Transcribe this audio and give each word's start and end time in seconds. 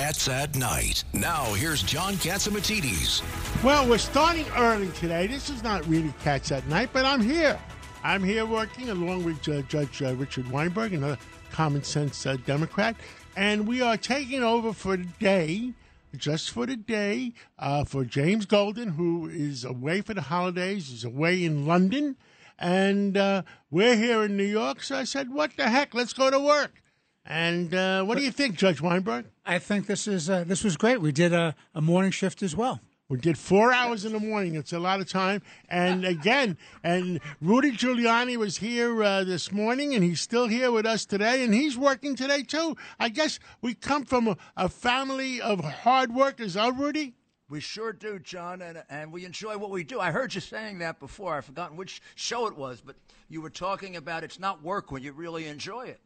Cats 0.00 0.28
at 0.28 0.56
Night. 0.56 1.04
Now, 1.12 1.52
here's 1.52 1.82
John 1.82 2.14
Catsimatidis. 2.14 3.22
Well, 3.62 3.86
we're 3.86 3.98
starting 3.98 4.46
early 4.56 4.88
today. 4.92 5.26
This 5.26 5.50
is 5.50 5.62
not 5.62 5.86
really 5.86 6.14
Cats 6.22 6.50
at 6.52 6.66
Night, 6.68 6.88
but 6.94 7.04
I'm 7.04 7.20
here. 7.20 7.60
I'm 8.02 8.24
here 8.24 8.46
working 8.46 8.88
along 8.88 9.24
with 9.24 9.46
uh, 9.46 9.60
Judge 9.68 10.00
uh, 10.00 10.14
Richard 10.14 10.50
Weinberg, 10.50 10.94
another 10.94 11.18
common 11.52 11.84
sense 11.84 12.24
uh, 12.24 12.38
Democrat, 12.46 12.96
and 13.36 13.68
we 13.68 13.82
are 13.82 13.98
taking 13.98 14.42
over 14.42 14.72
for 14.72 14.96
the 14.96 15.04
day, 15.18 15.74
just 16.16 16.50
for 16.50 16.64
the 16.64 16.76
day, 16.76 17.34
uh, 17.58 17.84
for 17.84 18.02
James 18.06 18.46
Golden, 18.46 18.88
who 18.88 19.28
is 19.28 19.66
away 19.66 20.00
for 20.00 20.14
the 20.14 20.22
holidays. 20.22 20.88
He's 20.88 21.04
away 21.04 21.44
in 21.44 21.66
London, 21.66 22.16
and 22.58 23.18
uh, 23.18 23.42
we're 23.70 23.96
here 23.96 24.22
in 24.22 24.38
New 24.38 24.44
York. 24.44 24.82
So 24.82 24.96
I 24.96 25.04
said, 25.04 25.30
"What 25.30 25.58
the 25.58 25.68
heck? 25.68 25.92
Let's 25.92 26.14
go 26.14 26.30
to 26.30 26.40
work." 26.40 26.80
And 27.24 27.74
uh, 27.74 28.02
what 28.04 28.16
do 28.18 28.24
you 28.24 28.30
think, 28.30 28.56
Judge 28.56 28.80
Weinberg? 28.80 29.26
I 29.44 29.58
think 29.58 29.86
this 29.86 30.08
is 30.08 30.30
uh, 30.30 30.44
this 30.44 30.64
was 30.64 30.76
great. 30.76 31.00
We 31.00 31.12
did 31.12 31.32
a, 31.32 31.54
a 31.74 31.80
morning 31.80 32.10
shift 32.10 32.42
as 32.42 32.56
well. 32.56 32.80
We 33.08 33.18
did 33.18 33.36
four 33.36 33.72
hours 33.72 34.04
in 34.04 34.12
the 34.12 34.20
morning. 34.20 34.54
It's 34.54 34.72
a 34.72 34.78
lot 34.78 35.00
of 35.00 35.08
time. 35.08 35.42
And 35.68 36.04
again, 36.04 36.56
and 36.84 37.20
Rudy 37.40 37.72
Giuliani 37.72 38.36
was 38.36 38.58
here 38.58 39.02
uh, 39.02 39.24
this 39.24 39.50
morning, 39.50 39.94
and 39.96 40.04
he's 40.04 40.20
still 40.20 40.46
here 40.46 40.70
with 40.70 40.86
us 40.86 41.04
today, 41.04 41.42
and 41.42 41.52
he's 41.52 41.76
working 41.76 42.14
today 42.14 42.44
too. 42.44 42.76
I 43.00 43.08
guess 43.08 43.40
we 43.60 43.74
come 43.74 44.04
from 44.04 44.28
a, 44.28 44.36
a 44.56 44.68
family 44.68 45.40
of 45.40 45.58
hard 45.64 46.14
workers, 46.14 46.54
huh, 46.54 46.72
Rudy? 46.72 47.16
We 47.48 47.58
sure 47.58 47.92
do, 47.92 48.20
John, 48.20 48.62
and 48.62 48.84
and 48.88 49.12
we 49.12 49.24
enjoy 49.24 49.58
what 49.58 49.70
we 49.70 49.82
do. 49.82 49.98
I 49.98 50.12
heard 50.12 50.32
you 50.32 50.40
saying 50.40 50.78
that 50.78 51.00
before. 51.00 51.34
I've 51.34 51.44
forgotten 51.44 51.76
which 51.76 52.00
show 52.14 52.46
it 52.46 52.56
was, 52.56 52.80
but 52.80 52.94
you 53.28 53.40
were 53.42 53.50
talking 53.50 53.96
about 53.96 54.22
it's 54.22 54.38
not 54.38 54.62
work 54.62 54.92
when 54.92 55.02
you 55.02 55.12
really 55.12 55.48
enjoy 55.48 55.86
it. 55.86 56.00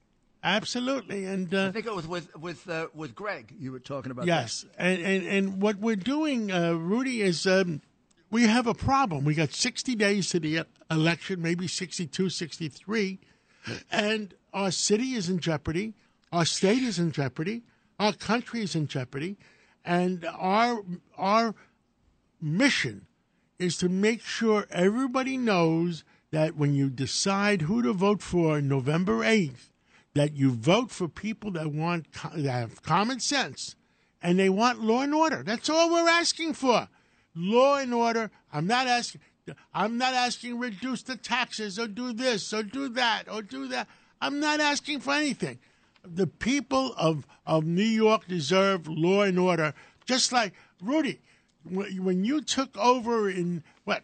Absolutely, 0.45 1.25
and 1.25 1.53
uh, 1.55 1.69
I 1.69 1.71
think 1.71 1.87
it 1.87 1.95
was 1.95 2.07
with 2.07 2.37
with 2.37 2.69
uh, 2.69 2.89
with 2.95 3.15
Greg. 3.15 3.55
You 3.59 3.73
were 3.73 3.79
talking 3.79 4.13
about. 4.13 4.27
yes, 4.27 4.67
and, 4.77 5.01
and 5.01 5.27
and 5.27 5.63
what 5.63 5.79
we're 5.79 5.97
doing, 5.97 6.53
uh, 6.53 6.75
Rudy, 6.75 7.23
is 7.23 7.47
um, 7.47 7.81
we 8.31 8.43
have 8.43 8.67
a 8.67 8.75
problem. 8.75 9.25
We 9.25 9.35
got 9.35 9.53
60 9.53 9.95
days 9.95 10.29
to 10.31 10.41
the 10.41 10.65
election, 10.91 11.41
maybe 11.41 11.67
62, 11.67 12.29
63, 12.29 13.21
and 13.91 14.35
our 14.53 14.71
city 14.71 15.15
is 15.15 15.31
in 15.31 15.39
jeopardy, 15.39 15.95
our 16.31 16.45
state 16.45 16.83
is 16.83 16.99
in 16.99 17.11
jeopardy, 17.11 17.63
our 17.99 18.13
country 18.13 18.61
is 18.61 18.75
in 18.75 18.87
jeopardy, 18.87 19.39
and 19.83 20.27
our 20.37 20.85
our 21.17 21.55
mission 22.39 23.07
is 23.59 23.79
to 23.79 23.89
make 23.89 24.21
sure 24.21 24.67
everybody 24.71 25.39
knows 25.39 26.05
that 26.33 26.55
when 26.55 26.75
you 26.75 26.91
decide 26.91 27.63
who 27.63 27.81
to 27.81 27.95
vote 27.95 28.21
for 28.21 28.61
November 28.61 29.21
8th, 29.21 29.71
that 30.15 30.35
you 30.37 30.51
vote 30.51 30.91
for 30.91 31.09
people 31.09 31.51
that 31.53 31.73
want 31.73 32.07
that 32.35 32.51
have 32.51 32.83
common 32.83 33.21
sense 33.21 33.75
and 34.23 34.39
they 34.39 34.49
want 34.49 34.81
law 34.81 35.03
and 35.03 35.15
order. 35.15 35.43
That's 35.43 35.69
all 35.69 35.91
we're 35.93 36.09
asking 36.09 36.55
for. 36.55 36.89
Law 37.35 37.77
and 37.77 37.93
order. 37.93 38.31
I'm 38.53 38.67
not 38.67 38.87
asking 38.87 39.21
I'm 39.75 39.99
not 39.99 40.15
asking 40.15 40.59
reduce 40.59 41.03
the 41.03 41.17
taxes 41.17 41.79
or 41.79 41.87
do 41.87 42.13
this 42.13 42.53
or 42.55 42.63
do 42.63 42.89
that 42.91 43.25
or 43.31 43.43
do 43.43 43.69
that. 43.69 43.89
I'm 44.21 44.41
not 44.41 44.61
asking 44.61 45.01
for 45.01 45.13
anything. 45.13 45.59
The 46.03 46.27
people 46.27 46.95
of, 46.97 47.27
of 47.47 47.65
New 47.65 47.83
York 47.83 48.27
deserve 48.27 48.87
law 48.89 49.23
and 49.23 49.39
order, 49.39 49.75
just 50.07 50.33
like 50.33 50.53
Rudy. 50.83 51.21
When 51.65 52.25
you 52.25 52.43
took 52.43 52.77
over 52.77 53.29
in 53.29 53.65
what 53.85 54.03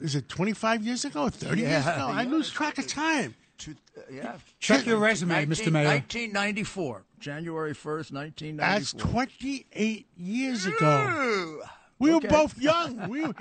is 0.00 0.14
it 0.14 0.28
25 0.28 0.82
years 0.82 1.04
ago, 1.04 1.24
or 1.24 1.30
30 1.30 1.60
years 1.60 1.70
Yeah, 1.70 1.94
ago? 1.94 2.06
I 2.06 2.24
lose 2.24 2.50
track 2.50 2.78
of 2.78 2.86
time. 2.86 3.34
Two, 3.58 3.74
uh, 3.96 4.00
yeah. 4.10 4.36
Check 4.60 4.86
your 4.86 4.98
resume, 4.98 5.44
Mr. 5.46 5.70
Mayor. 5.72 5.88
1994, 5.88 7.04
January 7.18 7.72
1st, 7.74 8.12
1994. 8.12 8.56
That's 8.56 8.92
28 8.92 10.06
years 10.16 10.66
ago. 10.66 11.60
We 11.98 12.12
Okay. 12.14 12.28
were 12.28 12.30
both 12.32 12.58
young. 12.60 12.96
We, 13.08 13.22
were- 13.22 13.34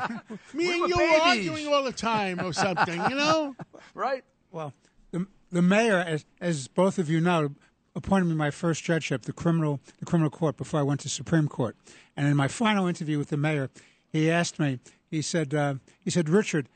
me 0.54 0.72
and 0.74 0.82
were 0.82 0.88
you 0.88 0.98
were 0.98 1.22
arguing 1.22 1.68
all 1.68 1.84
the 1.84 1.92
time 1.92 2.40
or 2.44 2.52
something, 2.54 3.00
you 3.10 3.16
know? 3.16 3.56
right. 3.94 4.24
Well, 4.52 4.74
the 5.12 5.28
the 5.52 5.62
mayor, 5.62 5.98
as 6.00 6.26
as 6.42 6.68
both 6.68 6.98
of 6.98 7.10
you 7.10 7.22
know, 7.22 7.52
appointed 7.96 8.26
me 8.26 8.34
my 8.34 8.50
first 8.50 8.84
judgeship, 8.84 9.24
the 9.24 9.34
criminal 9.34 9.80
the 10.00 10.06
criminal 10.06 10.32
court, 10.32 10.58
before 10.58 10.80
I 10.80 10.84
went 10.84 11.02
to 11.02 11.10
Supreme 11.10 11.48
Court. 11.48 11.76
And 12.16 12.28
in 12.28 12.36
my 12.36 12.48
final 12.48 12.88
interview 12.88 13.20
with 13.20 13.30
the 13.30 13.38
mayor, 13.38 13.70
he 14.10 14.32
asked 14.32 14.58
me. 14.60 14.80
He 15.10 15.22
said, 15.22 15.54
uh, 15.54 15.76
he 16.04 16.10
said, 16.10 16.28
Richard, 16.28 16.68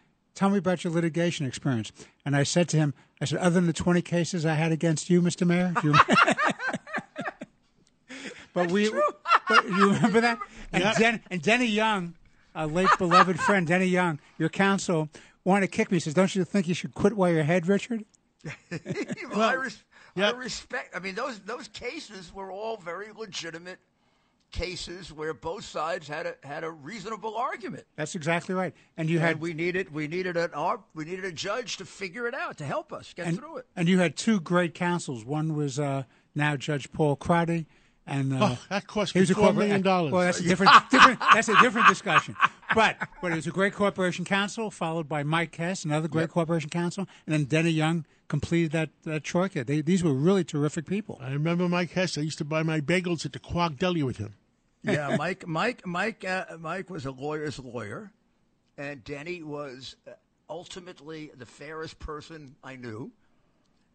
tell 0.42 0.50
me 0.50 0.58
about 0.58 0.84
your 0.84 0.92
litigation 0.92 1.46
experience. 1.46 1.92
And 2.26 2.36
I 2.36 2.42
said 2.42 2.68
to 2.70 2.78
him, 2.78 2.96
I 3.22 3.26
said, 3.26 3.38
other 3.38 3.54
than 3.54 3.68
the 3.68 3.74
twenty 3.74 4.02
cases 4.02 4.44
I 4.44 4.56
had 4.56 4.72
against 4.72 5.08
you, 5.08 5.22
Mr. 5.22 5.46
Mayor. 5.46 5.72
Do 5.80 5.90
you 5.90 5.94
but 8.54 8.72
we, 8.72 8.90
but 9.48 9.70
you 9.70 9.94
remember 9.94 10.22
that? 10.22 10.40
And, 10.74 10.84
Yeah. 10.84 10.94
Den, 10.96 11.22
and 11.30 11.44
Denny 11.44 11.68
Young, 11.68 12.16
a 12.56 12.66
late 12.66 12.90
beloved 12.98 13.40
friend, 13.40 13.68
Denny 13.68 13.86
Young, 13.86 14.18
your 14.40 14.50
counsel, 14.50 15.10
wanted 15.44 15.68
to 15.68 15.72
kick 15.78 15.92
me. 15.92 15.98
He 15.98 16.00
says, 16.00 16.16
"Don't 16.16 16.36
you 16.36 16.44
think 16.44 16.68
you 16.68 16.74
should 16.74 16.96
quit 16.96 17.16
while 17.16 17.30
you're 17.30 17.42
ahead, 17.42 17.68
Richard?" 17.68 18.04
well, 19.30 19.42
I, 19.42 19.54
res- 19.54 19.84
yeah. 20.16 20.32
I 20.32 20.32
respect. 20.32 20.96
I 20.96 21.00
mean, 21.00 21.14
those 21.14 21.38
those 21.42 21.68
cases 21.68 22.34
were 22.34 22.52
all 22.52 22.78
very 22.78 23.10
legitimate 23.16 23.78
cases 24.52 25.12
where 25.14 25.34
both 25.34 25.64
sides 25.66 26.08
had 26.08 26.26
a 26.26 26.36
had 26.44 26.64
a 26.64 26.72
reasonable 26.72 27.36
argument. 27.36 27.86
That's 27.96 28.16
exactly 28.16 28.54
right. 28.56 28.74
And 28.98 29.10
you 29.10 29.18
And 29.18 29.28
had 29.28 29.40
we 29.42 29.54
needed 29.54 29.94
we 29.94 30.08
needed 30.08 30.38
an 30.38 30.52
ar- 30.54 30.82
we 30.94 31.06
needed 31.06 31.26
a 31.26 31.32
judge 31.32 31.78
to 31.78 31.86
figure 31.86 32.28
it 32.28 32.34
out 32.34 32.58
to 32.58 32.66
help 32.66 32.92
us 32.94 33.14
get 33.14 33.28
and, 33.28 33.38
through 33.38 33.58
it. 33.58 33.66
and 33.76 33.88
you 33.88 34.00
had 34.00 34.16
two 34.16 34.40
great 34.40 34.74
counsels. 34.74 35.24
One 35.26 35.56
was 35.56 35.80
uh, 35.80 36.04
now 36.36 36.56
Judge 36.58 36.92
Paul 36.92 37.16
Crotty, 37.16 37.66
and 38.06 38.34
uh, 38.34 38.38
Oh, 38.42 38.60
that 38.70 38.88
cost 38.88 39.14
he 39.14 39.20
me 39.20 39.22
was 39.22 39.32
a 39.32 39.34
$4 39.34 39.38
corpora- 39.38 39.54
million 39.56 39.82
dollars. 39.82 40.12
Well, 40.14 40.22
that's 40.26 40.40
a 40.40 40.44
different, 40.44 40.72
different. 40.92 41.20
That's 41.34 41.50
a 41.50 41.56
different 41.62 41.88
discussion. 41.88 42.36
But 42.76 42.98
but 43.22 43.32
it 43.32 43.36
was 43.36 43.48
a 43.48 43.52
great 43.52 43.74
corporation 43.74 44.26
counsel, 44.26 44.70
followed 44.72 45.08
by 45.10 45.24
Mike 45.24 45.56
Hess, 45.56 45.86
another 45.86 46.08
great 46.08 46.30
corporation 46.30 46.70
counsel, 46.70 47.08
and 47.26 47.34
then 47.34 47.46
Denny 47.46 47.72
Young 47.72 48.06
completed 48.28 48.72
that 48.72 48.90
that 49.04 49.24
troika. 49.26 49.64
They, 49.66 49.82
these 49.82 50.04
were 50.04 50.14
really 50.14 50.44
terrific 50.46 50.86
people. 50.86 51.18
I 51.22 51.32
remember 51.32 51.68
Mike 51.68 51.92
Hess. 51.92 52.18
I 52.18 52.22
used 52.22 52.38
to 52.38 52.46
buy 52.46 52.64
my 52.64 52.80
bagels 52.80 53.26
at 53.26 53.34
the 53.34 53.40
Quag 53.40 53.78
Deli 53.78 54.04
with 54.04 54.18
him. 54.18 54.36
Yeah, 54.84 55.16
Mike 55.18 55.48
Mike 55.48 55.86
Mike 55.86 56.26
uh, 56.26 56.46
Mike 56.60 56.90
was 56.90 57.06
a 57.06 57.12
lawyer's 57.12 57.60
lawyer, 57.60 58.12
and 58.78 59.04
Denny 59.04 59.44
was 59.44 59.96
uh, 60.08 60.12
ultimately 60.50 61.32
the 61.36 61.46
fairest 61.46 62.00
person 62.00 62.56
I 62.64 62.76
knew. 62.76 63.12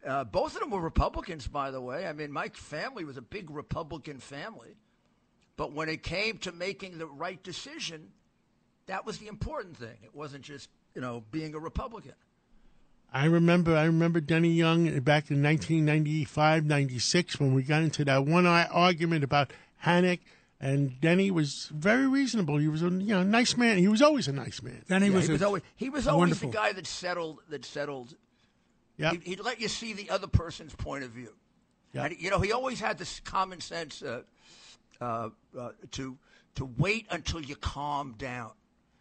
Uh, 0.07 0.25
both 0.25 0.55
of 0.55 0.61
them 0.61 0.71
were 0.71 0.81
Republicans, 0.81 1.49
by 1.49 1.71
the 1.71 1.81
way. 1.81 2.07
I 2.07 2.13
mean, 2.13 2.31
my 2.31 2.49
family 2.51 3.05
was 3.05 3.17
a 3.17 3.23
big 3.23 3.51
Republican 3.51 4.21
family, 4.21 4.77
but 5.57 5.73
when 5.73 5.89
it 5.89 6.03
came 6.03 6.39
to 6.39 6.53
making 6.53 6.99
the 6.99 7.07
right 7.07 7.43
decision, 7.43 8.13
that 8.87 9.05
was 9.05 9.19
the 9.19 9.27
important 9.27 9.77
thing. 9.77 9.97
It 10.05 10.15
wasn't 10.15 10.45
just 10.45 10.69
you 10.95 11.01
know 11.01 11.25
being 11.31 11.55
a 11.55 11.59
Republican. 11.59 12.15
I 13.13 13.27
remember 13.27 13.77
I 13.77 13.85
remember 13.85 14.21
Denny 14.21 14.51
Young 14.51 14.85
back 15.01 15.31
in 15.31 15.43
1995, 15.43 16.65
96 16.65 17.41
when 17.41 17.55
we 17.55 17.63
got 17.63 17.83
into 17.83 18.05
that 18.05 18.25
one 18.25 18.47
ar- 18.47 18.69
argument 18.71 19.25
about 19.25 19.53
Hannock 19.79 20.21
and 20.61 21.01
Denny 21.01 21.31
was 21.31 21.71
very 21.75 22.07
reasonable. 22.07 22.57
He 22.59 22.69
was 22.69 22.83
a 22.83 22.89
you 22.91 23.15
know 23.15 23.23
nice 23.23 23.57
man. 23.57 23.79
He 23.79 23.89
was 23.89 24.03
always 24.03 24.27
a 24.29 24.33
nice 24.33 24.63
man. 24.63 24.83
Denny 24.89 25.09
Yeah, 25.09 25.15
was, 25.17 25.27
he 25.27 25.33
was 25.33 25.43
always 25.43 25.63
he 25.77 25.91
was 25.91 26.07
always 26.09 26.21
wonderful. 26.21 26.51
the 26.51 26.57
guy 26.57 26.73
that 26.73 26.87
settled 26.87 27.41
that 27.51 27.65
settled 27.65 28.15
Yeah. 28.97 29.11
He'd, 29.13 29.23
he'd 29.23 29.41
let 29.41 29.61
you 29.61 29.69
see 29.69 29.93
the 29.93 30.09
other 30.11 30.27
person's 30.27 30.75
point 30.75 31.05
of 31.05 31.11
view. 31.11 31.35
Yeah. 31.93 32.09
You 32.19 32.31
know, 32.31 32.41
he 32.41 32.53
always 32.53 32.81
had 32.81 32.99
this 32.99 33.21
common 33.21 33.61
sense 33.61 34.03
uh, 34.03 34.23
uh, 35.01 35.31
uh, 35.59 35.71
to 35.93 36.17
to 36.57 36.65
wait 36.79 37.07
until 37.11 37.41
you 37.41 37.57
calm 37.57 38.15
down. 38.19 38.53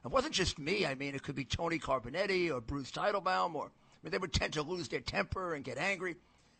It 0.04 0.12
wasn't 0.12 0.34
just 0.34 0.60
me. 0.60 0.86
I 0.86 0.94
mean, 0.96 1.16
it 1.16 1.24
could 1.24 1.36
be 1.36 1.46
Tony 1.46 1.80
Carbonetti 1.80 2.54
or 2.54 2.62
Bruce 2.62 2.92
Teitelbaum, 2.92 3.56
or 3.56 3.66
I 3.66 3.70
mean, 4.04 4.12
they 4.12 4.18
would 4.18 4.34
tend 4.34 4.54
to 4.54 4.62
lose 4.62 4.88
their 4.90 5.00
temper 5.00 5.56
and 5.56 5.64
get 5.64 5.78
angry. 5.78 6.16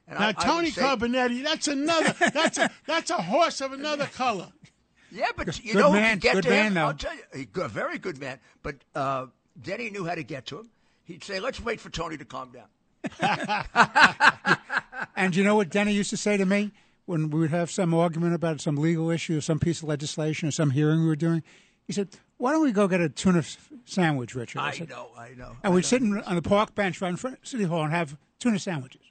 And 0.08 0.18
Now 0.20 0.28
I, 0.28 0.30
I 0.30 0.34
Tony 0.34 0.72
say- 0.72 0.82
Carbonetti, 0.82 1.44
that's 1.44 1.68
another 1.68 2.14
that's 2.34 2.58
a 2.58 2.70
that's 2.88 3.12
a 3.12 3.22
horse 3.22 3.60
of 3.62 3.72
another 3.74 4.06
color. 4.14 4.48
Yeah, 5.16 5.28
but 5.38 5.64
you 5.64 5.74
Good 5.74 5.80
know, 5.80 5.92
who 5.92 5.98
man, 5.98 6.16
could 6.18 6.22
get 6.22 6.34
good 6.36 6.44
to 6.44 6.50
man, 6.50 6.66
him. 6.68 6.74
though. 6.74 6.86
I'll 6.88 6.94
tell 6.94 7.14
you, 7.16 7.48
a 7.56 7.68
very 7.70 7.98
good 7.98 8.20
man. 8.20 8.38
But 8.64 8.76
uh, 8.94 9.28
Denny 9.62 9.90
knew 9.90 10.06
how 10.06 10.16
to 10.16 10.24
get 10.24 10.46
to 10.48 10.60
him. 10.60 10.70
He'd 11.06 11.24
say, 11.24 11.40
"Let's 11.40 11.62
wait 11.62 11.80
for 11.80 11.90
Tony 11.90 12.18
to 12.18 12.26
calm 12.26 12.52
down." 12.52 12.68
And 15.18 15.36
you 15.36 15.44
know 15.44 15.56
what 15.56 15.70
Denny 15.70 15.94
used 15.94 16.10
to 16.10 16.18
say 16.18 16.36
to 16.38 16.46
me 16.46 16.72
when 17.06 17.30
we 17.30 17.40
would 17.40 17.52
have 17.52 17.72
some 17.72 17.94
argument 17.94 18.34
about 18.34 18.60
some 18.60 18.76
legal 18.76 19.10
issue 19.10 19.38
or 19.38 19.42
some 19.42 19.60
piece 19.60 19.82
of 19.82 19.88
legislation 19.88 20.48
or 20.50 20.52
some 20.52 20.72
hearing 20.72 21.00
we 21.02 21.06
were 21.08 21.16
doing? 21.16 21.42
He 21.88 21.94
said, 21.94 22.10
"Why 22.38 22.52
don't 22.52 22.64
we 22.64 22.72
go 22.74 22.88
get 22.88 23.00
a 23.00 23.08
tuna 23.10 23.40
s- 23.40 23.58
sandwich, 23.86 24.36
Richard?" 24.36 24.60
I 24.60 24.72
said, 24.72 24.90
know, 24.90 25.10
I 25.18 25.30
know. 25.38 25.50
And 25.50 25.58
I 25.64 25.70
we'd 25.70 25.76
know. 25.78 25.82
sit 25.88 26.02
in, 26.02 26.18
on 26.24 26.36
the 26.36 26.42
park 26.42 26.76
bench 26.76 27.00
right 27.02 27.10
in 27.10 27.16
front 27.16 27.38
of 27.42 27.48
City 27.48 27.64
Hall 27.64 27.84
and 27.84 27.92
have 27.94 28.18
tuna 28.40 28.60
sandwiches. 28.60 29.02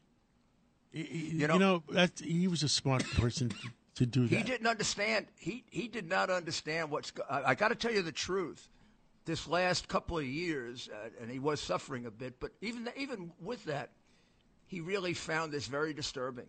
You 0.92 1.46
know- 1.48 1.58
know, 1.58 1.82
that 1.90 2.20
he 2.20 2.46
was 2.48 2.62
a 2.62 2.68
smart 2.68 3.04
person 3.14 3.52
to, 3.96 4.06
do 4.06 4.26
that. 4.26 4.36
He 4.36 4.42
didn't 4.42 4.66
understand. 4.66 5.26
He 5.36 5.64
he 5.70 5.88
did 5.88 6.08
not 6.08 6.30
understand 6.30 6.90
what's. 6.90 7.12
I, 7.30 7.42
I 7.42 7.54
got 7.54 7.68
to 7.68 7.74
tell 7.74 7.92
you 7.92 8.02
the 8.02 8.12
truth. 8.12 8.68
This 9.26 9.48
last 9.48 9.88
couple 9.88 10.18
of 10.18 10.26
years, 10.26 10.90
uh, 10.92 11.08
and 11.20 11.30
he 11.30 11.38
was 11.38 11.58
suffering 11.60 12.04
a 12.06 12.10
bit, 12.10 12.38
but 12.40 12.52
even 12.60 12.88
even 12.96 13.32
with 13.40 13.64
that, 13.64 13.90
he 14.66 14.80
really 14.80 15.14
found 15.14 15.50
this 15.52 15.66
very 15.66 15.94
disturbing. 15.94 16.46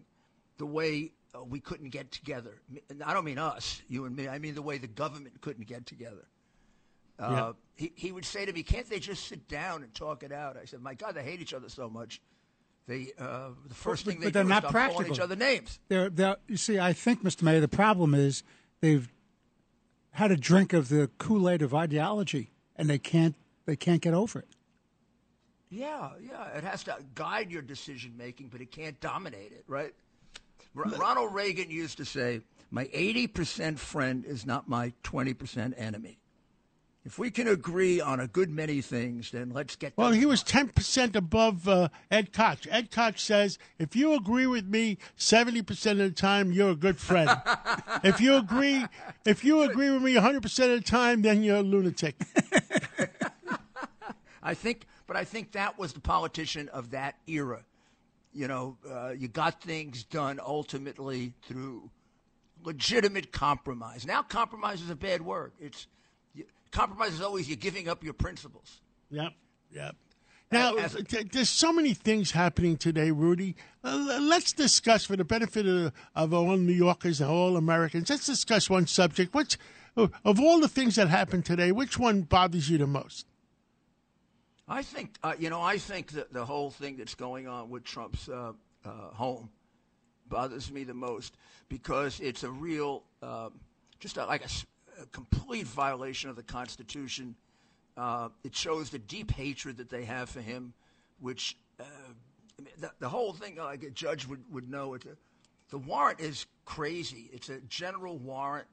the 0.58 0.66
way 0.66 1.12
uh, 1.34 1.44
we 1.44 1.60
couldn't 1.60 1.90
get 1.90 2.12
together. 2.12 2.62
And 2.90 3.04
I 3.04 3.14
don't 3.14 3.26
mean 3.26 3.38
us, 3.38 3.82
you 3.90 4.06
and 4.06 4.16
me. 4.16 4.28
I 4.28 4.40
mean 4.40 4.56
the 4.56 4.62
way 4.62 4.78
the 4.78 4.88
government 4.88 5.40
couldn't 5.42 5.68
get 5.68 5.86
together. 5.86 6.26
Uh, 7.20 7.30
Yeah. 7.32 7.52
he, 7.76 7.92
he 7.96 8.12
would 8.12 8.26
say 8.26 8.46
to 8.46 8.52
me, 8.54 8.64
"Can't 8.64 8.90
they 8.90 9.00
just 9.00 9.28
sit 9.28 9.48
down 9.48 9.84
and 9.84 9.94
talk 9.94 10.24
it 10.24 10.32
out?" 10.34 10.58
I 10.58 10.66
said, 10.66 10.82
"My 10.82 10.96
God, 10.96 11.16
they 11.16 11.24
hate 11.24 11.40
each 11.42 11.54
other 11.54 11.70
so 11.70 11.90
much. 11.90 12.22
They 12.88 13.12
uh, 13.18 13.50
the 13.68 13.74
first 13.74 14.06
But- 14.06 14.12
thing 14.12 14.20
but 14.20 14.26
they 14.26 14.32
they're 14.32 14.44
do 14.44 14.50
not 14.50 14.64
is 14.66 14.70
start 14.70 14.92
calling 14.92 15.12
each 15.12 15.20
other 15.20 15.36
names." 15.36 15.80
They're, 15.88 16.10
they're, 16.10 16.38
you 16.48 16.58
see, 16.58 16.78
I 16.80 16.94
think, 16.94 17.24
Mr. 17.24 17.42
Mayor, 17.44 17.60
the 17.60 17.68
problem 17.68 18.14
is 18.14 18.44
they've 18.82 19.12
had 20.12 20.32
a 20.32 20.38
drink 20.38 20.72
of 20.74 20.90
the 20.90 21.10
Kool 21.18 21.50
Aid 21.50 21.62
of 21.62 21.74
ideology, 21.74 22.52
and 22.76 22.90
they 22.90 23.00
can't 23.00 23.36
they 23.66 23.76
can't 23.76 24.02
get 24.02 24.14
over 24.14 24.40
it. 24.40 24.48
Yeah, 25.70 26.12
yeah. 26.22 26.46
It 26.58 26.64
has 26.64 26.84
to 26.84 26.96
guide 27.16 27.52
your 27.52 27.64
decision 27.64 28.14
making, 28.18 28.48
but 28.50 28.62
it 28.62 28.72
can't 28.72 29.00
dominate 29.02 29.52
it, 29.52 29.64
right? 29.68 29.94
R- 30.78 30.84
Ronald 30.98 31.34
Reagan 31.34 31.72
used 31.72 31.98
to 31.98 32.06
say, 32.06 32.42
"My 32.70 32.86
80% 32.86 33.80
friend 33.80 34.24
is 34.26 34.46
not 34.46 34.70
my 34.70 34.94
20% 35.04 35.74
enemy." 35.78 36.20
If 37.06 37.20
we 37.20 37.30
can 37.30 37.48
agree 37.48 38.02
on 38.02 38.20
a 38.20 38.28
good 38.28 38.50
many 38.50 38.82
things, 38.82 39.30
then 39.30 39.52
let's 39.52 39.76
get. 39.76 39.94
Well, 39.96 40.12
he 40.12 40.26
was 40.26 40.44
10% 40.44 41.16
above 41.16 41.68
uh, 41.68 41.90
Ed 42.10 42.34
Koch. 42.34 42.68
Ed 42.68 42.90
Koch 42.90 43.20
says, 43.20 43.60
if 43.78 43.96
you 43.96 44.16
agree 44.16 44.48
with 44.48 44.66
me 44.66 44.98
70% 45.16 45.92
of 45.92 45.98
the 46.00 46.10
time, 46.10 46.52
you're 46.52 46.72
a 46.72 46.76
good 46.76 46.98
friend. 46.98 47.30
if 48.04 48.20
you 48.20 48.36
agree 48.36 48.86
if 49.24 49.44
you 49.44 49.62
agree 49.62 49.92
with 49.92 50.02
me 50.02 50.16
100% 50.16 50.36
of 50.44 50.44
the 50.44 50.82
time, 50.82 51.22
then 51.22 51.44
you're 51.44 51.58
a 51.58 51.62
lunatic. 51.62 52.16
I 54.42 54.56
think, 54.56 54.88
but 55.06 55.16
I 55.16 55.26
think 55.26 55.52
that 55.52 55.78
was 55.78 55.94
the 55.94 56.00
politician 56.00 56.70
of 56.70 56.90
that 56.92 57.18
era. 57.28 57.64
You 58.34 58.48
know, 58.48 58.78
uh, 58.90 59.10
you 59.10 59.28
got 59.28 59.62
things 59.62 60.04
done 60.04 60.40
ultimately 60.44 61.34
through 61.48 61.92
legitimate 62.64 63.32
compromise. 63.32 64.08
Now, 64.08 64.24
compromise 64.24 64.82
is 64.82 64.90
a 64.90 64.96
bad 64.96 65.22
word. 65.22 65.52
It's 65.60 65.86
compromise 66.76 67.14
is 67.14 67.22
always 67.22 67.48
you're 67.48 67.56
giving 67.56 67.88
up 67.88 68.04
your 68.04 68.14
principles. 68.14 68.82
Yep, 69.10 69.34
yep. 69.72 69.96
Now, 70.52 70.76
As- 70.76 70.94
th- 70.94 71.32
there's 71.32 71.50
so 71.50 71.74
many 71.74 71.94
things 71.94 72.32
happening 72.32 72.78
today, 72.78 73.12
Rudy. 73.12 73.56
Uh, 73.84 74.20
let's 74.22 74.54
discuss, 74.54 75.06
for 75.06 75.16
the 75.16 75.26
benefit 75.26 75.66
of, 75.66 75.92
of 76.16 76.34
all 76.34 76.56
New 76.58 76.74
Yorkers 76.74 77.22
and 77.22 77.30
all 77.30 77.58
Americans, 77.58 78.10
let's 78.10 78.26
discuss 78.26 78.70
one 78.70 78.88
subject. 78.88 79.34
Which, 79.34 79.58
of 79.98 80.40
all 80.40 80.60
the 80.60 80.68
things 80.68 80.96
that 80.96 81.08
happened 81.08 81.46
today, 81.46 81.72
which 81.72 81.98
one 81.98 82.22
bothers 82.22 82.70
you 82.70 82.78
the 82.78 82.88
most? 82.88 83.26
I 84.68 84.82
think, 84.84 85.18
uh, 85.24 85.34
you 85.40 85.50
know, 85.50 85.62
I 85.62 85.78
think 85.78 86.12
that 86.12 86.34
the 86.34 86.46
whole 86.46 86.72
thing 86.72 86.98
that's 86.98 87.16
going 87.16 87.48
on 87.48 87.70
with 87.70 87.84
Trump's 87.84 88.28
uh, 88.28 88.54
uh, 88.84 88.90
home 89.14 89.50
bothers 90.28 90.72
me 90.72 90.84
the 90.84 90.94
most 90.94 91.36
because 91.70 92.20
it's 92.20 92.44
a 92.44 92.50
real, 92.50 93.04
just 94.00 94.18
a, 94.18 94.26
like 94.26 94.44
a, 94.44 94.50
a 95.02 95.06
complete 95.08 95.68
violation 95.68 96.30
of 96.30 96.36
the 96.36 96.44
Constitution. 96.44 97.36
Uh, 97.98 98.30
it 98.44 98.56
shows 98.56 98.90
the 98.90 99.00
deep 99.00 99.32
hatred 99.32 99.78
that 99.78 99.90
they 99.90 100.06
have 100.06 100.30
for 100.30 100.42
him, 100.42 100.74
which 101.20 101.58
uh, 101.80 101.84
the, 102.80 102.92
the 103.00 103.10
whole 103.10 103.34
thing, 103.34 103.56
like 103.56 103.84
a 103.84 103.90
judge 103.90 104.28
would, 104.28 104.44
would 104.52 104.70
know, 104.70 104.94
it, 104.94 105.06
the 105.70 105.78
warrant 105.78 106.20
is 106.20 106.46
crazy. 106.66 107.30
It's 107.34 107.50
a 107.50 107.60
general 107.62 108.18
warrant 108.18 108.68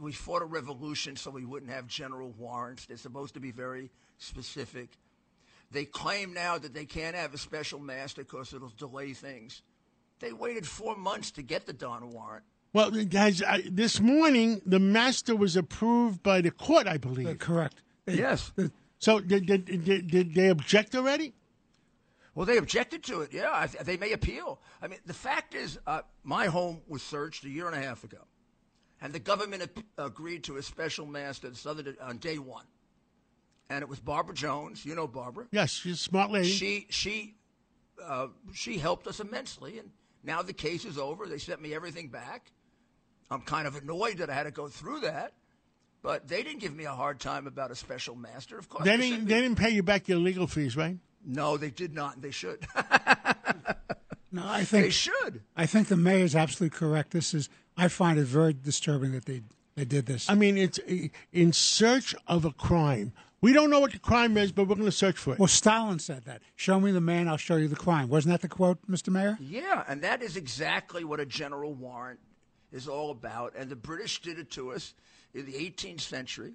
we 0.00 0.12
fought 0.12 0.42
a 0.42 0.46
revolution 0.46 1.16
so 1.16 1.30
we 1.30 1.44
wouldn't 1.44 1.72
have 1.72 1.86
general 1.86 2.30
warrants. 2.30 2.86
They're 2.86 2.96
supposed 2.96 3.34
to 3.34 3.40
be 3.40 3.50
very 3.50 3.90
specific. 4.18 4.90
They 5.70 5.84
claim 5.84 6.32
now 6.32 6.56
that 6.58 6.72
they 6.72 6.84
can't 6.84 7.16
have 7.16 7.34
a 7.34 7.38
special 7.38 7.78
master 7.78 8.22
because 8.22 8.54
it'll 8.54 8.72
delay 8.76 9.12
things. 9.12 9.62
They 10.20 10.32
waited 10.32 10.66
four 10.66 10.96
months 10.96 11.30
to 11.32 11.42
get 11.42 11.66
the 11.66 11.72
Don 11.72 12.10
warrant. 12.10 12.44
Well, 12.72 12.90
guys, 12.90 13.42
I, 13.42 13.62
this 13.70 13.98
morning 14.00 14.60
the 14.66 14.78
master 14.78 15.34
was 15.34 15.56
approved 15.56 16.22
by 16.22 16.40
the 16.40 16.50
court, 16.50 16.86
I 16.86 16.98
believe. 16.98 17.26
Uh, 17.28 17.34
correct. 17.34 17.82
Yes. 18.06 18.52
So 18.98 19.20
did, 19.20 19.46
did, 19.46 19.64
did, 19.84 20.08
did 20.10 20.34
they 20.34 20.48
object 20.48 20.94
already? 20.94 21.32
Well, 22.34 22.46
they 22.46 22.56
objected 22.56 23.02
to 23.04 23.22
it. 23.22 23.32
Yeah, 23.32 23.50
I 23.52 23.66
th- 23.66 23.84
they 23.84 23.96
may 23.96 24.12
appeal. 24.12 24.60
I 24.82 24.86
mean, 24.86 24.98
the 25.06 25.14
fact 25.14 25.54
is, 25.54 25.78
uh, 25.86 26.02
my 26.22 26.46
home 26.46 26.80
was 26.86 27.02
searched 27.02 27.44
a 27.44 27.48
year 27.48 27.66
and 27.66 27.74
a 27.76 27.80
half 27.84 28.04
ago, 28.04 28.18
and 29.00 29.12
the 29.12 29.18
government 29.18 29.62
ap- 29.62 29.84
agreed 29.98 30.44
to 30.44 30.56
a 30.56 30.62
special 30.62 31.04
master 31.06 31.48
this 31.48 31.66
other 31.66 31.82
day- 31.82 31.96
on 32.00 32.18
day 32.18 32.38
one, 32.38 32.64
and 33.70 33.82
it 33.82 33.88
was 33.88 33.98
Barbara 33.98 34.34
Jones. 34.36 34.84
You 34.84 34.94
know 34.94 35.08
Barbara. 35.08 35.46
Yes, 35.50 35.70
she's 35.70 35.94
a 35.94 35.96
smart 35.96 36.30
lady. 36.30 36.48
she 36.48 36.86
she 36.90 37.34
uh, 38.04 38.28
she 38.54 38.78
helped 38.78 39.08
us 39.08 39.18
immensely, 39.18 39.78
and 39.80 39.90
now 40.22 40.40
the 40.42 40.52
case 40.52 40.84
is 40.84 40.96
over. 40.96 41.26
They 41.26 41.38
sent 41.38 41.60
me 41.60 41.74
everything 41.74 42.08
back. 42.08 42.52
I'm 43.30 43.40
kind 43.42 43.66
of 43.66 43.76
annoyed 43.76 44.18
that 44.18 44.30
I 44.30 44.34
had 44.34 44.44
to 44.44 44.50
go 44.50 44.68
through 44.68 45.00
that, 45.00 45.32
but 46.02 46.28
they 46.28 46.42
didn't 46.42 46.60
give 46.60 46.74
me 46.74 46.84
a 46.84 46.92
hard 46.92 47.20
time 47.20 47.46
about 47.46 47.70
a 47.70 47.74
special 47.74 48.14
master. 48.16 48.58
Of 48.58 48.68
course, 48.68 48.84
they 48.84 48.96
they 48.96 49.10
didn't, 49.10 49.26
they 49.28 49.40
didn't 49.40 49.58
pay 49.58 49.70
you 49.70 49.82
back 49.82 50.08
your 50.08 50.18
legal 50.18 50.46
fees, 50.46 50.76
right? 50.76 50.96
No, 51.24 51.56
they 51.56 51.70
did 51.70 51.92
not. 51.94 52.14
and 52.14 52.22
They 52.22 52.30
should. 52.30 52.66
No, 54.30 54.42
I 54.46 54.62
think 54.62 54.84
they 54.84 54.90
should. 54.90 55.40
I 55.56 55.64
think 55.64 55.88
the 55.88 55.96
mayor 55.96 56.22
is 56.24 56.36
absolutely 56.36 56.76
correct. 56.76 57.12
This 57.12 57.32
is 57.32 57.48
I 57.78 57.88
find 57.88 58.18
it 58.18 58.26
very 58.26 58.52
disturbing 58.52 59.12
that 59.12 59.24
they 59.24 59.40
they 59.74 59.86
did 59.86 60.04
this. 60.04 60.28
I 60.28 60.34
mean, 60.34 60.58
it's 60.58 60.78
in 61.32 61.52
search 61.54 62.14
of 62.26 62.44
a 62.44 62.52
crime. 62.52 63.12
We 63.40 63.52
don't 63.54 63.70
know 63.70 63.80
what 63.80 63.92
the 63.92 63.98
crime 63.98 64.36
is, 64.36 64.52
but 64.52 64.68
we're 64.68 64.74
going 64.74 64.84
to 64.84 64.92
search 64.92 65.16
for 65.16 65.32
it. 65.32 65.38
well, 65.38 65.48
Stalin 65.48 65.98
said 65.98 66.24
that. 66.24 66.42
Show 66.56 66.78
me 66.80 66.90
the 66.90 67.00
man, 67.00 67.26
I'll 67.28 67.36
show 67.38 67.56
you 67.56 67.68
the 67.68 67.76
crime. 67.76 68.08
Wasn't 68.08 68.30
that 68.32 68.42
the 68.42 68.48
quote, 68.48 68.78
Mr. 68.86 69.08
Mayor? 69.10 69.38
Yeah, 69.40 69.84
and 69.88 70.02
that 70.02 70.22
is 70.22 70.36
exactly 70.36 71.04
what 71.04 71.20
a 71.20 71.26
general 71.26 71.72
warrant 71.72 72.18
is 72.72 72.88
all 72.88 73.10
about. 73.10 73.54
And 73.56 73.70
the 73.70 73.76
British 73.76 74.20
did 74.20 74.38
it 74.38 74.50
to 74.52 74.72
us 74.72 74.94
in 75.34 75.46
the 75.46 75.52
18th 75.52 76.00
century. 76.00 76.54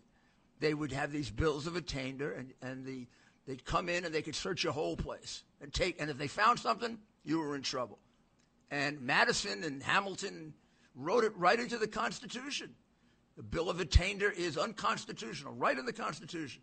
They 0.60 0.74
would 0.74 0.92
have 0.92 1.12
these 1.12 1.30
bills 1.30 1.68
of 1.68 1.76
attainder, 1.76 2.32
and, 2.32 2.54
and 2.62 2.86
the, 2.86 3.08
they'd 3.48 3.66
come 3.66 3.90
in 3.90 4.06
and 4.06 4.14
they 4.14 4.22
could 4.22 4.36
search 4.36 4.64
your 4.64 4.74
whole 4.74 4.96
place 4.96 5.44
and 5.62 5.74
take. 5.74 6.00
And 6.00 6.10
if 6.10 6.18
they 6.18 6.28
found 6.28 6.60
something, 6.60 6.98
you 7.24 7.40
were 7.40 7.56
in 7.56 7.62
trouble. 7.62 8.00
And 8.72 9.02
Madison 9.02 9.64
and 9.64 9.84
Hamilton 9.84 10.54
wrote 10.96 11.24
it 11.24 11.36
right 11.36 11.60
into 11.60 11.78
the 11.78 11.88
Constitution. 11.88 12.74
The 13.36 13.44
Bill 13.44 13.70
of 13.70 13.80
Attainder 13.80 14.30
is 14.30 14.58
unconstitutional, 14.58 15.54
right 15.54 15.78
in 15.78 15.86
the 15.86 15.94
Constitution. 15.94 16.62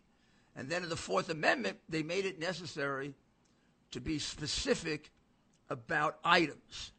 And 0.55 0.69
then 0.69 0.83
in 0.83 0.89
the 0.89 0.95
Fourth 0.95 1.29
Amendment, 1.29 1.77
they 1.89 2.03
made 2.03 2.25
it 2.25 2.39
necessary 2.39 3.13
to 3.91 4.01
be 4.01 4.19
specific 4.19 5.11
about 5.69 6.17
items. 6.23 6.91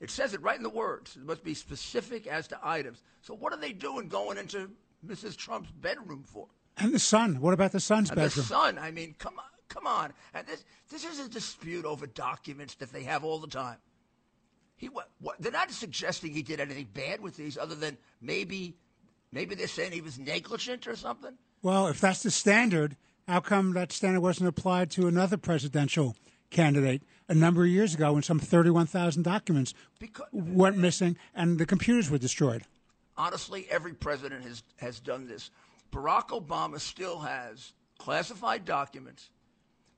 It 0.00 0.10
says 0.10 0.32
it 0.32 0.42
right 0.42 0.56
in 0.56 0.62
the 0.62 0.70
words. 0.70 1.16
It 1.16 1.24
must 1.24 1.44
be 1.44 1.54
specific 1.54 2.26
as 2.26 2.48
to 2.48 2.58
items. 2.62 3.02
So 3.20 3.34
what 3.34 3.52
are 3.52 3.58
they 3.60 3.72
doing 3.72 4.08
going 4.08 4.38
into 4.38 4.70
Mrs. 5.06 5.36
Trump's 5.36 5.70
bedroom 5.70 6.24
for? 6.26 6.46
And 6.78 6.94
the 6.94 6.98
son. 6.98 7.40
What 7.40 7.52
about 7.52 7.72
the 7.72 7.80
son's 7.80 8.08
And 8.10 8.16
bedroom? 8.16 8.42
the 8.42 8.48
son. 8.48 8.78
I 8.78 8.90
mean, 8.90 9.14
come 9.18 9.38
on, 9.38 9.44
come 9.68 9.86
on. 9.86 10.12
And 10.32 10.46
this 10.46 10.64
this 10.88 11.04
is 11.04 11.20
a 11.20 11.28
dispute 11.28 11.84
over 11.84 12.06
documents 12.06 12.74
that 12.76 12.92
they 12.92 13.02
have 13.02 13.24
all 13.24 13.38
the 13.38 13.46
time. 13.48 13.76
He 14.76 14.88
what, 14.88 15.10
what 15.20 15.36
they're 15.38 15.52
not 15.52 15.70
suggesting 15.70 16.32
he 16.32 16.42
did 16.42 16.58
anything 16.60 16.88
bad 16.94 17.20
with 17.20 17.36
these, 17.36 17.58
other 17.58 17.74
than 17.74 17.98
maybe 18.22 18.76
maybe 19.32 19.54
they're 19.54 19.66
saying 19.66 19.92
he 19.92 20.00
was 20.00 20.18
negligent 20.18 20.86
or 20.86 20.96
something. 20.96 21.34
Well, 21.62 21.88
if 21.88 22.00
that's 22.00 22.22
the 22.22 22.30
standard, 22.30 22.96
how 23.28 23.40
come 23.40 23.74
that 23.74 23.92
standard 23.92 24.20
wasn't 24.22 24.48
applied 24.48 24.90
to 24.92 25.06
another 25.06 25.36
presidential 25.36 26.16
candidate 26.50 27.02
a 27.28 27.34
number 27.34 27.62
of 27.62 27.68
years 27.68 27.94
ago 27.94 28.12
when 28.12 28.22
some 28.22 28.38
31,000 28.38 29.22
documents 29.22 29.72
Because 29.98 30.26
went 30.32 30.76
missing 30.76 31.16
and 31.34 31.58
the 31.58 31.66
computers 31.66 32.10
were 32.10 32.18
destroyed? 32.18 32.64
honestly, 33.16 33.66
every 33.70 33.92
president 33.92 34.42
has, 34.44 34.62
has 34.78 34.98
done 34.98 35.26
this. 35.28 35.50
Barack 35.92 36.28
Obama 36.28 36.80
still 36.80 37.18
has 37.18 37.74
classified 37.98 38.64
documents 38.64 39.28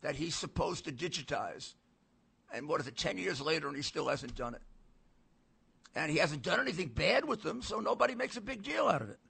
that 0.01 0.17
he's 0.17 0.35
supposed 0.35 0.85
to 0.87 0.93
digitize. 0.93 1.75
And 2.53 2.69
what 2.69 2.81
is 2.81 2.89
it, 2.89 2.97
10 2.97 3.19
years 3.19 3.41
later, 3.41 3.69
and 3.69 3.77
he 3.77 3.83
still 3.83 4.09
hasn't 4.09 4.35
done 4.35 4.55
it. 4.55 4.63
And 5.95 6.11
he 6.11 6.19
hasn't 6.19 6.43
done 6.43 6.59
anything 6.59 6.89
bad 6.89 7.25
with 7.25 7.43
them, 7.43 7.63
so 7.63 7.79
nobody 7.79 8.17
makes 8.17 8.37
a 8.37 8.41
big 8.41 8.63
deal 8.63 8.89
out 8.89 9.03
of 9.03 9.11
it. 9.11 9.21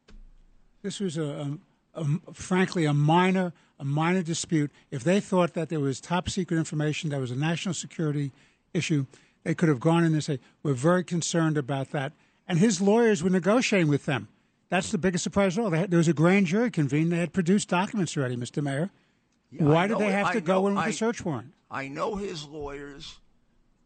This 0.83 0.99
was 0.99 1.19
a, 1.19 1.23
a, 1.25 1.59
a 1.95 2.05
frankly 2.33 2.85
a 2.85 2.95
minor 2.95 3.53
a 3.79 3.85
minor 3.85 4.23
dispute. 4.23 4.71
If 4.91 5.03
they 5.05 5.19
thought 5.21 5.55
that 5.55 5.69
there 5.69 5.81
was 5.81 6.01
top 6.01 6.29
secret 6.29 6.57
information 6.57 7.11
that 7.11 7.21
was 7.21 7.31
a 7.33 7.37
national 7.37 7.75
security 7.75 8.31
issue, 8.73 9.07
they 9.43 9.55
could 9.55 9.69
have 9.69 9.81
gone 9.81 10.05
in 10.05 10.13
and 10.13 10.23
say, 10.23 10.39
"We're 10.63 10.75
very 10.75 11.03
concerned 11.05 11.57
about 11.57 11.91
that." 11.91 12.13
And 12.49 12.59
his 12.59 12.81
lawyers 12.81 13.23
were 13.23 13.31
negotiating 13.31 13.89
with 13.89 14.05
them. 14.07 14.29
That's 14.69 14.91
the 14.91 14.99
biggest 14.99 15.25
surprise 15.25 15.59
of 15.59 15.65
all. 15.65 15.71
They 15.71 15.79
had, 15.81 15.91
there 15.91 15.99
was 15.99 16.09
a 16.09 16.13
grand 16.15 16.47
jury 16.47 16.71
convened. 16.71 17.13
They 17.13 17.19
had 17.19 17.33
produced 17.33 17.69
documents 17.69 18.17
already, 18.17 18.37
Mr. 18.37 18.63
Mayor. 18.63 18.91
Why 19.59 19.85
I 19.85 19.87
did 19.89 19.99
they 19.99 20.09
it. 20.09 20.13
have 20.13 20.27
I 20.29 20.33
to 20.35 20.41
go 20.41 20.63
know- 20.63 20.69
in 20.69 20.75
with 20.77 20.85
I- 20.85 20.89
a 20.89 20.93
search 20.93 21.25
warrant? 21.25 21.53
I 21.71 21.89
know 21.89 22.17
his 22.17 22.45
lawyers. 22.47 23.19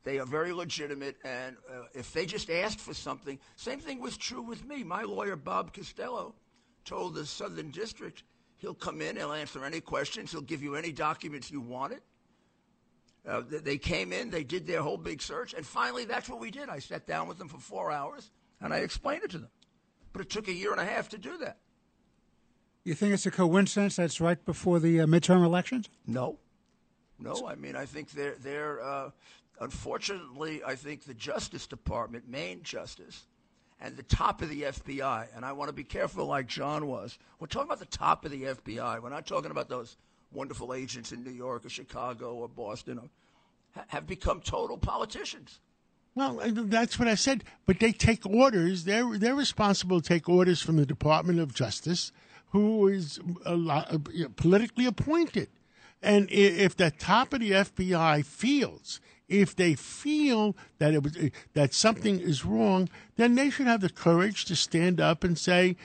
They 0.05 0.19
are 0.21 0.27
very 0.27 0.53
legitimate, 0.53 1.17
and 1.25 1.57
uh, 1.69 1.85
if 1.93 2.13
they 2.13 2.27
just 2.27 2.49
asked 2.51 2.79
for 2.79 2.95
something, 2.95 3.39
same 3.57 3.81
thing 3.81 3.99
was 4.01 4.17
true 4.17 4.43
with 4.43 4.65
me. 4.65 4.85
My 4.85 5.03
lawyer, 5.03 5.35
Bob 5.35 5.73
Costello, 5.73 6.35
told 6.87 7.15
the 7.15 7.27
Southern 7.27 7.71
District 7.71 8.23
he'll 8.57 8.75
come 8.75 9.03
in, 9.03 9.17
he'll 9.17 9.33
answer 9.33 9.65
any 9.65 9.81
questions, 9.81 10.33
he'll 10.33 10.41
give 10.41 10.63
you 10.63 10.77
any 10.77 10.93
documents 10.93 11.51
you 11.51 11.61
wanted. 11.61 12.01
Uh, 13.29 13.43
they 13.49 13.77
came 13.77 14.13
in, 14.13 14.31
they 14.31 14.45
did 14.45 14.67
their 14.67 14.81
whole 14.81 14.97
big 14.97 15.21
search, 15.21 15.53
and 15.53 15.67
finally, 15.67 16.05
that's 16.05 16.29
what 16.29 16.41
we 16.41 16.51
did. 16.51 16.69
I 16.69 16.79
sat 16.79 17.07
down 17.07 17.27
with 17.27 17.39
them 17.39 17.49
for 17.49 17.59
four 17.59 17.91
hours 17.91 18.31
and 18.61 18.73
I 18.73 18.79
explained 18.79 19.25
it 19.25 19.31
to 19.33 19.39
them. 19.39 19.51
But 20.13 20.23
it 20.23 20.31
took 20.31 20.49
a 20.49 20.53
year 20.53 20.73
and 20.73 20.81
a 20.81 20.85
half 20.85 21.09
to 21.11 21.19
do 21.19 21.37
that. 21.39 21.59
You 22.85 22.95
think 22.95 23.13
it's 23.13 23.27
a 23.27 23.31
coincidence 23.31 23.97
that's 23.97 24.21
right 24.21 24.43
before 24.45 24.79
the 24.79 25.01
uh, 25.01 25.07
midterm 25.07 25.45
elections? 25.45 25.91
No, 26.07 26.39
no. 27.19 27.47
I 27.47 27.57
mean, 27.57 27.75
I 27.75 27.85
think 27.85 28.13
they're 28.13 28.37
they're. 28.37 28.81
Uh, 28.81 29.11
unfortunately, 29.61 30.63
I 30.65 30.77
think 30.77 31.03
the 31.03 31.15
Justice 31.15 31.67
Department, 31.67 32.29
Main 32.29 32.63
Justice, 32.63 33.27
and 33.81 33.97
the 33.97 34.03
top 34.03 34.43
of 34.43 34.49
the 34.49 34.63
FBI, 34.63 35.29
and 35.35 35.45
I 35.45 35.53
want 35.53 35.69
to 35.69 35.73
be 35.73 35.85
careful, 35.85 36.27
like 36.27 36.47
John 36.47 36.87
was. 36.87 37.19
We're 37.39 37.47
talking 37.47 37.69
about 37.69 37.79
the 37.79 37.87
top 37.87 38.25
of 38.25 38.31
the 38.31 38.45
FBI. 38.45 39.03
We're 39.03 39.11
not 39.11 39.27
talking 39.27 39.51
about 39.51 39.69
those 39.69 39.97
wonderful 40.33 40.73
agents 40.73 41.13
in 41.13 41.23
New 41.23 41.31
York 41.31 41.65
or 41.65 41.69
Chicago 41.69 42.35
or 42.35 42.49
Boston, 42.49 42.99
or, 42.99 43.11
have 43.89 44.07
become 44.07 44.41
total 44.41 44.79
politicians. 44.79 45.61
Well, 46.15 46.41
uh, 46.41 46.51
that's 46.55 46.99
what 46.99 47.09
I 47.09 47.15
said. 47.15 47.45
But 47.67 47.79
they 47.79 47.93
take 47.93 48.25
orders. 48.27 48.85
They're 48.85 49.19
they're 49.19 49.35
responsible 49.35 50.01
to 50.01 50.09
take 50.09 50.29
orders 50.29 50.63
from 50.63 50.77
the 50.77 50.87
Department 50.87 51.41
of 51.41 51.55
Justice, 51.55 52.11
who 52.51 52.89
is 52.89 53.21
lot, 53.45 53.93
uh, 53.93 53.99
politically 54.37 54.87
appointed. 54.87 55.49
And 56.03 56.31
if 56.31 56.77
the 56.77 56.91
top 56.91 57.33
of 57.35 57.41
the 57.41 57.53
FBI 57.53 58.25
feels, 58.25 59.01
if 59.29 59.57
they 59.57 59.75
feel 59.75 60.57
that 60.79 60.95
it 60.95 61.03
was 61.03 61.17
that 61.55 61.75
something 61.75 62.21
is 62.21 62.45
wrong, 62.45 62.89
then 63.17 63.35
they 63.35 63.51
should 63.51 63.67
have 63.67 63.81
the 63.81 63.89
courage 63.89 64.45
to 64.47 64.57
stand 64.57 65.01
up 65.01 65.25
and 65.25 65.39
say 65.39 65.77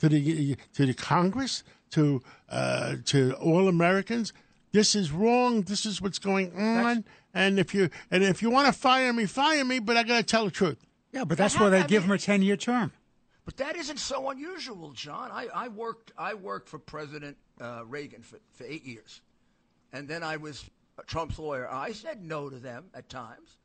to 0.00 0.08
the 0.08 0.56
to 0.74 0.86
the 0.86 0.94
Congress, 0.94 1.62
to 1.90 2.22
uh, 2.48 2.96
to 3.06 3.32
all 3.34 3.68
Americans, 3.68 4.32
this 4.72 4.94
is 4.94 5.12
wrong. 5.12 5.62
This 5.62 5.86
is 5.86 6.00
what's 6.00 6.18
going 6.18 6.56
on. 6.58 7.04
And 7.32 7.58
if 7.58 7.74
you 7.74 7.90
and 8.10 8.22
if 8.22 8.42
you 8.42 8.50
want 8.50 8.66
to 8.66 8.72
fire 8.72 9.12
me, 9.12 9.26
fire 9.26 9.64
me. 9.64 9.78
But 9.78 9.96
I 9.96 10.02
got 10.02 10.18
to 10.18 10.22
tell 10.22 10.44
the 10.44 10.50
truth. 10.50 10.78
Yeah, 11.12 11.24
but 11.24 11.38
that's 11.38 11.58
why 11.58 11.70
they 11.70 11.80
I 11.80 11.86
give 11.86 12.02
mean, 12.02 12.10
him 12.10 12.14
a 12.14 12.18
ten-year 12.18 12.56
term. 12.56 12.92
But 13.44 13.56
that 13.56 13.76
isn't 13.76 13.98
so 13.98 14.30
unusual, 14.30 14.92
John. 14.92 15.30
I, 15.32 15.48
I 15.54 15.68
worked 15.68 16.12
I 16.16 16.34
worked 16.34 16.68
for 16.68 16.78
President 16.78 17.36
uh, 17.60 17.82
Reagan 17.86 18.22
for, 18.22 18.38
for 18.52 18.64
eight 18.64 18.84
years, 18.84 19.22
and 19.92 20.06
then 20.06 20.22
I 20.22 20.36
was 20.36 20.68
Trump's 21.06 21.38
lawyer. 21.38 21.68
I 21.70 21.92
said 21.92 22.22
no 22.22 22.48
to 22.48 22.56
them 22.56 22.86
at 22.94 23.08
times. 23.08 23.56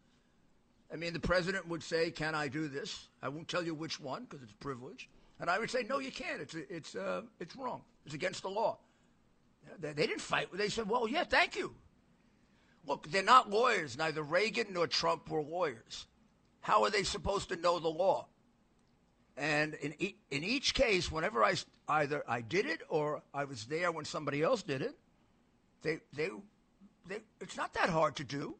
I 0.92 0.98
mean, 0.98 1.14
the 1.14 1.20
president 1.20 1.68
would 1.68 1.84
say, 1.84 2.12
"Can 2.12 2.36
I 2.36 2.48
do 2.48 2.68
this?" 2.68 3.08
I 3.22 3.30
won't 3.30 3.48
tell 3.48 3.64
you 3.64 3.74
which 3.74 4.00
one 4.00 4.24
because 4.24 4.44
it's 4.44 4.54
privilege, 4.54 5.10
and 5.40 5.50
I 5.50 5.60
would 5.60 5.72
say, 5.72 5.84
"No, 5.84 6.00
you 6.00 6.12
can't. 6.12 6.42
It's 6.42 6.56
it's 6.56 6.96
uh, 6.96 7.24
it's 7.40 7.56
wrong. 7.56 7.82
It's 8.06 8.16
against 8.16 8.44
the 8.44 8.50
law." 8.50 8.78
They, 9.80 9.94
they 9.94 10.08
didn't 10.08 10.22
fight. 10.22 10.50
They 10.54 10.70
said, 10.70 10.90
well, 10.90 11.08
yeah, 11.08 11.24
thank 11.24 11.56
you. 11.56 11.74
Look, 12.86 13.10
they're 13.10 13.24
not 13.24 13.50
lawyers. 13.50 13.98
Neither 13.98 14.22
Reagan 14.22 14.68
nor 14.72 14.88
Trump 14.88 15.30
were 15.30 15.42
lawyers. 15.42 16.06
How 16.62 16.84
are 16.84 16.90
they 16.90 17.04
supposed 17.04 17.50
to 17.50 17.56
know 17.56 17.80
the 17.80 17.90
law? 17.90 18.28
And 19.38 19.74
in, 19.76 19.94
e- 20.00 20.16
in 20.32 20.44
each 20.44 20.74
case, 20.74 21.12
whenever 21.12 21.44
I 21.44 21.56
either 21.88 22.24
I 22.28 22.42
did 22.42 22.66
it 22.66 22.82
or 22.90 23.22
I 23.34 23.44
was 23.46 23.66
there 23.66 23.92
when 23.92 24.06
somebody 24.06 24.42
else 24.42 24.64
did 24.64 24.82
it, 24.82 24.96
they, 25.82 26.00
they, 26.14 26.30
they, 27.08 27.20
it's 27.42 27.58
not 27.58 27.74
that 27.74 27.90
hard 27.90 28.16
to 28.18 28.24
do. 28.24 28.56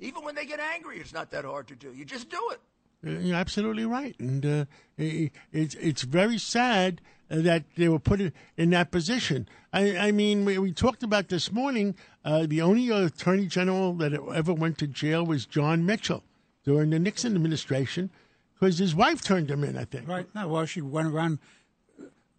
Even 0.00 0.24
when 0.24 0.34
they 0.34 0.46
get 0.46 0.60
angry, 0.60 0.98
it's 0.98 1.12
not 1.12 1.30
that 1.30 1.44
hard 1.44 1.68
to 1.68 1.76
do. 1.76 1.92
You 1.92 2.04
just 2.04 2.28
do 2.28 2.50
it. 2.50 2.60
You're 3.04 3.36
absolutely 3.36 3.84
right, 3.84 4.14
and 4.20 4.46
uh, 4.46 4.64
it's 4.96 5.74
it's 5.74 6.02
very 6.02 6.38
sad 6.38 7.00
that 7.28 7.64
they 7.76 7.88
were 7.88 7.98
put 7.98 8.20
in 8.56 8.70
that 8.70 8.92
position. 8.92 9.48
I, 9.72 9.96
I 9.96 10.12
mean, 10.12 10.44
we, 10.44 10.58
we, 10.58 10.72
talked 10.72 11.02
about 11.02 11.28
this 11.28 11.50
morning. 11.50 11.96
Uh, 12.24 12.46
the 12.46 12.62
only 12.62 12.90
attorney 12.90 13.46
general 13.46 13.94
that 13.94 14.12
ever 14.12 14.52
went 14.52 14.78
to 14.78 14.86
jail 14.86 15.26
was 15.26 15.46
John 15.46 15.84
Mitchell 15.84 16.22
during 16.64 16.90
the 16.90 17.00
Nixon 17.00 17.34
administration, 17.34 18.10
because 18.54 18.78
his 18.78 18.94
wife 18.94 19.20
turned 19.20 19.50
him 19.50 19.64
in. 19.64 19.76
I 19.76 19.84
think. 19.84 20.06
Right. 20.06 20.26
No, 20.32 20.46
well, 20.46 20.66
she 20.66 20.80
went 20.80 21.08
around 21.08 21.40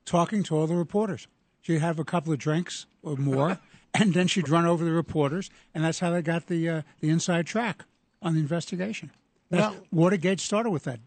talking 0.06 0.44
to 0.44 0.56
all 0.56 0.68
the 0.68 0.76
reporters. 0.76 1.28
She'd 1.62 1.80
have 1.80 2.00
a 2.00 2.06
couple 2.06 2.32
of 2.32 2.40
drinks 2.40 2.86
or 3.02 3.18
more, 3.18 3.60
and 3.94 4.14
then 4.14 4.28
she'd 4.28 4.50
run 4.50 4.66
over 4.66 4.84
the 4.84 4.92
reporters, 4.92 5.50
and 5.74 5.84
that's 5.84 6.00
how 6.00 6.12
they 6.12 6.22
got 6.22 6.48
the 6.48 6.70
uh, 6.70 6.82
the 7.00 7.10
inside 7.10 7.46
track 7.46 7.86
on 8.22 8.34
the 8.34 8.40
investigation. 8.40 9.12
Well, 9.50 9.76
Watergate 9.92 10.40
started 10.40 10.72
with 10.72 10.86
that, 10.86 11.00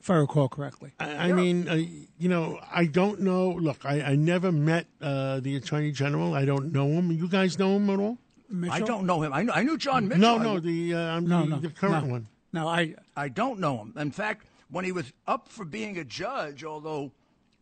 if 0.00 0.08
I 0.08 0.14
recall 0.14 0.48
correctly. 0.48 0.92
I, 0.98 1.28
I 1.28 1.32
mean, 1.32 1.68
uh, 1.68 1.74
you 1.74 2.30
know, 2.30 2.58
I 2.72 2.86
don't 2.86 3.20
know. 3.20 3.50
Look, 3.50 3.84
I, 3.84 4.00
I 4.00 4.14
never 4.16 4.50
met 4.50 4.86
uh, 5.02 5.40
the 5.40 5.56
Attorney 5.56 5.92
General. 5.92 6.32
I 6.32 6.46
don't 6.46 6.72
know 6.72 6.86
him. 6.86 7.10
You 7.10 7.28
guys 7.28 7.58
know 7.58 7.76
him 7.76 7.90
at 7.90 7.98
all? 7.98 8.16
Mitchell? 8.48 8.74
I 8.74 8.80
don't 8.80 9.04
know 9.04 9.22
him. 9.22 9.34
I, 9.34 9.42
knew, 9.42 9.52
I 9.52 9.62
knew 9.62 9.76
John 9.76 10.08
Mitchell. 10.08 10.22
No, 10.22 10.38
no, 10.38 10.60
the 10.60 10.94
uh, 10.94 11.20
no, 11.20 11.42
the, 11.42 11.48
no, 11.48 11.58
the 11.58 11.68
current 11.68 12.06
no. 12.06 12.12
one. 12.12 12.26
No, 12.54 12.68
I 12.68 12.94
I 13.16 13.28
don't 13.28 13.60
know 13.60 13.76
him. 13.78 13.92
In 13.98 14.10
fact, 14.10 14.46
when 14.70 14.86
he 14.86 14.92
was 14.92 15.12
up 15.26 15.48
for 15.48 15.66
being 15.66 15.98
a 15.98 16.04
judge, 16.04 16.64
although, 16.64 17.12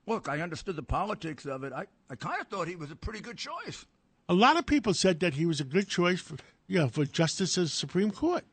look, 0.07 0.29
I 0.29 0.41
understood 0.41 0.77
the 0.77 0.83
politics 0.85 1.47
of 1.47 1.65
it. 1.65 1.73
I, 1.73 1.87
I 2.09 2.15
kind 2.15 2.41
of 2.41 2.47
thought 2.47 2.69
he 2.69 2.77
was 2.77 2.93
a 2.93 2.97
pretty 2.97 3.21
good 3.21 3.37
choice. 3.37 3.85
A 4.29 4.35
lot 4.35 4.59
of 4.59 4.67
people 4.67 4.95
said 4.95 5.21
that 5.21 5.35
he 5.35 5.47
was 5.47 5.61
a 5.61 5.65
good 5.65 5.89
choice 5.89 6.21
for 6.21 6.37
yeah 6.67 6.87
for 6.89 7.05
justice 7.05 7.57
of 7.57 7.65
the 7.65 7.69
Supreme 7.69 8.11
Court. 8.11 8.45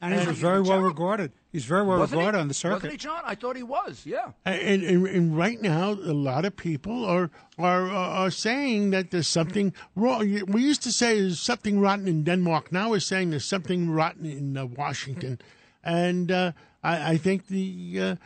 And, 0.00 0.14
and 0.14 0.28
he's 0.28 0.38
very 0.38 0.60
well 0.60 0.80
regarded. 0.80 1.32
He's 1.50 1.64
very 1.64 1.82
well 1.82 1.98
wasn't 1.98 2.18
regarded 2.18 2.38
he? 2.38 2.42
on 2.42 2.48
the 2.48 2.54
circuit. 2.54 2.74
Wasn't 2.74 2.92
he, 2.92 2.98
John? 2.98 3.20
I 3.24 3.34
thought 3.34 3.56
he 3.56 3.64
was. 3.64 4.06
Yeah. 4.06 4.30
And, 4.44 4.84
and, 4.84 5.06
and 5.08 5.36
right 5.36 5.60
now, 5.60 5.90
a 5.90 6.14
lot 6.14 6.44
of 6.44 6.56
people 6.56 7.04
are, 7.04 7.30
are 7.58 7.90
are 7.90 8.30
saying 8.30 8.90
that 8.90 9.10
there's 9.10 9.26
something 9.26 9.72
wrong. 9.96 10.20
We 10.46 10.62
used 10.62 10.82
to 10.84 10.92
say 10.92 11.20
there's 11.20 11.40
something 11.40 11.80
rotten 11.80 12.06
in 12.06 12.22
Denmark. 12.22 12.70
Now 12.70 12.90
we're 12.90 13.00
saying 13.00 13.30
there's 13.30 13.44
something 13.44 13.90
rotten 13.90 14.24
in 14.24 14.56
uh, 14.56 14.66
Washington, 14.66 15.40
and 15.82 16.30
uh, 16.30 16.52
I, 16.84 17.12
I, 17.12 17.16
think 17.16 17.48
the 17.48 18.00
uh, 18.00 18.16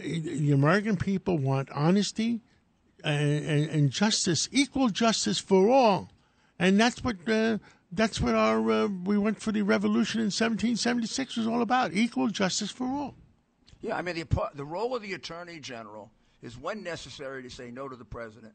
the 0.00 0.52
American 0.52 0.96
people 0.96 1.38
want 1.38 1.68
honesty 1.72 2.42
and, 3.02 3.68
and, 3.70 3.90
justice, 3.90 4.48
equal 4.52 4.88
justice 4.88 5.38
for 5.38 5.68
all, 5.68 6.10
and 6.58 6.78
that's 6.78 7.02
what 7.02 7.16
uh, 7.28 7.58
that's 7.92 8.20
what 8.20 8.34
our 8.34 8.70
uh, 8.70 8.88
we 9.04 9.16
went 9.18 9.40
for 9.40 9.52
the 9.52 9.62
revolution 9.62 10.20
in 10.20 10.26
1776 10.26 11.36
was 11.36 11.46
all 11.46 11.62
about 11.62 11.92
equal 11.94 12.28
justice 12.28 12.70
for 12.70 12.84
all. 12.84 13.14
Yeah, 13.80 13.96
I 13.96 14.02
mean 14.02 14.16
the 14.16 14.50
the 14.54 14.64
role 14.64 14.94
of 14.94 15.02
the 15.02 15.14
attorney 15.14 15.60
general 15.60 16.10
is 16.42 16.58
when 16.58 16.82
necessary 16.82 17.42
to 17.42 17.50
say 17.50 17.70
no 17.70 17.88
to 17.88 17.96
the 17.96 18.04
president, 18.04 18.54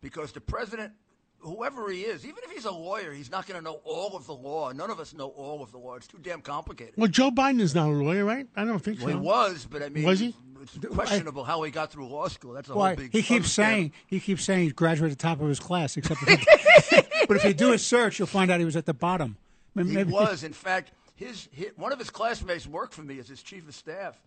because 0.00 0.32
the 0.32 0.40
president, 0.40 0.92
whoever 1.38 1.90
he 1.90 2.02
is, 2.02 2.24
even 2.24 2.38
if 2.44 2.50
he's 2.50 2.64
a 2.64 2.70
lawyer, 2.70 3.12
he's 3.12 3.30
not 3.30 3.46
going 3.46 3.58
to 3.58 3.64
know 3.64 3.80
all 3.84 4.16
of 4.16 4.26
the 4.26 4.34
law. 4.34 4.70
None 4.72 4.90
of 4.90 5.00
us 5.00 5.14
know 5.14 5.28
all 5.28 5.62
of 5.62 5.72
the 5.72 5.78
law. 5.78 5.94
It's 5.96 6.06
too 6.06 6.18
damn 6.20 6.40
complicated. 6.40 6.94
Well, 6.96 7.08
Joe 7.08 7.30
Biden 7.30 7.60
is 7.60 7.74
not 7.74 7.88
a 7.88 7.92
lawyer, 7.92 8.24
right? 8.24 8.46
I 8.56 8.64
don't 8.64 8.78
think 8.80 8.98
well, 9.00 9.08
so. 9.08 9.18
He 9.18 9.24
was, 9.24 9.66
but 9.70 9.82
I 9.82 9.88
mean, 9.88 10.04
was 10.04 10.20
he? 10.20 10.34
It's 10.62 10.76
questionable 10.88 11.42
how 11.42 11.62
he 11.62 11.70
got 11.70 11.90
through 11.90 12.08
law 12.08 12.28
school. 12.28 12.52
That's 12.52 12.68
a 12.68 12.74
well, 12.74 12.88
whole 12.88 12.96
big. 12.96 13.12
He 13.12 13.22
keeps 13.22 13.50
saying 13.50 13.92
he 14.06 14.20
keeps 14.20 14.44
saying 14.44 14.64
he 14.64 14.70
graduated 14.70 15.18
top 15.18 15.40
of 15.40 15.48
his 15.48 15.60
class, 15.60 15.96
except. 15.96 16.20
but 17.30 17.36
if 17.36 17.44
you 17.44 17.54
do 17.54 17.72
a 17.72 17.78
search, 17.92 18.18
you'll 18.18 18.26
find 18.26 18.50
out 18.50 18.58
he 18.58 18.64
was 18.64 18.74
at 18.74 18.86
the 18.86 18.92
bottom. 18.92 19.36
Maybe, 19.76 19.94
he 19.94 20.02
was, 20.02 20.42
in 20.42 20.52
fact, 20.66 20.90
his, 21.14 21.48
his 21.52 21.68
one 21.76 21.92
of 21.92 22.00
his 22.00 22.10
classmates 22.10 22.66
worked 22.66 22.92
for 22.92 23.02
me 23.02 23.20
as 23.20 23.28
his 23.28 23.40
chief 23.40 23.68
of 23.68 23.74
staff. 23.76 24.20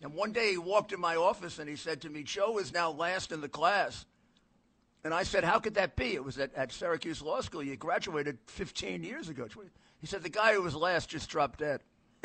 And 0.00 0.14
one 0.14 0.32
day 0.32 0.52
he 0.52 0.56
walked 0.56 0.94
in 0.94 0.98
my 0.98 1.16
office 1.16 1.58
and 1.58 1.68
he 1.68 1.76
said 1.76 2.00
to 2.00 2.08
me, 2.08 2.22
Joe 2.22 2.56
is 2.56 2.72
now 2.72 2.92
last 2.92 3.30
in 3.30 3.42
the 3.42 3.48
class. 3.50 4.06
And 5.04 5.12
I 5.12 5.22
said, 5.22 5.44
How 5.44 5.58
could 5.58 5.74
that 5.74 5.96
be? 5.96 6.14
It 6.14 6.24
was 6.24 6.38
at, 6.38 6.54
at 6.54 6.72
Syracuse 6.72 7.20
Law 7.20 7.42
School. 7.42 7.62
You 7.62 7.76
graduated 7.76 8.38
15 8.46 9.02
years 9.04 9.28
ago. 9.28 9.48
He 10.00 10.06
said, 10.06 10.22
The 10.22 10.30
guy 10.30 10.54
who 10.54 10.62
was 10.62 10.74
last 10.74 11.10
just 11.10 11.28
dropped 11.28 11.58
dead. 11.58 11.82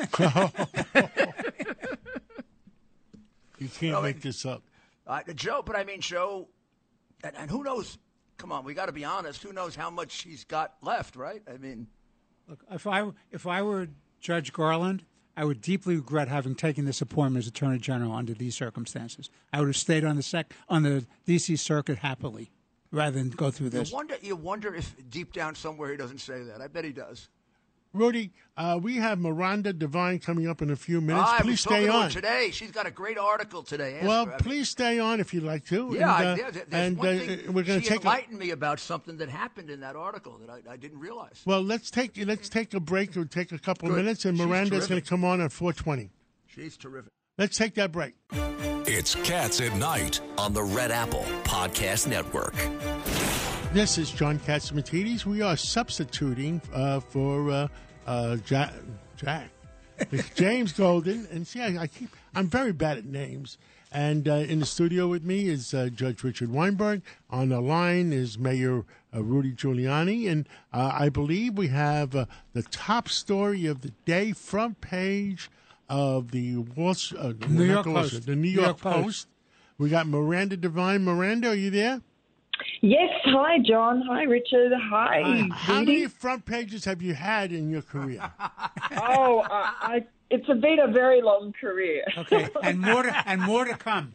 you 3.58 3.68
can't 3.68 4.02
make 4.02 4.22
this 4.22 4.46
up. 4.46 4.62
Uh, 5.06 5.20
Joe, 5.34 5.62
but 5.62 5.76
I 5.76 5.84
mean, 5.84 6.00
Joe, 6.00 6.48
and, 7.22 7.36
and 7.36 7.50
who 7.50 7.62
knows? 7.62 7.98
Come 8.42 8.50
on, 8.50 8.64
we 8.64 8.74
got 8.74 8.86
to 8.86 8.92
be 8.92 9.04
honest. 9.04 9.40
Who 9.44 9.52
knows 9.52 9.76
how 9.76 9.88
much 9.88 10.22
he's 10.22 10.42
got 10.42 10.74
left, 10.82 11.14
right? 11.14 11.40
I 11.48 11.58
mean, 11.58 11.86
look, 12.48 12.58
if 12.72 12.88
I 12.88 13.08
if 13.30 13.46
I 13.46 13.62
were 13.62 13.86
Judge 14.18 14.52
Garland, 14.52 15.04
I 15.36 15.44
would 15.44 15.60
deeply 15.60 15.94
regret 15.94 16.26
having 16.26 16.56
taken 16.56 16.84
this 16.84 17.00
appointment 17.00 17.44
as 17.44 17.46
Attorney 17.46 17.78
General 17.78 18.10
under 18.10 18.34
these 18.34 18.56
circumstances. 18.56 19.30
I 19.52 19.60
would 19.60 19.68
have 19.68 19.76
stayed 19.76 20.04
on 20.04 20.16
the 20.16 20.24
sec 20.24 20.52
on 20.68 20.82
the 20.82 21.06
D.C. 21.24 21.54
circuit 21.54 21.98
happily, 21.98 22.50
rather 22.90 23.16
than 23.16 23.30
go 23.30 23.52
through 23.52 23.70
this. 23.70 23.90
You 23.92 23.96
wonder, 23.96 24.16
you 24.20 24.34
wonder 24.34 24.74
if 24.74 24.92
deep 25.08 25.32
down 25.32 25.54
somewhere 25.54 25.92
he 25.92 25.96
doesn't 25.96 26.18
say 26.18 26.42
that. 26.42 26.60
I 26.60 26.66
bet 26.66 26.84
he 26.84 26.90
does. 26.90 27.28
Rudy, 27.94 28.32
uh, 28.56 28.78
we 28.82 28.96
have 28.96 29.18
Miranda 29.18 29.72
Devine 29.72 30.18
coming 30.18 30.48
up 30.48 30.62
in 30.62 30.70
a 30.70 30.76
few 30.76 31.00
minutes. 31.00 31.28
Ah, 31.28 31.40
please 31.42 31.60
stay 31.60 31.88
on 31.88 32.08
today. 32.10 32.50
She's 32.50 32.70
got 32.70 32.86
a 32.86 32.90
great 32.90 33.18
article 33.18 33.62
today. 33.62 33.96
Ask 33.98 34.06
well, 34.06 34.26
her. 34.26 34.36
please 34.38 34.70
stay 34.70 34.98
on 34.98 35.20
if 35.20 35.34
you'd 35.34 35.42
like 35.42 35.66
to. 35.66 35.94
Yeah, 35.98 36.16
and, 36.16 36.40
uh, 36.40 36.44
I, 36.46 36.50
there's 36.50 36.66
and 36.72 36.96
one 36.96 37.06
uh, 37.08 37.18
thing 37.18 37.52
we're 37.52 37.62
going 37.64 37.80
to 37.80 37.84
she 37.84 37.90
take. 37.90 38.00
enlightened 38.00 38.36
a, 38.36 38.44
me 38.44 38.50
about 38.50 38.80
something 38.80 39.18
that 39.18 39.28
happened 39.28 39.68
in 39.68 39.80
that 39.80 39.94
article 39.94 40.38
that 40.38 40.48
I, 40.48 40.72
I 40.72 40.76
didn't 40.76 41.00
realize. 41.00 41.42
Well, 41.44 41.62
let's 41.62 41.90
take 41.90 42.16
let's 42.26 42.48
take 42.48 42.72
a 42.72 42.80
break 42.80 43.14
or 43.16 43.26
take 43.26 43.52
a 43.52 43.58
couple 43.58 43.88
Good. 43.88 43.98
of 43.98 44.04
minutes, 44.04 44.24
and 44.24 44.38
She's 44.38 44.46
Miranda's 44.46 44.86
going 44.86 45.00
to 45.02 45.06
come 45.06 45.24
on 45.24 45.40
at 45.42 45.52
four 45.52 45.74
twenty. 45.74 46.10
She's 46.46 46.76
terrific. 46.78 47.12
Let's 47.36 47.56
take 47.58 47.74
that 47.74 47.92
break. 47.92 48.14
It's 48.84 49.14
Cats 49.16 49.60
at 49.60 49.74
Night. 49.76 50.20
on 50.38 50.52
the 50.52 50.62
Red 50.62 50.90
Apple 50.90 51.24
Podcast 51.44 52.06
Network. 52.06 52.54
This 53.72 53.96
is 53.96 54.10
John 54.10 54.38
Catsimatidis. 54.38 55.24
We 55.24 55.40
are 55.40 55.56
substituting 55.56 56.60
uh, 56.74 57.00
for 57.00 57.50
uh, 57.50 57.68
uh, 58.06 58.36
Jack, 58.36 58.74
Jack, 59.16 59.48
James 60.34 60.72
Golden, 60.72 61.26
and 61.30 61.46
see, 61.46 61.62
I, 61.62 61.84
I 61.84 61.86
keep 61.86 62.10
I'm 62.34 62.48
very 62.48 62.72
bad 62.72 62.98
at 62.98 63.06
names. 63.06 63.56
And 63.90 64.28
uh, 64.28 64.34
in 64.34 64.60
the 64.60 64.66
studio 64.66 65.08
with 65.08 65.24
me 65.24 65.48
is 65.48 65.72
uh, 65.72 65.88
Judge 65.88 66.22
Richard 66.22 66.52
Weinberg. 66.52 67.00
On 67.30 67.48
the 67.48 67.62
line 67.62 68.12
is 68.12 68.38
Mayor 68.38 68.84
uh, 69.14 69.22
Rudy 69.22 69.52
Giuliani, 69.52 70.30
and 70.30 70.46
uh, 70.74 70.92
I 70.94 71.08
believe 71.08 71.54
we 71.56 71.68
have 71.68 72.14
uh, 72.14 72.26
the 72.52 72.64
top 72.64 73.08
story 73.08 73.64
of 73.64 73.80
the 73.80 73.92
day, 74.04 74.32
front 74.32 74.82
page 74.82 75.50
of 75.88 76.30
the 76.30 76.58
Wall, 76.58 76.94
uh, 77.18 77.32
New 77.48 77.64
York 77.64 77.86
Post. 77.86 78.26
The 78.26 78.36
New 78.36 78.42
New 78.42 78.48
York, 78.48 78.66
York 78.66 78.80
Post. 78.80 79.02
Post. 79.02 79.28
We 79.78 79.88
got 79.88 80.06
Miranda 80.06 80.58
Devine. 80.58 81.04
Miranda, 81.04 81.48
are 81.48 81.54
you 81.54 81.70
there? 81.70 82.02
Yes, 82.84 83.10
hi 83.26 83.60
John, 83.64 84.02
hi 84.08 84.24
Richard, 84.24 84.72
hi. 84.76 85.48
How 85.52 85.84
many 85.84 86.08
front 86.08 86.44
pages 86.44 86.84
have 86.84 87.00
you 87.00 87.14
had 87.14 87.52
in 87.52 87.70
your 87.70 87.82
career? 87.82 88.30
Oh, 88.94 89.40
I, 89.50 89.72
I, 89.80 90.04
it's 90.30 90.46
been 90.46 90.78
a 90.78 90.90
very 90.92 91.22
long 91.22 91.54
career. 91.58 92.04
Okay, 92.18 92.48
and 92.62 92.80
more 92.80 93.04
to, 93.04 93.22
and 93.28 93.40
more 93.40 93.64
to 93.64 93.74
come. 93.74 94.14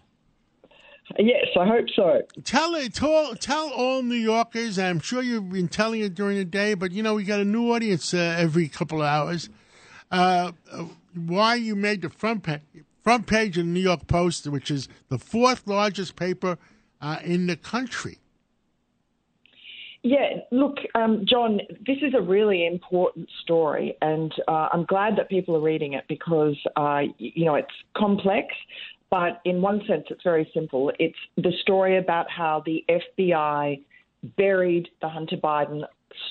Yes, 1.18 1.48
I 1.60 1.66
hope 1.66 1.86
so. 1.96 2.22
tell 2.44 2.76
it, 2.76 2.94
tell, 2.94 3.34
tell 3.36 3.70
all 3.70 4.04
New 4.04 4.16
Yorkers. 4.16 4.78
I'm 4.78 5.00
sure 5.00 5.24
you've 5.24 5.50
been 5.50 5.68
telling 5.68 6.02
it 6.02 6.14
during 6.14 6.38
the 6.38 6.46
day, 6.46 6.74
but 6.74 6.92
you 6.92 7.02
know 7.02 7.16
we 7.16 7.24
got 7.24 7.40
a 7.40 7.46
new 7.46 7.74
audience 7.74 8.14
uh, 8.14 8.36
every 8.38 8.68
couple 8.68 9.02
of 9.02 9.08
hours. 9.08 9.50
Uh, 10.12 10.52
uh, 10.72 10.86
why 11.16 11.56
you 11.56 11.76
made 11.76 12.02
the 12.02 12.10
front 12.10 12.44
page, 12.44 12.62
front 13.04 13.26
page 13.26 13.58
of 13.58 13.66
the 13.66 13.72
New 13.72 13.80
York 13.80 14.08
Post, 14.08 14.46
which 14.48 14.70
is 14.70 14.88
the 15.10 15.18
fourth 15.18 15.66
largest 15.66 16.16
paper 16.16 16.58
uh, 17.02 17.18
in 17.24 17.48
the 17.48 17.56
country. 17.56 18.20
Yeah, 20.08 20.38
look, 20.52 20.78
um, 20.96 21.26
John, 21.28 21.60
this 21.86 21.98
is 22.02 22.14
a 22.18 22.22
really 22.22 22.66
important 22.66 23.28
story, 23.44 23.98
and 24.02 24.32
uh, 24.48 24.70
I'm 24.72 24.86
glad 24.86 25.18
that 25.18 25.28
people 25.28 25.54
are 25.58 25.62
reading 25.62 25.96
it 25.96 26.06
because, 26.08 26.56
uh, 26.78 27.02
you 27.18 27.44
know, 27.44 27.56
it's 27.56 27.68
complex, 27.94 28.56
but 29.10 29.42
in 29.44 29.62
one 29.62 29.82
sense, 29.86 30.06
it's 30.10 30.24
very 30.24 30.50
simple. 30.54 30.94
It's 30.98 31.18
the 31.36 31.52
story 31.62 31.98
about 31.98 32.32
how 32.32 32.64
the 32.66 32.86
FBI 32.90 33.82
buried 34.38 34.88
the 35.02 35.10
Hunter 35.10 35.36
Biden 35.36 35.82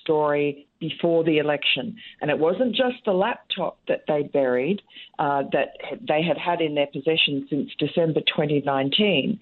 story 0.01 0.67
before 0.81 1.23
the 1.23 1.37
election. 1.37 1.97
And 2.23 2.31
it 2.31 2.39
wasn't 2.39 2.75
just 2.75 3.05
the 3.05 3.13
laptop 3.13 3.77
that 3.89 4.05
they 4.09 4.23
buried, 4.23 4.81
uh, 5.19 5.43
that 5.53 5.75
they 6.01 6.23
had 6.23 6.39
had 6.39 6.63
in 6.63 6.75
their 6.75 6.87
possession 6.87 7.47
since 7.51 7.73
December 7.79 8.21
2019. 8.21 9.39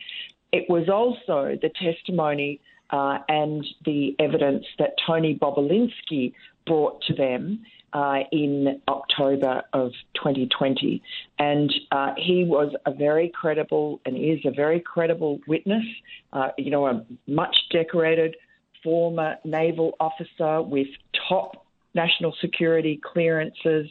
It 0.50 0.64
was 0.69 0.88
also 0.88 1.57
the 1.62 1.71
testimony 1.81 2.61
uh, 2.91 3.19
and 3.29 3.64
the 3.85 4.14
evidence 4.19 4.64
that 4.79 4.95
Tony 5.07 5.35
Bobulinski 5.35 6.33
brought 6.67 7.03
to 7.03 7.14
them 7.14 7.64
uh, 7.93 8.21
in 8.33 8.81
October 8.88 9.62
of 9.73 9.93
2020. 10.17 11.00
And 11.38 11.73
uh, 11.93 12.14
he 12.17 12.45
was 12.45 12.75
a 12.87 12.93
very 12.93 13.29
credible 13.29 14.00
and 14.05 14.17
is 14.17 14.41
a 14.45 14.50
very 14.50 14.81
credible 14.81 15.41
witness, 15.47 15.85
uh, 16.33 16.49
you 16.59 16.71
know, 16.71 16.87
a 16.87 17.05
much 17.29 17.57
decorated 17.71 18.37
former 18.83 19.37
naval 19.45 19.95
officer 20.00 20.61
with 20.61 20.88
top 21.29 21.64
national 21.95 22.35
security 22.41 23.00
clearances 23.03 23.88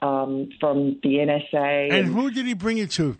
um, 0.00 0.48
from 0.60 0.98
the 1.02 1.16
NSA. 1.16 1.92
And 1.92 2.06
who 2.06 2.30
did 2.30 2.46
he 2.46 2.54
bring 2.54 2.78
it 2.78 2.90
to? 2.92 3.18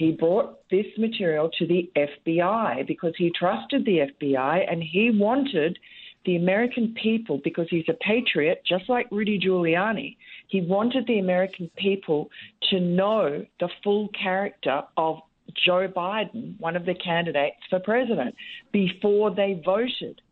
He 0.00 0.12
brought 0.12 0.66
this 0.70 0.86
material 0.96 1.50
to 1.58 1.66
the 1.66 1.90
FBI 1.94 2.86
because 2.86 3.12
he 3.18 3.30
trusted 3.38 3.84
the 3.84 4.08
FBI 4.10 4.64
and 4.66 4.82
he 4.82 5.10
wanted 5.12 5.78
the 6.24 6.36
American 6.36 6.94
people, 6.94 7.38
because 7.44 7.66
he's 7.68 7.84
a 7.86 7.92
patriot, 7.92 8.62
just 8.66 8.88
like 8.88 9.06
Rudy 9.10 9.38
Giuliani, 9.38 10.16
he 10.48 10.62
wanted 10.62 11.06
the 11.06 11.18
American 11.18 11.70
people 11.76 12.30
to 12.70 12.80
know 12.80 13.44
the 13.60 13.68
full 13.84 14.08
character 14.08 14.80
of 14.96 15.18
Joe 15.66 15.86
Biden, 15.94 16.58
one 16.58 16.76
of 16.76 16.86
the 16.86 16.94
candidates 16.94 17.58
for 17.68 17.78
president, 17.78 18.34
before 18.72 19.34
they 19.34 19.60
voted. 19.62 20.22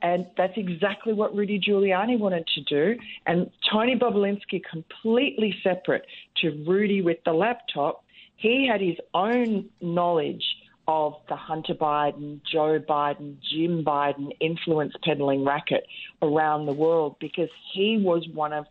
And 0.00 0.26
that's 0.38 0.56
exactly 0.56 1.12
what 1.12 1.36
Rudy 1.36 1.60
Giuliani 1.60 2.18
wanted 2.18 2.46
to 2.54 2.62
do. 2.62 2.98
And 3.26 3.50
Tony 3.70 3.94
Bobulinski, 3.94 4.62
completely 4.70 5.54
separate 5.62 6.06
to 6.38 6.64
Rudy 6.66 7.02
with 7.02 7.18
the 7.26 7.32
laptop, 7.34 8.04
he 8.38 8.66
had 8.66 8.80
his 8.80 8.96
own 9.12 9.68
knowledge 9.80 10.44
of 10.86 11.16
the 11.28 11.36
Hunter 11.36 11.74
Biden, 11.74 12.40
Joe 12.50 12.78
Biden, 12.78 13.36
Jim 13.42 13.84
Biden 13.84 14.30
influence 14.40 14.94
peddling 15.04 15.44
racket 15.44 15.86
around 16.22 16.64
the 16.66 16.72
world 16.72 17.16
because 17.20 17.50
he 17.72 17.98
was 17.98 18.26
one 18.32 18.54
of 18.54 18.66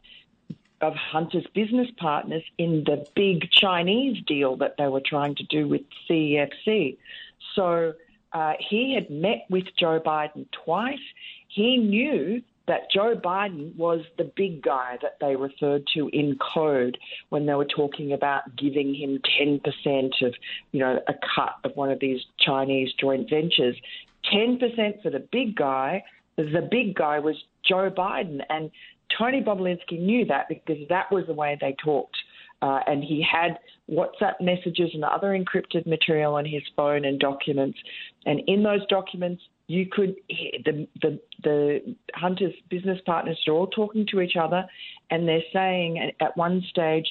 of 0.79 0.93
Hunter's 0.93 1.45
business 1.55 1.87
partners 1.97 2.43
in 2.59 2.83
the 2.85 3.05
big 3.15 3.49
Chinese 3.51 4.23
deal 4.25 4.57
that 4.57 4.75
they 4.77 4.87
were 4.87 5.01
trying 5.03 5.33
to 5.35 5.43
do 5.43 5.67
with 5.67 5.81
CEFC. 6.07 6.97
So 7.55 7.93
uh, 8.31 8.53
he 8.59 8.93
had 8.93 9.09
met 9.09 9.47
with 9.49 9.65
Joe 9.75 9.99
Biden 9.99 10.45
twice. 10.51 10.99
He 11.47 11.77
knew 11.77 12.43
that 12.67 12.91
Joe 12.93 13.15
Biden 13.15 13.75
was 13.77 14.01
the 14.17 14.31
big 14.35 14.61
guy 14.61 14.97
that 15.01 15.17
they 15.21 15.35
referred 15.35 15.87
to 15.95 16.09
in 16.11 16.37
code 16.53 16.97
when 17.29 17.45
they 17.45 17.53
were 17.53 17.65
talking 17.65 18.13
about 18.13 18.43
giving 18.57 18.93
him 18.93 19.19
10% 19.41 19.61
of, 20.25 20.33
you 20.71 20.79
know, 20.79 20.99
a 21.07 21.13
cut 21.35 21.55
of 21.63 21.75
one 21.75 21.89
of 21.89 21.99
these 21.99 22.19
Chinese 22.39 22.89
joint 22.99 23.29
ventures. 23.29 23.75
10% 24.33 25.01
for 25.01 25.09
the 25.09 25.25
big 25.31 25.55
guy. 25.55 26.03
The 26.35 26.67
big 26.69 26.95
guy 26.95 27.19
was 27.19 27.35
Joe 27.65 27.89
Biden. 27.89 28.41
And 28.49 28.69
Tony 29.17 29.41
Bobulinski 29.41 29.99
knew 29.99 30.25
that 30.25 30.49
because 30.49 30.77
that 30.89 31.11
was 31.11 31.25
the 31.27 31.33
way 31.33 31.57
they 31.59 31.75
talked. 31.83 32.17
Uh, 32.61 32.79
and 32.87 33.03
he 33.03 33.23
had 33.29 33.59
WhatsApp 33.89 34.41
messages 34.41 34.89
and 34.93 35.03
other 35.03 35.27
encrypted 35.27 35.85
material 35.85 36.35
on 36.35 36.45
his 36.45 36.63
phone 36.75 37.05
and 37.05 37.19
documents. 37.19 37.77
And 38.25 38.41
in 38.47 38.63
those 38.63 38.85
documents, 38.87 39.41
you 39.67 39.85
could 39.85 40.15
the 40.65 40.87
the 41.01 41.19
the 41.43 41.95
hunters 42.15 42.53
business 42.69 42.99
partners 43.05 43.37
are 43.47 43.53
all 43.53 43.67
talking 43.67 44.05
to 44.11 44.21
each 44.21 44.35
other 44.39 44.65
and 45.11 45.27
they're 45.27 45.41
saying 45.53 46.13
at 46.19 46.35
one 46.37 46.63
stage 46.69 47.05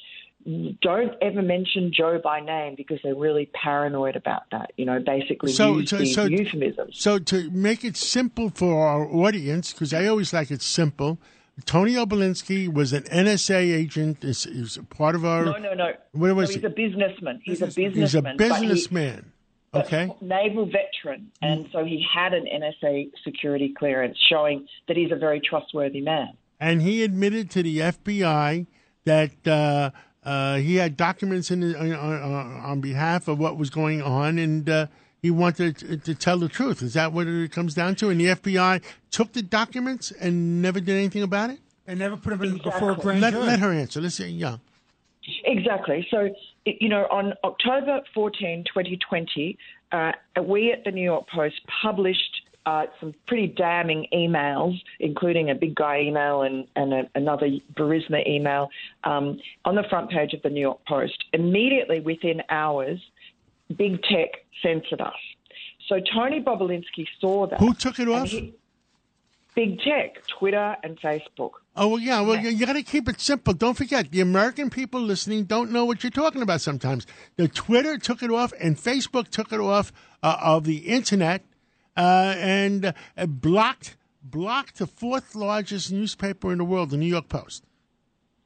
don't 0.81 1.12
ever 1.21 1.42
mention 1.42 1.90
Joe 1.92 2.21
by 2.23 2.38
name 2.40 2.75
because 2.77 3.01
they're 3.03 3.16
really 3.16 3.51
paranoid 3.53 4.14
about 4.14 4.42
that. 4.53 4.73
You 4.77 4.85
know, 4.85 5.01
basically 5.01 5.51
So- 5.53 5.79
use 5.79 6.14
so- 6.14 6.25
euphemisms. 6.27 6.99
So 7.01 7.19
to 7.19 7.51
make 7.51 7.85
it 7.85 7.97
simple 7.97 8.51
for 8.51 8.87
our 8.87 9.07
audience, 9.12 9.73
because 9.73 9.92
I 9.92 10.07
always 10.07 10.33
like 10.33 10.53
it 10.53 10.62
simple, 10.62 11.19
Tony 11.64 11.95
Obolinsky 11.95 12.73
was 12.73 12.92
an 12.92 13.03
NSA 13.05 13.75
agent. 13.75 14.23
Is, 14.23 14.47
is 14.47 14.79
part 14.90 15.16
of 15.16 15.25
our. 15.25 15.47
No, 15.47 15.57
no, 15.57 15.75
no. 15.75 15.92
What 16.12 16.37
was 16.37 16.51
no, 16.51 16.55
he's 16.55 16.61
he? 16.61 16.66
a 16.66 16.71
businessman. 16.71 17.40
He's 17.42 17.62
a 17.62 17.66
He's 17.66 17.77
a 17.79 17.81
businessman. 17.81 18.37
but 18.37 18.53
he- 18.61 18.69
businessman. 18.69 19.33
But 19.77 19.87
Okay. 19.87 20.12
naval 20.21 20.67
veteran, 20.67 21.31
and 21.43 21.67
so 21.73 21.85
he 21.85 22.05
had 22.15 22.35
an 22.35 22.47
NSA 22.47 23.11
security 23.25 23.73
clearance 23.79 24.17
showing 24.29 24.67
that 24.89 24.97
he's 24.97 25.12
a 25.12 25.17
very 25.17 25.41
trustworthy 25.41 26.01
man. 26.01 26.31
and 26.61 26.83
he 26.83 27.03
admitted 27.03 27.51
to 27.51 27.62
the 27.62 27.79
FBI 27.79 28.67
that 29.05 29.31
uh, 29.47 29.91
uh, 30.29 30.57
he 30.57 30.77
had 30.77 30.97
documents 30.97 31.51
in 31.51 31.61
his, 31.62 31.75
on, 31.75 31.93
on, 31.93 32.61
on 32.65 32.81
behalf 32.81 33.29
of 33.29 33.39
what 33.39 33.57
was 33.57 33.71
going 33.71 34.01
on, 34.03 34.39
and 34.39 34.69
uh, 34.69 34.87
he 35.23 35.31
wanted 35.31 35.77
to, 35.79 35.97
to 35.99 36.15
tell 36.15 36.39
the 36.39 36.49
truth. 36.49 36.83
Is 36.83 36.95
that 36.95 37.12
what 37.12 37.27
it 37.27 37.53
comes 37.53 37.75
down 37.75 37.95
to? 37.97 38.09
And 38.11 38.21
the 38.21 38.27
FBI 38.27 38.83
took 39.11 39.33
the 39.33 39.43
documents 39.43 40.11
and 40.12 40.61
never 40.62 40.81
did 40.81 40.97
anything 40.97 41.23
about 41.23 41.51
it. 41.51 41.59
And 41.87 41.99
never 42.01 42.17
put 42.17 42.31
them 42.31 42.43
in 42.43 42.59
before 42.59 42.93
a 42.93 42.97
grand 42.97 43.21
Let, 43.21 43.33
jury. 43.35 43.45
let 43.47 43.61
her 43.61 43.73
answer. 43.73 44.01
Let's 44.01 44.17
say, 44.17 44.29
yeah. 44.29 44.57
Exactly. 45.45 46.07
So, 46.11 46.21
it- 46.21 46.37
you 46.66 46.88
know, 46.88 47.07
on 47.11 47.33
October 47.44 48.00
14, 48.14 48.64
2020, 48.64 49.59
uh, 49.92 50.12
we 50.42 50.72
at 50.72 50.85
the 50.85 50.90
New 50.90 51.02
York 51.02 51.29
Post 51.29 51.61
published 51.83 52.42
uh, 52.66 52.87
some 52.98 53.14
pretty 53.29 53.46
damning 53.46 54.07
emails, 54.12 54.76
including 54.98 55.50
a 55.50 55.55
big 55.55 55.74
guy 55.76 56.00
email 56.00 56.42
and, 56.42 56.66
and 56.74 56.92
a, 56.92 57.11
another 57.14 57.48
Burisma 57.74 58.26
email, 58.26 58.68
um, 59.05 59.38
on 59.64 59.76
the 59.76 59.85
front 59.88 60.11
page 60.11 60.33
of 60.33 60.42
the 60.42 60.50
New 60.50 60.61
York 60.61 60.85
Post. 60.87 61.24
Immediately 61.33 62.00
within 62.00 62.42
hours, 62.50 62.98
big 63.76 64.02
tech 64.02 64.31
censored 64.62 65.00
us. 65.00 65.14
So 65.88 66.00
Tony 66.12 66.42
Bobulinski 66.42 67.07
saw 67.20 67.46
that. 67.46 67.61
Who 67.61 67.72
took 67.72 68.00
it 68.00 68.09
off? 68.09 68.29
he- 68.29 68.55
big 69.57 69.81
tech, 69.81 70.25
Twitter 70.29 70.77
and 70.85 71.01
Facebook. 71.01 71.53
Oh 71.75 71.88
well, 71.88 71.99
yeah. 71.99 72.21
Well, 72.21 72.38
you, 72.38 72.51
you 72.51 72.64
got 72.64 72.75
to 72.75 72.83
keep 72.85 73.09
it 73.09 73.21
simple. 73.21 73.55
Don't 73.55 73.77
forget, 73.77 74.12
the 74.12 74.21
American 74.21 74.71
people 74.71 75.01
listening 75.01 75.45
don't 75.45 75.73
know 75.73 75.85
what 75.85 76.05
you're 76.05 76.11
talking 76.12 76.42
about. 76.42 76.61
Sometimes 76.61 77.07
the 77.35 77.49
Twitter 77.49 77.99
took 77.99 78.23
it 78.23 78.31
off, 78.31 78.53
and 78.61 78.77
Facebook 78.77 79.29
took 79.29 79.53
it 79.53 79.59
off 79.59 79.92
uh, 80.23 80.37
of 80.40 80.64
the 80.64 80.77
internet, 80.77 81.42
uh, 81.97 82.35
and 82.38 82.95
uh, 83.16 83.27
blocked 83.27 83.97
blocked 84.23 84.79
the 84.79 84.87
fourth 84.87 85.35
largest 85.35 85.90
newspaper 85.90 86.53
in 86.53 86.59
the 86.59 86.64
world, 86.64 86.90
the 86.90 86.97
New 86.97 87.07
York 87.07 87.29
Post. 87.29 87.64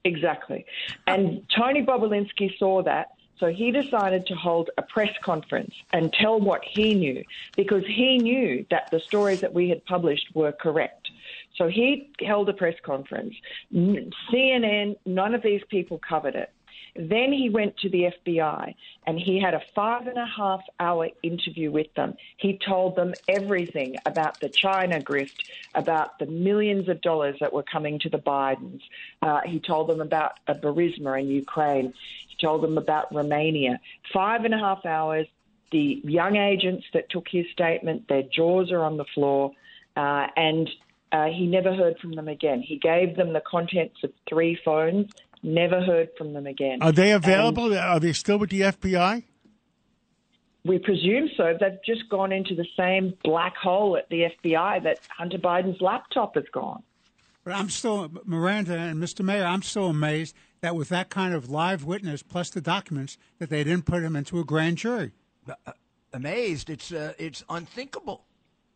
Exactly. 0.04 0.64
And 1.06 1.42
Tony 1.54 1.84
Bobulinski 1.84 2.56
saw 2.58 2.82
that, 2.84 3.08
so 3.40 3.46
he 3.46 3.72
decided 3.72 4.26
to 4.26 4.34
hold 4.34 4.70
a 4.78 4.82
press 4.82 5.10
conference 5.24 5.72
and 5.92 6.12
tell 6.12 6.38
what 6.38 6.60
he 6.70 6.94
knew 6.94 7.24
because 7.56 7.82
he 7.86 8.18
knew 8.18 8.64
that 8.70 8.84
the 8.92 9.00
stories 9.06 9.40
that 9.40 9.52
we 9.52 9.70
had 9.70 9.84
published 9.86 10.26
were 10.34 10.52
correct. 10.52 11.08
So 11.56 11.68
he 11.68 12.10
held 12.20 12.48
a 12.50 12.52
press 12.52 12.76
conference. 12.84 13.34
CNN, 13.74 14.96
none 15.06 15.34
of 15.34 15.42
these 15.42 15.62
people 15.70 15.98
covered 16.06 16.34
it. 16.34 16.50
Then 16.94 17.32
he 17.32 17.48
went 17.50 17.76
to 17.78 17.88
the 17.88 18.12
FBI 18.26 18.74
and 19.06 19.18
he 19.18 19.40
had 19.40 19.54
a 19.54 19.62
five 19.74 20.06
and 20.06 20.18
a 20.18 20.26
half 20.26 20.62
hour 20.78 21.08
interview 21.22 21.70
with 21.70 21.92
them. 21.94 22.14
He 22.36 22.58
told 22.58 22.96
them 22.96 23.14
everything 23.28 23.96
about 24.06 24.40
the 24.40 24.48
China 24.48 25.00
grift, 25.00 25.38
about 25.74 26.18
the 26.18 26.26
millions 26.26 26.88
of 26.88 27.00
dollars 27.00 27.36
that 27.40 27.52
were 27.52 27.62
coming 27.62 27.98
to 28.00 28.08
the 28.08 28.18
Bidens. 28.18 28.82
Uh, 29.22 29.40
he 29.44 29.60
told 29.60 29.88
them 29.88 30.00
about 30.00 30.32
uh, 30.48 30.54
Burisma 30.54 31.20
in 31.20 31.28
Ukraine. 31.28 31.94
He 32.28 32.36
told 32.40 32.62
them 32.62 32.78
about 32.78 33.14
Romania. 33.14 33.80
Five 34.12 34.44
and 34.44 34.54
a 34.54 34.58
half 34.58 34.84
hours. 34.84 35.26
The 35.70 36.00
young 36.02 36.34
agents 36.34 36.84
that 36.94 37.10
took 37.10 37.28
his 37.28 37.46
statement, 37.52 38.08
their 38.08 38.24
jaws 38.24 38.72
are 38.72 38.82
on 38.82 38.96
the 38.96 39.04
floor, 39.04 39.52
uh, 39.96 40.26
and 40.36 40.68
uh, 41.12 41.26
he 41.26 41.46
never 41.46 41.72
heard 41.72 41.96
from 41.98 42.12
them 42.12 42.26
again. 42.26 42.60
He 42.60 42.76
gave 42.76 43.14
them 43.14 43.32
the 43.32 43.40
contents 43.40 44.02
of 44.02 44.12
three 44.28 44.58
phones 44.64 45.12
Never 45.42 45.80
heard 45.80 46.10
from 46.18 46.32
them 46.34 46.46
again. 46.46 46.82
Are 46.82 46.92
they 46.92 47.12
available? 47.12 47.76
Are 47.76 47.98
they 47.98 48.12
still 48.12 48.38
with 48.38 48.50
the 48.50 48.60
FBI? 48.60 49.24
We 50.64 50.78
presume 50.78 51.30
so. 51.36 51.56
They've 51.58 51.78
just 51.84 52.08
gone 52.10 52.32
into 52.32 52.54
the 52.54 52.66
same 52.76 53.14
black 53.24 53.56
hole 53.56 53.96
at 53.96 54.08
the 54.10 54.28
FBI 54.44 54.82
that 54.82 54.98
Hunter 55.08 55.38
Biden's 55.38 55.80
laptop 55.80 56.34
has 56.34 56.44
gone. 56.52 56.82
But 57.42 57.54
I'm 57.54 57.70
still, 57.70 58.10
Miranda 58.26 58.76
and 58.76 59.02
Mr. 59.02 59.24
Mayor, 59.24 59.46
I'm 59.46 59.62
still 59.62 59.86
amazed 59.86 60.34
that 60.60 60.76
with 60.76 60.88
that 60.90 61.08
kind 61.08 61.34
of 61.34 61.50
live 61.50 61.84
witness 61.84 62.22
plus 62.22 62.50
the 62.50 62.60
documents, 62.60 63.16
that 63.38 63.50
they 63.50 63.64
didn't 63.64 63.86
put 63.86 64.02
him 64.02 64.14
into 64.14 64.38
a 64.38 64.44
grand 64.44 64.78
jury. 64.78 65.12
Uh, 65.48 65.72
amazed. 66.12 66.70
It's 66.70 66.92
uh, 66.92 67.14
it's 67.18 67.44
unthinkable. 67.48 68.24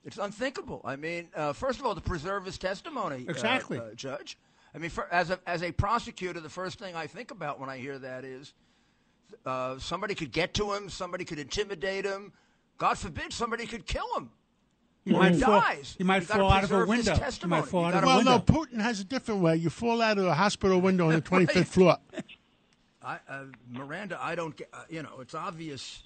It's 0.04 0.18
unthinkable. 0.18 0.82
I 0.84 0.96
mean, 0.96 1.28
uh, 1.34 1.52
first 1.52 1.80
of 1.80 1.86
all, 1.86 1.94
to 1.94 2.00
preserve 2.00 2.44
his 2.44 2.58
testimony, 2.58 3.26
uh, 3.26 3.30
exactly, 3.30 3.78
uh, 3.78 3.94
Judge. 3.94 4.38
I 4.74 4.78
mean, 4.78 4.90
for, 4.90 5.06
as 5.12 5.30
a 5.30 5.38
as 5.46 5.62
a 5.62 5.70
prosecutor, 5.72 6.40
the 6.40 6.48
first 6.48 6.78
thing 6.78 6.96
I 6.96 7.06
think 7.06 7.30
about 7.30 7.60
when 7.60 7.68
I 7.70 7.78
hear 7.78 7.98
that 7.98 8.24
is 8.24 8.52
uh, 9.46 9.78
somebody 9.78 10.14
could 10.14 10.32
get 10.32 10.54
to 10.54 10.72
him, 10.72 10.88
somebody 10.90 11.24
could 11.24 11.38
intimidate 11.38 12.04
him. 12.04 12.32
God 12.78 12.98
forbid, 12.98 13.32
somebody 13.32 13.66
could 13.66 13.86
kill 13.86 14.06
him. 14.16 14.30
He 15.04 15.12
might 15.12 15.36
fall, 15.36 15.60
dies. 15.60 15.94
He 15.98 16.02
might 16.04 16.22
You 16.22 16.26
fall 16.28 16.50
out 16.50 16.64
of 16.64 16.72
a 16.72 16.86
window. 16.86 17.14
He 17.14 17.46
might 17.46 17.66
fall 17.66 17.84
out 17.84 17.94
of 17.94 18.02
a 18.02 18.06
Well, 18.06 18.16
window. 18.16 18.32
no, 18.32 18.40
Putin 18.40 18.80
has 18.80 19.00
a 19.00 19.04
different 19.04 19.42
way. 19.42 19.54
You 19.56 19.68
fall 19.70 20.00
out 20.00 20.16
of 20.18 20.24
a 20.24 20.34
hospital 20.34 20.80
window 20.80 21.08
on 21.08 21.12
the 21.14 21.20
25th 21.30 21.66
floor. 21.66 21.98
I, 23.02 23.18
uh, 23.28 23.44
Miranda, 23.70 24.18
I 24.20 24.34
don't 24.34 24.56
get. 24.56 24.70
Uh, 24.72 24.84
you 24.88 25.02
know, 25.02 25.20
it's 25.20 25.34
obvious. 25.34 26.02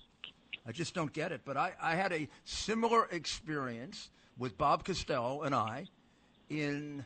I 0.67 0.73
just 0.73 0.95
don't 0.95 1.13
get 1.13 1.31
it. 1.31 1.43
But 1.45 1.57
I, 1.57 1.73
I 1.81 1.95
had 1.95 2.13
a 2.13 2.29
similar 2.45 3.07
experience 3.13 4.11
with 4.37 4.59
Bob 4.59 4.85
Costello 4.85 5.43
and 5.43 5.55
I 5.55 5.87
in 6.51 7.05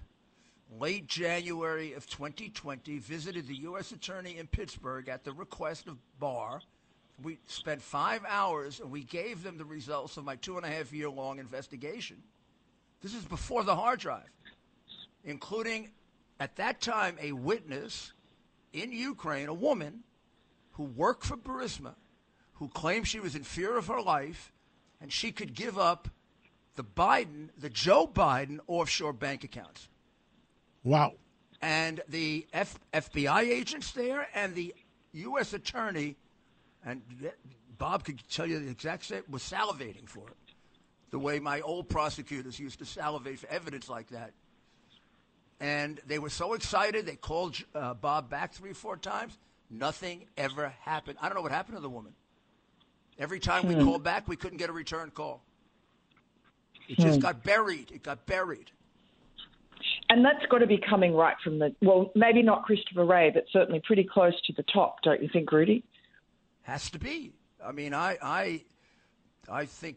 late 0.79 1.07
January 1.07 1.93
of 1.95 2.07
2020. 2.07 2.99
Visited 2.99 3.47
the 3.47 3.57
U.S. 3.57 3.93
Attorney 3.93 4.39
in 4.39 4.47
Pittsburgh 4.47 5.09
at 5.09 5.25
the 5.25 5.33
request 5.33 5.89
of 5.89 5.99
Barr. 6.19 6.61
We 7.23 7.39
spent 7.47 7.83
five 7.83 8.23
hours 8.27 8.81
and 8.81 8.91
we 8.91 9.03
gave 9.05 9.43
them 9.43 9.59
the 9.59 9.65
results 9.65 10.17
of 10.17 10.25
my 10.25 10.37
two 10.37 10.57
and 10.57 10.67
a 10.67 10.69
half 10.69 10.93
year 10.93 11.09
long 11.09 11.39
investigation. 11.39 12.23
This 13.01 13.15
is 13.15 13.25
before 13.25 13.65
the 13.65 13.77
hard 13.77 14.01
drive, 14.01 14.31
including 15.25 15.91
at 16.41 16.57
that 16.57 16.81
time 16.81 17.17
a 17.21 17.33
witness 17.33 18.13
in 18.73 18.93
Ukraine, 18.93 19.49
a 19.49 19.55
woman 19.55 20.03
who 20.73 20.85
worked 20.85 21.25
for 21.25 21.37
Burisma, 21.37 21.95
who 22.55 22.69
claimed 22.69 23.07
she 23.07 23.21
was 23.21 23.35
in 23.35 23.43
fear 23.43 23.77
of 23.77 23.89
her 23.89 24.01
life 24.01 24.53
and 25.01 25.13
she 25.13 25.33
could 25.33 25.55
give 25.55 25.79
up 25.79 26.09
the 26.77 26.85
Biden, 26.85 27.49
the 27.59 27.69
Joe 27.69 28.07
Biden 28.07 28.59
offshore 28.67 29.13
bank 29.13 29.45
accounts. 29.45 29.89
Wow. 30.85 31.13
And 31.61 32.01
the 32.09 32.47
F- 32.53 32.79
FBI 32.93 33.43
agents 33.43 33.93
there 33.93 34.27
and 34.35 34.55
the 34.55 34.75
U.S. 35.13 35.53
attorney, 35.53 36.17
and 36.85 37.03
Bob 37.79 38.05
could 38.05 38.21
tell 38.29 38.47
you 38.47 38.59
the 38.59 38.71
exact 38.71 39.05
same, 39.05 39.23
was 39.29 39.43
salivating 39.43 40.09
for 40.09 40.27
it. 40.29 40.37
The 41.11 41.19
way 41.19 41.39
my 41.39 41.61
old 41.61 41.89
prosecutors 41.89 42.59
used 42.59 42.79
to 42.81 42.85
salivate 42.85 43.39
for 43.39 43.49
evidence 43.49 43.89
like 43.89 44.09
that. 44.09 44.33
And 45.61 46.01
they 46.07 46.19
were 46.19 46.31
so 46.31 46.55
excited, 46.55 47.07
they 47.07 47.15
called 47.15 47.57
uh, 47.75 47.95
Bob 47.95 48.29
back 48.29 48.53
three 48.53 48.71
or 48.71 48.75
four 48.75 48.97
times. 48.97 49.39
Nothing 49.71 50.25
ever 50.37 50.73
happened. 50.81 51.19
I 51.23 51.29
don't 51.29 51.37
know 51.37 51.43
what 51.43 51.53
happened 51.53 51.77
to 51.77 51.83
the 51.83 51.89
woman. 51.89 52.13
Every 53.19 53.39
time 53.39 53.69
we 53.69 53.75
called 53.77 54.03
back, 54.03 54.27
we 54.27 54.37
couldn't 54.37 54.59
get 54.59 54.71
a 54.71 54.73
return 54.73 55.11
call. 55.11 55.43
It 56.89 56.99
just 56.99 57.21
got 57.21 57.45
buried. 57.45 57.93
It 57.93 58.03
got 58.03 58.27
buried. 58.27 58.71
And 60.09 60.25
that's 60.25 60.45
got 60.51 60.59
to 60.59 60.67
be 60.67 60.79
coming 60.79 61.15
right 61.15 61.37
from 61.43 61.59
the, 61.59 61.75
well, 61.81 62.11
maybe 62.15 62.43
not 62.43 62.65
Christopher 62.65 63.05
Wray, 63.05 63.31
but 63.31 63.45
certainly 63.53 63.81
pretty 63.85 64.05
close 64.05 64.35
to 64.47 64.53
the 64.53 64.63
top, 64.65 65.03
don't 65.03 65.23
you 65.23 65.29
think, 65.33 65.51
Rudy? 65.51 65.85
Has 66.63 66.91
to 66.91 66.99
be. 66.99 67.33
I 67.65 67.73
mean, 67.73 67.95
I, 67.95 68.19
I, 68.23 68.63
I 69.51 69.67
think. 69.67 69.97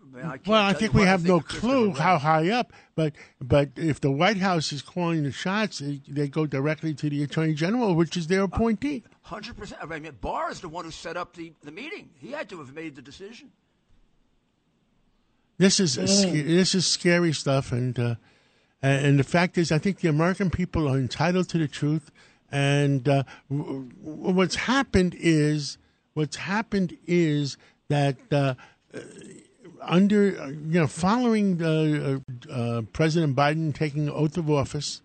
I 0.00 0.16
mean, 0.16 0.24
I 0.24 0.30
can't 0.36 0.46
Well, 0.46 0.62
I 0.62 0.72
think 0.72 0.94
we 0.94 1.02
have 1.02 1.22
think 1.22 1.28
no 1.28 1.40
clue 1.40 1.88
Wray. 1.88 1.98
how 1.98 2.18
high 2.18 2.50
up, 2.50 2.72
but 2.94 3.14
but 3.40 3.70
if 3.76 4.00
the 4.00 4.10
White 4.10 4.36
House 4.36 4.72
is 4.72 4.80
calling 4.82 5.24
the 5.24 5.32
shots, 5.32 5.80
they, 5.80 6.00
they 6.06 6.28
go 6.28 6.46
directly 6.46 6.94
to 6.94 7.10
the 7.10 7.24
Attorney 7.24 7.54
General, 7.54 7.94
which 7.96 8.16
is 8.16 8.28
their 8.28 8.42
appointee. 8.42 9.02
Hundred 9.22 9.56
percent. 9.56 9.80
I 9.82 9.86
mean, 9.86 10.08
Barr 10.20 10.52
is 10.52 10.60
the 10.60 10.68
one 10.68 10.84
who 10.84 10.92
set 10.92 11.16
up 11.16 11.34
the, 11.34 11.52
the 11.64 11.72
meeting. 11.72 12.10
He 12.20 12.30
had 12.30 12.48
to 12.50 12.58
have 12.58 12.72
made 12.72 12.94
the 12.94 13.02
decision. 13.02 13.50
This 15.58 15.80
is 15.80 15.96
a 15.96 16.04
this 16.04 16.74
is 16.74 16.86
scary 16.86 17.32
stuff, 17.32 17.72
and 17.72 17.98
uh, 17.98 18.14
and 18.82 19.18
the 19.18 19.24
fact 19.24 19.58
is, 19.58 19.72
I 19.72 19.78
think 19.78 20.00
the 20.00 20.08
American 20.08 20.50
people 20.50 20.88
are 20.88 20.96
entitled 20.96 21.48
to 21.50 21.58
the 21.58 21.68
truth. 21.68 22.10
And 22.50 23.08
uh, 23.08 23.24
what's 23.48 24.54
happened 24.54 25.16
is 25.18 25.78
what's 26.14 26.36
happened 26.36 26.96
is 27.06 27.56
that 27.88 28.16
uh, 28.30 28.54
uh, 28.94 29.00
under 29.82 30.40
uh, 30.40 30.48
you 30.48 30.80
know 30.80 30.86
following 30.86 31.62
uh, 31.62 32.18
uh, 32.50 32.82
President 32.92 33.34
Biden 33.34 33.74
taking 33.74 34.08
oath 34.08 34.36
of 34.36 34.50
office, 34.50 35.02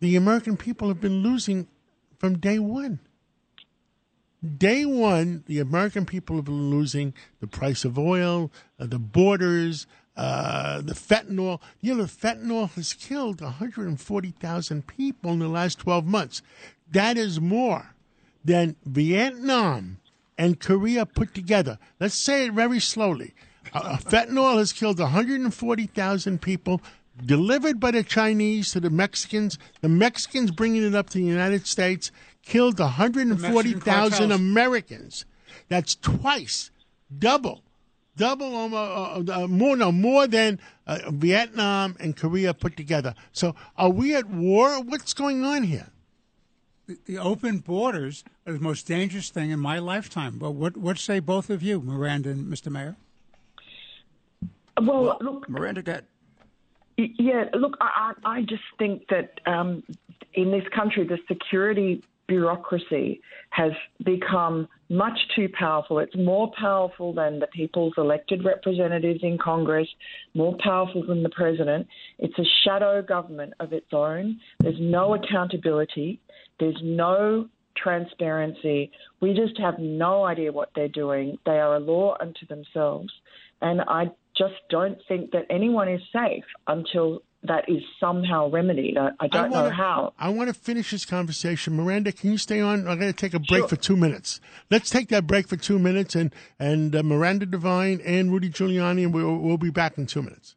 the 0.00 0.16
American 0.16 0.56
people 0.56 0.88
have 0.88 1.00
been 1.00 1.22
losing 1.22 1.66
from 2.18 2.38
day 2.38 2.58
one 2.58 3.00
day 4.58 4.84
one, 4.84 5.42
the 5.46 5.58
American 5.58 6.04
people 6.04 6.36
have 6.36 6.44
been 6.44 6.70
losing 6.70 7.14
the 7.40 7.46
price 7.46 7.84
of 7.84 7.98
oil, 7.98 8.50
the 8.78 8.98
borders, 8.98 9.86
uh, 10.16 10.80
the 10.80 10.94
fentanyl. 10.94 11.60
You 11.80 11.94
know, 11.94 12.04
fentanyl 12.04 12.70
has 12.72 12.92
killed 12.92 13.40
140,000 13.40 14.86
people 14.86 15.32
in 15.32 15.38
the 15.40 15.48
last 15.48 15.78
12 15.80 16.06
months. 16.06 16.42
That 16.90 17.16
is 17.16 17.40
more 17.40 17.94
than 18.44 18.76
Vietnam 18.84 19.98
and 20.36 20.60
Korea 20.60 21.06
put 21.06 21.34
together. 21.34 21.78
Let's 22.00 22.14
say 22.14 22.46
it 22.46 22.52
very 22.52 22.80
slowly. 22.80 23.34
Uh, 23.72 23.96
fentanyl 23.96 24.58
has 24.58 24.72
killed 24.72 24.98
140,000 25.00 26.42
people. 26.42 26.80
Delivered 27.24 27.78
by 27.78 27.92
the 27.92 28.02
Chinese 28.02 28.72
to 28.72 28.80
the 28.80 28.90
Mexicans, 28.90 29.56
the 29.80 29.88
Mexicans 29.88 30.50
bringing 30.50 30.82
it 30.84 30.96
up 30.96 31.10
to 31.10 31.18
the 31.18 31.24
United 31.24 31.66
States, 31.66 32.10
killed 32.42 32.80
140,000. 32.80 34.32
Americans. 34.32 35.24
That's 35.68 35.94
twice, 35.94 36.70
double, 37.16 37.62
double, 38.16 38.54
almost, 38.54 39.30
uh, 39.30 39.44
uh, 39.44 39.46
more, 39.46 39.76
no, 39.76 39.92
more 39.92 40.26
than 40.26 40.60
uh, 40.86 41.10
Vietnam 41.10 41.96
and 42.00 42.16
Korea 42.16 42.54
put 42.54 42.76
together. 42.76 43.14
So, 43.32 43.54
are 43.76 43.90
we 43.90 44.14
at 44.14 44.28
war? 44.28 44.82
What's 44.82 45.14
going 45.14 45.44
on 45.44 45.64
here? 45.64 45.88
The, 46.86 46.98
the 47.06 47.18
open 47.18 47.58
borders 47.58 48.24
are 48.46 48.52
the 48.52 48.60
most 48.60 48.86
dangerous 48.86 49.30
thing 49.30 49.50
in 49.50 49.60
my 49.60 49.78
lifetime. 49.78 50.38
But 50.38 50.52
what 50.52 50.76
what 50.76 50.98
say 50.98 51.18
both 51.18 51.50
of 51.50 51.62
you, 51.62 51.80
Miranda 51.80 52.30
and 52.30 52.52
Mr. 52.52 52.70
Mayor? 52.70 52.96
Well, 54.80 55.16
look, 55.20 55.48
Miranda 55.48 55.82
got 55.82 56.04
Yeah, 56.96 57.46
look, 57.54 57.76
I, 57.80 58.12
I 58.24 58.36
I 58.38 58.42
just 58.42 58.64
think 58.78 59.08
that 59.08 59.40
um, 59.46 59.82
in 60.34 60.50
this 60.50 60.64
country, 60.74 61.06
the 61.06 61.18
security 61.26 62.02
bureaucracy 62.26 63.20
has 63.50 63.72
become 64.04 64.68
much 64.88 65.18
too 65.34 65.48
powerful. 65.58 65.98
It's 65.98 66.16
more 66.16 66.50
powerful 66.58 67.12
than 67.12 67.38
the 67.38 67.46
people's 67.48 67.94
elected 67.96 68.44
representatives 68.44 69.20
in 69.22 69.38
Congress, 69.38 69.88
more 70.34 70.56
powerful 70.62 71.04
than 71.06 71.22
the 71.22 71.30
president. 71.30 71.86
It's 72.18 72.38
a 72.38 72.44
shadow 72.64 73.02
government 73.02 73.54
of 73.60 73.72
its 73.72 73.92
own. 73.92 74.40
There's 74.60 74.80
no 74.80 75.14
accountability, 75.14 76.20
there's 76.60 76.80
no 76.82 77.48
transparency. 77.76 78.90
We 79.20 79.34
just 79.34 79.58
have 79.58 79.78
no 79.78 80.24
idea 80.24 80.52
what 80.52 80.70
they're 80.74 80.88
doing. 80.88 81.38
They 81.44 81.58
are 81.58 81.76
a 81.76 81.80
law 81.80 82.16
unto 82.20 82.46
themselves. 82.46 83.12
And 83.62 83.80
I 83.82 84.06
just 84.36 84.54
don't 84.70 84.98
think 85.08 85.30
that 85.32 85.46
anyone 85.50 85.88
is 85.88 86.00
safe 86.12 86.44
until 86.66 87.22
that 87.44 87.68
is 87.68 87.82
somehow 88.00 88.48
remedied. 88.50 88.96
I, 88.96 89.10
I 89.20 89.28
don't 89.28 89.50
wanna, 89.50 89.68
know 89.68 89.74
how. 89.74 90.12
I 90.18 90.30
want 90.30 90.48
to 90.48 90.54
finish 90.54 90.90
this 90.90 91.04
conversation. 91.04 91.76
Miranda, 91.76 92.10
can 92.12 92.32
you 92.32 92.38
stay 92.38 92.60
on? 92.60 92.88
I'm 92.88 92.98
going 92.98 93.12
to 93.12 93.18
take 93.18 93.34
a 93.34 93.38
break 93.38 93.60
Sure. 93.60 93.68
for 93.68 93.76
two 93.76 93.96
minutes. 93.96 94.40
Let's 94.70 94.90
take 94.90 95.08
that 95.08 95.26
break 95.26 95.46
for 95.48 95.56
two 95.56 95.78
minutes, 95.78 96.14
and 96.14 96.34
and 96.58 96.94
uh, 96.96 97.02
Miranda 97.02 97.46
Devine 97.46 98.00
and 98.04 98.32
Rudy 98.32 98.50
Giuliani, 98.50 99.04
and 99.04 99.14
we'll, 99.14 99.36
we'll 99.36 99.58
be 99.58 99.70
back 99.70 99.98
in 99.98 100.06
two 100.06 100.22
minutes. 100.22 100.56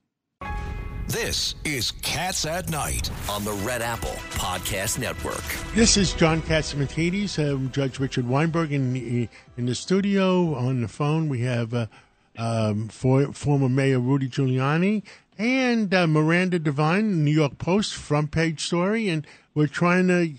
This 1.07 1.55
is 1.63 1.91
Cats 1.91 2.45
at 2.45 2.69
Night. 2.69 3.09
on 3.29 3.45
the 3.45 3.53
Red 3.53 3.81
Apple 3.81 4.15
Podcast 4.31 4.99
Network. 4.99 5.43
This 5.73 5.95
is 5.95 6.13
John 6.13 6.41
Catsimatidis, 6.41 7.39
uh, 7.39 7.69
Judge 7.71 7.97
Richard 7.99 8.27
Weinberg 8.27 8.73
in 8.73 8.91
the, 8.91 9.29
in 9.57 9.65
the 9.67 9.75
studio. 9.75 10.53
On 10.55 10.81
the 10.81 10.89
phone, 10.89 11.29
we 11.29 11.39
have 11.41 11.73
uh, 11.73 11.85
um, 12.37 12.89
for, 12.89 13.31
former 13.31 13.69
Mayor 13.69 13.99
Rudy 13.99 14.27
Giuliani 14.27 15.03
and 15.37 15.93
uh, 15.93 16.07
Miranda 16.07 16.59
Devine, 16.59 17.23
New 17.23 17.31
York 17.31 17.57
Post 17.57 17.93
front 17.95 18.31
page 18.31 18.65
story, 18.65 19.09
and 19.09 19.25
we're 19.53 19.67
trying 19.67 20.07
to 20.07 20.33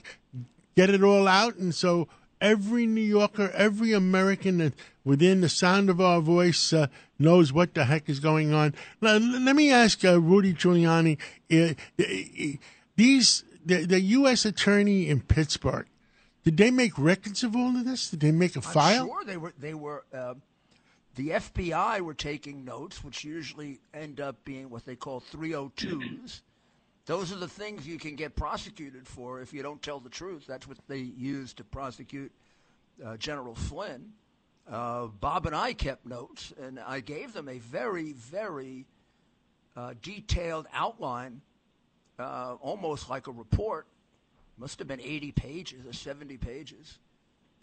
get 0.76 0.90
it 0.90 1.02
all 1.02 1.28
out. 1.28 1.56
And 1.56 1.74
so 1.74 2.08
every 2.40 2.87
New 2.87 3.00
Yorker, 3.02 3.50
every 3.54 3.92
American 3.92 4.58
that 4.58 4.74
within 5.04 5.40
the 5.40 5.48
sound 5.48 5.90
of 5.90 6.00
our 6.00 6.20
voice 6.20 6.72
uh, 6.72 6.88
knows 7.18 7.52
what 7.52 7.74
the 7.74 7.84
heck 7.84 8.08
is 8.08 8.20
going 8.20 8.52
on. 8.52 8.74
Now, 9.00 9.16
let 9.16 9.56
me 9.56 9.70
ask 9.70 10.04
uh, 10.04 10.20
Rudy 10.20 10.54
Giuliani: 10.54 11.18
uh, 11.52 11.74
uh, 11.98 12.58
these 12.96 13.44
the, 13.64 13.84
the 13.87 14.00
U.S. 14.00 14.44
attorney 14.44 15.08
in 15.08 15.20
Pittsburgh. 15.20 15.87
Did 16.44 16.56
they 16.56 16.70
make 16.70 16.96
records 16.96 17.44
of 17.44 17.54
all 17.54 17.76
of 17.76 17.84
this? 17.84 18.08
Did 18.11 18.20
they 18.20 18.30
make 18.30 18.56
a 18.56 18.61
I'm 18.61 18.62
file? 18.62 19.06
sure 19.06 19.24
they 19.24 19.37
were. 19.37 19.52
They 19.58 19.74
were. 19.74 20.04
Uh, 20.12 20.34
the 21.18 21.31
FBI 21.31 22.00
were 22.00 22.14
taking 22.14 22.64
notes, 22.64 23.02
which 23.02 23.24
usually 23.24 23.81
end 23.92 24.20
up 24.20 24.37
being 24.44 24.70
what 24.70 24.85
they 24.85 24.94
call 24.94 25.20
302s. 25.20 26.42
Those 27.07 27.33
are 27.33 27.37
the 27.37 27.48
things 27.48 27.88
you 27.88 27.98
can 27.98 28.14
get 28.14 28.37
prosecuted 28.37 29.04
for 29.04 29.40
if 29.40 29.52
you 29.52 29.64
don't 29.64 29.83
tell 29.83 29.98
the 29.98 30.11
truth. 30.11 30.44
That's 30.46 30.68
what 30.68 30.78
they 30.87 30.98
used 30.98 31.57
to 31.57 31.64
prosecute 31.64 32.31
uh, 33.04 33.16
General 33.16 33.57
Flynn. 33.57 34.12
Uh, 34.70 35.07
Bob 35.07 35.46
and 35.46 35.57
I 35.57 35.72
kept 35.72 36.07
notes, 36.07 36.52
and 36.62 36.78
I 36.78 37.00
gave 37.00 37.33
them 37.33 37.48
a 37.48 37.59
very, 37.59 38.12
very 38.12 38.87
uh, 39.76 39.94
detailed 40.00 40.68
outline, 40.72 41.40
uh, 42.20 42.54
almost 42.61 43.11
like 43.11 43.26
a 43.26 43.33
report. 43.33 43.88
Must 44.57 44.78
have 44.78 44.87
been 44.87 45.00
80 45.00 45.33
pages 45.33 45.85
or 45.85 45.92
70 45.92 46.37
pages 46.37 47.00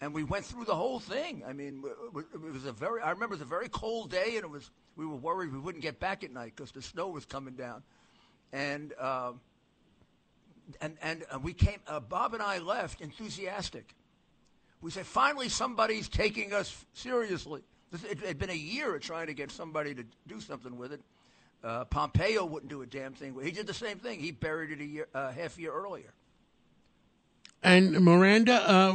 and 0.00 0.12
we 0.14 0.24
went 0.24 0.44
through 0.44 0.64
the 0.64 0.74
whole 0.74 1.00
thing. 1.00 1.42
I 1.46 1.52
mean, 1.52 1.82
it 2.14 2.40
was 2.52 2.64
a 2.64 2.72
very. 2.72 3.00
I 3.00 3.10
remember 3.10 3.34
it 3.34 3.38
was 3.38 3.40
a 3.42 3.44
very 3.46 3.68
cold 3.68 4.10
day, 4.10 4.36
and 4.36 4.44
it 4.44 4.50
was. 4.50 4.70
We 4.96 5.06
were 5.06 5.16
worried 5.16 5.52
we 5.52 5.58
wouldn't 5.58 5.82
get 5.82 6.00
back 6.00 6.24
at 6.24 6.32
night 6.32 6.52
because 6.56 6.72
the 6.72 6.82
snow 6.82 7.08
was 7.08 7.24
coming 7.24 7.54
down, 7.54 7.82
and 8.52 8.92
uh, 8.98 9.32
and 10.80 10.96
and 11.02 11.24
uh, 11.30 11.38
we 11.38 11.52
came. 11.52 11.78
Uh, 11.86 12.00
Bob 12.00 12.34
and 12.34 12.42
I 12.42 12.58
left 12.58 13.00
enthusiastic. 13.00 13.94
We 14.82 14.90
said, 14.90 15.06
finally, 15.06 15.48
somebody's 15.48 16.08
taking 16.08 16.52
us 16.52 16.84
seriously. 16.92 17.62
This- 17.90 18.04
It 18.04 18.20
had 18.20 18.38
been 18.38 18.50
a 18.50 18.54
year 18.54 18.94
of 18.94 19.00
trying 19.00 19.26
to 19.28 19.34
get 19.34 19.50
somebody 19.50 19.94
to 19.94 20.04
do 20.28 20.40
something 20.40 20.76
with 20.76 20.92
it. 20.92 21.00
Uh, 21.64 21.86
Pompeo 21.86 22.44
wouldn't 22.44 22.70
do 22.70 22.82
a 22.82 22.86
damn 22.86 23.14
thing. 23.14 23.34
He 23.42 23.50
did 23.50 23.66
the 23.66 23.74
same 23.74 23.98
thing. 23.98 24.20
He 24.20 24.30
buried 24.30 24.70
it 24.70 24.80
a 24.80 24.84
year, 24.84 25.08
uh, 25.14 25.32
half 25.32 25.58
year 25.58 25.72
earlier. 25.72 26.12
And 27.62 28.00
Miranda, 28.04 28.70
uh, 28.70 28.92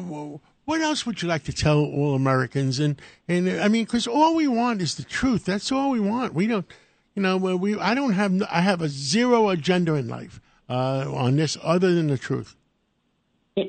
what 0.65 0.81
else 0.81 1.05
would 1.05 1.21
you 1.21 1.27
like 1.27 1.43
to 1.43 1.53
tell 1.53 1.79
all 1.79 2.15
Americans? 2.15 2.79
And 2.79 3.01
and 3.27 3.49
I 3.49 3.67
mean, 3.67 3.85
because 3.85 4.07
all 4.07 4.35
we 4.35 4.47
want 4.47 4.81
is 4.81 4.95
the 4.95 5.03
truth. 5.03 5.45
That's 5.45 5.71
all 5.71 5.91
we 5.91 5.99
want. 5.99 6.33
We 6.33 6.47
don't, 6.47 6.65
you 7.15 7.21
know, 7.21 7.37
we. 7.37 7.77
I 7.77 7.93
don't 7.93 8.13
have. 8.13 8.41
I 8.51 8.61
have 8.61 8.81
a 8.81 8.87
zero 8.87 9.49
agenda 9.49 9.95
in 9.95 10.07
life 10.07 10.39
uh, 10.69 11.11
on 11.13 11.35
this 11.35 11.57
other 11.61 11.93
than 11.93 12.07
the 12.07 12.17
truth. 12.17 12.55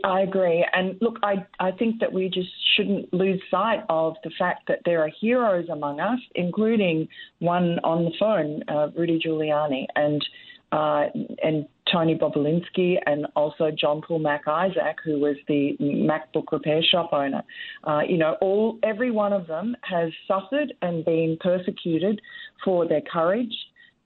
I 0.05 0.21
agree. 0.21 0.65
And 0.73 0.97
look, 1.01 1.19
I, 1.25 1.45
I 1.59 1.73
think 1.73 1.99
that 2.01 2.13
we 2.13 2.29
just 2.29 2.51
shouldn't 2.77 3.13
lose 3.13 3.43
sight 3.51 3.81
of 3.89 4.15
the 4.23 4.31
fact 4.39 4.69
that 4.69 4.79
there 4.85 5.03
are 5.03 5.11
heroes 5.21 5.69
among 5.69 5.99
us, 5.99 6.21
including 6.37 7.09
one 7.41 7.81
on 7.83 8.05
the 8.05 8.13
phone, 8.19 8.63
uh, 8.69 8.91
Rudy 8.97 9.21
Giuliani, 9.25 9.87
and 9.97 10.25
uh, 10.71 11.07
and 11.43 11.67
Tony 11.93 12.17
Bobulinski, 12.17 12.97
and 13.07 13.27
also 13.37 13.71
John 13.71 14.01
Paul 14.07 14.21
Mac 14.21 14.49
Isaac, 14.49 14.97
who 15.05 15.21
was 15.21 15.37
the 15.47 15.77
MacBook 15.81 16.51
repair 16.51 16.83
shop 16.83 17.11
owner. 17.13 17.43
Uh, 17.85 18.01
you 18.09 18.17
know, 18.17 18.37
all 18.41 18.79
every 18.83 19.11
one 19.11 19.33
of 19.33 19.47
them 19.47 19.77
has 19.83 20.11
suffered 20.27 20.73
and 20.81 21.05
been 21.05 21.37
persecuted 21.41 22.21
for 22.65 22.89
their 22.89 23.03
courage, 23.03 23.55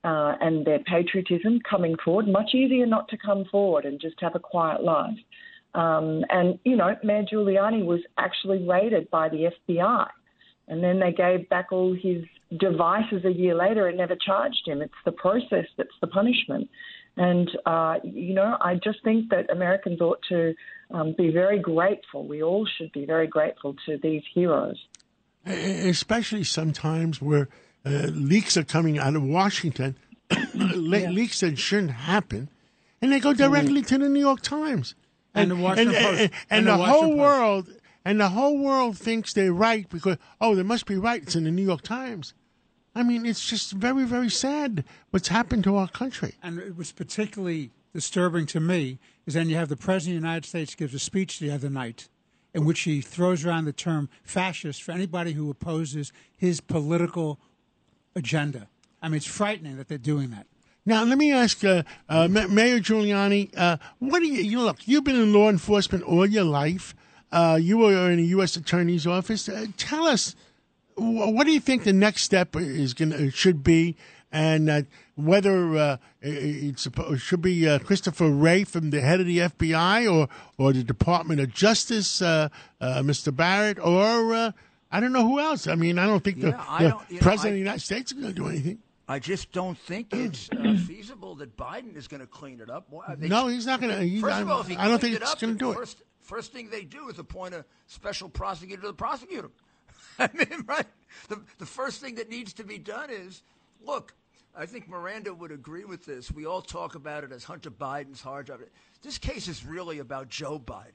uh, 0.03 0.35
and 0.41 0.65
their 0.65 0.79
patriotism 0.79 1.59
coming 1.69 1.95
forward. 2.03 2.27
Much 2.27 2.53
easier 2.53 2.85
not 2.85 3.07
to 3.09 3.17
come 3.17 3.45
forward 3.51 3.85
and 3.85 3.99
just 3.99 4.15
have 4.19 4.35
a 4.35 4.39
quiet 4.39 4.83
life. 4.83 5.17
Um, 5.73 6.23
and, 6.29 6.57
you 6.63 6.75
know, 6.75 6.95
Mayor 7.03 7.23
Giuliani 7.31 7.85
was 7.85 7.99
actually 8.17 8.65
raided 8.65 9.09
by 9.11 9.29
the 9.29 9.51
FBI. 9.69 10.07
And 10.69 10.83
then 10.83 10.99
they 10.99 11.11
gave 11.11 11.47
back 11.49 11.71
all 11.71 11.93
his 11.93 12.23
devices 12.57 13.25
a 13.25 13.31
year 13.31 13.55
later 13.55 13.87
and 13.87 13.97
never 13.97 14.15
charged 14.15 14.63
him. 14.65 14.81
It's 14.81 14.93
the 15.05 15.11
process 15.11 15.65
that's 15.77 15.89
the 16.01 16.07
punishment. 16.07 16.69
And, 17.17 17.49
uh, 17.65 17.95
you 18.03 18.33
know, 18.35 18.57
I 18.61 18.75
just 18.75 19.03
think 19.03 19.29
that 19.31 19.49
Americans 19.49 19.99
ought 20.01 20.21
to 20.29 20.53
um, 20.91 21.15
be 21.17 21.31
very 21.31 21.59
grateful. 21.59 22.27
We 22.27 22.43
all 22.43 22.65
should 22.77 22.91
be 22.91 23.05
very 23.05 23.27
grateful 23.27 23.75
to 23.87 23.97
these 24.01 24.21
heroes. 24.33 24.77
especially 25.45 26.43
sometimes 26.43 27.21
where 27.21 27.49
uh, 27.85 28.07
leaks 28.11 28.57
are 28.57 28.63
coming 28.63 28.99
out 28.99 29.15
of 29.15 29.23
Washington, 29.23 29.97
le- 30.53 31.09
leaks 31.09 31.39
that 31.39 31.57
shouldn't 31.57 31.91
happen, 31.91 32.49
and 33.01 33.11
they 33.11 33.19
go 33.19 33.33
directly 33.33 33.81
to 33.83 33.97
the 33.97 34.09
New 34.09 34.19
York 34.19 34.41
Times 34.41 34.95
And 35.33 35.51
the 35.51 35.55
Washington 35.55 35.95
and, 35.95 36.05
Post. 36.05 36.21
and, 36.21 36.31
And 36.49 36.67
the, 36.67 36.71
the 36.77 36.83
whole 36.85 37.01
Post. 37.09 37.17
world 37.17 37.69
and 38.03 38.19
the 38.19 38.29
whole 38.29 38.57
world 38.59 38.97
thinks 38.97 39.33
they're 39.33 39.53
right 39.53 39.87
because 39.89 40.17
oh, 40.41 40.55
they 40.55 40.63
must 40.63 40.85
be 40.85 40.95
right. 40.97 41.21
It's 41.21 41.35
in 41.35 41.43
the 41.45 41.51
New 41.51 41.63
York 41.65 41.81
Times. 41.81 42.33
I 42.97 43.03
mean, 43.03 43.25
it's 43.27 43.47
just 43.47 43.73
very, 43.73 44.05
very 44.05 44.29
sad 44.29 44.83
what's 45.11 45.27
happened 45.27 45.63
to 45.65 45.75
our 45.75 45.87
country. 45.87 46.33
and 46.41 46.57
it 46.57 46.75
was 46.75 46.91
particularly 46.91 47.69
disturbing 47.93 48.45
to 48.47 48.59
me 48.59 48.97
is 49.25 49.35
then 49.35 49.49
you 49.49 49.55
have 49.55 49.69
the 49.69 49.77
president 49.77 50.17
of 50.17 50.21
the 50.21 50.27
United 50.27 50.47
States 50.47 50.73
gives 50.73 50.93
a 50.93 50.99
speech 50.99 51.39
the 51.39 51.51
other 51.51 51.69
night 51.69 52.09
in 52.53 52.65
which 52.65 52.81
he 52.81 53.01
throws 53.01 53.45
around 53.45 53.65
the 53.65 53.73
term 53.73 54.09
fascist 54.23 54.81
for 54.81 54.93
anybody 54.93 55.33
who 55.33 55.49
opposes 55.51 56.11
his 56.35 56.59
political 56.59 57.39
agenda. 58.15 58.67
I 59.01 59.09
mean, 59.09 59.17
it's 59.17 59.27
frightening 59.27 59.77
that 59.77 59.89
they're 59.89 59.99
doing 59.99 60.31
that. 60.31 60.47
Now, 60.85 61.03
let 61.03 61.17
me 61.19 61.31
ask 61.31 61.63
uh, 61.63 61.83
uh, 62.09 62.27
Mayor 62.27 62.79
Giuliani, 62.79 63.51
uh, 63.55 63.77
what 63.99 64.19
do 64.21 64.25
you, 64.25 64.41
you 64.41 64.61
look? 64.61 64.87
You've 64.87 65.03
been 65.03 65.17
in 65.17 65.33
law 65.33 65.49
enforcement 65.49 66.03
all 66.03 66.25
your 66.25 66.45
life. 66.45 66.95
Uh, 67.31 67.59
you 67.61 67.77
were 67.77 68.09
in 68.09 68.19
a 68.19 68.23
U.S. 68.23 68.55
Attorney's 68.55 69.05
office. 69.05 69.49
Uh, 69.49 69.67
tell 69.75 70.07
us, 70.07 70.35
what 70.97 71.45
do 71.45 71.51
you 71.53 71.59
think 71.59 71.83
the 71.83 71.93
next 71.93 72.23
step 72.23 72.55
is 72.55 72.93
going 72.93 73.11
to 73.11 73.29
should 73.31 73.63
be, 73.63 73.95
and 74.31 74.69
uh, 74.69 74.81
whether 75.15 75.75
uh, 75.77 75.97
it 76.21 76.79
should 77.19 77.41
be 77.41 77.67
uh, 77.67 77.79
Christopher 77.79 78.29
Wray 78.29 78.63
from 78.63 78.89
the 78.89 79.01
head 79.01 79.19
of 79.19 79.25
the 79.25 79.39
FBI, 79.39 80.11
or 80.11 80.27
or 80.57 80.73
the 80.73 80.83
Department 80.83 81.39
of 81.39 81.53
Justice, 81.53 82.21
uh, 82.21 82.49
uh, 82.81 83.01
Mr. 83.01 83.35
Barrett, 83.35 83.79
or 83.79 84.33
uh, 84.33 84.51
I 84.91 84.99
don't 84.99 85.13
know 85.13 85.23
who 85.27 85.39
else. 85.39 85.67
I 85.67 85.75
mean, 85.75 85.99
I 85.99 86.05
don't 86.05 86.23
think 86.23 86.37
Yeah, 86.37 86.51
the, 86.51 86.71
I 86.71 86.83
the 86.83 86.89
don't- 86.89 87.01
you 87.09 87.15
know, 87.17 87.21
president 87.21 87.45
I- 87.45 87.49
of 87.49 87.53
the 87.53 87.59
United 87.59 87.81
States 87.81 88.11
is 88.11 88.17
going 88.19 88.33
to 88.33 88.39
do 88.41 88.47
anything. 88.47 88.79
I 89.09 89.19
just 89.19 89.53
don't 89.53 89.77
think 89.77 90.13
it's 90.13 90.49
uh, 90.51 90.75
feasible 90.85 91.35
that 91.35 91.55
Biden 91.55 91.95
is 91.95 92.09
going 92.09 92.19
to 92.19 92.27
clean 92.27 92.59
it 92.59 92.69
up. 92.69 92.91
They- 93.17 93.29
No, 93.29 93.47
he's 93.47 93.65
not 93.65 93.79
going 93.79 93.97
to. 93.97 94.21
First 94.21 94.41
of 94.41 94.49
all, 94.49 94.61
if 94.61 94.67
he 94.67 94.75
I 94.75 94.89
don't 94.89 94.99
think 94.99 95.15
it 95.15 95.21
it's 95.21 95.35
going 95.35 95.53
to 95.53 95.59
do 95.59 95.71
it. 95.71 95.75
first, 95.75 96.01
First 96.21 96.51
thing 96.51 96.69
they 96.69 96.83
do 96.83 97.07
is 97.07 97.17
appoint 97.19 97.53
a 97.53 97.63
special 97.85 98.27
prosecutor 98.27 98.81
to 98.81 98.91
prosecute 98.91 99.45
him. 99.45 99.51
I 100.19 100.29
mean, 100.33 100.65
right? 100.65 100.85
The, 101.29 101.41
the 101.57 101.65
first 101.65 102.01
thing 102.01 102.15
that 102.15 102.29
needs 102.29 102.53
to 102.53 102.63
be 102.63 102.77
done 102.77 103.09
is 103.09 103.43
look, 103.85 104.13
I 104.55 104.65
think 104.65 104.87
Miranda 104.87 105.33
would 105.33 105.51
agree 105.51 105.85
with 105.85 106.05
this. 106.05 106.31
We 106.31 106.45
all 106.45 106.61
talk 106.61 106.95
about 106.95 107.23
it 107.23 107.31
as 107.31 107.43
Hunter 107.43 107.69
Biden's 107.69 108.21
hard 108.21 108.47
drive. 108.47 108.63
This 109.03 109.17
case 109.17 109.47
is 109.47 109.65
really 109.65 109.99
about 109.99 110.29
Joe 110.29 110.59
Biden. 110.59 110.93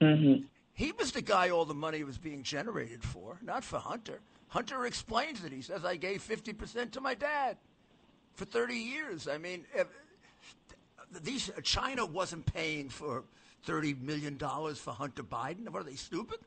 Mm-hmm. 0.00 0.44
He 0.74 0.92
was 0.92 1.12
the 1.12 1.20
guy 1.20 1.50
all 1.50 1.64
the 1.64 1.74
money 1.74 2.04
was 2.04 2.18
being 2.18 2.42
generated 2.42 3.02
for, 3.02 3.38
not 3.42 3.64
for 3.64 3.78
Hunter. 3.78 4.20
Hunter 4.48 4.86
explains 4.86 5.44
it. 5.44 5.52
He 5.52 5.62
says, 5.62 5.84
I 5.84 5.96
gave 5.96 6.22
50% 6.22 6.92
to 6.92 7.00
my 7.00 7.14
dad 7.14 7.56
for 8.34 8.44
30 8.44 8.74
years. 8.74 9.28
I 9.28 9.38
mean, 9.38 9.66
these 11.22 11.50
China 11.62 12.06
wasn't 12.06 12.46
paying 12.46 12.88
for 12.88 13.24
30 13.64 13.94
million 14.00 14.36
dollars 14.36 14.78
for 14.78 14.92
Hunter 14.92 15.22
Biden. 15.22 15.68
What 15.68 15.82
are 15.82 15.84
they 15.84 15.96
stupid? 15.96 16.38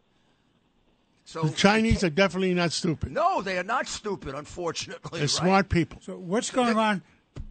So 1.25 1.43
The 1.43 1.55
Chinese 1.55 2.03
are 2.03 2.09
definitely 2.09 2.53
not 2.53 2.71
stupid. 2.73 3.11
no, 3.11 3.41
they 3.41 3.57
are 3.57 3.63
not 3.63 3.87
stupid. 3.87 4.35
Unfortunately, 4.35 5.09
They're 5.19 5.21
right? 5.21 5.29
smart 5.29 5.69
people. 5.69 5.99
So 6.01 6.17
what's 6.17 6.51
going 6.51 6.77
on, 6.77 7.01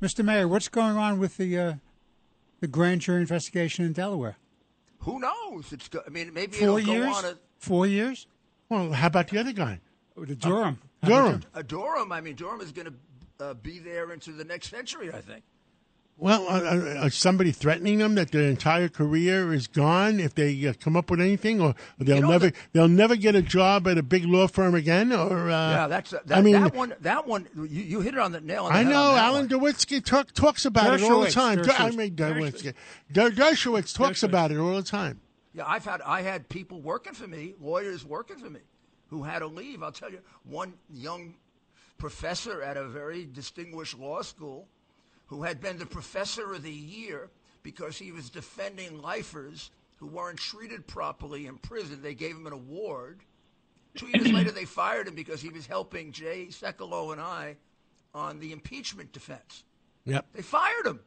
Mr. 0.00 0.24
Mayor? 0.24 0.46
What's 0.46 0.68
going 0.68 0.96
on 0.96 1.18
with 1.18 1.36
the 1.38 1.58
uh, 1.58 1.74
the 2.60 2.66
grand 2.68 3.00
jury 3.00 3.20
investigation 3.22 3.84
in 3.84 3.92
Delaware? 3.92 4.36
Who 5.00 5.18
knows? 5.18 5.72
It's. 5.72 5.88
go- 5.88 6.02
I 6.06 6.10
mean, 6.10 6.32
maybe 6.34 6.56
Four 6.58 6.78
it'll 6.80 6.94
years. 6.94 7.06
go 7.06 7.12
on. 7.14 7.24
A, 7.24 7.34
Four 7.58 7.86
years. 7.86 8.26
Well, 8.68 8.92
how 8.92 9.06
about 9.06 9.28
the 9.28 9.38
other 9.38 9.52
guy? 9.52 9.80
Oh, 10.16 10.24
the 10.24 10.34
Durham. 10.36 10.78
Durham. 11.04 11.42
a 11.54 11.62
Durham. 11.62 12.12
I 12.12 12.20
mean, 12.20 12.34
Durham 12.36 12.60
is 12.60 12.72
going 12.72 12.86
to 12.88 13.44
uh, 13.44 13.54
be 13.54 13.78
there 13.78 14.12
into 14.12 14.32
the 14.32 14.44
next 14.44 14.68
century. 14.68 15.10
I 15.12 15.20
think. 15.20 15.42
Well, 16.22 16.46
uh, 16.48 17.04
uh, 17.06 17.08
somebody 17.08 17.50
threatening 17.50 17.98
them 17.98 18.14
that 18.14 18.30
their 18.30 18.48
entire 18.48 18.88
career 18.88 19.52
is 19.52 19.66
gone 19.66 20.20
if 20.20 20.36
they 20.36 20.66
uh, 20.68 20.72
come 20.78 20.96
up 20.96 21.10
with 21.10 21.20
anything, 21.20 21.60
or 21.60 21.74
they'll 21.98 22.20
know, 22.22 22.30
never 22.30 22.50
the- 22.50 22.56
they'll 22.72 22.86
never 22.86 23.16
get 23.16 23.34
a 23.34 23.42
job 23.42 23.88
at 23.88 23.98
a 23.98 24.04
big 24.04 24.24
law 24.24 24.46
firm 24.46 24.76
again. 24.76 25.12
Or 25.12 25.50
uh, 25.50 25.70
yeah, 25.72 25.86
that's 25.88 26.10
that, 26.12 26.22
I 26.30 26.40
mean, 26.40 26.62
that 26.62 26.74
one. 26.76 26.94
That 27.00 27.26
one, 27.26 27.48
you, 27.56 27.66
you 27.82 28.00
hit 28.02 28.14
it 28.14 28.20
on 28.20 28.30
the 28.30 28.40
nail. 28.40 28.66
On 28.66 28.72
the 28.72 28.78
I 28.78 28.82
know 28.84 29.10
on 29.12 29.18
Alan 29.18 29.48
one. 29.48 29.60
Dewitsky 29.74 30.04
talk, 30.04 30.30
talks 30.32 30.64
about 30.64 30.94
it 30.94 31.02
all 31.02 31.22
the 31.22 31.26
Dershowitz, 31.26 31.32
time. 31.32 31.62
Der- 31.62 31.72
I 31.72 31.90
Dershowitz. 31.90 31.96
mean 31.96 32.14
Dewitsky. 32.14 32.74
Der- 33.10 33.30
Dershowitz 33.32 33.92
talks 33.92 34.20
Dershowitz. 34.20 34.22
about 34.22 34.52
it 34.52 34.58
all 34.58 34.76
the 34.76 34.82
time. 34.84 35.20
Yeah, 35.54 35.64
I've 35.66 35.84
had 35.84 36.02
I 36.02 36.22
had 36.22 36.48
people 36.48 36.80
working 36.80 37.14
for 37.14 37.26
me, 37.26 37.54
lawyers 37.60 38.04
working 38.04 38.36
for 38.38 38.48
me, 38.48 38.60
who 39.08 39.24
had 39.24 39.40
to 39.40 39.48
leave. 39.48 39.82
I'll 39.82 39.90
tell 39.90 40.10
you, 40.12 40.20
one 40.44 40.74
young 40.88 41.34
professor 41.98 42.62
at 42.62 42.76
a 42.76 42.84
very 42.86 43.24
distinguished 43.26 43.98
law 43.98 44.22
school, 44.22 44.68
who 45.32 45.44
had 45.44 45.62
been 45.62 45.78
the 45.78 45.86
professor 45.86 46.52
of 46.52 46.62
the 46.62 46.70
year 46.70 47.30
because 47.62 47.96
he 47.96 48.12
was 48.12 48.28
defending 48.28 49.00
lifers 49.00 49.70
who 49.96 50.06
weren't 50.06 50.38
treated 50.38 50.86
properly 50.86 51.46
in 51.46 51.56
prison. 51.56 52.02
They 52.02 52.12
gave 52.12 52.36
him 52.36 52.46
an 52.46 52.52
award. 52.52 53.20
Two 53.94 54.08
years 54.08 54.30
later, 54.32 54.50
they 54.50 54.66
fired 54.66 55.08
him 55.08 55.14
because 55.14 55.40
he 55.40 55.48
was 55.48 55.64
helping 55.64 56.12
Jay 56.12 56.48
Sekulow 56.50 57.12
and 57.12 57.20
I 57.20 57.56
on 58.12 58.40
the 58.40 58.52
impeachment 58.52 59.12
defense. 59.12 59.64
Yep. 60.04 60.26
They 60.34 60.42
fired 60.42 60.86
him. 60.86 61.00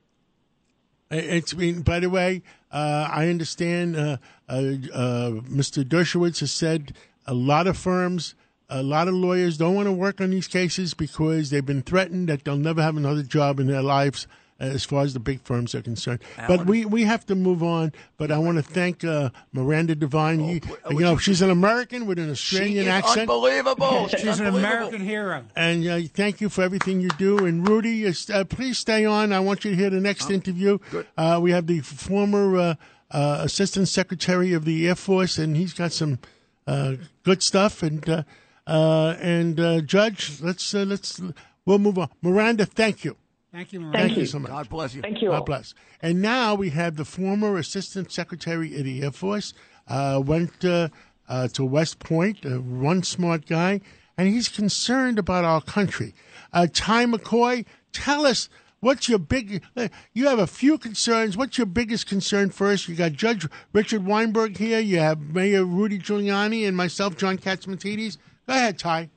It's 1.12 1.54
been, 1.54 1.84
by 1.84 2.00
the 2.00 2.10
way, 2.10 2.42
uh, 2.72 3.08
I 3.12 3.30
understand 3.30 3.96
uh, 3.96 4.18
uh, 4.50 4.54
uh, 4.92 5.30
Mr. 5.42 5.84
Dershowitz 5.84 6.40
has 6.40 6.52
said 6.52 6.96
a 7.28 7.36
lot 7.36 7.68
of 7.68 7.78
firms, 7.78 8.34
a 8.70 8.82
lot 8.84 9.08
of 9.08 9.14
lawyers 9.14 9.58
don't 9.58 9.76
want 9.76 9.88
to 9.88 9.92
work 9.92 10.20
on 10.22 10.32
these 10.32 10.48
cases 10.48 10.94
because 10.94 11.50
they've 11.50 11.66
been 11.66 11.84
threatened 11.84 12.30
that 12.30 12.44
they'll 12.44 12.58
never 12.58 12.82
have 12.82 12.98
another 12.98 13.24
job 13.24 13.60
in 13.60 13.68
their 13.68 13.82
lives. 13.84 14.28
uh, 14.60 14.64
As 14.64 14.86
far 14.86 15.04
as 15.04 15.14
the 15.14 15.20
big 15.20 15.42
firms 15.42 15.76
are 15.76 15.82
concerned, 15.82 16.20
but 16.48 16.66
we, 16.66 16.86
we 16.86 17.04
have 17.04 17.26
to 17.26 17.36
move 17.36 17.62
on. 17.62 17.92
But 18.18 18.32
I 18.32 18.38
want 18.38 18.56
to 18.58 18.64
thank 18.64 19.04
uh, 19.04 19.30
Miranda 19.52 19.96
Devine. 19.96 20.40
you, 20.40 20.62
you 20.90 21.00
know, 21.00 21.12
you- 21.14 21.20
she's 21.20 21.42
an 21.42 21.50
American 21.50 22.06
with 22.08 22.18
an 22.20 22.34
She 22.36 22.56
Australian 22.56 22.84
is 22.88 22.88
accent. 22.88 23.20
unbelievable. 23.30 24.08
She's 24.12 24.24
an 24.40 24.46
unbelievable. 24.48 24.58
American 24.60 25.02
hero. 25.02 25.44
And 25.58 25.86
uh, 25.86 26.00
thank 26.14 26.40
you 26.42 26.48
for 26.50 26.62
everything 26.64 27.02
you 27.02 27.10
do. 27.18 27.46
And 27.46 27.68
Rudy, 27.68 28.08
uh, 28.08 28.44
please 28.46 28.78
stay 28.80 29.04
on. 29.06 29.34
I 29.34 29.42
want 29.42 29.66
you 29.66 29.72
to 29.72 29.78
hear 29.78 29.90
the 29.90 30.00
next 30.00 30.32
interview. 30.32 30.78
Uh, 31.18 31.40
we 31.44 31.52
have 31.52 31.68
the 31.68 31.82
former 31.82 32.56
uh, 32.58 32.76
uh, 33.12 33.40
Assistant 33.44 33.90
Secretary 33.90 34.54
of 34.54 34.64
the 34.66 34.88
Air 34.88 34.96
Force, 34.96 35.38
and 35.38 35.56
he's 35.58 35.74
got 35.74 35.92
some 35.92 36.18
uh, 36.66 36.94
good 37.24 37.44
stuff. 37.44 37.84
And 37.84 38.26
uh, 38.68 39.16
and 39.20 39.60
uh, 39.60 39.82
Judge, 39.82 40.42
let's 40.42 40.74
uh, 40.74 40.84
let's 40.86 41.22
we'll 41.66 41.80
move 41.80 41.98
on. 41.98 42.10
Miranda, 42.22 42.66
thank 42.66 43.04
you. 43.04 43.18
Thank 43.52 43.72
you, 43.72 43.80
Thank, 43.80 43.94
Miranda. 43.94 44.20
you 44.20 44.26
so 44.26 44.40
much. 44.40 44.52
God 44.52 44.70
bless 44.70 44.94
you. 44.94 45.02
Thank 45.02 45.22
you 45.22 45.32
all. 45.32 45.38
God 45.38 45.46
bless. 45.46 45.74
And 46.02 46.22
now 46.22 46.56
we 46.56 46.72
have 46.72 46.98
the 46.98 47.06
former 47.06 47.58
Assistant 47.58 48.12
Secretary 48.12 48.78
of 48.78 48.84
the 48.84 49.02
Air 49.02 49.12
Force, 49.12 49.54
uh, 49.88 50.22
went 50.26 50.66
uh, 50.66 50.90
uh, 51.30 51.48
to 51.50 51.64
West 51.64 52.00
Point, 52.00 52.46
uh, 52.46 52.60
one 52.60 53.02
smart 53.04 53.46
guy, 53.46 53.80
and 54.18 54.28
he's 54.28 54.50
concerned 54.50 55.18
about 55.18 55.46
our 55.46 55.62
country. 55.62 56.14
Uh, 56.52 56.68
Ty 56.74 57.06
McCoy, 57.06 57.66
tell 57.94 58.26
us 58.26 58.50
what's 58.82 59.08
your 59.08 59.20
big. 59.20 59.64
Uh, 59.78 59.88
you 60.12 60.28
have 60.28 60.40
a 60.40 60.48
few 60.48 60.78
concerns. 60.78 61.38
What's 61.38 61.58
your 61.58 61.68
biggest 61.68 62.08
concern 62.08 62.50
first? 62.50 62.90
You 62.90 62.96
got 62.96 63.14
Judge 63.14 63.48
Richard 63.72 64.06
Weinberg 64.06 64.58
here. 64.58 64.80
You 64.80 65.00
have 65.00 65.22
Mayor 65.22 65.64
Rudy 65.64 65.98
Giuliani 65.98 66.68
and 66.68 66.76
myself, 66.76 67.16
John 67.16 67.38
Catsimatidis. 67.38 68.18
Go 68.48 68.54
ahead, 68.54 68.78
Ty. 68.78 69.10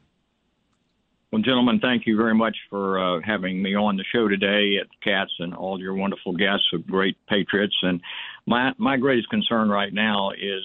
Well, 1.30 1.42
gentlemen, 1.42 1.78
thank 1.80 2.06
you 2.06 2.16
very 2.16 2.34
much 2.34 2.56
for 2.70 2.98
uh, 2.98 3.20
having 3.22 3.62
me 3.62 3.74
on 3.74 3.98
the 3.98 4.04
show 4.12 4.28
today 4.28 4.78
at 4.80 4.86
Cats 5.02 5.32
and 5.38 5.54
all 5.54 5.78
your 5.78 5.94
wonderful 5.94 6.32
guests 6.32 6.66
of 6.72 6.86
great 6.86 7.16
patriots. 7.26 7.76
And 7.82 8.00
my 8.46 8.72
my 8.78 8.96
greatest 8.96 9.28
concern 9.28 9.68
right 9.68 9.92
now 9.92 10.30
is 10.30 10.64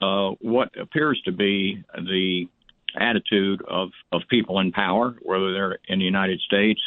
uh, 0.00 0.30
what 0.40 0.76
appears 0.76 1.22
to 1.26 1.32
be 1.32 1.84
the 1.94 2.48
attitude 2.96 3.62
of, 3.68 3.90
of 4.10 4.22
people 4.28 4.58
in 4.58 4.72
power, 4.72 5.16
whether 5.22 5.52
they're 5.52 5.78
in 5.86 6.00
the 6.00 6.04
United 6.04 6.40
States 6.40 6.80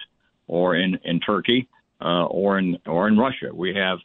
or 0.47 0.75
in 0.75 0.99
in 1.05 1.21
Turkey 1.21 1.69
uh, 2.01 2.25
or 2.25 2.59
in 2.59 2.77
or 2.85 3.07
in 3.07 3.17
Russia. 3.17 3.49
We 3.53 3.73
have 3.75 3.99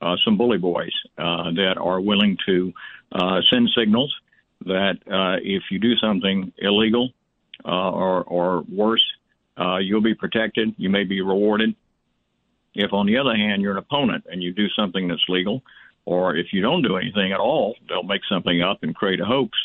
uh, 0.00 0.14
some 0.24 0.38
bully 0.38 0.58
boys 0.58 0.92
uh, 1.18 1.50
that 1.52 1.74
are 1.78 2.00
willing 2.00 2.36
to 2.46 2.72
uh, 3.10 3.40
send 3.50 3.70
signals 3.76 4.14
that 4.66 4.98
uh, 5.10 5.38
if 5.42 5.64
you 5.70 5.78
do 5.78 5.96
something 5.96 6.52
illegal 6.58 7.10
uh, 7.64 7.90
or, 7.90 8.22
or 8.24 8.62
worse, 8.62 9.04
uh, 9.58 9.78
you'll 9.78 10.02
be 10.02 10.14
protected. 10.14 10.74
You 10.76 10.90
may 10.90 11.04
be 11.04 11.20
rewarded. 11.20 11.74
If, 12.74 12.92
on 12.92 13.06
the 13.06 13.18
other 13.18 13.34
hand, 13.34 13.60
you're 13.60 13.72
an 13.72 13.78
opponent 13.78 14.24
and 14.30 14.42
you 14.42 14.52
do 14.52 14.68
something 14.70 15.08
that's 15.08 15.24
legal, 15.28 15.62
or 16.04 16.36
if 16.36 16.52
you 16.52 16.62
don't 16.62 16.82
do 16.82 16.96
anything 16.96 17.32
at 17.32 17.40
all, 17.40 17.76
they'll 17.88 18.02
make 18.02 18.22
something 18.28 18.62
up 18.62 18.82
and 18.82 18.94
create 18.94 19.20
a 19.20 19.24
hoax, 19.24 19.56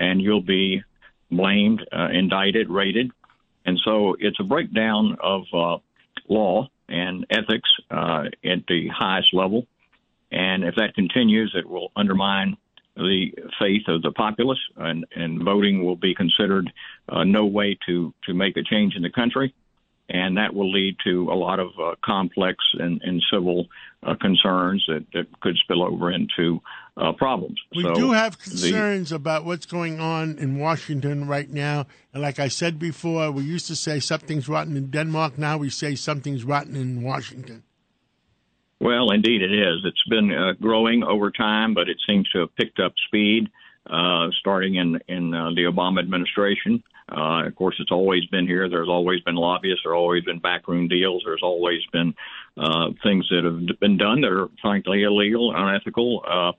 and 0.00 0.20
you'll 0.20 0.42
be 0.42 0.82
blamed, 1.30 1.86
uh, 1.92 2.08
indicted, 2.12 2.68
rated. 2.68 3.10
And 3.64 3.78
so 3.84 4.16
it's 4.18 4.40
a 4.40 4.44
breakdown 4.44 5.16
of 5.20 5.42
uh, 5.52 5.78
law 6.28 6.68
and 6.88 7.26
ethics 7.30 7.70
uh, 7.90 8.24
at 8.44 8.66
the 8.66 8.88
highest 8.88 9.32
level. 9.32 9.66
And 10.30 10.64
if 10.64 10.74
that 10.76 10.94
continues, 10.94 11.54
it 11.54 11.66
will 11.68 11.90
undermine 11.94 12.56
the 12.98 13.32
faith 13.58 13.88
of 13.88 14.02
the 14.02 14.12
populace, 14.12 14.58
and, 14.76 15.06
and 15.14 15.42
voting 15.42 15.84
will 15.84 15.96
be 15.96 16.14
considered 16.14 16.70
uh, 17.08 17.24
no 17.24 17.46
way 17.46 17.78
to, 17.86 18.12
to 18.26 18.34
make 18.34 18.56
a 18.56 18.62
change 18.62 18.94
in 18.96 19.02
the 19.02 19.10
country. 19.10 19.54
And 20.10 20.38
that 20.38 20.54
will 20.54 20.72
lead 20.72 20.96
to 21.04 21.30
a 21.30 21.36
lot 21.36 21.60
of 21.60 21.68
uh, 21.78 21.94
complex 22.02 22.56
and, 22.78 23.00
and 23.02 23.22
civil 23.30 23.66
uh, 24.02 24.14
concerns 24.18 24.82
that, 24.88 25.04
that 25.12 25.26
could 25.40 25.56
spill 25.62 25.82
over 25.82 26.10
into 26.10 26.60
uh, 26.96 27.12
problems. 27.12 27.58
We 27.76 27.82
So 27.82 27.94
do 27.94 28.12
have 28.12 28.32
the- 28.38 28.42
concerns 28.50 29.12
about 29.12 29.44
what's 29.44 29.66
going 29.66 30.00
on 30.00 30.38
in 30.38 30.58
Washington 30.58 31.28
right 31.28 31.50
now. 31.50 31.86
And 32.14 32.22
like 32.22 32.38
I 32.38 32.48
said 32.48 32.78
before, 32.78 33.30
we 33.30 33.42
used 33.42 33.66
to 33.66 33.76
say 33.76 34.00
something's 34.00 34.48
rotten 34.48 34.76
in 34.78 34.90
Denmark. 34.90 35.36
Now 35.36 35.58
we 35.58 35.68
say 35.68 35.94
something's 35.94 36.42
rotten 36.42 36.74
in 36.74 37.02
Washington. 37.02 37.62
Well, 38.80 39.10
indeed 39.10 39.42
it 39.42 39.52
is. 39.52 39.80
It's 39.84 40.04
been 40.08 40.32
uh, 40.32 40.52
growing 40.60 41.02
over 41.02 41.30
time, 41.30 41.74
but 41.74 41.88
it 41.88 41.98
seems 42.06 42.28
to 42.30 42.40
have 42.40 42.54
picked 42.54 42.78
up 42.78 42.92
speed 43.06 43.50
uh, 43.88 44.28
starting 44.40 44.76
in 44.76 45.00
in 45.08 45.34
uh, 45.34 45.50
the 45.50 45.64
Obama 45.64 46.00
administration. 46.00 46.82
Uh, 47.10 47.46
of 47.46 47.56
course, 47.56 47.74
it's 47.78 47.90
always 47.90 48.24
been 48.26 48.46
here. 48.46 48.68
There's 48.68 48.88
always 48.88 49.20
been 49.22 49.34
lobbyists. 49.34 49.80
There's 49.84 49.96
always 49.96 50.24
been 50.24 50.40
backroom 50.40 50.88
deals. 50.88 51.22
There's 51.24 51.42
always 51.42 51.80
been 51.90 52.14
uh, 52.56 52.90
things 53.02 53.26
that 53.30 53.44
have 53.44 53.80
been 53.80 53.96
done 53.96 54.20
that 54.20 54.30
are 54.30 54.48
frankly 54.60 55.04
illegal, 55.04 55.54
unethical, 55.56 56.22
uh, 56.28 56.52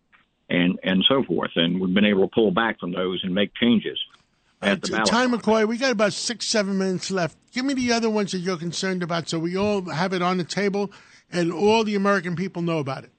and 0.50 0.80
and 0.84 1.06
so 1.08 1.24
forth. 1.24 1.52
And 1.56 1.80
we've 1.80 1.94
been 1.94 2.06
able 2.06 2.28
to 2.28 2.34
pull 2.34 2.52
back 2.52 2.80
from 2.80 2.92
those 2.92 3.24
and 3.24 3.34
make 3.34 3.54
changes. 3.56 4.00
At 4.62 4.82
the 4.82 5.02
Uh, 5.02 5.06
ballot 5.06 5.42
McCoy, 5.42 5.66
we 5.68 5.78
got 5.78 5.92
about 5.92 6.12
six, 6.12 6.48
seven 6.48 6.78
minutes 6.78 7.12
left. 7.12 7.38
Give 7.54 7.64
me 7.64 7.74
the 7.74 7.94
other 7.94 8.10
ones 8.10 8.34
that 8.34 8.40
you're 8.40 8.58
concerned 8.58 9.04
about 9.04 9.30
so 9.30 9.40
we 9.40 9.56
all 9.56 9.90
have 9.90 10.12
it 10.12 10.22
on 10.22 10.38
the 10.38 10.44
table 10.44 10.92
and 11.32 11.52
all 11.52 11.84
the 11.84 11.96
American 11.96 12.36
people 12.36 12.62
know 12.62 12.80
about 12.80 13.04
it. 13.04 13.12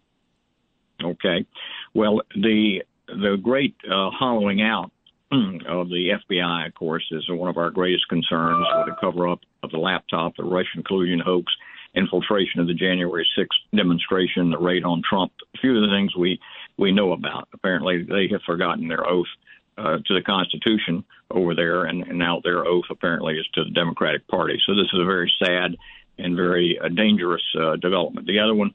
Okay. 1.02 1.46
Well, 1.94 2.22
the 2.34 2.82
the 3.06 3.36
great 3.42 3.74
uh, 3.84 4.10
hollowing 4.10 4.62
out 4.62 4.92
of 5.32 5.88
the 5.88 6.18
FBI, 6.30 6.66
of 6.66 6.74
course, 6.74 7.06
is 7.10 7.24
one 7.28 7.48
of 7.48 7.56
our 7.56 7.70
greatest 7.70 8.08
concerns 8.08 8.66
with 8.76 8.86
the 8.86 8.96
cover 9.00 9.28
up 9.28 9.40
of 9.62 9.70
the 9.70 9.78
laptop, 9.78 10.36
the 10.36 10.44
Russian 10.44 10.82
collusion 10.82 11.20
hoax, 11.20 11.52
infiltration 11.94 12.60
of 12.60 12.66
the 12.66 12.74
January 12.74 13.26
6th 13.38 13.76
demonstration, 13.76 14.50
the 14.50 14.58
raid 14.58 14.84
on 14.84 15.02
Trump. 15.08 15.32
A 15.54 15.58
few 15.58 15.76
of 15.76 15.82
the 15.82 15.94
things 15.94 16.14
we 16.16 16.38
we 16.76 16.92
know 16.92 17.12
about. 17.12 17.48
Apparently, 17.52 18.02
they 18.02 18.28
have 18.32 18.42
forgotten 18.42 18.88
their 18.88 19.06
oath 19.06 19.26
uh, 19.76 19.98
to 20.06 20.14
the 20.14 20.22
Constitution 20.22 21.04
over 21.30 21.54
there, 21.54 21.84
and, 21.84 22.02
and 22.04 22.18
now 22.18 22.40
their 22.42 22.66
oath 22.66 22.84
apparently 22.90 23.34
is 23.34 23.46
to 23.54 23.64
the 23.64 23.70
Democratic 23.70 24.26
Party. 24.28 24.60
So 24.66 24.74
this 24.74 24.88
is 24.92 25.00
a 25.00 25.04
very 25.04 25.32
sad 25.38 25.76
and 26.22 26.36
very 26.36 26.78
uh, 26.78 26.88
dangerous 26.88 27.42
uh, 27.58 27.76
development. 27.76 28.26
The 28.26 28.38
other 28.38 28.54
one 28.54 28.72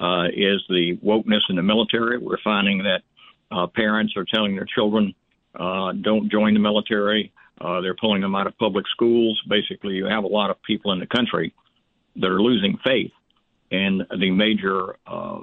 uh, 0.00 0.26
is 0.28 0.62
the 0.68 0.98
wokeness 1.04 1.42
in 1.48 1.56
the 1.56 1.62
military. 1.62 2.18
We're 2.18 2.42
finding 2.42 2.78
that 2.78 3.02
uh, 3.50 3.66
parents 3.68 4.14
are 4.16 4.24
telling 4.24 4.56
their 4.56 4.66
children 4.66 5.14
uh, 5.54 5.92
don't 5.92 6.30
join 6.30 6.54
the 6.54 6.60
military. 6.60 7.32
Uh, 7.60 7.80
they're 7.80 7.94
pulling 7.94 8.20
them 8.20 8.34
out 8.34 8.46
of 8.46 8.58
public 8.58 8.84
schools. 8.88 9.40
Basically, 9.48 9.94
you 9.94 10.06
have 10.06 10.24
a 10.24 10.28
lot 10.28 10.50
of 10.50 10.60
people 10.62 10.92
in 10.92 10.98
the 10.98 11.06
country 11.06 11.54
that 12.16 12.26
are 12.26 12.42
losing 12.42 12.78
faith 12.84 13.12
in 13.70 14.02
the 14.18 14.30
major 14.30 14.96
uh, 15.06 15.38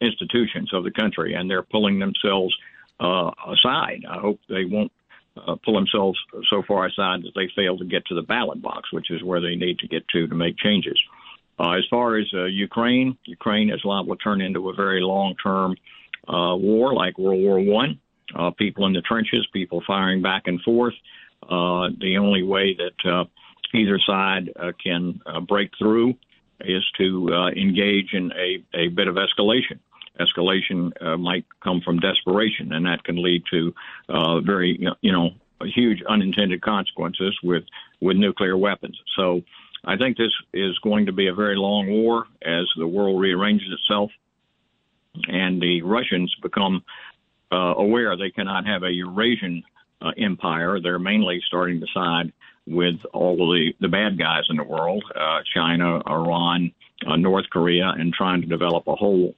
institutions 0.00 0.72
of 0.74 0.84
the 0.84 0.90
country, 0.90 1.34
and 1.34 1.48
they're 1.48 1.62
pulling 1.62 1.98
themselves 1.98 2.54
uh, 3.00 3.30
aside. 3.48 4.04
I 4.08 4.18
hope 4.18 4.40
they 4.48 4.64
won't 4.64 4.92
uh, 5.36 5.56
pull 5.64 5.74
themselves 5.74 6.18
so 6.50 6.62
far 6.66 6.86
aside 6.86 7.22
that 7.22 7.32
they 7.34 7.48
fail 7.54 7.78
to 7.78 7.84
get 7.84 8.04
to 8.06 8.14
the 8.14 8.22
ballot 8.22 8.60
box, 8.60 8.92
which 8.92 9.10
is 9.10 9.22
where 9.22 9.40
they 9.40 9.56
need 9.56 9.78
to 9.78 9.88
get 9.88 10.06
to 10.08 10.26
to 10.26 10.34
make 10.34 10.56
changes. 10.58 10.98
Uh, 11.58 11.72
as 11.72 11.84
far 11.90 12.16
as 12.16 12.26
uh, 12.34 12.44
Ukraine, 12.44 13.16
Ukraine 13.24 13.70
is 13.70 13.80
liable 13.84 14.16
to 14.16 14.22
turn 14.22 14.40
into 14.40 14.68
a 14.68 14.74
very 14.74 15.00
long-term 15.00 15.76
uh, 16.28 16.56
war 16.56 16.94
like 16.94 17.18
World 17.18 17.42
War 17.42 17.60
One. 17.60 18.00
Uh, 18.34 18.50
people 18.50 18.86
in 18.86 18.92
the 18.92 19.02
trenches, 19.02 19.46
people 19.52 19.82
firing 19.86 20.22
back 20.22 20.42
and 20.46 20.60
forth. 20.62 20.94
Uh, 21.42 21.88
the 22.00 22.16
only 22.18 22.42
way 22.42 22.74
that 22.74 23.10
uh, 23.10 23.24
either 23.74 23.98
side 24.06 24.50
uh, 24.58 24.72
can 24.82 25.20
uh, 25.26 25.40
break 25.40 25.70
through 25.78 26.14
is 26.60 26.84
to 26.96 27.28
uh, 27.32 27.48
engage 27.48 28.12
in 28.12 28.32
a, 28.32 28.64
a 28.74 28.88
bit 28.88 29.08
of 29.08 29.16
escalation. 29.16 29.78
Escalation 30.20 30.92
uh, 31.00 31.16
might 31.16 31.44
come 31.62 31.80
from 31.80 31.98
desperation, 31.98 32.72
and 32.72 32.86
that 32.86 33.04
can 33.04 33.22
lead 33.22 33.42
to 33.50 33.74
uh, 34.08 34.40
very, 34.40 34.78
you 35.00 35.12
know, 35.12 35.30
huge 35.64 36.02
unintended 36.08 36.60
consequences 36.62 37.36
with 37.42 37.64
with 38.00 38.16
nuclear 38.16 38.56
weapons. 38.56 38.98
So, 39.16 39.42
I 39.84 39.96
think 39.96 40.16
this 40.16 40.32
is 40.52 40.78
going 40.80 41.06
to 41.06 41.12
be 41.12 41.28
a 41.28 41.34
very 41.34 41.56
long 41.56 41.88
war 41.88 42.26
as 42.42 42.66
the 42.76 42.86
world 42.86 43.20
rearranges 43.20 43.68
itself, 43.72 44.10
and 45.28 45.60
the 45.60 45.82
Russians 45.82 46.34
become 46.42 46.84
uh, 47.52 47.74
aware 47.76 48.16
they 48.16 48.30
cannot 48.30 48.66
have 48.66 48.82
a 48.82 48.90
Eurasian 48.90 49.62
uh, 50.00 50.10
empire. 50.18 50.80
They're 50.80 50.98
mainly 50.98 51.40
starting 51.46 51.80
to 51.80 51.86
side 51.94 52.32
with 52.66 52.96
all 53.12 53.32
of 53.32 53.54
the, 53.54 53.72
the 53.80 53.88
bad 53.88 54.18
guys 54.18 54.44
in 54.48 54.56
the 54.56 54.64
world 54.64 55.04
uh, 55.14 55.40
China, 55.54 56.00
Iran, 56.06 56.72
uh, 57.06 57.16
North 57.16 57.46
Korea, 57.50 57.92
and 57.98 58.12
trying 58.12 58.40
to 58.40 58.46
develop 58.46 58.86
a 58.86 58.94
whole 58.94 59.34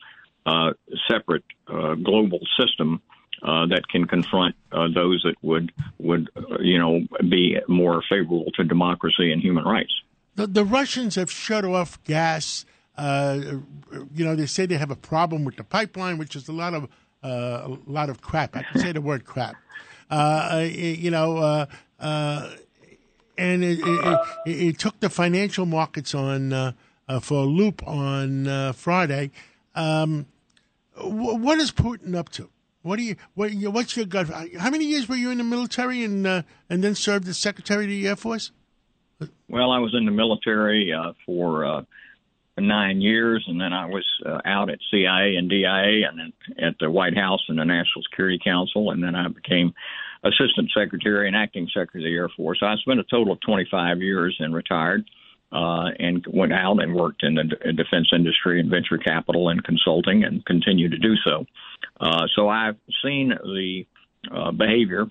separate 1.09 1.45
uh, 1.69 1.95
global 1.95 2.41
system. 2.59 3.01
Uh, 3.43 3.67
that 3.67 3.87
can 3.89 4.07
confront 4.07 4.55
uh, 4.73 4.89
those 4.95 5.21
that 5.23 5.35
would 5.43 5.71
would 5.99 6.31
uh, 6.35 6.57
you 6.61 6.79
know 6.79 7.01
be 7.29 7.59
more 7.69 8.01
favorable 8.09 8.47
to 8.55 8.65
democracy 8.65 9.33
and 9.33 9.43
human 9.43 9.65
rights. 9.65 9.93
The, 10.37 10.47
the 10.47 10.65
Russians 10.65 11.17
have 11.17 11.31
shut 11.31 11.63
off 11.63 12.03
gas. 12.05 12.65
Uh, 12.97 13.59
you 14.15 14.25
know, 14.25 14.35
they 14.35 14.47
say 14.47 14.65
they 14.65 14.79
have 14.79 14.91
a 14.91 14.97
problem 14.97 15.45
with 15.45 15.57
the 15.57 15.65
pipeline, 15.65 16.17
which 16.17 16.37
is 16.37 16.49
a 16.49 16.53
lot 16.53 16.73
of 16.73 16.85
uh, 17.23 17.69
a 17.69 17.79
lot 17.87 18.09
of 18.09 18.23
crap. 18.23 18.57
I 18.57 18.63
can 18.63 18.81
say 18.81 18.93
the 18.93 19.03
word 19.03 19.27
crap. 19.27 19.57
Uh, 20.09 20.67
you 20.71 21.11
know, 21.11 21.67
and 23.37 23.65
it, 23.65 23.79
it, 23.81 24.21
it, 24.47 24.51
it, 24.51 24.79
took 24.79 25.01
the 25.01 25.11
financial 25.11 25.67
markets 25.67 26.15
on 26.15 26.53
uh, 26.53 26.73
uh, 27.09 27.21
for 27.21 27.43
a 27.43 27.47
loop 27.47 27.87
on 27.87 28.47
uh, 28.47 28.73
Friday. 28.73 29.31
Um, 29.75 30.27
what 31.09 31.59
is 31.59 31.73
Putin 31.73 32.15
up 32.15 32.29
to? 32.31 32.51
What 32.83 32.97
do 32.97 33.03
you 33.03 33.17
what 33.35 33.51
what's 33.73 33.97
your 33.97 34.07
gut? 34.07 34.29
How 34.29 34.71
many 34.71 34.85
years 34.85 35.09
were 35.09 35.17
you 35.17 35.31
in 35.31 35.39
the 35.39 35.45
military 35.45 36.05
and 36.05 36.27
uh, 36.27 36.43
and 36.69 36.85
then 36.85 36.95
served 36.95 37.27
as 37.29 37.39
Secretary 37.39 37.85
of 37.85 37.91
the 37.91 38.07
Air 38.07 38.17
Force? 38.17 38.53
Well, 39.49 39.71
I 39.71 39.79
was 39.79 39.95
in 39.95 40.05
the 40.05 40.11
military 40.11 40.93
uh, 40.93 41.13
for 41.25 41.65
uh, 41.65 41.83
nine 42.59 43.01
years, 43.01 43.45
and 43.49 43.61
then 43.61 43.73
I 43.73 43.87
was 43.87 44.05
uh, 44.27 44.41
out 44.45 44.69
at 44.69 44.79
CIA 44.91 45.37
and 45.37 45.49
DIA, 45.49 46.09
and 46.09 46.19
then 46.19 46.33
at 46.63 46.75
the 46.79 46.91
White 46.91 47.17
House 47.17 47.41
and 47.49 47.59
the 47.59 47.65
National 47.65 48.03
Security 48.11 48.39
Council, 48.43 48.91
and 48.91 49.03
then 49.03 49.15
I 49.15 49.29
became 49.29 49.73
assistant 50.23 50.71
secretary 50.77 51.27
and 51.27 51.37
acting 51.37 51.69
secretary 51.69 52.05
of 52.05 52.11
the 52.11 52.17
Air 52.17 52.29
Force. 52.37 52.59
I 52.63 52.77
spent 52.77 53.01
a 53.01 53.05
total 53.05 53.33
of 53.33 53.41
25 53.41 54.03
years 54.03 54.37
and 54.41 54.55
retired. 54.55 55.01
Uh, 55.01 55.24
and 55.55 56.25
went 56.33 56.53
out 56.53 56.83
and 56.83 56.95
worked 56.95 57.23
in 57.23 57.35
the 57.35 57.45
defense 57.73 58.09
industry 58.13 58.61
and 58.61 58.71
venture 58.71 58.99
capital 58.99 59.49
and 59.49 59.63
consulting 59.65 60.25
and 60.25 60.45
continue 60.45 60.89
to 60.89 60.99
do 60.99 61.15
so. 61.25 61.45
Uh, 62.01 62.27
so 62.35 62.49
I've 62.49 62.77
seen 63.03 63.29
the 63.29 63.87
uh, 64.31 64.51
behavior 64.53 65.07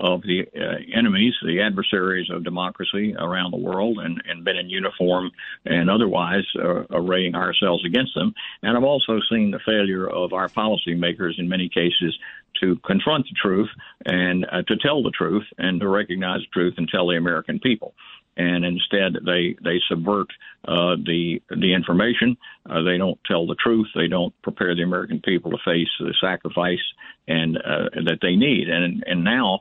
of 0.00 0.22
the 0.22 0.46
uh, 0.54 0.98
enemies, 0.98 1.34
the 1.42 1.60
adversaries 1.62 2.28
of 2.30 2.44
democracy 2.44 3.14
around 3.18 3.50
the 3.50 3.56
world, 3.56 3.98
and, 3.98 4.22
and 4.28 4.44
been 4.44 4.56
in 4.56 4.68
uniform 4.68 5.30
and 5.64 5.90
otherwise 5.90 6.44
uh, 6.58 6.84
arraying 6.90 7.34
ourselves 7.34 7.84
against 7.84 8.14
them. 8.14 8.34
And 8.62 8.76
I've 8.76 8.84
also 8.84 9.20
seen 9.30 9.50
the 9.50 9.60
failure 9.64 10.08
of 10.08 10.32
our 10.32 10.48
policymakers 10.48 11.38
in 11.38 11.48
many 11.48 11.68
cases 11.68 12.16
to 12.60 12.76
confront 12.86 13.24
the 13.24 13.34
truth 13.40 13.68
and 14.04 14.46
uh, 14.50 14.62
to 14.68 14.76
tell 14.76 15.02
the 15.02 15.10
truth 15.10 15.44
and 15.58 15.80
to 15.80 15.88
recognize 15.88 16.40
the 16.40 16.46
truth 16.52 16.74
and 16.76 16.88
tell 16.88 17.06
the 17.08 17.16
American 17.16 17.58
people 17.58 17.94
and 18.36 18.64
instead 18.64 19.14
they 19.24 19.56
they 19.62 19.80
subvert 19.88 20.28
uh, 20.66 20.96
the 21.04 21.40
the 21.50 21.74
information. 21.74 22.36
Uh, 22.68 22.82
they 22.82 22.98
don't 22.98 23.18
tell 23.24 23.46
the 23.46 23.54
truth. 23.56 23.86
They 23.94 24.08
don't 24.08 24.34
prepare 24.42 24.74
the 24.74 24.82
American 24.82 25.20
people 25.20 25.50
to 25.50 25.58
face 25.64 25.88
the 25.98 26.14
sacrifice 26.20 26.82
and 27.28 27.56
uh, 27.56 27.88
that 28.04 28.18
they 28.22 28.36
need. 28.36 28.68
And 28.68 29.04
and 29.06 29.24
now 29.24 29.60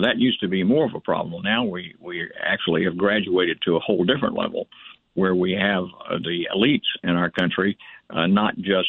that 0.00 0.18
used 0.18 0.40
to 0.40 0.48
be 0.48 0.62
more 0.64 0.86
of 0.86 0.94
a 0.94 1.00
problem. 1.00 1.42
Now 1.42 1.64
we, 1.64 1.94
we 2.00 2.28
actually 2.40 2.84
have 2.84 2.96
graduated 2.96 3.58
to 3.64 3.76
a 3.76 3.80
whole 3.80 4.04
different 4.04 4.36
level 4.36 4.68
where 5.14 5.34
we 5.34 5.52
have 5.52 5.84
uh, 6.08 6.18
the 6.18 6.46
elites 6.54 6.86
in 7.02 7.10
our 7.10 7.30
country 7.30 7.76
uh, 8.10 8.26
not 8.26 8.56
just 8.56 8.88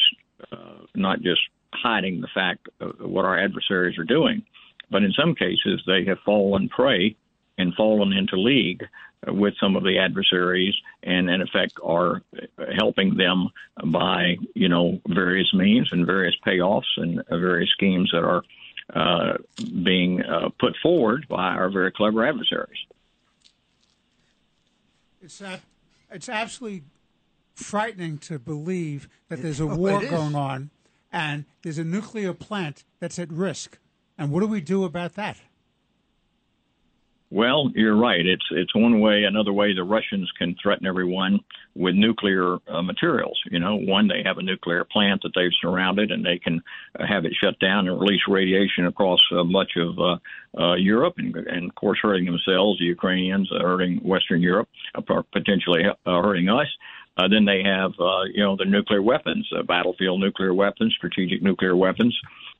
uh, 0.52 0.84
not 0.94 1.20
just 1.20 1.40
hiding 1.72 2.20
the 2.20 2.28
fact 2.34 2.68
of 2.80 2.94
what 3.00 3.24
our 3.24 3.38
adversaries 3.38 3.98
are 3.98 4.04
doing, 4.04 4.42
but 4.90 5.02
in 5.02 5.12
some 5.12 5.34
cases 5.34 5.82
they 5.86 6.04
have 6.04 6.18
fallen 6.24 6.68
prey 6.68 7.16
and 7.60 7.74
fallen 7.74 8.12
into 8.12 8.36
league 8.36 8.82
with 9.26 9.54
some 9.60 9.76
of 9.76 9.84
the 9.84 9.98
adversaries 9.98 10.74
and 11.02 11.28
in 11.28 11.42
effect 11.42 11.74
are 11.82 12.22
helping 12.78 13.16
them 13.16 13.50
by 13.86 14.36
you 14.54 14.68
know 14.68 15.00
various 15.08 15.52
means 15.52 15.92
and 15.92 16.06
various 16.06 16.34
payoffs 16.46 16.96
and 16.96 17.22
various 17.28 17.70
schemes 17.70 18.10
that 18.12 18.24
are 18.24 18.42
uh, 18.94 19.36
being 19.84 20.22
uh, 20.22 20.48
put 20.58 20.74
forward 20.82 21.26
by 21.28 21.50
our 21.50 21.70
very 21.70 21.92
clever 21.92 22.26
adversaries. 22.26 22.78
It's 25.22 25.40
uh, 25.42 25.58
it's 26.10 26.28
absolutely 26.28 26.84
frightening 27.54 28.18
to 28.18 28.38
believe 28.38 29.08
that 29.28 29.42
there's 29.42 29.60
a 29.60 29.66
war 29.66 30.00
going 30.00 30.34
on 30.34 30.70
and 31.12 31.44
there's 31.62 31.78
a 31.78 31.84
nuclear 31.84 32.32
plant 32.32 32.84
that's 33.00 33.18
at 33.18 33.30
risk. 33.30 33.78
And 34.16 34.30
what 34.30 34.40
do 34.40 34.46
we 34.46 34.60
do 34.60 34.84
about 34.84 35.14
that? 35.14 35.36
Well, 37.32 37.70
you're 37.76 37.96
right. 37.96 38.26
It's 38.26 38.44
it's 38.50 38.74
one 38.74 38.98
way. 38.98 39.22
Another 39.22 39.52
way, 39.52 39.72
the 39.72 39.84
Russians 39.84 40.28
can 40.36 40.56
threaten 40.60 40.84
everyone 40.84 41.38
with 41.76 41.94
nuclear 41.94 42.56
uh, 42.66 42.82
materials. 42.82 43.40
You 43.48 43.60
know, 43.60 43.76
one 43.76 44.08
they 44.08 44.22
have 44.24 44.38
a 44.38 44.42
nuclear 44.42 44.84
plant 44.84 45.22
that 45.22 45.30
they've 45.36 45.52
surrounded, 45.62 46.10
and 46.10 46.26
they 46.26 46.38
can 46.38 46.60
uh, 46.98 47.06
have 47.06 47.24
it 47.24 47.32
shut 47.40 47.56
down 47.60 47.86
and 47.86 48.00
release 48.00 48.22
radiation 48.26 48.86
across 48.86 49.20
uh, 49.30 49.44
much 49.44 49.72
of 49.76 49.96
uh, 50.00 50.60
uh, 50.60 50.74
Europe, 50.74 51.14
and, 51.18 51.36
and 51.36 51.68
of 51.70 51.74
course 51.76 52.00
hurting 52.02 52.24
themselves, 52.24 52.80
the 52.80 52.86
Ukrainians, 52.86 53.48
uh, 53.52 53.62
hurting 53.62 53.98
Western 53.98 54.42
Europe, 54.42 54.68
uh, 54.96 55.22
potentially 55.32 55.84
uh, 55.86 55.94
hurting 56.22 56.48
us. 56.48 56.66
Uh, 57.16 57.28
then 57.28 57.44
they 57.44 57.62
have, 57.62 57.92
uh, 58.00 58.22
you 58.32 58.42
know, 58.42 58.56
the 58.56 58.64
nuclear 58.64 59.02
weapons, 59.02 59.48
uh, 59.56 59.62
battlefield 59.62 60.20
nuclear 60.20 60.54
weapons, 60.54 60.94
strategic 60.96 61.42
nuclear 61.42 61.76
weapons 61.76 62.18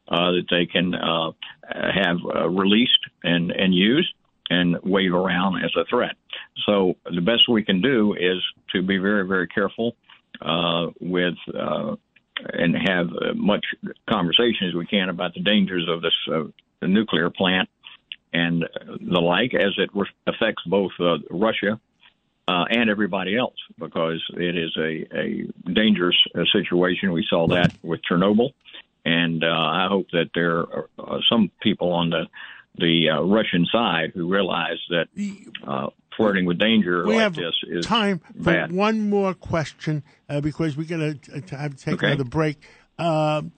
uh, 0.09 0.31
that 0.33 0.47
they 0.51 0.67
can 0.67 0.95
uh, 0.95 1.31
have 1.71 2.19
uh, 2.35 2.49
released 2.49 2.99
and 3.25 3.51
and 3.51 3.75
used 3.75 4.13
and 4.51 4.77
wave 4.83 5.15
around 5.15 5.65
as 5.65 5.71
a 5.77 5.85
threat. 5.85 6.17
So 6.67 6.95
the 7.05 7.21
best 7.21 7.49
we 7.49 7.63
can 7.63 7.81
do 7.81 8.15
is 8.15 8.39
to 8.75 8.83
be 8.83 8.99
very, 8.99 9.27
very 9.27 9.47
careful 9.47 9.97
uh, 10.43 10.89
with 11.01 11.37
uh, 11.55 11.97
and 12.53 12.75
have 12.75 13.09
uh, 13.09 13.35
much 13.35 13.65
conversation 14.09 14.69
as 14.69 14.75
we 14.75 14.87
can 14.87 15.09
about 15.09 15.35
the 15.35 15.41
dangers 15.41 15.87
of 15.89 16.03
this 16.03 16.15
uh, 16.33 16.45
nuclear 16.87 17.31
plant 17.31 17.69
and 18.33 18.65
the 19.01 19.21
like, 19.21 19.55
as 19.55 19.73
it 19.77 19.91
affects 20.27 20.63
both 20.67 20.93
uh, 21.01 21.19
Russia 21.31 21.81
uh, 22.49 22.65
and 22.71 22.89
everybody 22.89 23.37
else, 23.37 23.57
because 23.79 24.23
it 24.37 24.57
is 24.57 24.77
a, 24.77 25.07
a 25.17 25.73
dangerous 25.73 26.17
uh, 26.35 26.43
situation. 26.53 27.13
We 27.13 27.27
saw 27.29 27.49
that 27.49 27.73
with 27.83 28.01
Chernobyl, 28.09 28.51
and 29.05 29.43
uh, 29.45 29.49
I 29.49 29.87
hope 29.89 30.07
that 30.13 30.31
there 30.35 30.59
are 30.59 30.89
uh, 30.99 31.19
some 31.29 31.51
people 31.61 31.93
on 31.93 32.11
the 32.11 32.27
the 32.77 33.11
uh, 33.11 33.21
Russian 33.23 33.67
side 33.71 34.13
who 34.15 34.29
realize 34.33 34.79
that 34.91 35.09
uh, 35.67 35.89
flirting 36.17 36.45
with 36.47 36.59
danger 36.59 37.05
we 37.05 37.15
like 37.15 37.23
have 37.23 37.35
this 37.35 37.55
is 37.69 37.85
time 37.87 38.21
for 38.37 38.43
bad. 38.45 38.73
one 38.73 39.09
more 39.11 39.35
question 39.35 40.03
uh, 40.29 40.41
because 40.41 40.77
we're 40.77 40.85
going 40.89 41.19
to 41.19 41.57
have 41.57 41.77
to 41.77 41.85
take 41.85 41.95
Okay. 41.95 42.07
another 42.09 42.25
break. 42.25 42.59
Um 42.99 43.53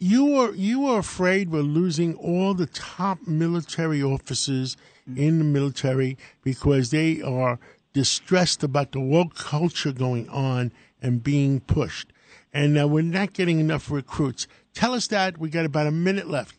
you 0.00 0.36
are 0.36 0.54
you 0.54 0.86
are 0.86 1.00
afraid 1.00 1.50
we're 1.50 1.60
losing 1.62 2.14
all 2.14 2.54
the 2.54 2.66
top 2.66 3.18
military 3.26 4.00
officers 4.00 4.76
in 5.16 5.38
the 5.38 5.44
military 5.44 6.16
because 6.44 6.90
they 6.90 7.20
are 7.20 7.58
distressed 7.94 8.62
about 8.62 8.92
the 8.92 9.00
woke 9.00 9.34
culture 9.34 9.90
going 9.90 10.28
on 10.28 10.70
and 11.02 11.24
being 11.24 11.58
pushed, 11.60 12.12
and 12.52 12.78
uh, 12.78 12.86
we're 12.86 13.02
not 13.02 13.32
getting 13.32 13.58
enough 13.58 13.90
recruits. 13.90 14.46
Tell 14.72 14.94
us 14.94 15.08
that. 15.08 15.38
We 15.38 15.50
got 15.50 15.64
about 15.64 15.88
a 15.88 15.90
minute 15.90 16.28
left. 16.28 16.57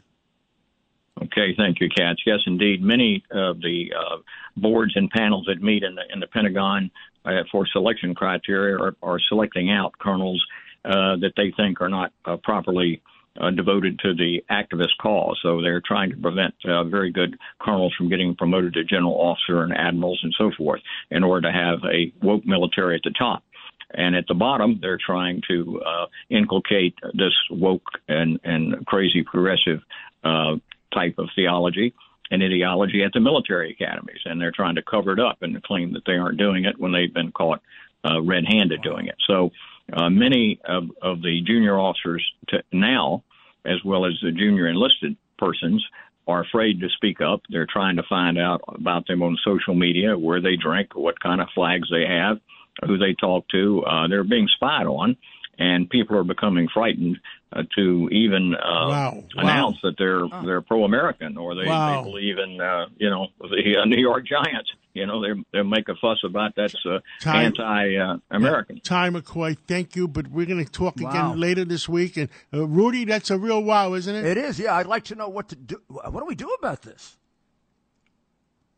Okay, 1.40 1.56
thank 1.58 1.80
you, 1.80 1.88
Katz. 1.96 2.22
Yes, 2.26 2.40
indeed. 2.46 2.82
Many 2.82 3.24
of 3.32 3.62
the 3.62 3.92
uh, 3.98 4.18
boards 4.58 4.94
and 4.96 5.10
panels 5.10 5.46
that 5.48 5.62
meet 5.62 5.84
in 5.84 5.96
the 5.96 6.02
in 6.12 6.20
the 6.20 6.28
Pentagon 6.28 6.92
uh, 7.24 7.44
for 7.52 7.66
selection 7.68 8.14
criteria 8.14 8.76
are, 8.78 8.96
are 9.02 9.20
selecting 9.30 9.72
out 9.72 9.98
colonels 10.00 10.44
uh, 10.84 11.16
that 11.22 11.32
they 11.38 11.54
think 11.56 11.80
are 11.80 11.88
not 11.88 12.12
uh, 12.26 12.36
properly 12.44 13.02
uh, 13.40 13.52
devoted 13.52 14.00
to 14.00 14.14
the 14.14 14.44
activist 14.52 14.98
cause. 15.02 15.40
So 15.42 15.62
they're 15.62 15.82
trying 15.86 16.10
to 16.10 16.18
prevent 16.18 16.54
uh, 16.66 16.84
very 16.86 17.12
good 17.12 17.38
colonels 17.62 17.94
from 17.98 18.10
getting 18.10 18.36
promoted 18.36 18.74
to 18.74 18.84
general 18.84 19.14
officer 19.14 19.64
and 19.64 19.74
admirals 19.74 20.20
and 20.24 20.34
so 20.38 20.52
forth 20.58 20.82
in 21.10 21.24
order 21.24 21.50
to 21.50 21.54
have 21.54 21.80
a 21.86 22.12
woke 22.22 22.46
military 22.46 22.96
at 22.96 23.02
the 23.04 23.14
top. 23.18 23.44
And 23.92 24.16
at 24.16 24.26
the 24.28 24.36
bottom, 24.36 24.80
they're 24.82 25.00
trying 25.04 25.42
to 25.50 25.82
uh, 25.86 26.06
inculcate 26.30 26.96
this 27.14 27.34
woke 27.50 27.88
and, 28.10 28.40
and 28.44 28.86
crazy 28.86 29.24
progressive 29.24 29.80
uh, 30.24 30.56
type 30.94 31.16
of 31.18 31.30
theology 31.36 31.94
and 32.32 32.44
ideology 32.44 33.04
at 33.04 33.12
the 33.14 33.20
military 33.20 33.72
academies. 33.72 34.20
And 34.26 34.40
they're 34.40 34.52
trying 34.52 34.76
to 34.76 34.84
cover 34.84 35.14
it 35.14 35.20
up 35.20 35.38
and 35.42 35.62
claim 35.64 35.94
that 35.94 36.04
they 36.06 36.14
aren't 36.14 36.38
doing 36.38 36.66
it 36.66 36.80
when 36.80 36.92
they've 36.92 37.14
been 37.14 37.32
caught 37.32 37.62
uh, 38.10 38.22
red-handed 38.22 38.82
doing 38.82 39.08
it. 39.08 39.16
So 39.28 39.52
uh, 39.94 40.10
many 40.10 40.60
of, 40.66 40.84
of 41.02 41.22
the 41.22 41.42
junior 41.46 41.80
officers 41.80 42.26
now, 42.72 43.24
as 43.66 43.84
well 43.84 44.06
as 44.06 44.14
the 44.22 44.32
junior 44.32 44.68
enlisted 44.68 45.18
persons, 45.38 45.86
are 46.28 46.44
afraid 46.44 46.80
to 46.80 46.90
speak 46.90 47.22
up. 47.22 47.42
They're 47.50 47.68
trying 47.68 47.96
to 47.96 48.04
find 48.08 48.38
out 48.38 48.62
about 48.68 49.08
them 49.08 49.24
on 49.24 49.36
social 49.44 49.74
media, 49.74 50.18
where 50.18 50.40
they 50.40 50.56
drink, 50.56 50.96
what 50.96 51.20
kind 51.20 51.42
of 51.42 51.48
flags 51.56 51.90
they 51.90 52.06
have, 52.06 52.38
who 52.86 52.98
they 52.98 53.16
talk 53.16 53.48
to. 53.50 53.84
Uh, 53.84 54.08
they're 54.08 54.24
being 54.24 54.48
spied 54.48 54.86
on, 54.86 55.18
and 55.58 55.90
people 55.90 56.16
are 56.16 56.24
becoming 56.24 56.68
frightened 56.72 57.18
uh, 57.52 57.64
to 57.76 58.10
even 58.12 58.54
uh, 58.56 58.88
Wow. 58.90 59.24
announce 59.36 59.78
Wow. 59.84 59.90
that 59.90 59.96
they're 59.98 60.28
they're 60.46 60.62
pro-American 60.62 61.38
or 61.38 61.56
they, 61.56 61.66
Wow. 61.68 62.04
they 62.04 62.10
believe 62.10 62.38
in 62.38 62.60
uh, 62.62 62.86
you 62.98 63.10
know 63.10 63.28
the 63.42 63.78
uh, 63.82 63.86
New 63.86 64.00
York 64.02 64.26
Giants. 64.28 64.70
You 64.94 65.06
know 65.06 65.22
they 65.22 65.40
they 65.54 65.62
make 65.64 65.88
a 65.90 65.96
fuss 65.96 66.18
about 66.24 66.54
that's 66.56 66.76
uh, 66.86 67.00
Time- 67.22 67.54
anti-American. 67.58 68.82
Ty 68.82 69.10
McCoy, 69.12 69.58
thank 69.68 69.96
you. 69.96 70.08
But 70.08 70.28
we're 70.30 70.46
going 70.48 70.64
to 70.64 70.72
talk 70.72 70.96
Wow. 71.00 71.10
again 71.10 71.40
later 71.40 71.64
this 71.66 71.88
week. 71.88 72.18
And 72.18 72.30
uh, 72.54 72.68
Rudy, 72.68 73.06
that's 73.06 73.30
a 73.32 73.38
real 73.38 73.64
wow, 73.64 73.94
isn't 73.94 74.14
it? 74.16 74.26
It 74.26 74.38
is, 74.38 74.60
yeah. 74.60 74.76
I'd 74.76 74.88
like 74.88 75.06
to 75.06 75.16
know 75.16 75.30
what 75.30 75.50
to 75.50 75.56
do. 75.56 75.82
What 75.88 76.20
do 76.20 76.26
we 76.26 76.36
do 76.36 76.50
about 76.60 76.82
this? 76.82 77.18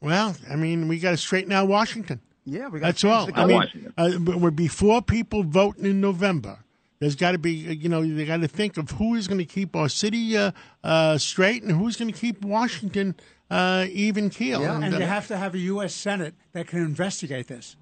Well, 0.02 0.36
I 0.50 0.56
mean, 0.56 0.88
we 0.88 1.00
got 1.00 1.12
to 1.12 1.18
straighten 1.18 1.52
out 1.52 1.68
Washington. 1.68 2.22
Yeah, 2.44 2.70
we 2.70 2.80
got 2.80 2.88
That's 2.88 3.04
all. 3.04 3.30
I 3.36 3.46
mean, 3.46 3.94
uh, 3.98 4.12
we're 4.40 4.50
before 4.50 5.02
people 5.04 5.44
voting 5.44 5.86
in 5.86 6.02
November. 6.02 6.60
There's 7.02 7.16
got 7.16 7.32
to 7.32 7.40
be, 7.40 7.68
uh, 7.68 7.72
you 7.72 7.90
know, 7.90 8.06
they 8.06 8.26
got 8.26 8.42
to 8.42 8.48
think 8.48 8.78
of 8.78 8.92
who 8.92 9.16
is 9.16 9.28
going 9.28 9.40
to 9.40 9.46
keep 9.46 9.76
our 9.76 9.90
city 9.90 10.38
uh, 10.38 10.52
uh, 10.84 11.18
straight 11.18 11.64
and 11.64 11.72
who's 11.72 11.98
going 11.98 12.14
to 12.14 12.18
keep 12.18 12.46
Washington 12.46 13.16
uh, 13.50 13.88
even 13.90 14.30
keel. 14.30 14.62
Yeah. 14.62 14.76
And 14.76 14.94
uh, 14.94 15.00
you 15.00 15.06
have 15.06 15.28
to 15.30 15.36
have 15.36 15.56
a 15.56 15.58
U.S. 15.58 15.96
Senate 15.96 16.36
that 16.54 16.68
can 16.68 16.78
investigate 16.80 17.48
this. 17.48 17.76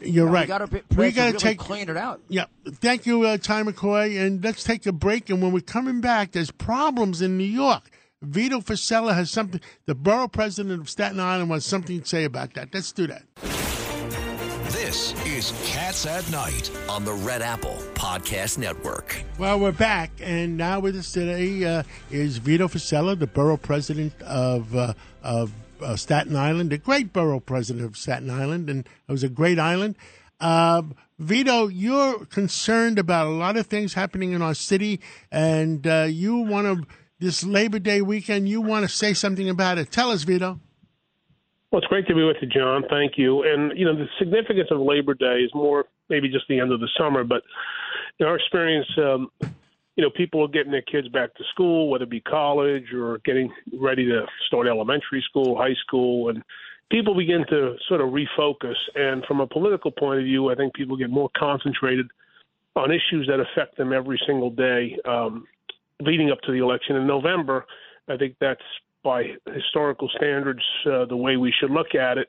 you're 0.00 0.28
right. 0.28 0.44
We 0.44 0.46
got 0.46 0.70
to 0.70 0.82
we 0.96 1.10
got 1.10 1.22
really 1.26 1.32
to 1.32 1.38
take. 1.38 1.58
clean 1.58 1.88
it 1.88 1.96
out. 1.96 2.20
Yeah, 2.28 2.44
thank 2.66 3.04
you, 3.04 3.22
uh, 3.22 3.36
Ty 3.36 3.64
McCoy. 3.64 4.24
And 4.24 4.42
let's 4.44 4.62
take 4.62 4.86
a 4.86 4.92
break. 4.92 5.28
And 5.28 5.42
when 5.42 5.50
we're 5.50 5.60
coming 5.60 6.00
back, 6.00 6.30
there's 6.30 6.52
problems 6.52 7.20
in 7.20 7.36
New 7.36 7.42
York. 7.44 7.90
Vito 8.22 8.60
Fossella 8.60 9.12
has 9.12 9.28
something. 9.28 9.60
The 9.86 9.96
borough 9.96 10.28
president 10.28 10.80
of 10.80 10.88
Staten 10.88 11.18
Island 11.18 11.50
wants 11.50 11.66
something 11.66 12.00
to 12.00 12.08
say 12.08 12.22
about 12.22 12.54
that. 12.54 12.72
Let's 12.72 12.92
do 12.92 13.08
that. 13.08 13.24
This 14.92 15.14
is 15.24 15.52
Cats 15.64 16.04
at 16.04 16.30
Night. 16.30 16.70
on 16.86 17.02
the 17.06 17.14
Red 17.14 17.40
Apple 17.40 17.78
Podcast 17.94 18.58
Network. 18.58 19.24
Well, 19.38 19.58
we're 19.58 19.72
back, 19.72 20.10
and 20.20 20.58
now 20.58 20.80
with 20.80 20.94
us 20.96 21.10
today 21.12 21.64
uh, 21.64 21.82
is 22.10 22.36
Vito 22.36 22.68
Fossella, 22.68 23.18
the 23.18 23.26
borough 23.26 23.56
president 23.56 24.12
of 24.20 24.76
uh, 24.76 24.92
of 25.22 25.50
uh, 25.80 25.96
Staten 25.96 26.36
Island, 26.36 26.68
the 26.68 26.76
great 26.76 27.10
borough 27.10 27.40
president 27.40 27.86
of 27.86 27.96
Staten 27.96 28.28
Island, 28.28 28.68
and 28.68 28.86
it 28.86 29.10
was 29.10 29.22
a 29.22 29.30
great 29.30 29.58
island. 29.58 29.96
Uh, 30.40 30.82
Vito, 31.18 31.68
you're 31.68 32.26
concerned 32.26 32.98
about 32.98 33.28
a 33.28 33.30
lot 33.30 33.56
of 33.56 33.68
things 33.68 33.94
happening 33.94 34.32
in 34.32 34.42
our 34.42 34.52
city, 34.52 35.00
and 35.30 35.86
uh, 35.86 36.06
you 36.06 36.36
want 36.36 36.66
to 36.66 36.86
this 37.18 37.42
Labor 37.42 37.78
Day 37.78 38.02
weekend. 38.02 38.46
You 38.46 38.60
want 38.60 38.84
to 38.86 38.94
say 38.94 39.14
something 39.14 39.48
about 39.48 39.78
it. 39.78 39.90
Tell 39.90 40.10
us, 40.10 40.24
Vito. 40.24 40.60
Well, 41.72 41.80
it's 41.80 41.88
great 41.88 42.06
to 42.08 42.14
be 42.14 42.22
with 42.22 42.36
you, 42.42 42.48
John. 42.48 42.84
Thank 42.90 43.16
you. 43.16 43.44
And 43.44 43.76
you 43.78 43.86
know, 43.86 43.96
the 43.96 44.04
significance 44.18 44.68
of 44.70 44.78
Labor 44.80 45.14
Day 45.14 45.38
is 45.38 45.50
more 45.54 45.86
maybe 46.10 46.28
just 46.28 46.44
the 46.46 46.60
end 46.60 46.70
of 46.70 46.80
the 46.80 46.88
summer, 46.98 47.24
but 47.24 47.42
in 48.18 48.26
our 48.26 48.36
experience, 48.36 48.86
um, 48.98 49.30
you 49.96 50.04
know, 50.04 50.10
people 50.10 50.44
are 50.44 50.48
getting 50.48 50.70
their 50.70 50.82
kids 50.82 51.08
back 51.08 51.34
to 51.34 51.44
school, 51.50 51.88
whether 51.88 52.04
it 52.04 52.10
be 52.10 52.20
college 52.20 52.92
or 52.92 53.18
getting 53.24 53.50
ready 53.80 54.04
to 54.04 54.26
start 54.48 54.66
elementary 54.66 55.24
school, 55.26 55.56
high 55.56 55.74
school, 55.86 56.28
and 56.28 56.42
people 56.90 57.14
begin 57.14 57.42
to 57.48 57.76
sort 57.88 58.02
of 58.02 58.08
refocus. 58.08 58.76
And 58.94 59.24
from 59.24 59.40
a 59.40 59.46
political 59.46 59.90
point 59.90 60.18
of 60.18 60.26
view, 60.26 60.50
I 60.50 60.54
think 60.54 60.74
people 60.74 60.98
get 60.98 61.08
more 61.08 61.30
concentrated 61.34 62.06
on 62.76 62.90
issues 62.90 63.26
that 63.28 63.40
affect 63.40 63.78
them 63.78 63.94
every 63.94 64.20
single 64.26 64.50
day 64.50 64.98
um, 65.06 65.46
leading 66.00 66.30
up 66.30 66.40
to 66.42 66.52
the 66.52 66.58
election 66.58 66.96
in 66.96 67.06
November. 67.06 67.64
I 68.08 68.18
think 68.18 68.36
that's 68.40 68.60
by 69.02 69.36
historical 69.52 70.08
standards 70.16 70.62
uh, 70.86 71.04
the 71.06 71.16
way 71.16 71.36
we 71.36 71.52
should 71.52 71.70
look 71.70 71.94
at 71.94 72.18
it. 72.18 72.28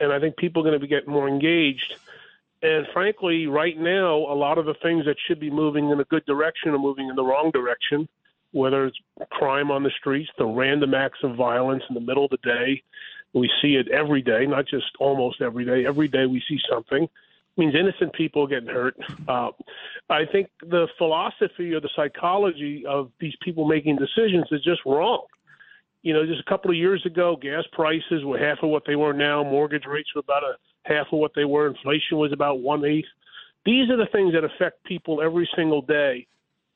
And 0.00 0.12
I 0.12 0.18
think 0.18 0.36
people 0.36 0.62
are 0.62 0.64
going 0.64 0.78
to 0.78 0.80
be 0.80 0.88
getting 0.88 1.12
more 1.12 1.28
engaged. 1.28 1.94
And 2.62 2.86
frankly, 2.92 3.46
right 3.46 3.78
now, 3.78 4.16
a 4.16 4.36
lot 4.36 4.58
of 4.58 4.66
the 4.66 4.74
things 4.82 5.06
that 5.06 5.16
should 5.26 5.40
be 5.40 5.50
moving 5.50 5.90
in 5.90 6.00
a 6.00 6.04
good 6.04 6.24
direction 6.26 6.72
are 6.72 6.78
moving 6.78 7.08
in 7.08 7.16
the 7.16 7.24
wrong 7.24 7.50
direction, 7.52 8.08
whether 8.52 8.86
it's 8.86 8.98
crime 9.30 9.70
on 9.70 9.82
the 9.82 9.90
streets, 9.98 10.30
the 10.36 10.44
random 10.44 10.94
acts 10.94 11.18
of 11.22 11.36
violence 11.36 11.82
in 11.88 11.94
the 11.94 12.00
middle 12.00 12.24
of 12.24 12.30
the 12.30 12.38
day. 12.38 12.82
We 13.32 13.50
see 13.62 13.76
it 13.76 13.88
every 13.88 14.22
day, 14.22 14.44
not 14.46 14.66
just 14.66 14.86
almost 14.98 15.40
every 15.40 15.64
day. 15.64 15.86
Every 15.86 16.08
day 16.08 16.26
we 16.26 16.42
see 16.48 16.58
something. 16.70 17.04
It 17.04 17.10
means 17.56 17.74
innocent 17.74 18.12
people 18.12 18.46
getting 18.46 18.68
hurt. 18.68 18.96
Uh, 19.26 19.50
I 20.10 20.24
think 20.26 20.48
the 20.60 20.88
philosophy 20.98 21.72
or 21.72 21.80
the 21.80 21.90
psychology 21.94 22.84
of 22.86 23.10
these 23.20 23.34
people 23.42 23.66
making 23.66 23.96
decisions 23.96 24.46
is 24.50 24.62
just 24.62 24.80
wrong 24.84 25.24
you 26.02 26.14
know, 26.14 26.24
just 26.24 26.40
a 26.40 26.50
couple 26.50 26.70
of 26.70 26.76
years 26.76 27.04
ago, 27.04 27.36
gas 27.40 27.64
prices 27.72 28.24
were 28.24 28.38
half 28.38 28.58
of 28.62 28.70
what 28.70 28.84
they 28.86 28.96
were 28.96 29.12
now. 29.12 29.42
Mortgage 29.42 29.84
rates 29.86 30.08
were 30.14 30.20
about 30.20 30.42
a 30.42 30.54
half 30.84 31.06
of 31.12 31.18
what 31.18 31.32
they 31.34 31.44
were. 31.44 31.66
Inflation 31.66 32.18
was 32.18 32.32
about 32.32 32.60
one 32.60 32.84
eighth. 32.84 33.08
These 33.66 33.90
are 33.90 33.96
the 33.96 34.08
things 34.12 34.32
that 34.32 34.44
affect 34.44 34.82
people 34.84 35.20
every 35.20 35.48
single 35.54 35.82
day, 35.82 36.26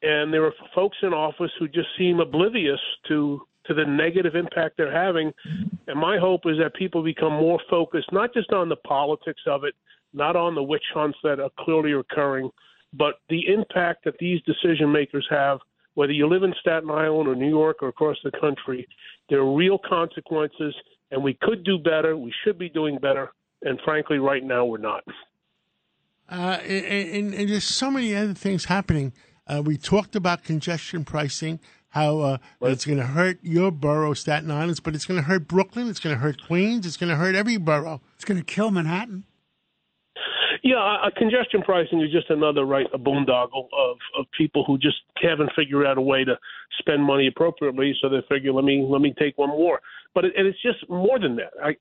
and 0.02 0.32
there 0.32 0.44
are 0.44 0.52
folks 0.74 0.98
in 1.02 1.14
office 1.14 1.50
who 1.58 1.66
just 1.66 1.88
seem 1.96 2.20
oblivious 2.20 2.80
to 3.08 3.40
to 3.66 3.72
the 3.72 3.84
negative 3.84 4.34
impact 4.34 4.76
they're 4.76 4.92
having. 4.92 5.32
And 5.86 5.98
my 5.98 6.18
hope 6.18 6.42
is 6.44 6.58
that 6.58 6.74
people 6.74 7.02
become 7.02 7.32
more 7.32 7.58
focused, 7.70 8.12
not 8.12 8.34
just 8.34 8.52
on 8.52 8.68
the 8.68 8.76
politics 8.76 9.40
of 9.46 9.64
it, 9.64 9.74
not 10.12 10.36
on 10.36 10.54
the 10.54 10.62
witch 10.62 10.84
hunts 10.92 11.16
that 11.22 11.40
are 11.40 11.48
clearly 11.60 11.92
occurring, 11.92 12.50
but 12.92 13.14
the 13.30 13.48
impact 13.48 14.04
that 14.04 14.18
these 14.18 14.40
decision 14.42 14.92
makers 14.92 15.26
have 15.30 15.60
whether 15.94 16.12
you 16.12 16.28
live 16.28 16.42
in 16.42 16.54
Staten 16.60 16.90
Island 16.90 17.28
or 17.28 17.34
New 17.34 17.48
York 17.48 17.78
or 17.82 17.88
across 17.88 18.16
the 18.24 18.32
country, 18.32 18.86
there 19.28 19.40
are 19.40 19.54
real 19.54 19.78
consequences, 19.78 20.74
and 21.10 21.22
we 21.22 21.34
could 21.40 21.64
do 21.64 21.78
better. 21.78 22.16
We 22.16 22.32
should 22.44 22.58
be 22.58 22.68
doing 22.68 22.98
better, 22.98 23.32
and 23.62 23.80
frankly, 23.84 24.18
right 24.18 24.44
now 24.44 24.64
we're 24.64 24.78
not. 24.78 25.04
Uh, 26.30 26.58
and, 26.62 26.84
and, 26.86 27.34
and 27.34 27.50
there's 27.50 27.64
so 27.64 27.90
many 27.90 28.14
other 28.14 28.34
things 28.34 28.66
happening. 28.66 29.12
Uh, 29.46 29.62
we 29.64 29.76
talked 29.76 30.16
about 30.16 30.42
congestion 30.42 31.04
pricing, 31.04 31.60
how 31.90 32.18
uh, 32.20 32.38
it's 32.62 32.86
going 32.86 32.98
to 32.98 33.06
hurt 33.06 33.38
your 33.42 33.70
borough, 33.70 34.14
Staten 34.14 34.50
Island, 34.50 34.80
but 34.82 34.94
it's 34.94 35.04
going 35.04 35.20
to 35.20 35.26
hurt 35.26 35.46
Brooklyn, 35.46 35.88
it's 35.88 36.00
going 36.00 36.16
to 36.16 36.20
hurt 36.20 36.42
Queens, 36.42 36.86
it's 36.86 36.96
going 36.96 37.10
to 37.10 37.16
hurt 37.16 37.34
every 37.34 37.56
borough. 37.56 38.00
It's 38.16 38.24
going 38.24 38.38
to 38.38 38.44
kill 38.44 38.70
Manhattan. 38.70 39.24
Yeah, 40.64 40.76
uh, 40.78 41.10
congestion 41.14 41.60
pricing 41.60 42.00
is 42.00 42.10
just 42.10 42.30
another 42.30 42.64
right 42.64 42.86
a 42.94 42.98
boondoggle 42.98 43.68
of 43.76 43.98
of 44.18 44.24
people 44.36 44.64
who 44.66 44.78
just 44.78 44.96
haven't 45.22 45.50
figured 45.54 45.86
out 45.86 45.98
a 45.98 46.00
way 46.00 46.24
to 46.24 46.38
spend 46.78 47.02
money 47.02 47.26
appropriately. 47.26 47.94
So 48.00 48.08
they 48.08 48.22
figure, 48.30 48.50
let 48.50 48.64
me 48.64 48.82
let 48.88 49.02
me 49.02 49.14
take 49.18 49.36
one 49.36 49.50
more. 49.50 49.80
But 50.14 50.24
it, 50.24 50.32
and 50.38 50.46
it's 50.46 50.62
just 50.62 50.88
more 50.88 51.20
than 51.20 51.36
that. 51.36 51.52
I, 51.62 51.76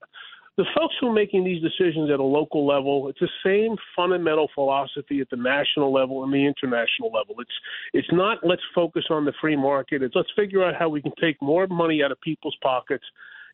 the 0.58 0.66
folks 0.78 0.96
who 1.00 1.08
are 1.08 1.14
making 1.14 1.46
these 1.46 1.64
decisions 1.64 2.12
at 2.12 2.20
a 2.20 2.24
local 2.24 2.68
level, 2.68 3.08
it's 3.08 3.22
the 3.22 3.30
same 3.44 3.78
fundamental 3.96 4.50
philosophy 4.54 5.22
at 5.22 5.30
the 5.30 5.38
national 5.38 5.94
level 5.94 6.26
and 6.26 6.34
the 6.34 6.46
international 6.46 7.10
level. 7.10 7.36
It's 7.40 7.58
it's 7.94 8.12
not 8.12 8.40
let's 8.44 8.62
focus 8.76 9.06
on 9.10 9.24
the 9.24 9.34
free 9.40 9.56
market. 9.56 10.04
It's 10.04 10.14
let's 10.14 10.32
figure 10.36 10.62
out 10.62 10.76
how 10.78 10.90
we 10.90 11.02
can 11.02 11.14
take 11.22 11.42
more 11.42 11.68
money 11.68 12.04
out 12.04 12.12
of 12.12 12.20
people's 12.20 12.58
pockets. 12.62 13.06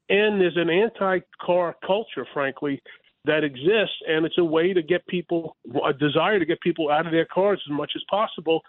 And 0.09 0.41
there's 0.41 0.57
an 0.57 0.71
anti-car 0.71 1.75
culture, 1.85 2.25
frankly, 2.33 2.81
that 3.25 3.43
exists, 3.43 3.95
and 4.07 4.25
it's 4.25 4.37
a 4.37 4.43
way 4.43 4.73
to 4.73 4.81
get 4.81 5.05
people 5.07 5.57
a 5.85 5.93
desire 5.93 6.39
to 6.39 6.45
get 6.45 6.61
people 6.61 6.89
out 6.89 7.05
of 7.05 7.11
their 7.11 7.25
cars 7.25 7.61
as 7.67 7.71
much 7.71 7.91
as 7.95 8.01
possible 8.09 8.61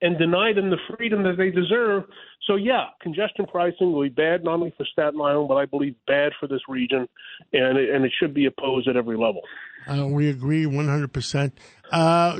and 0.00 0.18
deny 0.18 0.52
them 0.52 0.70
the 0.70 0.78
freedom 0.96 1.24
that 1.24 1.36
they 1.36 1.50
deserve. 1.50 2.04
So 2.46 2.56
yeah, 2.56 2.86
congestion 3.02 3.46
pricing 3.46 3.92
will 3.92 4.02
be 4.02 4.08
bad 4.08 4.44
not 4.44 4.54
only 4.54 4.72
for 4.76 4.86
Staten 4.92 5.20
Island, 5.20 5.48
but 5.48 5.56
I 5.56 5.66
believe 5.66 5.94
bad 6.06 6.32
for 6.38 6.46
this 6.46 6.60
region, 6.68 7.08
and 7.52 7.78
it, 7.78 7.90
and 7.90 8.04
it 8.04 8.12
should 8.18 8.32
be 8.32 8.46
opposed 8.46 8.88
at 8.88 8.96
every 8.96 9.16
level. 9.16 9.42
Uh, 9.88 10.06
we 10.06 10.28
agree 10.28 10.64
100%. 10.64 11.52
Uh, 11.90 12.38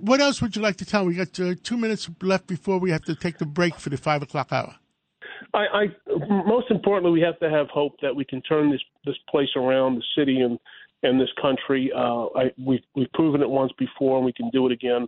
what 0.00 0.20
else 0.20 0.40
would 0.40 0.54
you 0.54 0.62
like 0.62 0.76
to 0.76 0.84
tell? 0.84 1.04
We 1.04 1.14
got 1.14 1.38
uh, 1.40 1.54
two 1.62 1.76
minutes 1.76 2.08
left 2.22 2.46
before 2.46 2.78
we 2.78 2.90
have 2.90 3.02
to 3.04 3.14
take 3.14 3.38
the 3.38 3.46
break 3.46 3.76
for 3.76 3.90
the 3.90 3.96
five 3.96 4.22
o'clock 4.22 4.52
hour. 4.52 4.76
I, 5.52 5.58
I 5.58 5.86
most 6.46 6.70
importantly, 6.70 7.12
we 7.12 7.20
have 7.20 7.38
to 7.38 7.50
have 7.50 7.68
hope 7.68 7.94
that 8.02 8.14
we 8.14 8.24
can 8.24 8.42
turn 8.42 8.70
this 8.70 8.80
this 9.04 9.16
place 9.28 9.50
around, 9.56 9.96
the 9.96 10.02
city 10.16 10.40
and 10.40 10.58
and 11.04 11.20
this 11.20 11.30
country. 11.40 11.92
Uh, 11.94 12.26
I, 12.34 12.50
we've 12.58 12.82
we've 12.96 13.12
proven 13.12 13.42
it 13.42 13.48
once 13.48 13.72
before, 13.78 14.16
and 14.16 14.26
we 14.26 14.32
can 14.32 14.50
do 14.50 14.66
it 14.66 14.72
again. 14.72 15.06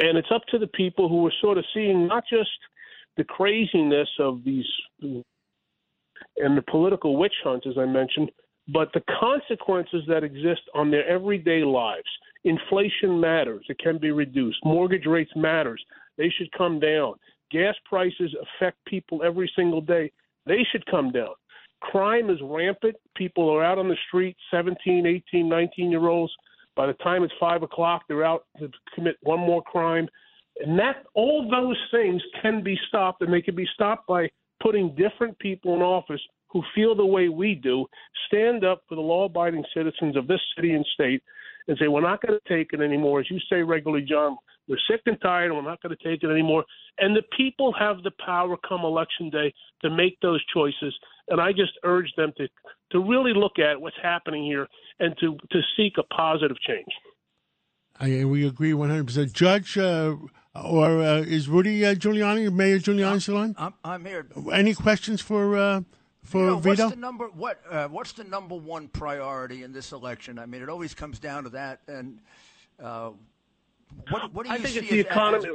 And 0.00 0.16
it's 0.16 0.32
up 0.34 0.42
to 0.50 0.58
the 0.58 0.66
people 0.66 1.08
who 1.08 1.26
are 1.26 1.32
sort 1.40 1.58
of 1.58 1.64
seeing 1.74 2.06
not 2.06 2.24
just 2.28 2.50
the 3.16 3.24
craziness 3.24 4.08
of 4.18 4.42
these 4.44 4.66
and 5.02 6.56
the 6.56 6.62
political 6.62 7.16
witch 7.16 7.34
hunts, 7.44 7.66
as 7.68 7.76
I 7.78 7.84
mentioned, 7.84 8.30
but 8.68 8.90
the 8.94 9.02
consequences 9.20 10.02
that 10.08 10.24
exist 10.24 10.62
on 10.74 10.90
their 10.90 11.06
everyday 11.08 11.62
lives. 11.62 12.08
Inflation 12.44 13.20
matters; 13.20 13.64
it 13.68 13.78
can 13.78 13.98
be 13.98 14.10
reduced. 14.10 14.58
Mortgage 14.64 15.06
rates 15.06 15.32
matters; 15.36 15.84
they 16.16 16.30
should 16.30 16.50
come 16.52 16.80
down. 16.80 17.14
Gas 17.50 17.74
prices 17.84 18.34
affect 18.42 18.78
people 18.86 19.22
every 19.22 19.50
single 19.54 19.82
day; 19.82 20.10
they 20.46 20.66
should 20.72 20.86
come 20.86 21.12
down. 21.12 21.34
Crime 21.80 22.30
is 22.30 22.38
rampant. 22.42 22.96
People 23.16 23.48
are 23.50 23.64
out 23.64 23.78
on 23.78 23.88
the 23.88 23.96
street, 24.08 24.36
17, 24.50 25.06
18, 25.06 25.48
19 25.48 25.90
year 25.90 26.08
olds 26.08 26.32
By 26.76 26.86
the 26.86 26.92
time 26.94 27.22
it's 27.22 27.32
five 27.40 27.62
o'clock, 27.62 28.02
they're 28.08 28.24
out 28.24 28.44
to 28.58 28.70
commit 28.94 29.16
one 29.22 29.40
more 29.40 29.62
crime. 29.62 30.08
And 30.60 30.78
that 30.78 31.04
all 31.14 31.48
those 31.50 31.78
things 31.90 32.22
can 32.42 32.62
be 32.62 32.78
stopped, 32.88 33.22
and 33.22 33.32
they 33.32 33.42
can 33.42 33.54
be 33.54 33.66
stopped 33.74 34.06
by 34.06 34.28
putting 34.62 34.94
different 34.94 35.38
people 35.38 35.74
in 35.74 35.80
office 35.80 36.20
who 36.48 36.62
feel 36.74 36.94
the 36.94 37.06
way 37.06 37.28
we 37.28 37.54
do, 37.54 37.86
stand 38.26 38.64
up 38.64 38.82
for 38.88 38.96
the 38.96 39.00
law-abiding 39.00 39.64
citizens 39.74 40.16
of 40.16 40.26
this 40.26 40.40
city 40.56 40.72
and 40.72 40.84
state, 40.92 41.22
and 41.70 41.78
say 41.78 41.86
we're 41.86 42.00
not 42.00 42.20
going 42.20 42.36
to 42.36 42.48
take 42.48 42.72
it 42.72 42.80
anymore. 42.80 43.20
As 43.20 43.30
you 43.30 43.38
say 43.48 43.62
regularly, 43.62 44.04
John, 44.04 44.36
we're 44.66 44.76
sick 44.90 45.02
and 45.06 45.16
tired, 45.20 45.52
and 45.52 45.54
we're 45.54 45.70
not 45.70 45.80
going 45.80 45.96
to 45.96 46.04
take 46.04 46.24
it 46.24 46.28
anymore. 46.28 46.64
And 46.98 47.14
the 47.14 47.22
people 47.36 47.72
have 47.78 48.02
the 48.02 48.10
power 48.26 48.56
come 48.68 48.80
election 48.80 49.30
day 49.30 49.54
to 49.82 49.88
make 49.88 50.18
those 50.20 50.44
choices. 50.52 50.92
And 51.28 51.40
I 51.40 51.52
just 51.52 51.72
urge 51.84 52.12
them 52.16 52.32
to 52.38 52.48
to 52.90 52.98
really 52.98 53.32
look 53.32 53.60
at 53.60 53.80
what's 53.80 53.96
happening 54.02 54.42
here 54.42 54.66
and 54.98 55.14
to 55.20 55.36
to 55.52 55.60
seek 55.76 55.92
a 55.96 56.02
positive 56.12 56.56
change. 56.66 56.88
I, 58.00 58.24
we 58.24 58.46
agree 58.46 58.72
100%. 58.72 59.32
Judge, 59.32 59.76
uh, 59.76 60.16
or 60.54 61.02
uh, 61.02 61.18
is 61.18 61.48
Rudy 61.48 61.84
uh, 61.84 61.94
Giuliani, 61.94 62.50
Mayor 62.50 62.78
Giuliani 62.78 63.20
still 63.20 63.36
on? 63.36 63.54
I'm, 63.58 63.74
I'm 63.84 64.04
here. 64.06 64.26
Any 64.52 64.72
questions 64.72 65.20
for 65.20 65.56
uh, 65.56 65.82
for 66.24 66.38
You 66.40 66.46
know, 66.46 66.58
Vito? 66.58 66.82
what's 66.84 66.94
the 66.94 67.00
number? 67.00 67.26
What 67.28 67.60
uh, 67.70 67.88
What's 67.88 68.12
the 68.12 68.24
number 68.24 68.54
one 68.54 68.88
priority 68.88 69.62
in 69.62 69.72
this 69.72 69.92
election? 69.92 70.38
I 70.38 70.46
mean, 70.46 70.62
it 70.62 70.68
always 70.68 70.94
comes 70.94 71.18
down 71.18 71.44
to 71.44 71.50
that. 71.50 71.80
And 71.88 72.18
uh, 72.82 73.10
what, 74.10 74.32
what 74.34 74.44
do 74.46 74.50
you 74.50 74.56
I 74.56 74.58
think 74.58 74.68
see 74.74 74.78
it's 74.80 74.90
the 74.90 74.98
it 75.00 75.06
as- 75.06 75.12
economy. 75.12 75.48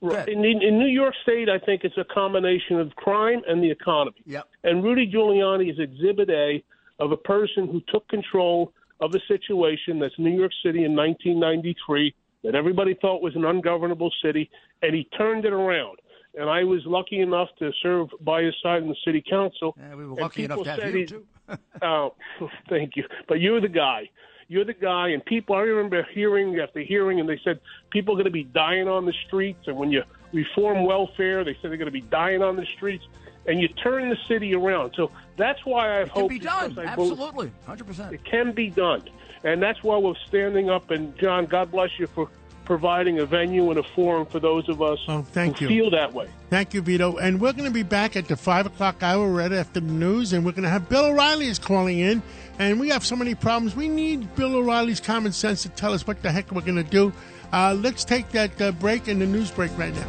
Go 0.00 0.10
ahead. 0.10 0.28
In, 0.28 0.44
in 0.44 0.78
New 0.78 0.86
York 0.86 1.12
State, 1.24 1.48
I 1.48 1.58
think 1.58 1.82
it's 1.82 1.98
a 1.98 2.04
combination 2.04 2.78
of 2.78 2.94
crime 2.94 3.42
and 3.48 3.60
the 3.60 3.68
economy. 3.70 4.16
Yep. 4.26 4.46
And 4.62 4.84
Rudy 4.84 5.10
Giuliani 5.10 5.72
is 5.72 5.78
Exhibit 5.80 6.30
A 6.30 6.62
of 7.00 7.10
a 7.10 7.16
person 7.16 7.66
who 7.66 7.82
took 7.88 8.06
control 8.08 8.72
of 9.00 9.12
a 9.14 9.18
situation 9.26 9.98
that's 9.98 10.14
New 10.16 10.30
York 10.38 10.52
City 10.62 10.84
in 10.84 10.94
1993 10.94 12.14
that 12.44 12.54
everybody 12.54 12.94
thought 13.00 13.20
was 13.20 13.34
an 13.34 13.44
ungovernable 13.44 14.12
city, 14.22 14.48
and 14.82 14.94
he 14.94 15.02
turned 15.18 15.44
it 15.44 15.52
around. 15.52 15.98
And 16.36 16.48
I 16.48 16.64
was 16.64 16.84
lucky 16.86 17.20
enough 17.20 17.48
to 17.58 17.72
serve 17.82 18.08
by 18.20 18.42
his 18.42 18.54
side 18.62 18.82
in 18.82 18.88
the 18.88 18.96
city 19.04 19.22
council. 19.28 19.74
Yeah, 19.78 19.94
we 19.94 20.06
were 20.06 20.14
lucky 20.14 20.44
enough 20.44 20.62
to 20.62 20.70
have 20.70 20.94
you 20.94 21.06
too. 21.06 21.24
Oh, 21.82 22.14
thank 22.68 22.96
you. 22.96 23.04
But 23.26 23.40
you're 23.40 23.60
the 23.60 23.68
guy. 23.68 24.10
You're 24.48 24.64
the 24.66 24.74
guy. 24.74 25.08
And 25.08 25.24
people, 25.24 25.56
I 25.56 25.60
remember 25.60 26.06
hearing 26.12 26.58
after 26.60 26.80
hearing, 26.80 27.20
and 27.20 27.28
they 27.28 27.40
said 27.42 27.60
people 27.90 28.14
are 28.14 28.16
going 28.16 28.24
to 28.26 28.30
be 28.30 28.44
dying 28.44 28.86
on 28.88 29.06
the 29.06 29.14
streets. 29.26 29.66
And 29.66 29.76
when 29.76 29.90
you 29.90 30.02
reform 30.32 30.84
welfare, 30.84 31.44
they 31.44 31.54
said 31.54 31.70
they're 31.70 31.76
going 31.78 31.86
to 31.86 31.90
be 31.90 32.02
dying 32.02 32.42
on 32.42 32.56
the 32.56 32.66
streets. 32.76 33.04
And 33.46 33.60
you 33.60 33.68
turn 33.68 34.10
the 34.10 34.16
city 34.26 34.54
around. 34.54 34.92
So 34.94 35.10
that's 35.38 35.64
why 35.64 36.02
I 36.02 36.06
hope 36.06 36.30
It 36.30 36.34
can 36.34 36.38
be 36.40 36.44
done. 36.44 36.68
because 36.70 36.86
I 36.90 36.94
believe- 36.94 37.12
Absolutely, 37.12 37.52
hundred 37.66 37.86
percent. 37.86 38.12
it 38.14 38.24
can 38.24 38.52
be 38.52 38.68
done. 38.68 39.02
And 39.44 39.62
that's 39.62 39.82
why 39.82 39.96
we're 39.96 40.14
standing 40.26 40.68
up. 40.68 40.90
And 40.90 41.16
John, 41.18 41.46
God 41.46 41.70
bless 41.70 41.90
you 41.98 42.06
for 42.08 42.28
providing 42.68 43.18
a 43.18 43.24
venue 43.26 43.70
and 43.70 43.78
a 43.78 43.82
forum 43.82 44.26
for 44.26 44.38
those 44.38 44.68
of 44.68 44.82
us 44.82 44.98
Oh, 45.08 45.22
thank 45.22 45.56
who 45.58 45.64
you. 45.64 45.68
feel 45.68 45.90
that 45.90 46.12
way. 46.12 46.28
Thank 46.50 46.74
you, 46.74 46.82
Vito. 46.82 47.16
And 47.16 47.40
we're 47.40 47.54
going 47.54 47.64
to 47.64 47.70
be 47.72 47.82
back 47.82 48.14
at 48.14 48.28
the 48.28 48.36
5 48.36 48.66
o'clock 48.66 49.02
hour 49.02 49.26
right 49.28 49.50
after 49.50 49.80
the 49.80 49.86
news, 49.90 50.34
and 50.34 50.44
we're 50.44 50.52
going 50.52 50.64
to 50.64 50.68
have 50.68 50.86
Bill 50.88 51.06
O'Reilly 51.06 51.46
is 51.48 51.58
calling 51.58 51.98
in. 51.98 52.22
And 52.58 52.78
we 52.78 52.90
have 52.90 53.04
so 53.06 53.16
many 53.16 53.34
problems. 53.34 53.74
We 53.74 53.88
need 53.88 54.34
Bill 54.36 54.54
O'Reilly's 54.56 55.00
common 55.00 55.32
sense 55.32 55.62
to 55.62 55.70
tell 55.70 55.94
us 55.94 56.06
what 56.06 56.20
the 56.22 56.30
heck 56.30 56.52
we're 56.52 56.60
going 56.60 56.76
to 56.76 56.82
do. 56.82 57.10
Uh, 57.52 57.74
let's 57.80 58.04
take 58.04 58.28
that 58.30 58.60
uh, 58.60 58.72
break 58.72 59.08
and 59.08 59.20
the 59.22 59.26
news 59.26 59.50
break 59.50 59.76
right 59.78 59.94
now. 59.94 60.06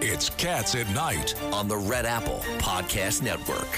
It's 0.00 0.30
Cats 0.30 0.74
at 0.74 0.88
Night. 0.94 1.34
on 1.52 1.68
the 1.68 1.76
Red 1.76 2.06
Apple 2.06 2.40
Podcast 2.58 3.22
Network. 3.22 3.68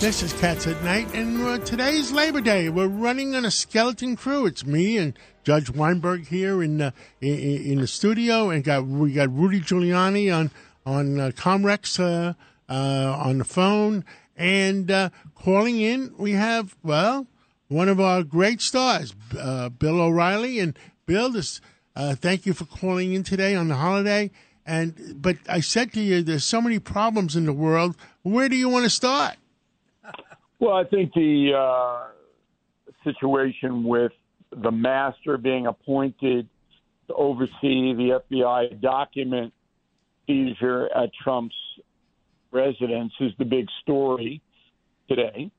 This 0.00 0.22
is 0.22 0.32
Cats 0.32 0.66
at 0.66 0.82
Night, 0.82 1.14
and 1.14 1.40
uh, 1.42 1.58
today's 1.58 2.10
Labor 2.10 2.40
Day. 2.40 2.70
We're 2.70 2.88
running 2.88 3.34
on 3.34 3.44
a 3.44 3.50
skeleton 3.50 4.16
crew. 4.16 4.46
It's 4.46 4.64
me 4.64 4.96
and 4.96 5.12
Judge 5.42 5.70
Weinberg 5.70 6.26
here 6.26 6.62
in 6.62 6.80
uh, 6.80 6.90
in, 7.20 7.38
in 7.38 7.80
the 7.80 7.86
studio, 7.86 8.50
and 8.50 8.62
got 8.62 8.86
we 8.86 9.12
got 9.12 9.34
Rudy 9.34 9.60
Giuliani 9.60 10.34
on 10.34 10.50
on 10.84 11.18
uh, 11.18 11.30
Comrex 11.34 11.98
uh, 11.98 12.34
uh, 12.68 13.16
on 13.16 13.38
the 13.38 13.44
phone, 13.44 14.04
and 14.36 14.90
uh, 14.90 15.10
calling 15.34 15.80
in. 15.80 16.14
We 16.18 16.32
have 16.32 16.76
well 16.82 17.26
one 17.68 17.88
of 17.88 18.00
our 18.00 18.22
great 18.22 18.60
stars, 18.60 19.14
uh, 19.38 19.68
Bill 19.70 20.00
O'Reilly, 20.00 20.58
and 20.58 20.78
Bill. 21.06 21.30
This 21.30 21.60
thank 21.96 22.46
you 22.46 22.52
for 22.52 22.64
calling 22.64 23.14
in 23.14 23.22
today 23.22 23.54
on 23.54 23.68
the 23.68 23.76
holiday. 23.76 24.30
And 24.66 25.20
but 25.20 25.36
I 25.48 25.60
said 25.60 25.92
to 25.94 26.00
you, 26.00 26.22
there's 26.22 26.44
so 26.44 26.60
many 26.60 26.78
problems 26.78 27.34
in 27.34 27.46
the 27.46 27.52
world. 27.52 27.96
Where 28.22 28.48
do 28.48 28.56
you 28.56 28.68
want 28.68 28.84
to 28.84 28.90
start? 28.90 29.36
Well, 30.58 30.74
I 30.74 30.84
think 30.84 31.14
the 31.14 32.10
situation 33.02 33.84
with 33.84 34.12
the 34.50 34.70
master 34.70 35.36
being 35.36 35.66
appointed 35.66 36.48
to 37.08 37.14
oversee 37.14 37.94
the 37.94 38.20
FBI 38.30 38.80
document 38.80 39.52
seizure 40.26 40.88
at 40.94 41.10
Trump's 41.22 41.54
residence 42.52 43.12
is 43.20 43.32
the 43.38 43.44
big 43.44 43.66
story 43.82 44.40
today. 45.08 45.50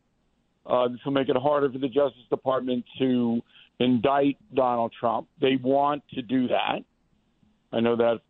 Uh, 0.65 0.87
this 0.89 0.99
will 1.05 1.11
make 1.13 1.29
it 1.29 1.35
harder 1.35 1.71
for 1.71 1.79
the 1.79 1.87
Justice 1.87 2.23
Department 2.29 2.85
to 2.99 3.41
indict 3.79 4.37
Donald 4.53 4.93
Trump. 4.97 5.27
They 5.39 5.55
want 5.55 6.03
to 6.13 6.21
do 6.21 6.49
that. 6.49 6.83
I 7.73 7.79
know 7.79 7.95
that 7.95 8.21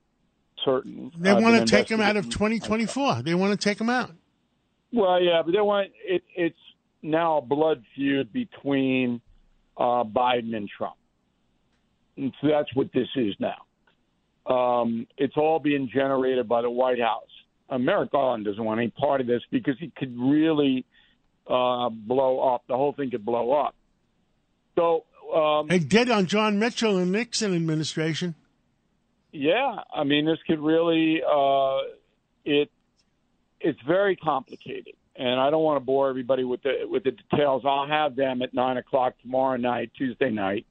certain. 0.63 1.11
They 1.17 1.31
I've 1.31 1.43
want 1.43 1.67
to 1.67 1.75
take 1.75 1.89
him 1.89 1.99
out 1.99 2.15
of 2.15 2.25
2024. 2.29 3.23
They 3.23 3.35
want 3.35 3.59
to 3.59 3.69
take 3.69 3.79
him 3.79 3.89
out. 3.89 4.11
Well, 4.93 5.21
yeah, 5.21 5.41
but 5.43 5.51
they 5.51 5.61
want 5.61 5.91
it. 6.05 6.23
It's 6.35 6.55
now 7.01 7.37
a 7.37 7.41
blood 7.41 7.83
feud 7.95 8.31
between 8.31 9.21
uh, 9.77 10.03
Biden 10.03 10.55
and 10.55 10.69
Trump. 10.69 10.95
And 12.17 12.33
so 12.41 12.47
that's 12.47 12.73
what 12.75 12.91
this 12.93 13.07
is 13.15 13.35
now. 13.39 13.65
Um, 14.45 15.07
it's 15.17 15.37
all 15.37 15.59
being 15.59 15.89
generated 15.93 16.47
by 16.47 16.61
the 16.61 16.69
White 16.69 16.99
House. 16.99 17.29
Uh, 17.69 17.77
Merrick 17.77 18.11
Garland 18.11 18.45
doesn't 18.45 18.63
want 18.63 18.79
any 18.79 18.89
part 18.89 19.21
of 19.21 19.27
this 19.27 19.41
because 19.49 19.75
he 19.79 19.91
could 19.95 20.13
really 20.19 20.85
uh, 21.47 21.89
blow 21.89 22.53
up. 22.53 22.63
The 22.67 22.75
whole 22.75 22.93
thing 22.93 23.11
could 23.11 23.25
blow 23.25 23.51
up. 23.53 23.75
So, 24.77 25.05
um, 25.33 25.67
They 25.67 25.79
did 25.79 26.09
on 26.09 26.25
John 26.25 26.59
Mitchell 26.59 26.97
and 26.97 27.11
Nixon 27.11 27.55
administration. 27.55 28.35
yeah, 29.31 29.77
I 29.93 30.03
mean, 30.03 30.25
this 30.25 30.39
could 30.47 30.59
really 30.59 31.21
uh, 31.23 31.77
it. 32.43 32.69
It's 33.61 33.79
very 33.87 34.15
complicated, 34.15 34.95
and 35.21 35.39
I 35.39 35.51
don't 35.51 35.61
want 35.61 35.79
to 35.79 35.85
bore 35.85 36.09
everybody 36.09 36.43
with 36.43 36.63
the 36.63 36.87
with 36.89 37.03
the 37.03 37.11
details. 37.11 37.61
I'll 37.63 37.87
have 37.87 38.15
them 38.15 38.41
at 38.41 38.55
nine 38.55 38.77
o'clock 38.77 39.13
tomorrow 39.21 39.55
night, 39.55 39.91
Tuesday 39.95 40.31
night, 40.31 40.65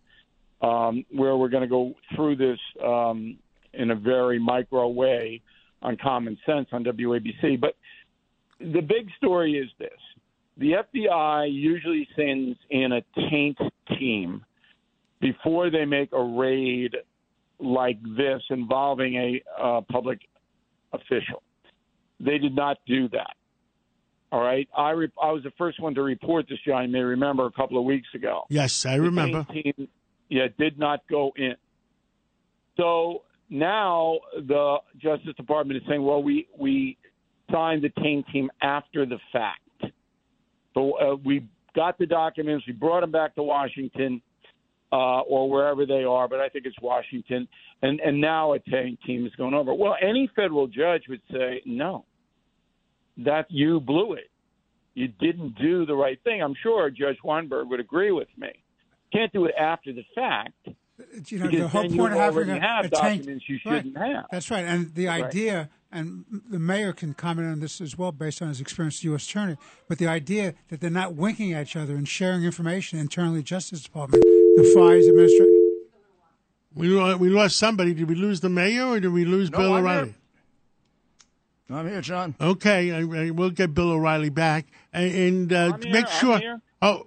um, 0.61 1.05
where 1.13 1.37
we're 1.37 1.49
going 1.49 1.63
to 1.63 1.69
go 1.69 1.95
through 2.17 2.35
this 2.35 2.59
um, 2.85 3.39
in 3.73 3.93
a 3.93 3.95
very 3.95 4.41
micro 4.41 4.89
way 4.89 5.41
on 5.83 5.97
Common 5.97 6.37
Sense 6.45 6.67
on 6.73 6.83
WABC. 6.83 7.61
But 7.61 7.77
the 8.59 8.81
big 8.81 9.09
story 9.19 9.57
is 9.57 9.71
this: 9.79 10.01
the 10.57 10.73
FBI 10.73 11.53
usually 11.53 12.09
sends 12.17 12.59
in 12.71 12.91
a 12.91 13.03
taint 13.31 13.59
team 14.01 14.45
before 15.21 15.71
they 15.71 15.85
make 15.85 16.13
a 16.13 16.23
raid 16.23 16.97
like 17.61 17.99
this 18.17 18.43
involving 18.51 19.15
a 19.15 19.63
uh, 19.63 19.81
public 19.83 20.19
official. 20.93 21.45
They 22.19 22.39
did 22.39 22.57
not 22.57 22.79
do 22.87 23.09
that. 23.11 23.37
All 24.33 24.41
right, 24.41 24.69
I 24.77 24.91
re- 24.91 25.13
I 25.21 25.33
was 25.33 25.43
the 25.43 25.51
first 25.59 25.81
one 25.81 25.95
to 25.95 26.03
report 26.03 26.47
this. 26.49 26.59
You 26.65 26.75
may 26.89 27.01
remember 27.01 27.47
a 27.47 27.53
couple 27.53 27.79
of 27.79 27.85
weeks 27.85 28.09
ago. 28.15 28.45
Yes, 28.49 28.87
I 28.87 28.95
remember. 28.95 29.45
Team, 29.53 29.89
yeah, 30.29 30.47
did 30.57 30.79
not 30.79 31.01
go 31.11 31.33
in. 31.37 31.55
So 32.77 33.23
now 33.49 34.21
the 34.35 34.77
Justice 34.99 35.35
Department 35.37 35.79
is 35.79 35.83
saying, 35.89 36.05
well, 36.05 36.23
we 36.23 36.47
we 36.57 36.97
signed 37.51 37.83
the 37.83 37.91
taint 38.03 38.27
team 38.33 38.51
after 38.63 39.05
the 39.05 39.19
fact. 39.33 39.61
So 40.75 40.93
uh, 40.93 41.17
we 41.25 41.49
got 41.75 41.99
the 41.99 42.07
documents, 42.07 42.67
we 42.67 42.73
brought 42.73 43.01
them 43.01 43.11
back 43.11 43.35
to 43.35 43.43
Washington 43.43 44.23
uh, 44.93 45.21
or 45.21 45.49
wherever 45.51 45.87
they 45.87 46.05
are, 46.05 46.29
but 46.29 46.41
I 46.41 46.49
think 46.49 46.67
it's 46.67 46.77
Washington, 46.83 47.47
and 47.83 48.01
and 48.01 48.21
now 48.21 48.55
a 48.55 48.59
taint 48.59 48.99
team 49.07 49.27
is 49.27 49.33
going 49.37 49.55
over. 49.55 49.75
Well, 49.75 49.97
any 50.01 50.31
federal 50.35 50.67
judge 50.67 51.03
would 51.09 51.23
say 51.31 51.63
no. 51.65 52.05
That 53.19 53.47
you 53.51 53.81
blew 53.81 54.15
it. 54.15 54.31
You 54.95 55.09
didn't 55.09 55.57
do 55.61 55.87
the 55.87 55.95
right 55.95 56.19
thing. 56.25 56.43
I'm 56.43 56.55
sure 56.63 56.91
Judge 56.91 57.19
Weinberg 57.23 57.69
would 57.69 57.81
agree 57.81 58.11
with 58.13 58.29
me. 58.37 58.51
Can't 59.13 59.33
do 59.33 59.45
it 59.47 59.55
after 59.59 59.93
the 59.93 60.05
fact. 60.15 60.53
You 61.29 61.39
know, 61.39 61.49
the 61.51 61.67
whole 61.69 61.89
point 61.89 62.13
of 62.13 62.19
having 62.19 62.51
a, 62.51 62.61
have 62.61 62.85
a 62.87 62.89
tank, 62.91 63.21
documents 63.23 63.45
you 63.49 63.59
Right. 63.65 63.77
shouldn't 63.85 63.97
have. 63.97 64.27
That's 64.31 64.51
right, 64.51 64.65
and 64.65 64.95
the 64.95 65.07
Right. 65.07 65.25
idea, 65.25 65.71
and 65.91 66.25
the 66.51 66.59
mayor 66.59 66.93
can 66.93 67.15
comment 67.15 67.49
on 67.49 67.61
this 67.61 67.81
as 67.81 67.97
well, 67.97 68.13
based 68.13 68.43
on 68.43 68.49
his 68.49 68.61
experience 68.61 68.97
as 68.99 69.05
U.S. 69.05 69.27
attorney. 69.27 69.57
But 69.89 69.99
the 69.99 70.07
idea 70.09 70.55
that 70.69 70.81
they're 70.81 70.91
not 70.91 71.15
winking 71.15 71.53
at 71.55 71.63
each 71.69 71.77
other 71.77 71.95
and 71.97 72.07
sharing 72.07 72.45
information 72.45 72.99
internally, 72.99 73.43
Justice 73.43 73.83
Department 73.83 74.23
defies 74.57 75.09
administration. 75.09 75.57
We 76.75 76.89
lo- 76.89 77.17
we 77.17 77.31
lost 77.31 77.57
somebody. 77.57 77.95
Did 77.95 78.09
we 78.09 78.15
lose 78.15 78.41
the 78.41 78.51
mayor 78.51 78.85
or 78.87 79.01
did 79.01 79.09
we 79.13 79.25
lose 79.25 79.51
No, 79.51 79.59
Bill 79.59 79.73
I'm 79.75 79.83
O'Reilly? 79.85 80.15
Here. 81.71 81.79
I'm 81.79 81.89
here, 81.89 82.01
John. 82.01 82.35
Okay, 82.41 82.93
I, 82.93 82.99
I, 83.01 83.31
we'll 83.31 83.51
get 83.51 83.75
Bill 83.75 83.91
O'Reilly 83.91 84.31
back 84.31 84.67
and, 84.93 85.15
and 85.15 85.53
uh, 85.53 85.73
I'm 85.75 85.83
here, 85.83 85.93
make 85.93 86.07
I'm 86.07 86.21
sure. 86.21 86.39
here. 86.39 86.61
Oh, 86.83 87.07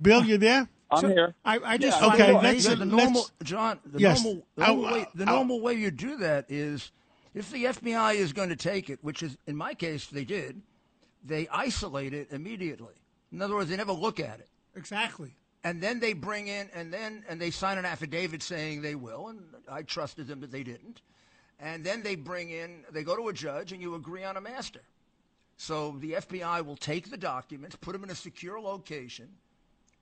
Bill, 0.00 0.24
you 0.24 0.38
there? 0.38 0.68
I'm 0.90 1.00
So, 1.00 1.08
here. 1.08 1.34
I, 1.44 1.58
I 1.58 1.76
just 1.78 2.00
Yeah, 2.00 2.08
find 2.08 2.20
Okay, 2.20 2.30
it 2.30 2.34
let's- 2.42 2.66
amazing. 2.66 2.88
the 2.88 2.96
let's- 2.96 3.32
John. 3.42 3.78
The 3.84 3.98
Yes. 4.00 4.22
normal, 4.24 4.46
the, 4.56 4.64
I- 4.64 4.66
normal, 4.68 4.92
way, 4.92 5.06
the 5.14 5.24
normal 5.26 5.60
way 5.60 5.74
you 5.74 5.90
do 5.90 6.16
that 6.18 6.46
is, 6.48 6.92
if 7.34 7.50
the 7.50 7.64
FBI 7.64 8.14
is 8.14 8.32
going 8.32 8.48
to 8.48 8.56
take 8.56 8.88
it, 8.90 8.98
which 9.02 9.22
is 9.22 9.36
in 9.46 9.56
my 9.56 9.74
case 9.74 10.06
they 10.06 10.24
did, 10.24 10.62
they 11.24 11.46
isolate 11.48 12.14
it 12.14 12.28
immediately. 12.32 12.94
In 13.32 13.42
other 13.42 13.54
words, 13.54 13.68
they 13.68 13.76
never 13.76 13.92
look 13.92 14.18
at 14.18 14.40
it, 14.40 14.48
exactly. 14.74 15.34
and 15.64 15.82
then 15.82 16.00
they 16.00 16.14
bring 16.14 16.48
in, 16.48 16.70
and 16.72 16.90
then 16.92 17.22
and 17.28 17.38
they 17.38 17.50
sign 17.50 17.76
an 17.76 17.84
affidavit 17.84 18.42
saying 18.42 18.80
they 18.80 18.94
will, 18.94 19.28
and 19.28 19.40
I 19.70 19.82
trusted 19.82 20.26
them 20.26 20.40
that 20.40 20.50
they 20.50 20.62
didn't, 20.62 21.02
and 21.60 21.84
then 21.84 22.02
they 22.02 22.14
bring 22.16 22.50
in, 22.50 22.84
they 22.92 23.02
go 23.02 23.16
to 23.16 23.28
a 23.28 23.32
judge, 23.32 23.72
and 23.72 23.82
you 23.82 23.94
agree 23.94 24.24
on 24.24 24.36
a 24.36 24.40
master. 24.40 24.80
So 25.56 25.96
the 25.98 26.12
FBI 26.12 26.64
will 26.64 26.76
take 26.76 27.10
the 27.10 27.16
documents, 27.16 27.76
put 27.76 27.92
them 27.92 28.04
in 28.04 28.10
a 28.10 28.14
secure 28.14 28.60
location, 28.60 29.28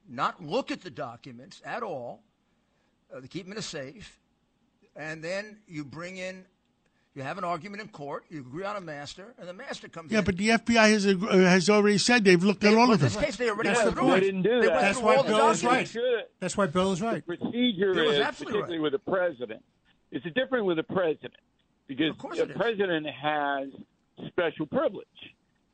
not 0.08 0.42
look 0.44 0.70
at 0.70 0.82
the 0.82 0.90
documents 0.90 1.62
at 1.64 1.82
all. 1.82 2.22
Uh, 3.14 3.20
they 3.20 3.28
keep 3.28 3.44
them 3.44 3.52
in 3.52 3.58
a 3.58 3.62
safe, 3.62 4.20
and 4.94 5.22
then 5.24 5.58
you 5.66 5.84
bring 5.84 6.18
in, 6.18 6.44
you 7.14 7.22
have 7.22 7.38
an 7.38 7.44
argument 7.44 7.80
in 7.80 7.88
court, 7.88 8.24
you 8.28 8.40
agree 8.40 8.64
on 8.64 8.76
a 8.76 8.80
master, 8.80 9.32
and 9.38 9.48
the 9.48 9.54
master 9.54 9.88
comes 9.88 10.12
Yeah, 10.12 10.18
in. 10.18 10.24
but 10.24 10.36
the 10.36 10.48
FBI 10.50 10.90
has 10.90 11.06
uh, 11.06 11.14
has 11.16 11.70
already 11.70 11.96
said 11.96 12.24
they've 12.24 12.42
looked 12.44 12.62
at 12.64 12.74
all 12.76 12.92
of 12.92 13.00
this 13.00 13.14
them. 13.14 13.24
case, 13.24 13.36
they 13.36 13.48
already 13.48 13.70
That's 13.70 13.82
went 13.84 13.94
the 13.94 14.00
through 14.02 14.12
it. 14.12 14.20
They 14.20 14.26
didn't 14.26 14.42
do 14.42 14.60
They 14.60 14.66
that. 14.66 14.80
That's 14.82 14.98
why 15.00 15.22
Bill 15.22 15.48
is 15.48 15.64
right. 15.64 15.96
That's 16.40 16.56
why 16.58 16.66
Bill 16.66 16.92
is 16.92 17.00
right. 17.00 17.24
procedure 17.26 17.94
Bill 17.94 18.10
is 18.10 18.18
is, 18.18 18.22
absolutely 18.22 18.60
particularly 18.60 18.78
right. 18.78 18.82
with 18.82 18.92
the 18.92 19.10
president. 19.10 19.62
It's 20.24 20.34
different 20.34 20.64
with 20.64 20.78
the 20.78 20.82
president 20.82 21.34
because 21.86 22.16
the 22.36 22.46
president 22.54 23.06
has 23.06 23.68
special 24.28 24.66
privilege 24.66 25.06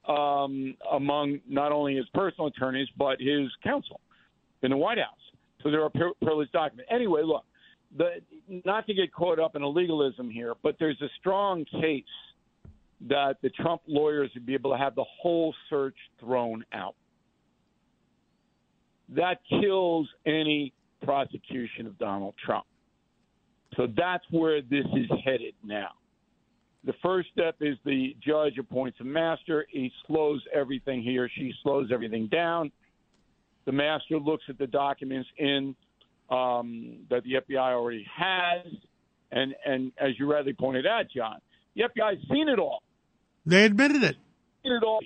um, 0.09 0.75
among 0.91 1.41
not 1.49 1.71
only 1.73 1.97
his 1.97 2.07
personal 2.13 2.49
attorneys 2.49 2.89
but 2.97 3.21
his 3.21 3.49
counsel 3.63 4.01
in 4.63 4.71
the 4.71 4.77
White 4.77 4.99
House. 4.99 5.15
So 5.63 5.71
there 5.71 5.83
are 5.83 5.91
pri- 5.91 6.13
privileged 6.23 6.53
documents. 6.53 6.91
Anyway, 6.93 7.23
look, 7.25 7.45
the, 7.97 8.21
not 8.65 8.87
to 8.87 8.95
get 8.95 9.13
caught 9.13 9.39
up 9.39 9.55
in 9.55 9.63
a 9.63 9.69
legalism 9.69 10.31
here, 10.31 10.55
but 10.63 10.77
there's 10.79 11.01
a 11.03 11.09
strong 11.21 11.65
case 11.81 12.05
that 13.09 13.37
the 13.43 13.51
Trump 13.51 13.83
lawyers 13.87 14.31
would 14.35 14.47
be 14.47 14.55
able 14.55 14.73
to 14.73 14.79
have 14.79 14.95
the 14.95 15.05
whole 15.21 15.55
search 15.69 15.97
thrown 16.21 16.65
out. 16.73 16.95
That 19.11 19.41
kills 19.49 20.09
any 20.27 20.73
prosecution 21.03 21.87
of 21.87 21.99
Donald 21.99 22.35
Trump. 22.45 22.65
So 23.77 23.87
that's 23.97 24.25
where 24.31 24.61
this 24.61 24.85
is 24.95 25.11
headed 25.25 25.55
now. 25.65 25.89
The 26.85 26.93
first 27.03 27.29
step 27.33 27.57
is 27.61 27.77
the 27.85 28.17
judge 28.25 28.59
appoints 28.59 28.99
a 29.01 29.05
master. 29.05 29.67
He 29.71 29.93
slows 30.07 30.43
everything, 30.53 31.03
he 31.03 31.17
or 31.19 31.29
she 31.29 31.53
slows 31.63 31.91
everything 31.93 32.27
down. 32.27 32.73
The 33.67 33.73
master 33.73 34.19
looks 34.19 34.43
at 34.49 34.59
the 34.59 34.67
documents 34.67 35.29
in 35.39 35.77
um, 36.29 36.97
that 37.09 37.23
the 37.25 37.35
FBI 37.35 37.73
already 37.73 38.05
has, 38.17 38.67
and 39.31 39.55
and 39.65 39.93
as 39.99 40.19
you 40.19 40.31
rightly 40.31 40.55
pointed 40.55 40.87
out, 40.87 41.05
John, 41.15 41.37
the 41.77 41.83
FBI's 41.83 42.21
seen 42.31 42.49
it 42.49 42.59
all, 42.59 42.83
They 43.47 43.65
admitted 43.65 44.03
it. 44.03 44.17
seen 44.65 44.73
it 44.73 44.83
all, 44.83 45.01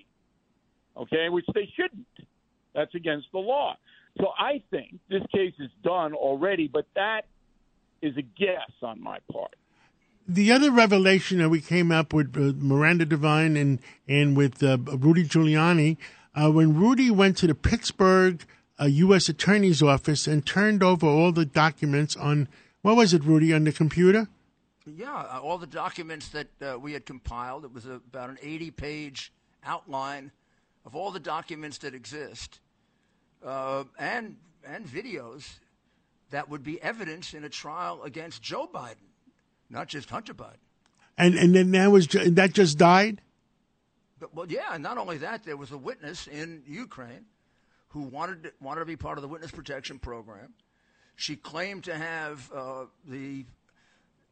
okay, 0.97 1.29
which 1.29 1.45
they 1.55 1.69
shouldn't. 1.77 2.07
That's 2.75 2.95
against 2.95 3.27
the 3.33 3.39
law. 3.39 3.77
So 4.19 4.29
I 4.39 4.63
think 4.71 4.99
this 5.11 5.23
case 5.35 5.55
is 5.59 5.71
done 5.85 6.15
already, 6.15 6.69
but 6.69 6.87
that 6.95 7.23
is 8.03 8.17
a 8.17 8.23
guess 8.23 8.71
on 8.83 9.03
my 9.03 9.19
part. 9.33 9.55
The 10.29 10.51
other 10.51 10.71
revelation 10.73 11.39
that 11.39 11.51
we 11.51 11.61
came 11.61 11.93
up 11.93 12.13
with 12.13 12.37
uh, 12.37 12.53
Miranda 12.57 13.05
Devine 13.05 13.57
and 13.57 13.79
and 14.09 14.37
with 14.37 14.63
uh, 14.63 14.79
Rudy 14.79 15.25
Giuliani, 15.25 15.97
uh, 16.35 16.51
when 16.51 16.75
Rudy 16.75 17.11
went 17.11 17.37
to 17.39 17.47
the 17.47 17.55
Pittsburgh 17.55 18.45
uh, 18.81 18.87
U.S. 18.87 19.29
Attorney's 19.29 19.83
office 19.83 20.27
and 20.27 20.45
turned 20.45 20.83
over 20.83 21.07
all 21.07 21.33
the 21.33 21.47
documents 21.47 22.17
on 22.17 22.49
what 22.83 22.97
was 22.97 23.15
it, 23.15 23.25
Rudy, 23.25 23.53
on 23.53 23.65
the 23.65 23.73
computer? 23.73 24.29
Yeah, 24.87 25.13
uh, 25.13 25.41
all 25.43 25.59
the 25.59 25.67
documents 25.67 26.29
that 26.29 26.47
uh, 26.63 26.79
we 26.79 26.93
had 26.93 27.05
compiled. 27.05 27.65
It 27.65 27.73
was 27.73 27.87
about 27.87 28.31
an 28.31 28.37
80-page 28.37 29.33
outline 29.65 30.31
of 30.85 30.95
all 30.95 31.11
the 31.11 31.19
documents 31.19 31.79
that 31.79 31.95
exist, 31.95 32.61
uh, 33.45 33.85
and 33.99 34.37
and 34.65 34.87
videos 34.87 35.59
that 36.31 36.49
would 36.49 36.63
be 36.63 36.81
evidence 36.83 37.35
in 37.35 37.45
a 37.45 37.49
trial 37.49 38.03
against 38.03 38.43
Joe 38.43 38.69
Biden, 38.73 39.11
not 39.71 39.89
just 39.89 40.11
Hunter 40.11 40.35
Biden. 40.35 40.57
And 41.19 41.35
and 41.35 41.55
then 41.55 41.71
that 41.73 41.91
was 41.91 42.09
that 42.09 42.53
just 42.53 42.79
died. 42.79 43.23
But, 44.19 44.35
well, 44.35 44.47
yeah, 44.49 44.73
and 44.73 44.83
not 44.83 44.97
only 44.99 45.19
that, 45.19 45.45
there 45.45 45.57
was 45.57 45.73
a 45.73 45.79
witness 45.79 46.27
in 46.27 46.63
Ukraine 46.67 47.27
who 47.89 48.03
wanted 48.03 48.53
wanted 48.61 48.81
to 48.81 48.87
be 48.87 48.97
part 48.97 49.19
of 49.19 49.23
the 49.23 49.29
witness 49.29 49.51
protection 49.51 49.99
program. 49.99 50.55
She 51.17 51.37
claimed 51.37 51.85
to 51.85 51.97
have 51.97 52.51
uh, 52.53 52.85
the 53.07 53.47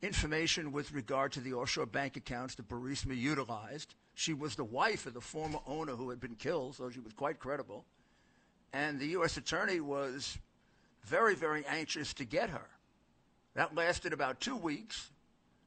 information 0.02 0.72
with 0.72 0.92
regard 0.92 1.32
to 1.32 1.40
the 1.40 1.54
offshore 1.54 1.86
bank 1.86 2.16
accounts 2.16 2.54
that 2.56 2.68
Burisma 2.68 3.16
utilized. 3.16 3.94
She 4.14 4.34
was 4.34 4.54
the 4.54 4.64
wife 4.64 5.06
of 5.06 5.14
the 5.14 5.20
former 5.20 5.60
owner 5.66 5.92
who 5.92 6.10
had 6.10 6.20
been 6.20 6.34
killed, 6.34 6.76
so 6.76 6.90
she 6.90 7.00
was 7.00 7.14
quite 7.14 7.38
credible. 7.38 7.86
And 8.72 9.00
the 9.00 9.06
U.S. 9.08 9.36
attorney 9.36 9.80
was 9.80 10.36
very, 11.04 11.34
very 11.34 11.64
anxious 11.66 12.14
to 12.14 12.24
get 12.24 12.50
her. 12.50 12.66
That 13.54 13.74
lasted 13.74 14.12
about 14.12 14.40
two 14.40 14.56
weeks, 14.56 15.10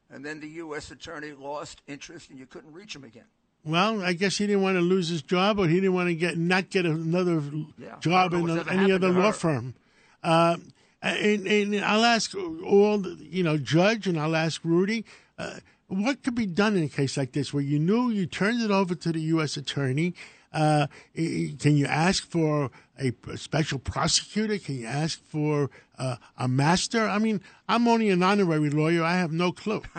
and 0.09 0.25
then 0.25 0.39
the 0.39 0.47
U.S. 0.47 0.91
attorney 0.91 1.31
lost 1.31 1.81
interest, 1.87 2.29
and 2.29 2.37
you 2.37 2.45
couldn't 2.45 2.73
reach 2.73 2.95
him 2.95 3.03
again. 3.03 3.25
Well, 3.63 4.01
I 4.01 4.13
guess 4.13 4.37
he 4.37 4.47
didn't 4.47 4.61
want 4.61 4.77
to 4.77 4.81
lose 4.81 5.09
his 5.09 5.21
job, 5.21 5.59
or 5.59 5.67
he 5.67 5.75
didn't 5.75 5.93
want 5.93 6.09
to 6.09 6.15
get 6.15 6.37
not 6.37 6.69
get 6.69 6.85
another 6.85 7.41
Yeah, 7.77 7.95
job 7.99 8.33
in 8.33 8.49
a, 8.49 8.63
any 8.69 8.91
other 8.91 9.09
law 9.09 9.31
firm. 9.31 9.75
Uh, 10.23 10.57
and, 11.01 11.47
and 11.47 11.75
I'll 11.85 12.05
ask 12.05 12.33
all 12.35 12.97
the, 12.97 13.17
you 13.19 13.43
know, 13.43 13.57
Judge, 13.57 14.07
and 14.07 14.19
I'll 14.19 14.35
ask 14.35 14.61
Rudy, 14.63 15.05
uh, 15.37 15.59
what 15.87 16.23
could 16.23 16.35
be 16.35 16.45
done 16.45 16.75
in 16.75 16.83
a 16.83 16.89
case 16.89 17.17
like 17.17 17.33
this, 17.33 17.53
where 17.53 17.63
you 17.63 17.79
knew 17.79 18.09
you 18.09 18.25
turned 18.25 18.61
it 18.61 18.71
over 18.71 18.95
to 18.95 19.11
the 19.11 19.21
U.S. 19.21 19.57
attorney? 19.57 20.13
Uh, 20.53 20.87
can 21.15 21.75
you 21.75 21.85
ask 21.85 22.29
for 22.29 22.71
a, 22.99 23.11
a 23.29 23.37
special 23.37 23.79
prosecutor? 23.79 24.57
Can 24.57 24.79
you 24.79 24.85
ask 24.87 25.21
for 25.23 25.69
uh, 25.99 26.15
a 26.37 26.47
master? 26.47 27.07
I 27.07 27.19
mean, 27.19 27.41
I'm 27.67 27.87
only 27.87 28.09
an 28.09 28.23
honorary 28.23 28.69
lawyer. 28.69 29.03
I 29.03 29.17
have 29.17 29.31
no 29.31 29.51
clue. 29.51 29.81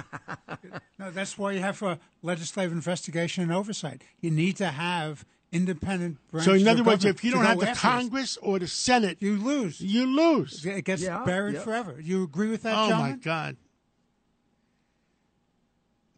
No, 0.98 1.12
that's 1.12 1.38
why 1.38 1.52
you 1.52 1.60
have 1.60 1.80
a 1.82 1.98
legislative 2.22 2.72
investigation 2.72 3.44
and 3.44 3.52
oversight. 3.52 4.02
You 4.20 4.32
need 4.32 4.56
to 4.56 4.66
have 4.66 5.24
independent 5.52 6.18
branches. 6.30 6.46
So, 6.46 6.54
in 6.54 6.66
other 6.66 6.82
words, 6.82 7.04
if 7.04 7.22
you 7.22 7.30
don't 7.30 7.44
have 7.44 7.60
the 7.60 7.68
after 7.68 7.74
this. 7.74 7.80
Congress 7.80 8.36
or 8.42 8.58
the 8.58 8.66
Senate, 8.66 9.18
you 9.20 9.36
lose. 9.36 9.80
you 9.80 10.06
lose. 10.06 10.66
It 10.66 10.84
gets 10.84 11.02
Yeah, 11.02 11.24
buried 11.24 11.54
yeah. 11.54 11.60
forever. 11.60 12.00
You 12.02 12.24
agree 12.24 12.48
with 12.50 12.62
that, 12.64 12.74
Oh 12.76 12.90
my? 12.90 13.12
God! 13.12 13.56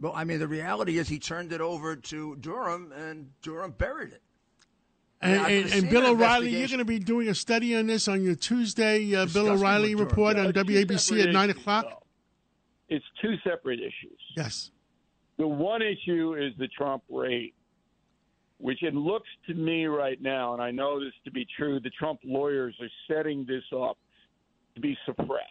Well, 0.00 0.12
I 0.14 0.24
mean, 0.24 0.38
the 0.38 0.48
reality 0.48 0.98
is 0.98 1.08
he 1.08 1.18
turned 1.18 1.52
it 1.52 1.60
over 1.60 1.94
to 1.94 2.36
Durham, 2.36 2.92
and 2.92 3.30
Durham 3.42 3.72
buried 3.72 4.12
it. 4.12 4.22
And, 5.22 5.46
and, 5.46 5.72
and 5.72 5.90
Bill 5.90 6.06
O'Reilly, 6.06 6.48
you're 6.48 6.68
going 6.68 6.78
to 6.78 6.84
be 6.86 6.98
doing 6.98 7.28
a 7.28 7.34
study 7.34 7.76
on 7.76 7.86
this 7.86 8.08
on 8.08 8.22
your 8.22 8.34
Tuesday 8.34 9.14
uh, 9.14 9.26
Bill 9.26 9.50
O'Reilly 9.50 9.94
report 9.94 10.38
Yeah, 10.38 10.46
on 10.46 10.52
WABC 10.54 11.22
at 11.22 11.28
nine 11.30 11.50
issues, 11.50 11.60
o'clock. 11.60 11.84
though. 11.90 12.02
It's 12.88 13.04
two 13.20 13.34
separate 13.44 13.80
issues. 13.80 14.18
Yes. 14.34 14.70
The 15.36 15.46
one 15.46 15.82
issue 15.82 16.34
is 16.34 16.54
the 16.58 16.68
Trump 16.68 17.02
rate, 17.10 17.54
which 18.56 18.82
it 18.82 18.94
looks 18.94 19.28
to 19.48 19.54
me 19.54 19.84
right 19.86 20.20
now, 20.22 20.54
and 20.54 20.62
I 20.62 20.70
know 20.70 20.98
this 20.98 21.12
to 21.26 21.30
be 21.30 21.46
true, 21.56 21.80
the 21.80 21.90
Trump 21.90 22.20
lawyers 22.24 22.74
are 22.80 22.88
setting 23.14 23.44
this 23.46 23.64
up 23.78 23.98
to 24.74 24.80
be 24.80 24.96
suppressed, 25.04 25.44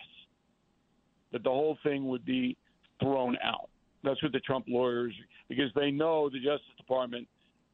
that 1.32 1.44
the 1.44 1.50
whole 1.50 1.78
thing 1.84 2.08
would 2.08 2.26
be 2.26 2.58
thrown 3.00 3.38
out. 3.44 3.70
That's 4.04 4.22
what 4.24 4.32
the 4.32 4.40
Trump 4.40 4.66
lawyers, 4.68 5.14
because 5.50 5.72
they 5.76 5.92
know 5.92 6.30
the 6.30 6.40
Justice 6.40 6.66
Department 6.78 7.28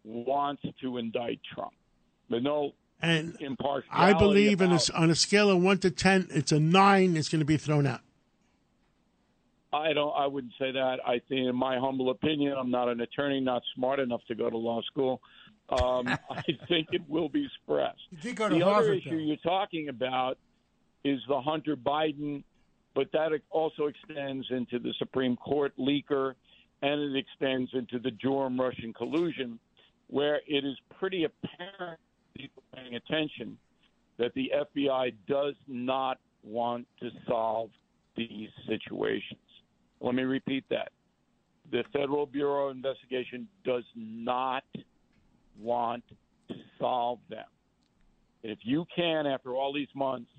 wants 0.03 0.63
to 0.81 0.97
indict 0.97 1.39
Trump. 1.53 1.73
They 2.29 2.39
know 2.39 2.71
And 3.01 3.35
impartiality. 3.39 3.87
I 3.91 4.13
believe 4.13 4.61
in 4.61 4.71
a, 4.71 4.79
on 4.95 5.09
a 5.11 5.15
scale 5.15 5.49
of 5.51 5.61
one 5.61 5.77
to 5.79 5.91
ten, 5.91 6.27
it's 6.31 6.51
a 6.51 6.59
nine. 6.59 7.15
It's 7.15 7.29
going 7.29 7.39
to 7.39 7.45
be 7.45 7.57
thrown 7.57 7.85
out. 7.85 8.01
I 9.73 9.93
don't. 9.93 10.13
I 10.15 10.25
wouldn't 10.27 10.53
say 10.57 10.71
that. 10.71 10.97
I 11.05 11.19
think, 11.27 11.47
in 11.49 11.55
my 11.55 11.77
humble 11.77 12.09
opinion, 12.09 12.53
I'm 12.57 12.71
not 12.71 12.87
an 12.87 13.01
attorney, 13.01 13.41
not 13.41 13.61
smart 13.75 13.99
enough 13.99 14.21
to 14.27 14.35
go 14.35 14.49
to 14.49 14.57
law 14.57 14.81
school. 14.83 15.21
Um, 15.69 16.07
I 16.29 16.43
think 16.67 16.87
it 16.91 17.01
will 17.09 17.29
be 17.29 17.47
suppressed. 17.59 17.99
You 18.11 18.17
did 18.19 18.35
go 18.37 18.49
to 18.49 18.55
the 18.55 18.65
other 18.65 18.93
issue 18.93 19.09
Bill. 19.09 19.19
you're 19.19 19.37
talking 19.37 19.89
about 19.89 20.37
is 21.03 21.19
the 21.27 21.41
Hunter 21.41 21.75
Biden, 21.75 22.43
but 22.95 23.11
that 23.11 23.29
also 23.51 23.87
extends 23.87 24.47
into 24.49 24.79
the 24.79 24.93
Supreme 24.97 25.35
Court 25.35 25.73
leaker, 25.77 26.33
and 26.81 27.01
it 27.01 27.17
extends 27.17 27.69
into 27.73 27.99
the 27.99 28.11
Durham 28.11 28.59
Russian 28.59 28.93
collusion, 28.93 29.59
where 30.07 30.39
it 30.47 30.63
is 30.63 30.77
pretty 30.97 31.25
apparent, 31.25 31.99
people 32.35 32.63
paying 32.73 32.95
attention, 32.95 33.57
that 34.17 34.33
the 34.33 34.49
FBI 34.55 35.13
does 35.27 35.55
not 35.67 36.19
want 36.41 36.87
to 37.01 37.09
solve 37.27 37.69
these 38.15 38.49
situations. 38.67 39.39
Let 39.99 40.15
me 40.15 40.23
repeat 40.23 40.63
that. 40.69 40.91
The 41.71 41.83
Federal 41.91 42.25
Bureau 42.25 42.69
of 42.69 42.77
Investigation 42.77 43.47
does 43.65 43.83
not 43.95 44.63
want 45.59 46.03
to 46.47 46.55
solve 46.79 47.19
them. 47.29 47.45
If 48.43 48.59
you 48.61 48.85
can, 48.95 49.25
after 49.25 49.53
all 49.55 49.73
these 49.73 49.87
months, 49.95 50.29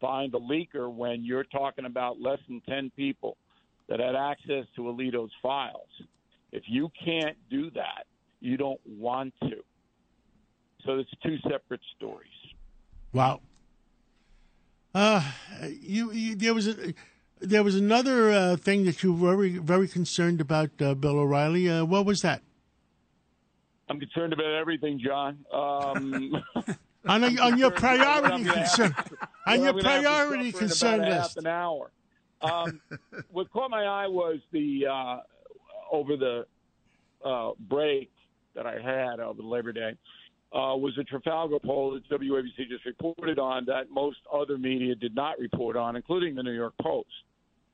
find 0.00 0.34
a 0.34 0.38
leaker 0.38 0.92
when 0.92 1.24
you're 1.24 1.44
talking 1.44 1.84
about 1.84 2.20
less 2.20 2.38
than 2.48 2.60
10 2.68 2.92
people 2.96 3.36
that 3.88 4.00
had 4.00 4.14
access 4.14 4.66
to 4.76 4.82
Alito's 4.82 5.32
files. 5.42 5.88
If 6.52 6.64
you 6.66 6.90
can't 7.04 7.36
do 7.50 7.70
that, 7.72 8.06
you 8.40 8.56
don't 8.56 8.80
want 8.86 9.34
to. 9.42 9.56
So 10.84 10.98
it's 10.98 11.10
two 11.22 11.36
separate 11.50 11.80
stories. 11.96 12.28
Wow. 13.12 13.40
Uh, 14.94 15.22
you, 15.80 16.12
you 16.12 16.34
there 16.34 16.54
was 16.54 16.66
a, 16.66 16.94
there 17.40 17.62
was 17.62 17.76
another 17.76 18.30
uh, 18.30 18.56
thing 18.56 18.84
that 18.84 19.02
you 19.02 19.12
were 19.12 19.36
very 19.36 19.58
very 19.58 19.88
concerned 19.88 20.40
about, 20.40 20.70
uh, 20.80 20.94
Bill 20.94 21.18
O'Reilly. 21.18 21.68
Uh, 21.68 21.84
what 21.84 22.06
was 22.06 22.20
that? 22.22 22.42
I'm 23.88 24.00
concerned 24.00 24.32
about 24.32 24.52
everything, 24.54 25.00
John. 25.04 25.44
Um, 25.52 26.42
on, 27.08 27.24
a, 27.24 27.40
on 27.40 27.58
your 27.58 27.70
priority 27.70 28.44
concern, 28.44 28.94
on 28.98 29.04
your 29.04 29.16
I'm 29.46 29.60
gonna 29.60 29.66
have 29.66 29.76
to 29.76 29.82
priority 29.82 30.52
concern 30.52 31.00
a 31.00 31.14
half 31.14 31.24
list. 31.24 31.36
an 31.38 31.46
hour. 31.46 31.90
Um, 32.40 32.80
what 33.30 33.50
caught 33.50 33.70
my 33.70 33.84
eye 33.84 34.06
was 34.06 34.38
the 34.52 34.86
uh, 34.86 35.18
over 35.90 36.16
the 36.16 36.46
uh, 37.24 37.50
break 37.68 38.10
that 38.54 38.66
I 38.66 38.80
had 38.80 39.20
over 39.20 39.42
Labor 39.42 39.72
Day 39.72 39.92
uh, 40.52 40.74
was 40.76 40.96
a 40.98 41.04
Trafalgar 41.04 41.58
poll 41.64 41.92
that 41.92 42.08
WABC 42.08 42.68
just 42.68 42.84
reported 42.84 43.38
on 43.38 43.64
that 43.66 43.90
most 43.90 44.18
other 44.32 44.56
media 44.56 44.94
did 44.94 45.14
not 45.14 45.38
report 45.38 45.76
on, 45.76 45.96
including 45.96 46.34
the 46.34 46.42
New 46.42 46.52
York 46.52 46.74
Post, 46.80 47.08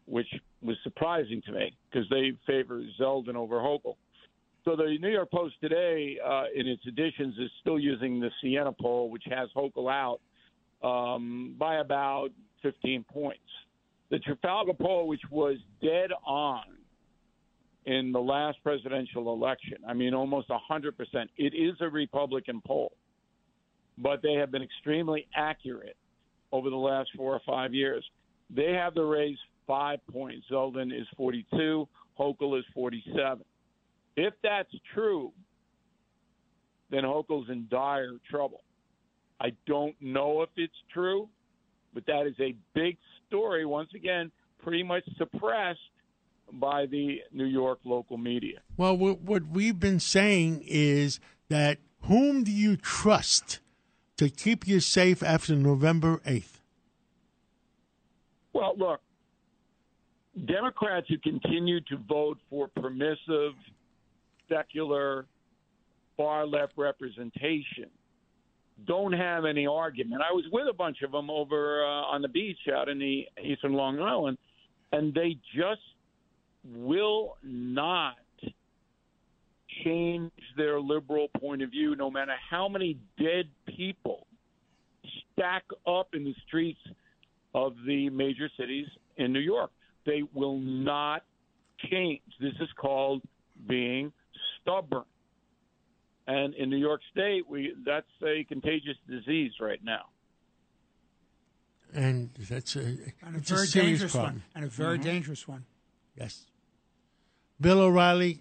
which 0.06 0.26
was 0.62 0.76
surprising 0.82 1.40
to 1.46 1.52
me 1.52 1.76
because 1.90 2.08
they 2.10 2.32
favor 2.46 2.82
Zeldin 3.00 3.36
over 3.36 3.56
Hochul. 3.56 3.96
So 4.64 4.76
the 4.76 4.96
New 4.98 5.10
York 5.10 5.30
Post 5.30 5.56
today, 5.60 6.16
uh, 6.24 6.44
in 6.54 6.66
its 6.66 6.86
editions, 6.86 7.34
is 7.38 7.50
still 7.60 7.78
using 7.78 8.18
the 8.18 8.30
Siena 8.40 8.72
poll, 8.72 9.10
which 9.10 9.24
has 9.30 9.50
Hochul 9.54 9.92
out 9.92 10.20
um, 10.82 11.54
by 11.58 11.76
about 11.76 12.30
15 12.62 13.04
points. 13.12 13.40
The 14.10 14.18
Trafalgar 14.20 14.72
poll, 14.72 15.06
which 15.06 15.20
was 15.30 15.58
dead 15.82 16.10
on 16.26 16.62
in 17.84 18.10
the 18.10 18.18
last 18.18 18.56
presidential 18.62 19.34
election, 19.34 19.78
I 19.86 19.92
mean, 19.92 20.14
almost 20.14 20.48
100%, 20.48 20.92
it 21.36 21.54
is 21.54 21.76
a 21.80 21.90
Republican 21.90 22.62
poll, 22.66 22.92
but 23.98 24.22
they 24.22 24.34
have 24.34 24.50
been 24.50 24.62
extremely 24.62 25.26
accurate 25.36 25.96
over 26.52 26.70
the 26.70 26.76
last 26.76 27.10
four 27.14 27.34
or 27.34 27.40
five 27.44 27.74
years. 27.74 28.02
They 28.48 28.72
have 28.72 28.94
the 28.94 29.04
raise 29.04 29.36
five 29.66 29.98
points. 30.10 30.46
Zeldin 30.50 30.98
is 30.98 31.06
42, 31.18 31.86
Hochul 32.18 32.58
is 32.58 32.64
47. 32.72 33.44
If 34.16 34.34
that's 34.42 34.70
true, 34.94 35.32
then 36.90 37.02
Hochul's 37.02 37.50
in 37.50 37.66
dire 37.70 38.12
trouble. 38.30 38.62
I 39.40 39.52
don't 39.66 39.96
know 40.00 40.42
if 40.42 40.50
it's 40.56 40.74
true, 40.92 41.28
but 41.92 42.06
that 42.06 42.26
is 42.26 42.34
a 42.40 42.54
big 42.74 42.96
story. 43.26 43.64
Once 43.64 43.90
again, 43.94 44.30
pretty 44.62 44.82
much 44.82 45.04
suppressed 45.18 45.78
by 46.52 46.86
the 46.86 47.18
New 47.32 47.46
York 47.46 47.80
local 47.84 48.16
media. 48.16 48.60
Well, 48.76 48.96
what, 48.96 49.48
we've 49.48 49.80
been 49.80 50.00
saying 50.00 50.62
is 50.66 51.18
that 51.48 51.78
whom 52.02 52.44
do 52.44 52.52
you 52.52 52.76
trust 52.76 53.60
to 54.16 54.28
keep 54.28 54.66
you 54.66 54.80
safe 54.80 55.22
after 55.22 55.56
November 55.56 56.20
eighth? 56.24 56.60
Well, 58.52 58.74
look, 58.76 59.00
Democrats 60.46 61.08
who 61.08 61.18
continue 61.18 61.80
to 61.80 61.96
vote 62.08 62.38
for 62.48 62.68
permissive, 62.68 63.54
secular, 64.48 65.26
far 66.16 66.46
left 66.46 66.72
representation 66.76 67.90
don't 68.86 69.12
have 69.12 69.44
any 69.44 69.66
argument. 69.66 70.22
I 70.28 70.32
was 70.32 70.44
with 70.52 70.68
a 70.68 70.72
bunch 70.72 71.02
of 71.02 71.12
them 71.12 71.30
over 71.30 71.84
uh, 71.84 71.88
on 71.88 72.22
the 72.22 72.28
beach 72.28 72.58
out 72.74 72.88
in 72.88 72.98
the 72.98 73.26
eastern 73.42 73.72
Long 73.72 74.00
Island, 74.00 74.36
and 74.92 75.14
they 75.14 75.36
just 75.54 75.80
will 76.64 77.36
not 77.42 78.16
change 79.84 80.32
their 80.56 80.80
liberal 80.80 81.28
point 81.40 81.62
of 81.62 81.70
view, 81.70 81.96
no 81.96 82.10
matter 82.10 82.34
how 82.50 82.68
many 82.68 82.98
dead 83.18 83.46
people 83.76 84.26
stack 85.32 85.64
up 85.86 86.08
in 86.14 86.24
the 86.24 86.34
streets 86.46 86.78
of 87.54 87.74
the 87.86 88.08
major 88.10 88.48
cities 88.58 88.86
in 89.16 89.32
New 89.32 89.40
York. 89.40 89.70
They 90.06 90.22
will 90.32 90.58
not 90.58 91.22
change. 91.90 92.20
This 92.40 92.54
is 92.60 92.68
called 92.76 93.22
being 93.68 94.12
stubborn. 94.64 95.04
And 96.26 96.54
in 96.54 96.70
New 96.70 96.78
York 96.78 97.02
State, 97.12 97.48
we 97.48 97.74
that's 97.84 98.06
a 98.22 98.44
contagious 98.44 98.96
disease 99.08 99.52
right 99.60 99.80
now. 99.84 100.06
And 101.92 102.30
that's 102.50 102.74
a, 102.76 102.80
And 102.80 103.36
a 103.36 103.38
it's 103.38 103.50
very 103.50 103.66
serious 103.66 103.90
dangerous 104.00 104.12
problem. 104.12 104.32
one. 104.32 104.42
And 104.54 104.64
a 104.64 104.68
very 104.68 104.98
dangerous 104.98 105.46
one. 105.46 105.64
Yes. 106.18 106.46
Bill 107.60 107.78
O'Reilly, 107.80 108.40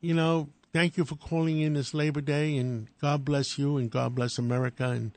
you 0.00 0.14
know, 0.14 0.48
thank 0.72 0.96
you 0.96 1.04
for 1.04 1.16
calling 1.16 1.60
in 1.60 1.74
this 1.74 1.92
Labor 1.92 2.20
Day, 2.22 2.56
and 2.56 2.88
God 3.00 3.24
bless 3.24 3.58
you, 3.58 3.76
and 3.76 3.90
God 3.90 4.14
bless 4.14 4.38
America, 4.38 4.88
and 4.88 5.12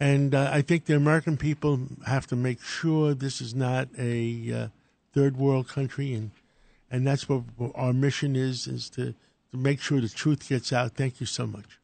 and 0.00 0.34
uh, 0.34 0.50
I 0.52 0.62
think 0.62 0.86
the 0.86 0.96
American 0.96 1.36
people 1.36 1.80
have 2.06 2.26
to 2.28 2.36
make 2.36 2.60
sure 2.60 3.14
this 3.14 3.40
is 3.40 3.54
not 3.54 3.88
a 3.96 4.52
uh, 4.52 4.68
third 5.12 5.36
world 5.36 5.68
country, 5.68 6.12
and 6.12 6.32
and 6.90 7.06
that's 7.06 7.28
what 7.28 7.44
our 7.76 7.92
mission 7.92 8.34
is: 8.34 8.66
is 8.66 8.90
to 8.90 9.14
to 9.52 9.58
make 9.58 9.80
sure 9.80 10.00
the 10.00 10.08
truth 10.08 10.48
gets 10.48 10.72
out. 10.72 10.92
Thank 10.92 11.20
you 11.20 11.26
so 11.26 11.46
much. 11.46 11.78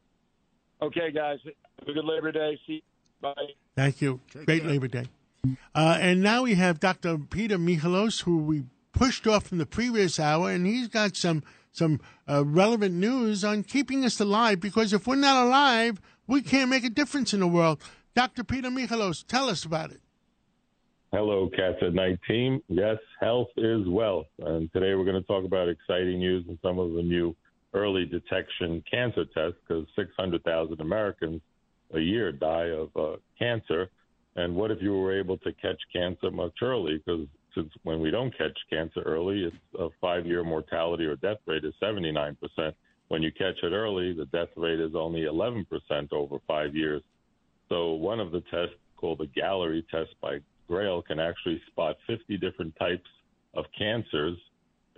Okay, 0.81 1.11
guys, 1.11 1.39
have 1.45 1.87
a 1.87 1.93
good 1.93 2.05
Labor 2.05 2.31
Day. 2.31 2.59
See 2.65 2.73
you. 2.73 2.81
Bye. 3.21 3.33
Thank 3.75 4.01
you. 4.01 4.19
Great 4.45 4.65
Labor 4.65 4.87
Day. 4.87 5.05
Uh, 5.73 5.97
and 6.01 6.21
now 6.21 6.43
we 6.43 6.55
have 6.55 6.79
Dr. 6.79 7.17
Peter 7.17 7.57
Michalos, 7.57 8.23
who 8.23 8.37
we 8.37 8.63
pushed 8.91 9.27
off 9.27 9.47
from 9.47 9.57
the 9.57 9.65
previous 9.65 10.19
hour, 10.19 10.51
and 10.51 10.65
he's 10.65 10.87
got 10.87 11.15
some 11.15 11.43
some 11.71 12.01
uh, 12.27 12.43
relevant 12.43 12.95
news 12.95 13.43
on 13.43 13.63
keeping 13.63 14.03
us 14.03 14.19
alive. 14.19 14.59
Because 14.59 14.91
if 14.91 15.05
we're 15.05 15.15
not 15.15 15.45
alive, 15.45 16.01
we 16.27 16.41
can't 16.41 16.69
make 16.69 16.83
a 16.83 16.89
difference 16.89 17.33
in 17.33 17.41
the 17.41 17.47
world. 17.47 17.81
Dr. 18.15 18.43
Peter 18.43 18.69
Michalos, 18.69 19.25
tell 19.25 19.49
us 19.49 19.63
about 19.63 19.91
it. 19.91 20.01
Hello, 21.11 21.49
Cats 21.55 21.77
at 21.81 21.93
Night 21.93 22.19
team. 22.27 22.61
Yes, 22.67 22.97
health 23.19 23.47
is 23.57 23.87
wealth. 23.87 24.27
And 24.39 24.71
today 24.73 24.93
we're 24.95 25.05
going 25.05 25.21
to 25.21 25.27
talk 25.27 25.45
about 25.45 25.67
exciting 25.67 26.19
news 26.19 26.45
and 26.47 26.57
some 26.61 26.79
of 26.79 26.93
the 26.93 27.01
new 27.01 27.35
early 27.73 28.05
detection 28.05 28.83
cancer 28.89 29.25
test 29.25 29.55
because 29.67 29.85
600,000 29.95 30.79
Americans 30.81 31.41
a 31.93 31.99
year 31.99 32.31
die 32.31 32.69
of 32.69 32.89
uh, 32.95 33.17
cancer. 33.37 33.89
And 34.35 34.55
what 34.55 34.71
if 34.71 34.81
you 34.81 34.93
were 34.93 35.17
able 35.17 35.37
to 35.39 35.51
catch 35.53 35.79
cancer 35.93 36.31
much 36.31 36.53
early? 36.61 36.97
Because 36.97 37.27
since 37.55 37.71
when 37.83 37.99
we 37.99 38.11
don't 38.11 38.35
catch 38.37 38.57
cancer 38.69 39.01
early, 39.01 39.43
it's 39.43 39.55
a 39.77 39.89
five 39.99 40.25
year 40.25 40.43
mortality 40.43 41.05
or 41.05 41.15
death 41.15 41.39
rate 41.45 41.65
is 41.65 41.73
79%. 41.81 42.35
When 43.07 43.23
you 43.23 43.31
catch 43.31 43.55
it 43.63 43.71
early, 43.73 44.13
the 44.13 44.25
death 44.25 44.49
rate 44.55 44.79
is 44.79 44.91
only 44.95 45.21
11% 45.21 45.65
over 46.11 46.37
five 46.47 46.75
years. 46.75 47.01
So 47.67 47.93
one 47.93 48.19
of 48.19 48.31
the 48.31 48.41
tests 48.51 48.75
called 48.97 49.19
the 49.19 49.41
Galleri 49.41 49.87
test 49.89 50.11
by 50.21 50.39
Grail 50.67 51.01
can 51.01 51.19
actually 51.19 51.61
spot 51.67 51.97
50 52.05 52.37
different 52.37 52.75
types 52.77 53.09
of 53.55 53.65
cancers 53.77 54.37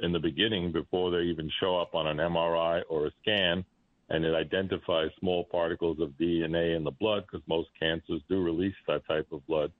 in 0.02 0.12
the 0.12 0.20
beginning 0.20 0.72
before 0.72 1.12
they 1.12 1.24
even 1.24 1.50
show 1.60 1.78
up 1.78 1.96
on 1.96 2.08
an 2.08 2.18
MRI 2.18 2.82
or 2.90 3.08
a 3.08 3.12
scan. 3.22 3.64
And 4.10 4.26
it 4.26 4.36
identifies 4.36 5.10
small 5.20 5.46
particles 5.46 6.00
of 6.02 6.10
DNA 6.20 6.76
in 6.76 6.84
the 6.84 6.92
blood 6.92 7.24
because 7.26 7.48
most 7.48 7.70
cancers 7.80 8.22
do 8.28 8.42
release 8.44 8.76
that 8.88 9.08
type 9.08 9.28
of 9.32 9.46
blood 9.48 9.72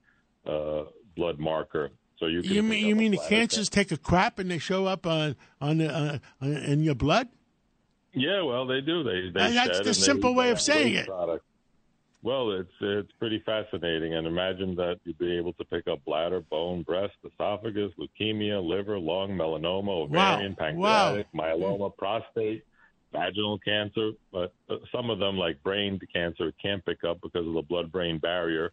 uh, 0.46 0.84
blood 1.16 1.38
marker. 1.38 1.90
So 2.18 2.26
you 2.26 2.40
can 2.42 2.52
You 2.52 2.62
mean 2.62 2.86
you 2.86 2.96
mean 2.96 3.10
the 3.10 3.20
cancers 3.28 3.68
take 3.68 3.92
a 3.92 3.98
crap 3.98 4.38
and 4.38 4.50
they 4.50 4.58
show 4.58 4.86
up 4.86 5.06
on 5.06 5.36
on, 5.60 5.78
the, 5.78 5.92
uh, 5.92 6.46
in 6.46 6.82
your 6.82 6.94
blood? 6.94 7.28
Yeah, 8.14 8.42
well, 8.42 8.66
they 8.66 8.80
do. 8.80 9.02
They, 9.02 9.30
they 9.30 9.40
Uh, 9.40 9.50
that's 9.50 9.80
the 9.80 9.94
simple 9.94 10.34
way 10.34 10.50
of 10.50 10.60
saying 10.60 10.94
it. 10.94 11.08
Well, 12.24 12.52
it's 12.52 12.70
it's 12.80 13.10
pretty 13.18 13.42
fascinating, 13.44 14.14
and 14.14 14.28
imagine 14.28 14.76
that 14.76 15.00
you'd 15.04 15.18
be 15.18 15.36
able 15.36 15.54
to 15.54 15.64
pick 15.64 15.88
up 15.88 16.04
bladder, 16.04 16.40
bone, 16.40 16.82
breast, 16.82 17.14
esophagus, 17.24 17.90
leukemia, 17.98 18.62
liver, 18.64 18.96
lung, 18.98 19.30
melanoma, 19.30 19.88
ovarian, 19.88 20.52
Wow. 20.52 20.58
pancreatic, 20.58 21.26
myeloma, 21.34 21.96
prostate, 21.96 22.62
vaginal 23.12 23.58
cancer. 23.58 24.12
But 24.30 24.54
uh, 24.70 24.76
some 24.92 25.10
of 25.10 25.18
them, 25.18 25.36
like 25.36 25.60
brain 25.64 25.98
cancer, 26.14 26.52
can't 26.62 26.84
pick 26.84 27.02
up 27.02 27.20
because 27.22 27.44
of 27.46 27.54
the 27.54 27.62
blood-brain 27.62 28.18
barrier 28.18 28.70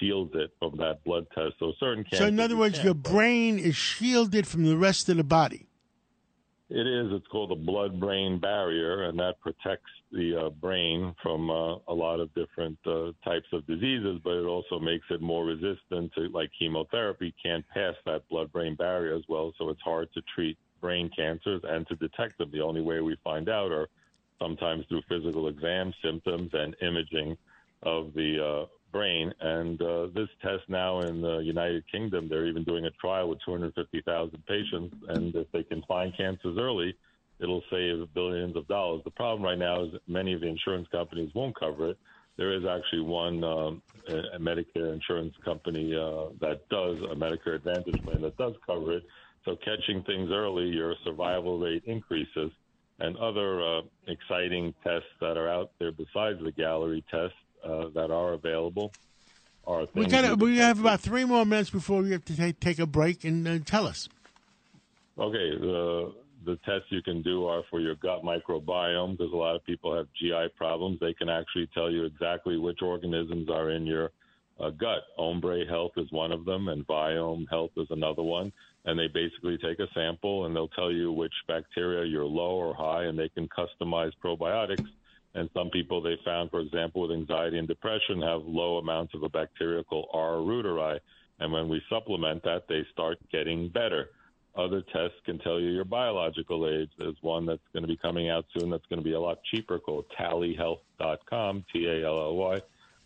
shields 0.00 0.32
it 0.34 0.50
from 0.58 0.76
that 0.78 1.02
blood 1.04 1.26
test. 1.34 1.54
So 1.60 1.72
certain 1.78 2.02
cancers. 2.02 2.18
So 2.18 2.26
in 2.26 2.40
other 2.40 2.56
words, 2.56 2.82
your 2.82 2.94
brain 2.94 3.60
is 3.60 3.76
shielded 3.76 4.46
from 4.48 4.64
the 4.64 4.76
rest 4.76 5.08
of 5.08 5.16
the 5.16 5.24
body. 5.24 5.68
It 6.70 6.86
is. 6.86 7.12
It's 7.12 7.26
called 7.28 7.50
the 7.50 7.54
blood-brain 7.54 8.40
barrier, 8.40 9.04
and 9.04 9.18
that 9.18 9.40
protects 9.40 9.90
the 10.12 10.36
uh, 10.36 10.50
brain 10.50 11.14
from 11.22 11.50
uh, 11.50 11.76
a 11.88 11.94
lot 11.94 12.20
of 12.20 12.32
different 12.34 12.78
uh, 12.86 13.12
types 13.24 13.46
of 13.54 13.66
diseases. 13.66 14.20
But 14.22 14.34
it 14.34 14.44
also 14.44 14.78
makes 14.78 15.06
it 15.10 15.22
more 15.22 15.46
resistant 15.46 16.12
to, 16.14 16.28
like 16.28 16.50
chemotherapy, 16.58 17.34
can't 17.42 17.66
pass 17.68 17.94
that 18.04 18.28
blood-brain 18.28 18.74
barrier 18.74 19.16
as 19.16 19.22
well. 19.28 19.54
So 19.56 19.70
it's 19.70 19.80
hard 19.80 20.12
to 20.12 20.20
treat 20.34 20.58
brain 20.82 21.10
cancers 21.16 21.62
and 21.64 21.86
to 21.88 21.96
detect 21.96 22.36
them. 22.36 22.50
The 22.52 22.60
only 22.60 22.82
way 22.82 23.00
we 23.00 23.16
find 23.24 23.48
out 23.48 23.72
are 23.72 23.88
sometimes 24.38 24.84
through 24.88 25.02
physical 25.08 25.48
exam 25.48 25.94
symptoms 26.04 26.50
and 26.52 26.76
imaging 26.82 27.36
of 27.82 28.12
the 28.14 28.44
uh, 28.44 28.66
brain. 28.92 29.32
And 29.40 29.80
uh, 29.80 30.08
this 30.14 30.28
test 30.42 30.68
now 30.68 31.00
in 31.00 31.20
the 31.20 31.38
United 31.38 31.84
Kingdom, 31.90 32.28
they're 32.28 32.46
even 32.46 32.64
doing 32.64 32.84
a 32.86 32.90
trial 32.92 33.28
with 33.28 33.38
250,000 33.44 34.46
patients. 34.46 34.96
And 35.08 35.34
if 35.34 35.50
they 35.52 35.62
can 35.62 35.82
find 35.88 36.16
cancers 36.16 36.56
early, 36.58 36.94
it'll 37.40 37.62
save 37.70 38.12
billions 38.14 38.56
of 38.56 38.66
dollars. 38.68 39.02
The 39.04 39.10
problem 39.10 39.42
right 39.42 39.58
now 39.58 39.84
is 39.84 39.90
many 40.06 40.32
of 40.32 40.40
the 40.40 40.48
insurance 40.48 40.88
companies 40.90 41.30
won't 41.34 41.58
cover 41.58 41.90
it. 41.90 41.98
There 42.36 42.52
is 42.52 42.64
actually 42.64 43.02
one 43.02 43.42
um, 43.42 43.82
a 44.08 44.38
Medicare 44.38 44.92
insurance 44.92 45.34
company 45.44 45.94
uh, 45.94 46.26
that 46.40 46.68
does 46.68 46.98
a 46.98 47.14
Medicare 47.14 47.56
Advantage 47.56 48.00
plan 48.04 48.22
that 48.22 48.36
does 48.36 48.54
cover 48.64 48.98
it. 48.98 49.04
So 49.44 49.56
catching 49.56 50.02
things 50.04 50.30
early, 50.30 50.68
your 50.68 50.94
survival 51.04 51.58
rate 51.58 51.82
increases. 51.84 52.50
And 53.00 53.16
other 53.16 53.62
uh, 53.62 53.80
exciting 54.06 54.74
tests 54.82 55.08
that 55.20 55.36
are 55.36 55.48
out 55.48 55.72
there 55.78 55.92
besides 55.92 56.38
the 56.42 56.52
Galleri 56.52 57.02
test 57.10 57.34
uh, 57.64 57.88
that 57.94 58.10
are 58.10 58.32
available 58.34 58.92
are 59.68 59.86
We 59.94 60.06
got 60.06 60.38
we 60.38 60.58
have 60.58 60.80
about 60.80 61.00
three 61.00 61.24
more 61.24 61.44
minutes 61.44 61.70
before 61.70 62.02
we 62.02 62.12
have 62.12 62.24
to 62.24 62.36
take, 62.36 62.58
take 62.58 62.78
a 62.78 62.86
break 62.86 63.24
and 63.24 63.46
uh, 63.46 63.58
tell 63.64 63.86
us. 63.86 64.08
Okay, 65.18 65.50
the 65.58 66.14
the 66.44 66.56
tests 66.64 66.86
you 66.90 67.02
can 67.02 67.22
do 67.22 67.46
are 67.46 67.62
for 67.68 67.80
your 67.80 67.94
gut 67.96 68.22
microbiome 68.22 69.18
because 69.18 69.32
a 69.32 69.36
lot 69.36 69.54
of 69.54 69.64
people 69.64 69.94
have 69.94 70.06
GI 70.18 70.54
problems. 70.56 70.98
They 71.00 71.12
can 71.12 71.28
actually 71.28 71.68
tell 71.74 71.90
you 71.90 72.04
exactly 72.04 72.56
which 72.56 72.80
organisms 72.80 73.50
are 73.50 73.70
in 73.70 73.84
your 73.86 74.10
uh, 74.58 74.70
gut. 74.70 75.02
Ombre 75.18 75.66
Health 75.66 75.92
is 75.96 76.10
one 76.10 76.32
of 76.32 76.44
them, 76.44 76.68
and 76.68 76.86
Viome 76.86 77.48
Health 77.50 77.72
is 77.76 77.88
another 77.90 78.22
one. 78.22 78.52
And 78.84 78.98
they 78.98 79.08
basically 79.08 79.58
take 79.58 79.80
a 79.80 79.88
sample 79.92 80.46
and 80.46 80.56
they'll 80.56 80.68
tell 80.68 80.90
you 80.90 81.12
which 81.12 81.32
bacteria 81.46 82.06
you're 82.06 82.24
low 82.24 82.52
or 82.52 82.74
high, 82.74 83.04
and 83.04 83.18
they 83.18 83.28
can 83.28 83.48
customize 83.48 84.12
probiotics. 84.24 84.86
And 85.34 85.48
some 85.54 85.70
people 85.70 86.00
they 86.00 86.16
found, 86.24 86.50
for 86.50 86.60
example, 86.60 87.02
with 87.02 87.12
anxiety 87.12 87.58
and 87.58 87.68
depression, 87.68 88.22
have 88.22 88.42
low 88.44 88.78
amounts 88.78 89.14
of 89.14 89.22
a 89.22 89.28
bacteria 89.28 89.84
called 89.84 90.08
R. 90.12 90.36
reuteri. 90.36 90.98
And 91.38 91.52
when 91.52 91.68
we 91.68 91.82
supplement 91.88 92.42
that, 92.44 92.66
they 92.68 92.84
start 92.92 93.18
getting 93.30 93.68
better. 93.68 94.10
Other 94.56 94.82
tests 94.82 95.18
can 95.24 95.38
tell 95.38 95.60
you 95.60 95.68
your 95.68 95.84
biological 95.84 96.68
age. 96.68 96.90
There's 96.98 97.16
one 97.20 97.46
that's 97.46 97.62
going 97.72 97.84
to 97.84 97.88
be 97.88 97.96
coming 97.96 98.28
out 98.28 98.46
soon 98.56 98.70
that's 98.70 98.86
going 98.86 98.98
to 98.98 99.04
be 99.04 99.12
a 99.12 99.20
lot 99.20 99.38
cheaper 99.44 99.78
called 99.78 100.06
tallyhealth.com, 100.18 101.64
T 101.72 101.86
A 101.86 102.04
L 102.04 102.18
L 102.18 102.34
Y, 102.34 102.60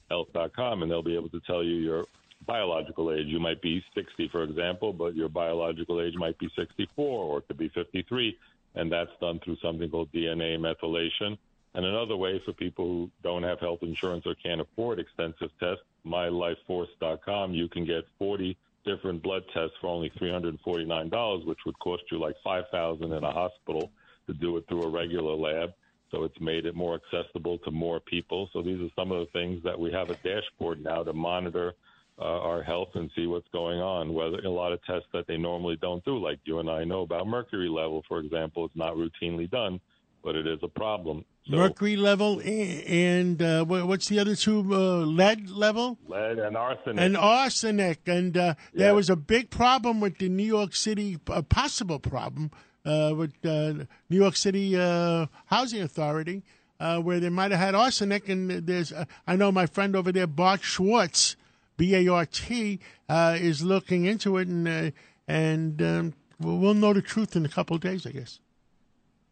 health.com, 0.09 0.83
and 0.83 0.91
they'll 0.91 1.03
be 1.03 1.17
able 1.17 1.29
to 1.29 1.41
tell 1.41 1.63
you 1.63 1.75
your 1.75 2.07
biological 2.47 3.13
age. 3.13 3.27
You 3.27 3.39
might 3.39 3.61
be 3.61 3.85
60, 3.95 4.29
for 4.29 4.45
example, 4.45 4.93
but 4.93 5.15
your 5.15 5.29
biological 5.29 6.01
age 6.01 6.15
might 6.17 6.39
be 6.39 6.49
64 6.57 7.07
or 7.25 7.39
it 7.39 7.49
could 7.49 7.59
be 7.59 7.69
53, 7.69 8.39
and 8.75 8.91
that's 8.91 9.11
done 9.21 9.39
through 9.45 9.57
something 9.63 9.91
called 9.91 10.11
DNA 10.13 10.59
methylation. 10.59 11.37
And 11.75 11.87
another 11.87 12.17
way 12.17 12.41
for 12.45 12.53
people 12.53 12.85
who 12.87 13.11
don't 13.23 13.43
have 13.43 13.61
health 13.61 13.83
insurance 13.83 14.27
or 14.27 14.35
can't 14.35 14.61
afford 14.61 14.99
extensive 14.99 15.51
tests, 15.59 15.85
mylifeforce.com, 16.07 17.55
you 17.55 17.69
can 17.69 17.85
get 17.85 18.05
40 18.19 18.57
different 18.85 19.23
blood 19.23 19.45
tests 19.55 19.77
for 19.81 19.87
only 19.87 20.11
$349, 20.11 21.47
which 21.47 21.59
would 21.65 21.79
cost 21.79 22.03
you 22.11 22.19
like 22.19 22.37
5000 22.45 23.13
in 23.13 23.25
a 23.25 23.31
hospital 23.31 23.91
to 24.27 24.35
do 24.35 24.57
it 24.57 24.65
through 24.69 24.83
a 24.83 24.89
regular 24.89 25.35
lab. 25.35 25.73
So 26.11 26.25
it's 26.25 26.41
made 26.41 26.67
it 26.67 26.75
more 26.75 27.01
accessible 27.01 27.59
to 27.59 27.71
more 27.71 28.01
people. 28.01 28.51
So 28.53 28.61
these 28.61 28.81
are 28.81 28.91
some 28.95 29.13
of 29.13 29.21
the 29.21 29.33
things 29.33 29.63
that 29.65 29.79
we 29.79 29.91
have 29.93 30.11
a 30.11 30.17
dashboard 30.17 30.83
now 30.83 31.03
to 31.03 31.15
monitor 31.15 31.73
uh, 32.19 32.25
our 32.25 32.63
health 32.63 32.91
and 32.95 33.11
see 33.17 33.27
what's 33.27 33.49
going 33.49 33.81
on. 33.81 34.13
Whether 34.13 34.39
a 34.41 34.51
lot 34.51 34.73
of 34.73 34.85
tests 34.85 35.09
that 35.15 35.27
they 35.27 35.39
normally 35.39 35.77
don't 35.77 36.05
do, 36.05 36.19
like 36.19 36.39
you 36.45 36.59
and 36.59 36.69
I 36.69 36.85
know 36.85 37.01
about 37.01 37.27
mercury 37.27 37.69
level, 37.69 38.05
for 38.07 38.19
example, 38.19 38.67
is 38.67 38.73
not 38.75 38.95
routinely 38.95 39.51
done, 39.51 39.81
but 40.23 40.37
it 40.37 40.47
is 40.47 40.59
a 40.63 40.69
problem. 40.69 41.25
So 41.45 41.57
Mercury 41.57 41.97
level 41.97 42.41
and 42.41 43.43
uh, 43.43 43.65
what's 43.65 44.09
the 44.09 44.21
other 44.21 44.37
two? 44.37 44.61
Uh, 44.73 45.05
lead 45.05 45.51
level 45.51 45.99
lead 46.07 46.39
and 46.39 46.57
arsenic. 46.57 47.01
and 47.01 47.17
arsenic. 47.17 48.07
And 48.07 48.37
uh, 48.37 48.55
there 48.73 48.95
was 48.95 49.11
a 49.11 49.17
big 49.17 49.51
problem 49.51 50.01
with 50.01 50.19
the 50.19 50.29
New 50.29 50.45
York 50.45 50.75
City, 50.77 51.19
a 51.27 51.43
possible 51.43 51.99
problem 51.99 52.53
uh, 52.85 53.13
with 53.17 53.35
uh, 53.45 53.85
New 54.09 54.17
York 54.17 54.37
City 54.37 54.77
uh, 54.77 55.27
Housing 55.47 55.83
Authority, 55.83 56.43
uh, 56.79 56.99
where 57.01 57.19
they 57.19 57.29
might 57.29 57.51
have 57.51 57.61
had 57.61 57.75
arsenic. 57.75 58.29
And 58.29 58.51
there's, 58.67 58.93
uh, 58.93 59.07
I 59.27 59.37
know 59.37 59.51
my 59.51 59.67
friend 59.67 59.97
over 59.97 60.13
there, 60.13 60.29
Bart 60.29 60.63
Schwartz, 60.63 61.37
B 61.77 61.95
A 61.97 62.09
R 62.09 62.27
T, 62.27 62.79
uh, 63.09 63.37
is 63.41 63.63
looking 63.63 64.05
into 64.05 64.37
it, 64.37 64.47
and 64.47 64.69
uh, 64.69 64.91
and 65.27 65.83
um, 65.83 66.15
we'll 66.39 66.59
we'll 66.59 66.75
know 66.75 66.93
the 66.93 67.03
truth 67.03 67.35
in 67.35 67.45
a 67.45 67.49
couple 67.49 67.75
of 67.75 67.83
days, 67.83 68.07
I 68.07 68.13
guess. 68.13 68.39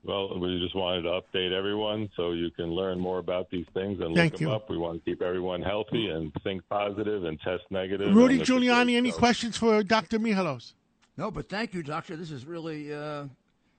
Well, 0.03 0.39
we 0.39 0.59
just 0.61 0.75
wanted 0.75 1.03
to 1.03 1.21
update 1.21 1.53
everyone 1.53 2.09
so 2.17 2.33
you 2.33 2.51
can 2.51 2.67
learn 2.67 2.99
more 2.99 3.19
about 3.19 3.51
these 3.51 3.67
things 3.75 4.01
and 4.01 4.17
Thank 4.17 4.33
look 4.33 4.41
them 4.41 4.51
up. 4.51 4.71
We 4.71 4.79
want 4.79 5.05
to 5.05 5.11
keep 5.11 5.21
everyone 5.21 5.61
healthy 5.61 6.09
and 6.09 6.33
think 6.43 6.67
positive 6.71 7.25
and 7.25 7.39
test 7.41 7.65
negative. 7.71 8.15
Rudy 8.15 8.35
And 8.35 8.41
it's 8.41 8.49
a 8.49 8.53
Giuliani, 8.55 8.85
great 8.85 8.97
any 8.97 9.13
questions 9.13 9.59
for 9.59 9.83
Dr. 9.83 10.19
Mihalos? 10.19 10.73
No, 11.19 11.31
but 11.31 11.51
thank 11.51 11.75
you, 11.75 11.83
doctor. 11.83 12.17
This 12.17 12.31
is 12.31 12.47
really. 12.47 12.95
Uh, 12.95 13.25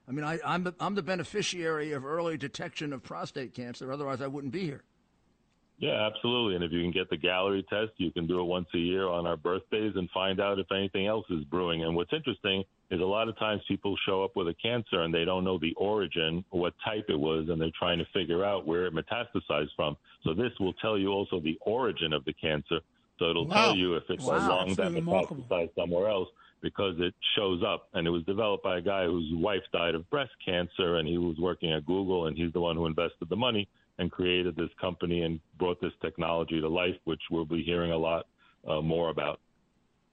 I 0.08 0.12
mean, 0.12 0.24
I, 0.24 0.38
I'm 0.44 0.64
the, 0.64 0.74
I'm 0.78 0.94
the 0.94 1.02
beneficiary 1.02 1.92
of 1.92 2.04
early 2.04 2.36
detection 2.36 2.92
of 2.92 3.02
prostate 3.02 3.54
cancer. 3.54 3.92
Otherwise, 3.92 4.20
I 4.20 4.26
wouldn't 4.26 4.52
be 4.52 4.64
here. 4.64 4.82
Yeah, 5.78 6.06
absolutely. 6.06 6.54
And 6.54 6.62
if 6.62 6.70
you 6.70 6.80
can 6.80 6.92
get 6.92 7.10
the 7.10 7.16
Galleri 7.16 7.66
test, 7.66 7.92
you 7.96 8.12
can 8.12 8.28
do 8.28 8.40
it 8.40 8.44
once 8.44 8.68
a 8.74 8.78
year 8.78 9.08
on 9.08 9.26
our 9.26 9.36
birthdays 9.36 9.94
and 9.96 10.08
find 10.10 10.40
out 10.40 10.60
if 10.60 10.70
anything 10.70 11.08
else 11.08 11.26
is 11.30 11.42
brewing. 11.44 11.82
And 11.82 11.96
what's 11.96 12.12
interesting 12.12 12.62
is 12.92 13.00
a 13.00 13.04
lot 13.04 13.28
of 13.28 13.38
times 13.38 13.62
people 13.66 13.96
show 14.06 14.22
up 14.22 14.36
with 14.36 14.48
a 14.48 14.54
cancer 14.62 15.00
and 15.00 15.12
they 15.12 15.24
don't 15.24 15.44
know 15.44 15.58
the 15.58 15.72
origin 15.78 16.44
what 16.50 16.74
type 16.84 17.06
it 17.08 17.18
was, 17.18 17.48
and 17.48 17.60
they're 17.60 17.70
trying 17.76 17.98
to 17.98 18.04
figure 18.12 18.44
out 18.44 18.66
where 18.66 18.86
it 18.86 18.94
metastasized 18.94 19.70
from. 19.74 19.96
So 20.24 20.34
this 20.34 20.52
will 20.60 20.74
tell 20.74 20.98
you 20.98 21.08
also 21.08 21.40
the 21.40 21.58
origin 21.62 22.12
of 22.12 22.24
the 22.26 22.34
cancer. 22.34 22.80
So 23.18 23.30
it'll 23.30 23.46
Wow. 23.46 23.54
tell 23.68 23.76
you 23.76 23.94
if 23.94 24.04
it's 24.10 24.22
Wow. 24.22 24.46
lung 24.46 24.74
that 24.76 24.92
remarkable. 24.92 25.42
metastasized 25.42 25.74
somewhere 25.74 26.08
else 26.08 26.28
because 26.60 26.94
it 27.00 27.14
shows 27.34 27.62
up. 27.62 27.88
And 27.94 28.06
it 28.06 28.10
was 28.10 28.24
developed 28.24 28.62
by 28.62 28.76
a 28.76 28.82
guy 28.82 29.06
whose 29.06 29.32
wife 29.34 29.62
died 29.72 29.94
of 29.94 30.08
breast 30.10 30.32
cancer, 30.44 30.96
and 30.96 31.08
he 31.08 31.16
was 31.16 31.38
working 31.38 31.72
at 31.72 31.86
Google, 31.86 32.26
and 32.26 32.36
he's 32.36 32.52
the 32.52 32.60
one 32.60 32.76
who 32.76 32.86
invested 32.86 33.28
the 33.30 33.36
money 33.36 33.68
and 33.98 34.12
created 34.12 34.54
this 34.54 34.70
company 34.80 35.22
and 35.22 35.40
brought 35.58 35.80
this 35.80 35.92
technology 36.02 36.60
to 36.60 36.68
life, 36.68 36.96
which 37.04 37.22
we'll 37.30 37.44
be 37.46 37.62
hearing 37.62 37.92
a 37.92 37.96
lot 37.96 38.26
uh, 38.68 38.80
more 38.82 39.08
about. 39.08 39.40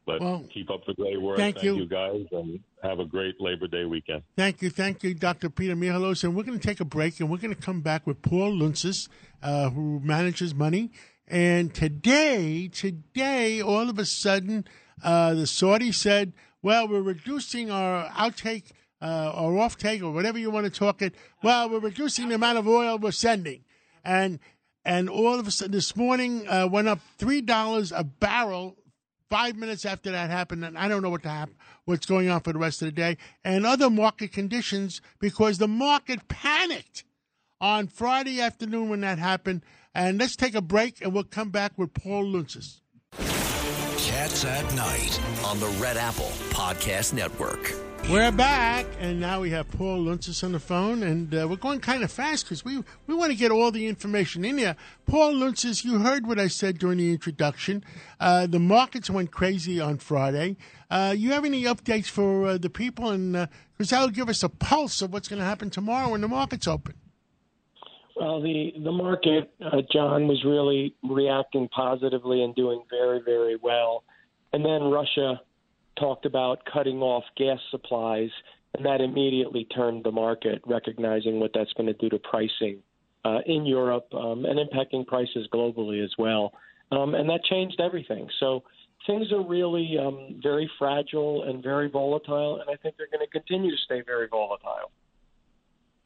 But 0.09 0.21
Well, 0.21 0.43
keep 0.51 0.71
up 0.71 0.83
the 0.87 0.95
great 0.95 1.21
work. 1.21 1.37
thank 1.37 1.61
you. 1.61 1.85
guys, 1.85 2.25
and 2.31 2.59
have 2.81 2.97
a 2.97 3.05
great 3.05 3.39
Labor 3.39 3.67
Day 3.67 3.85
weekend. 3.85 4.23
Thank 4.35 4.63
you, 4.63 4.71
thank 4.71 5.03
you, 5.03 5.13
Dr. 5.13 5.51
Peter 5.51 5.75
Mihalos. 5.75 6.23
And 6.23 6.35
we're 6.35 6.41
going 6.41 6.59
to 6.59 6.67
take 6.67 6.79
a 6.79 6.85
break, 6.85 7.19
and 7.19 7.29
we're 7.29 7.37
going 7.37 7.53
to 7.53 7.61
come 7.61 7.81
back 7.81 8.07
with 8.07 8.23
Paul 8.23 8.57
Lountzis, 8.57 9.07
uh, 9.43 9.69
who 9.69 9.99
manages 9.99 10.55
money. 10.55 10.89
And 11.27 11.71
today, 11.75 12.69
today, 12.69 13.61
all 13.61 13.87
of 13.87 13.99
a 13.99 14.05
sudden, 14.05 14.65
uh, 15.03 15.35
the 15.35 15.45
Saudi 15.45 15.91
said, 15.91 16.33
"Well, 16.63 16.87
we're 16.87 17.03
reducing 17.03 17.69
our 17.69 18.09
outtake 18.09 18.71
uh, 19.03 19.31
or 19.37 19.51
offtake 19.51 20.01
or 20.01 20.09
whatever 20.09 20.39
you 20.39 20.49
want 20.49 20.65
to 20.65 20.71
talk 20.71 21.03
it. 21.03 21.13
Well, 21.43 21.69
we're 21.69 21.77
reducing 21.77 22.29
the 22.29 22.35
amount 22.35 22.57
of 22.57 22.67
oil 22.67 22.97
we're 22.97 23.11
sending." 23.11 23.63
And 24.03 24.39
and 24.83 25.07
all 25.07 25.39
of 25.39 25.45
a 25.45 25.51
sudden, 25.51 25.73
this 25.73 25.95
morning 25.95 26.47
uh, 26.47 26.67
went 26.67 26.87
up 26.87 26.99
three 27.19 27.41
dollars 27.41 27.91
a 27.91 28.03
barrel 28.03 28.75
five 29.29 29.55
minutes 29.55 29.85
after 29.85 30.11
that 30.11 30.29
happened, 30.29 30.65
and 30.65 30.77
I 30.77 30.87
don't 30.87 31.01
know 31.01 31.09
what 31.09 31.23
to 31.23 31.29
hap- 31.29 31.49
what's 31.85 32.05
going 32.05 32.29
on 32.29 32.41
for 32.41 32.53
the 32.53 32.59
rest 32.59 32.81
of 32.81 32.87
the 32.87 32.91
day, 32.91 33.17
and 33.43 33.65
other 33.65 33.89
market 33.89 34.31
conditions 34.31 35.01
because 35.19 35.57
the 35.57 35.67
market 35.67 36.27
panicked 36.27 37.03
on 37.61 37.87
Friday 37.87 38.41
afternoon 38.41 38.89
when 38.89 39.01
that 39.01 39.19
happened. 39.19 39.63
And 39.95 40.19
let's 40.19 40.35
take 40.35 40.53
a 40.55 40.61
break, 40.61 41.01
and 41.01 41.13
we'll 41.13 41.23
come 41.23 41.49
back 41.49 41.73
with 41.77 41.93
Paul 41.93 42.25
Lountzis. 42.25 42.81
Cats 43.97 44.45
at 44.45 44.73
Night. 44.75 45.19
on 45.43 45.59
the 45.59 45.67
Red 45.81 45.97
Apple 45.97 46.31
Podcast 46.51 47.13
Network. 47.13 47.88
We're 48.11 48.31
back, 48.31 48.87
and 48.99 49.19
now 49.19 49.41
we 49.41 49.51
have 49.51 49.69
Paul 49.69 50.05
Lountzis 50.05 50.43
on 50.43 50.53
the 50.53 50.59
phone, 50.59 51.03
and 51.03 51.31
uh, 51.31 51.47
we're 51.47 51.57
going 51.57 51.79
kind 51.79 52.03
of 52.03 52.11
fast 52.11 52.45
because 52.45 52.65
we, 52.65 52.83
we 53.05 53.13
want 53.13 53.31
to 53.31 53.37
get 53.37 53.51
all 53.51 53.69
the 53.69 53.85
information 53.85 54.43
in 54.43 54.57
here. 54.57 54.75
Paul 55.05 55.33
Lountzis, 55.33 55.85
you 55.85 55.99
heard 55.99 56.25
what 56.25 56.39
I 56.39 56.47
said 56.47 56.79
during 56.79 56.97
the 56.97 57.11
introduction. 57.11 57.83
Uh, 58.19 58.47
the 58.47 58.57
markets 58.57 59.11
went 59.11 59.29
crazy 59.29 59.79
on 59.79 59.99
Friday. 59.99 60.57
Uh, 60.89 61.13
you 61.15 61.33
have 61.33 61.45
any 61.45 61.65
updates 61.65 62.07
for 62.07 62.47
uh, 62.47 62.57
the 62.57 62.71
people? 62.71 63.11
And 63.11 63.47
because 63.77 63.91
that'll 63.91 64.09
give 64.09 64.27
us 64.27 64.41
a 64.41 64.49
pulse 64.49 65.03
of 65.03 65.13
what's 65.13 65.27
going 65.27 65.39
to 65.39 65.45
happen 65.45 65.69
tomorrow 65.69 66.09
when 66.09 66.21
the 66.21 66.27
markets 66.27 66.67
open. 66.67 66.95
Well, 68.15 68.41
the 68.41 68.73
the 68.83 68.91
market, 68.91 69.51
uh, 69.63 69.83
John, 69.93 70.27
was 70.27 70.43
really 70.43 70.95
reacting 71.03 71.69
positively 71.69 72.41
and 72.41 72.55
doing 72.55 72.81
very, 72.89 73.21
very 73.23 73.55
well. 73.61 74.03
And 74.51 74.65
then 74.65 74.85
Russia 74.85 75.41
talked 75.99 76.25
about 76.25 76.59
cutting 76.71 77.01
off 77.01 77.23
gas 77.37 77.59
supplies, 77.71 78.29
and 78.75 78.85
that 78.85 79.01
immediately 79.01 79.65
turned 79.65 80.03
the 80.03 80.11
market, 80.11 80.61
recognizing 80.65 81.39
what 81.39 81.51
that's 81.53 81.73
going 81.73 81.87
to 81.87 81.93
do 81.93 82.09
to 82.09 82.19
pricing 82.19 82.79
uh, 83.25 83.39
in 83.45 83.65
Europe 83.65 84.07
um, 84.13 84.45
and 84.45 84.59
impacting 84.59 85.05
prices 85.05 85.47
globally 85.53 86.03
as 86.03 86.11
well. 86.17 86.53
Um, 86.91 87.13
and 87.13 87.29
that 87.29 87.43
changed 87.43 87.79
everything. 87.79 88.27
So 88.39 88.63
things 89.05 89.31
are 89.31 89.45
really 89.45 89.97
um, 89.99 90.39
very 90.41 90.69
fragile 90.79 91.43
and 91.43 91.61
very 91.63 91.89
volatile, 91.89 92.61
and 92.61 92.69
I 92.69 92.75
think 92.81 92.95
they're 92.97 93.07
going 93.11 93.25
to 93.25 93.31
continue 93.31 93.71
to 93.71 93.77
stay 93.85 94.01
very 94.05 94.27
volatile. 94.27 94.91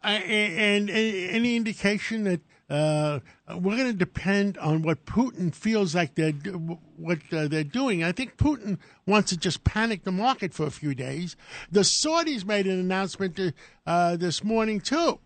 And, 0.04 0.90
and 0.90 0.90
any 0.90 1.56
indication 1.56 2.26
that 2.26 2.42
uh, 2.74 3.20
we're 3.60 3.78
going 3.78 3.92
to 3.92 3.94
depend 3.94 4.58
on 4.58 4.82
what 4.82 5.06
Putin 5.06 5.54
feels 5.54 5.94
like 5.94 6.16
they're 6.16 6.32
what 6.32 7.20
uh, 7.32 7.48
they're 7.48 7.64
doing. 7.64 8.04
I 8.04 8.12
think 8.12 8.36
Putin 8.38 8.80
wants 9.06 9.30
to 9.30 9.38
just 9.38 9.64
panic 9.64 10.04
the 10.04 10.12
market 10.12 10.56
for 10.56 10.66
a 10.66 10.72
few 10.72 10.96
days. 10.96 11.36
The 11.72 11.82
Saudis 11.82 12.46
made 12.46 12.66
an 12.66 12.80
announcement 12.80 13.40
uh, 13.86 14.16
this 14.16 14.44
morning 14.44 14.82
too. 14.82 15.20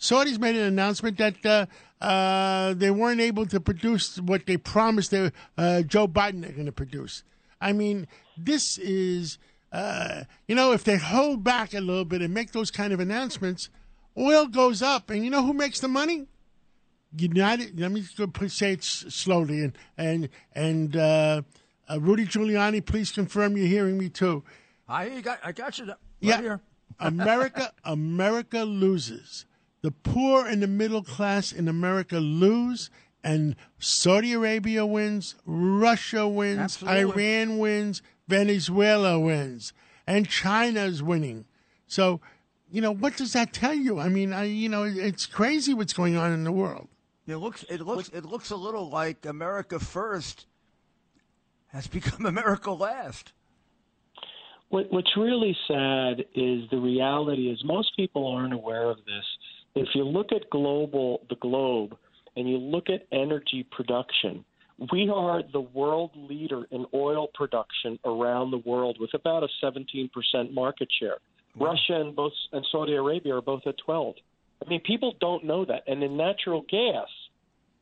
Saudis 0.00 0.40
made 0.40 0.56
an 0.56 0.62
announcement 0.62 1.18
that 1.18 1.46
uh, 1.46 1.66
uh, 2.04 2.74
they 2.74 2.90
weren't 2.90 3.20
able 3.20 3.46
to 3.46 3.60
produce 3.60 4.18
what 4.18 4.46
they 4.46 4.56
promised 4.56 5.14
uh, 5.14 5.30
Joe 5.82 6.08
Biden 6.08 6.42
they're 6.42 6.50
going 6.50 6.66
to 6.66 6.72
produce. 6.72 7.22
I 7.60 7.72
mean, 7.74 8.08
this 8.36 8.76
is, 8.76 9.38
uh, 9.70 10.24
you 10.48 10.56
know, 10.56 10.72
if 10.72 10.82
they 10.82 10.96
hold 10.96 11.44
back 11.44 11.74
a 11.74 11.80
little 11.80 12.04
bit 12.04 12.22
and 12.22 12.34
make 12.34 12.50
those 12.50 12.72
kind 12.72 12.92
of 12.92 12.98
announcements, 12.98 13.70
oil 14.16 14.46
goes 14.46 14.82
up. 14.82 15.10
And 15.10 15.24
you 15.24 15.30
know 15.30 15.44
who 15.44 15.52
makes 15.52 15.78
the 15.78 15.88
money? 15.88 16.26
United. 17.16 17.78
Let 17.78 17.92
me 17.92 18.02
say 18.48 18.72
it 18.72 18.84
slowly. 18.84 19.64
And 19.64 19.78
and 19.96 20.28
and 20.52 20.96
uh, 20.96 21.42
uh, 21.90 22.00
Rudy 22.00 22.26
Giuliani, 22.26 22.84
please 22.84 23.12
confirm 23.12 23.56
you're 23.56 23.66
hearing 23.66 23.98
me 23.98 24.08
too. 24.08 24.44
I 24.88 25.20
got 25.20 25.38
I 25.44 25.52
got 25.52 25.78
you. 25.78 25.86
Right 25.86 25.96
yeah, 26.20 26.40
here. 26.40 26.60
America 27.00 27.72
America 27.84 28.64
loses. 28.64 29.46
The 29.80 29.92
poor 29.92 30.44
and 30.44 30.62
the 30.62 30.66
middle 30.66 31.04
class 31.04 31.52
in 31.52 31.68
America 31.68 32.18
lose, 32.18 32.90
and 33.22 33.54
Saudi 33.78 34.32
Arabia 34.32 34.84
wins, 34.84 35.36
Russia 35.46 36.26
wins, 36.26 36.58
Absolutely. 36.58 37.00
Iran 37.00 37.58
wins, 37.58 38.02
Venezuela 38.26 39.20
wins, 39.20 39.72
and 40.04 40.28
China's 40.28 41.00
winning. 41.00 41.44
So, 41.86 42.20
you 42.70 42.80
know, 42.80 42.90
what 42.90 43.16
does 43.16 43.32
that 43.34 43.52
tell 43.52 43.72
you? 43.72 44.00
I 44.00 44.08
mean, 44.08 44.32
I, 44.32 44.44
you 44.44 44.68
know, 44.68 44.82
it's 44.82 45.26
crazy 45.26 45.74
what's 45.74 45.92
going 45.92 46.16
on 46.16 46.32
in 46.32 46.42
the 46.42 46.52
world. 46.52 46.88
It 47.28 47.36
looks 47.36 47.62
it 47.68 47.82
looks 47.82 48.08
it 48.08 48.24
looks 48.24 48.50
a 48.50 48.56
little 48.56 48.88
like 48.88 49.26
America 49.26 49.78
first 49.78 50.46
has 51.68 51.86
become 51.98 52.24
America 52.24 52.70
last. 52.70 53.32
What, 54.70 54.90
what's 54.90 55.16
really 55.16 55.56
sad 55.66 56.24
is 56.34 56.68
the 56.70 56.78
reality 56.78 57.50
is 57.50 57.62
most 57.64 57.96
people 57.96 58.26
aren't 58.26 58.52
aware 58.52 58.90
of 58.90 58.98
this. 58.98 59.24
If 59.74 59.88
you 59.94 60.04
look 60.04 60.32
at 60.32 60.50
global 60.50 61.22
the 61.30 61.36
globe 61.36 61.96
and 62.36 62.48
you 62.48 62.58
look 62.58 62.90
at 62.90 63.06
energy 63.10 63.66
production, 63.70 64.44
we 64.92 65.08
are 65.08 65.42
the 65.52 65.60
world 65.60 66.10
leader 66.14 66.64
in 66.70 66.86
oil 66.94 67.28
production 67.34 67.98
around 68.04 68.50
the 68.50 68.58
world 68.58 68.98
with 69.00 69.14
about 69.14 69.42
a 69.42 69.48
17% 69.64 70.10
market 70.52 70.88
share. 71.00 71.16
Russia 71.58 72.00
and 72.00 72.14
both 72.14 72.32
and 72.52 72.64
Saudi 72.70 72.94
Arabia 72.94 73.36
are 73.36 73.42
both 73.42 73.62
at 73.66 73.76
12. 73.84 74.14
I 74.64 74.68
mean, 74.68 74.80
people 74.80 75.14
don't 75.20 75.44
know 75.44 75.64
that. 75.64 75.82
And 75.86 76.02
in 76.02 76.16
natural 76.16 76.64
gas, 76.68 77.08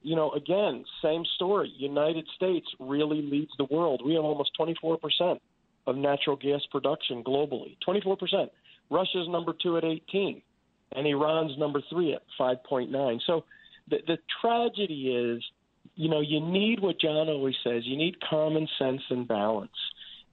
you 0.02 0.14
know, 0.14 0.30
again, 0.32 0.84
same 1.02 1.24
story. 1.34 1.72
United 1.76 2.26
States 2.36 2.66
really 2.78 3.22
leads 3.22 3.50
the 3.58 3.64
world. 3.64 4.02
We 4.04 4.14
have 4.14 4.24
almost 4.24 4.50
24% 4.58 5.40
of 5.86 5.96
natural 5.96 6.36
gas 6.36 6.60
production 6.70 7.24
globally. 7.24 7.76
24%. 7.86 8.48
Russia's 8.90 9.28
number 9.28 9.52
2 9.60 9.78
at 9.78 9.84
18 9.84 10.42
and 10.94 11.06
Iran's 11.06 11.58
number 11.58 11.80
3 11.90 12.14
at 12.14 12.22
5.9. 12.38 13.20
So 13.26 13.44
the 13.88 13.98
the 14.06 14.18
tragedy 14.40 15.08
is, 15.14 15.42
you 15.94 16.08
know, 16.08 16.20
you 16.20 16.40
need 16.40 16.80
what 16.80 17.00
John 17.00 17.28
always 17.28 17.54
says, 17.64 17.82
you 17.84 17.96
need 17.96 18.16
common 18.28 18.68
sense 18.78 19.02
and 19.10 19.26
balance. 19.26 19.70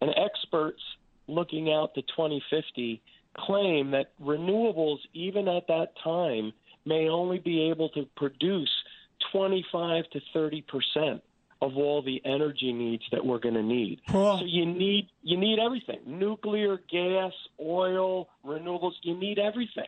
And 0.02 0.12
experts 0.18 0.82
looking 1.28 1.72
out 1.72 1.94
to 1.96 2.02
2050 2.02 3.02
claim 3.38 3.92
that 3.92 4.12
renewables, 4.22 5.00
even 5.14 5.48
at 5.48 5.68
that 5.68 5.94
time, 6.04 6.54
may 6.86 7.08
only 7.08 7.40
be 7.40 7.70
able 7.70 7.90
to 7.90 8.08
produce 8.16 8.72
25 9.32 10.10
to 10.12 10.22
30 10.34 10.62
percent 10.64 11.24
of 11.62 11.78
all 11.78 12.02
the 12.02 12.22
energy 12.26 12.74
needs 12.74 13.04
that 13.12 13.26
we're 13.26 13.40
going 13.40 13.56
to 13.56 13.64
need. 13.64 14.02
Paul. 14.08 14.40
So 14.40 14.46
you 14.46 14.66
need 14.66 15.08
you 15.22 15.38
need 15.38 15.60
everything: 15.60 16.00
nuclear, 16.06 16.80
gas, 16.90 17.32
oil, 17.60 18.28
renewables. 18.46 18.94
You 19.02 19.16
need 19.18 19.40
everything. 19.40 19.88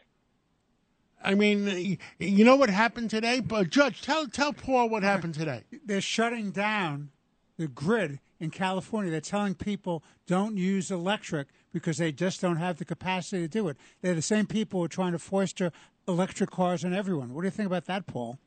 I 1.24 1.34
mean, 1.34 1.98
you 2.20 2.46
know 2.46 2.56
what 2.56 2.70
happened 2.70 3.10
today? 3.10 3.40
But 3.40 3.70
Judge, 3.70 4.02
tell 4.02 4.28
tell 4.28 4.54
Paul 4.54 4.90
what 4.90 5.04
happened 5.04 5.34
today. 5.34 5.64
They're 5.86 6.02
shutting 6.02 6.52
down 6.52 7.10
the 7.58 7.68
grid 7.68 8.20
in 8.40 8.52
California. 8.52 9.12
They're 9.12 9.22
telling 9.22 9.56
people 9.56 10.04
don't 10.28 10.58
use 10.58 10.92
electric 10.92 11.48
because 11.76 11.98
they 11.98 12.10
just 12.10 12.40
don't 12.40 12.56
have 12.56 12.78
the 12.78 12.86
capacity 12.86 13.42
to 13.42 13.50
do 13.50 13.68
it. 13.68 13.76
They're 14.02 14.16
the 14.16 14.22
same 14.22 14.46
people 14.46 14.80
who 14.80 14.86
are 14.86 14.88
trying 14.88 15.12
to 15.12 15.20
foster 15.20 15.74
electric 16.08 16.50
cars 16.50 16.86
on 16.86 16.94
everyone. 16.94 17.34
What 17.34 17.42
do 17.42 17.48
you 17.48 17.52
think 17.52 17.68
about 17.68 17.84
that, 17.88 18.08
Paul? 18.08 18.40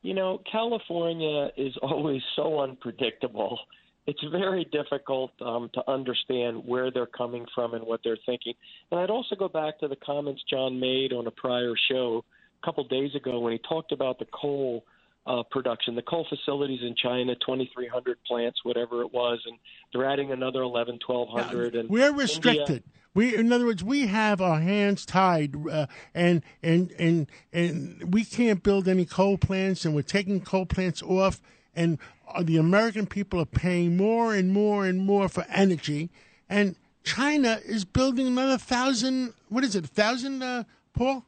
You 0.00 0.14
know, 0.14 0.40
California 0.50 1.50
is 1.58 1.76
always 1.82 2.22
so 2.34 2.60
unpredictable. 2.60 3.58
It's 4.06 4.24
very 4.32 4.64
difficult 4.64 5.32
um, 5.42 5.68
to 5.74 5.82
understand 5.86 6.64
where 6.64 6.90
they're 6.90 7.04
coming 7.04 7.44
from 7.54 7.74
and 7.74 7.84
what 7.84 8.00
they're 8.02 8.16
thinking. 8.24 8.54
And 8.90 8.98
I'd 8.98 9.10
also 9.10 9.36
go 9.36 9.48
back 9.48 9.78
to 9.80 9.88
the 9.88 9.96
comments 9.96 10.42
John 10.48 10.80
made 10.80 11.12
on 11.12 11.26
a 11.26 11.30
prior 11.30 11.74
show 11.90 12.24
a 12.62 12.66
couple 12.66 12.82
days 12.84 13.14
ago 13.14 13.40
when 13.40 13.52
he 13.52 13.58
talked 13.58 13.92
about 13.92 14.18
the 14.18 14.26
coal 14.32 14.84
uh, 15.26 15.42
production, 15.50 15.94
the 15.94 16.02
coal 16.02 16.26
facilities 16.28 16.80
in 16.82 16.94
China, 16.96 17.34
2,300 17.36 18.18
plants, 18.26 18.60
whatever 18.64 19.02
it 19.02 19.12
was, 19.12 19.40
and 19.46 19.56
they're 19.92 20.08
adding 20.08 20.32
another 20.32 20.62
11, 20.62 20.98
1,200. 21.06 21.74
And 21.74 21.88
We're 21.88 22.08
India- 22.08 22.16
restricted. 22.16 22.82
We, 23.14 23.36
in 23.36 23.52
other 23.52 23.66
words, 23.66 23.84
we 23.84 24.06
have 24.06 24.40
our 24.40 24.58
hands 24.60 25.04
tied, 25.04 25.54
uh, 25.70 25.86
and 26.14 26.42
and 26.62 26.90
and 26.98 27.26
and 27.52 28.14
we 28.14 28.24
can't 28.24 28.62
build 28.62 28.88
any 28.88 29.04
coal 29.04 29.36
plants, 29.36 29.84
and 29.84 29.94
we're 29.94 30.00
taking 30.00 30.40
coal 30.40 30.64
plants 30.64 31.02
off, 31.02 31.42
and 31.74 31.98
the 32.40 32.56
American 32.56 33.06
people 33.06 33.38
are 33.38 33.44
paying 33.44 33.98
more 33.98 34.34
and 34.34 34.50
more 34.50 34.86
and 34.86 35.00
more 35.00 35.28
for 35.28 35.44
energy, 35.50 36.08
and 36.48 36.74
China 37.04 37.60
is 37.66 37.84
building 37.84 38.26
another 38.26 38.56
thousand. 38.56 39.34
What 39.50 39.62
is 39.62 39.76
it? 39.76 39.84
Thousand, 39.86 40.42
uh, 40.42 40.64
Paul? 40.94 41.26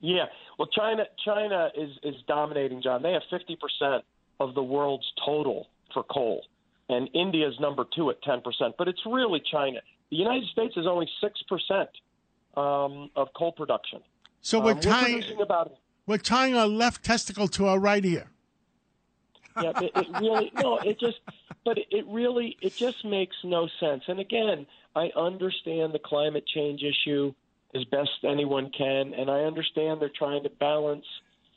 Yeah. 0.00 0.26
Well, 0.58 0.68
China 0.68 1.04
China 1.24 1.70
is 1.76 1.90
is 2.02 2.14
dominating, 2.28 2.82
John. 2.82 3.02
They 3.02 3.12
have 3.12 3.22
50% 3.32 4.02
of 4.40 4.54
the 4.54 4.62
world's 4.62 5.10
total 5.24 5.68
for 5.92 6.02
coal, 6.04 6.44
and 6.88 7.08
India's 7.14 7.58
number 7.60 7.84
two 7.94 8.10
at 8.10 8.22
10%. 8.22 8.42
But 8.78 8.88
it's 8.88 9.00
really 9.06 9.40
China. 9.50 9.80
The 10.10 10.16
United 10.16 10.48
States 10.50 10.76
is 10.76 10.86
only 10.86 11.08
six 11.20 11.40
percent 11.48 11.88
um, 12.56 13.10
of 13.16 13.28
coal 13.36 13.52
production. 13.52 14.00
So 14.42 14.60
we're 14.60 14.72
Um, 14.72 14.80
tying 14.80 15.12
producing 15.14 15.40
about 15.40 15.72
we're 16.06 16.18
tying 16.18 16.54
our 16.54 16.68
left 16.68 17.04
testicle 17.04 17.48
to 17.48 17.66
our 17.66 17.78
right 17.78 18.04
ear. 18.04 18.26
yeah, 19.62 19.72
it, 19.80 19.92
it 19.94 20.06
really 20.20 20.52
no, 20.60 20.78
it 20.78 20.98
just 21.00 21.18
but 21.64 21.78
it, 21.78 21.86
it 21.90 22.04
really 22.08 22.56
it 22.60 22.74
just 22.76 23.04
makes 23.04 23.36
no 23.44 23.68
sense. 23.80 24.04
And 24.08 24.20
again, 24.20 24.66
I 24.94 25.10
understand 25.16 25.92
the 25.94 25.98
climate 25.98 26.46
change 26.46 26.82
issue 26.82 27.34
as 27.74 27.84
best 27.84 28.10
anyone 28.22 28.70
can, 28.76 29.14
and 29.14 29.30
I 29.30 29.40
understand 29.40 30.00
they're 30.00 30.10
trying 30.16 30.42
to 30.44 30.50
balance, 30.50 31.04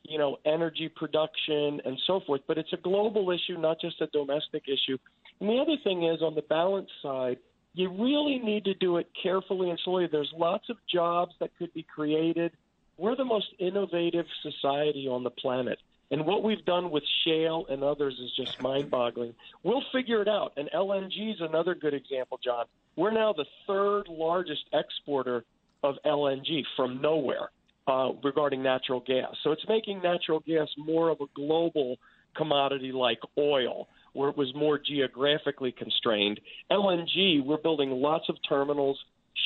you 0.03 0.17
know, 0.17 0.37
energy 0.45 0.89
production 0.89 1.81
and 1.85 1.99
so 2.07 2.21
forth. 2.25 2.41
But 2.47 2.57
it's 2.57 2.73
a 2.73 2.77
global 2.77 3.31
issue, 3.31 3.59
not 3.59 3.79
just 3.79 4.01
a 4.01 4.07
domestic 4.07 4.63
issue. 4.67 4.97
And 5.39 5.49
the 5.49 5.59
other 5.59 5.77
thing 5.83 6.03
is 6.03 6.21
on 6.21 6.35
the 6.35 6.41
balance 6.41 6.89
side, 7.01 7.37
you 7.73 7.89
really 7.89 8.39
need 8.39 8.65
to 8.65 8.73
do 8.73 8.97
it 8.97 9.07
carefully 9.21 9.69
and 9.69 9.79
slowly. 9.83 10.07
There's 10.11 10.33
lots 10.35 10.69
of 10.69 10.77
jobs 10.91 11.33
that 11.39 11.51
could 11.59 11.73
be 11.73 11.83
created. 11.83 12.51
We're 12.97 13.15
the 13.15 13.25
most 13.25 13.47
innovative 13.59 14.25
society 14.41 15.07
on 15.07 15.23
the 15.23 15.29
planet. 15.29 15.77
And 16.09 16.25
what 16.25 16.41
we've 16.43 16.63
done 16.65 16.89
with 16.89 17.03
shale 17.25 17.65
and 17.69 17.83
others 17.83 18.17
is 18.19 18.31
just 18.35 18.61
mind 18.61 18.89
boggling. 18.89 19.35
We'll 19.61 19.83
figure 19.91 20.21
it 20.21 20.27
out. 20.27 20.53
And 20.57 20.69
LNG 20.73 21.33
is 21.33 21.41
another 21.41 21.75
good 21.75 21.93
example, 21.93 22.39
John. 22.43 22.65
We're 22.95 23.11
now 23.11 23.33
the 23.33 23.45
third 23.67 24.07
largest 24.07 24.63
exporter 24.73 25.43
of 25.83 25.95
LNG 26.05 26.63
from 26.75 27.01
nowhere 27.01 27.49
uh, 27.87 28.09
regarding 28.23 28.61
natural 28.61 28.99
gas. 29.05 29.33
So 29.43 29.51
it's 29.51 29.65
making 29.67 30.01
natural 30.01 30.41
gas 30.41 30.67
more 30.77 31.09
of 31.09 31.21
a 31.21 31.25
global 31.35 31.97
commodity 32.35 32.91
like 32.91 33.19
oil, 33.37 33.87
where 34.13 34.29
it 34.29 34.37
was 34.37 34.53
more 34.55 34.79
geographically 34.79 35.71
constrained. 35.71 36.39
LNG, 36.71 37.43
we're 37.43 37.57
building 37.57 37.91
lots 37.91 38.25
of 38.29 38.35
terminals, 38.47 38.97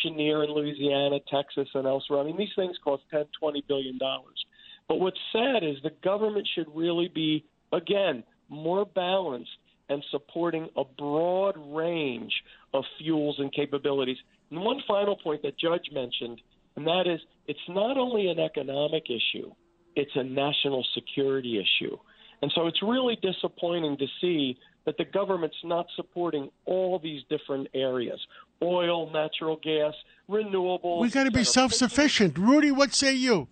Cheniere 0.02 0.44
in 0.44 0.52
Louisiana, 0.52 1.20
Texas, 1.30 1.68
and 1.74 1.86
elsewhere. 1.86 2.20
I 2.20 2.24
mean, 2.24 2.38
these 2.38 2.50
things 2.56 2.78
cost 2.84 3.04
10, 3.12 3.26
20 3.40 3.64
billion 3.68 3.98
dollars. 3.98 4.46
But 4.88 5.00
what's 5.00 5.20
sad 5.32 5.64
is 5.64 5.78
the 5.84 5.92
government 6.04 6.48
should 6.54 6.68
really 6.74 7.10
be, 7.14 7.46
again, 7.72 8.24
more 8.50 8.86
balanced 8.86 9.52
and 9.90 10.04
supporting 10.12 10.70
a 10.78 10.84
broad 10.98 11.56
range 11.58 12.34
of 12.74 12.84
fuels 12.98 13.38
and 13.40 13.54
capabilities. 13.54 14.18
And 14.52 14.60
one 14.60 14.82
final 14.88 15.16
point 15.16 15.42
that 15.44 15.58
Judge 15.58 15.90
mentioned, 15.92 16.42
and 16.76 16.86
that 16.86 17.08
is 17.08 17.20
it's 17.48 17.60
not 17.70 17.98
only 17.98 18.28
an 18.28 18.40
economic 18.40 19.06
issue, 19.10 19.52
it's 19.96 20.12
a 20.16 20.24
national 20.24 20.86
security 20.94 21.58
issue. 21.58 21.98
And 22.42 22.52
so 22.56 22.68
it's 22.68 22.82
really 22.82 23.18
disappointing 23.22 23.98
to 23.98 24.08
see 24.20 24.58
that 24.86 24.98
the 24.98 25.06
government's 25.06 25.58
not 25.64 25.86
supporting 25.96 26.50
all 26.66 27.00
these 27.00 27.22
different 27.30 27.68
areas 27.74 28.20
oil, 28.64 29.10
natural 29.12 29.60
gas, 29.64 29.94
renewables. 30.30 31.02
We've 31.02 31.14
got 31.14 31.24
to 31.24 31.32
be 31.32 31.44
self 31.44 31.74
sufficient. 31.74 32.38
Rudy, 32.38 32.72
what 32.72 32.94
say 32.94 33.14
you? 33.14 33.48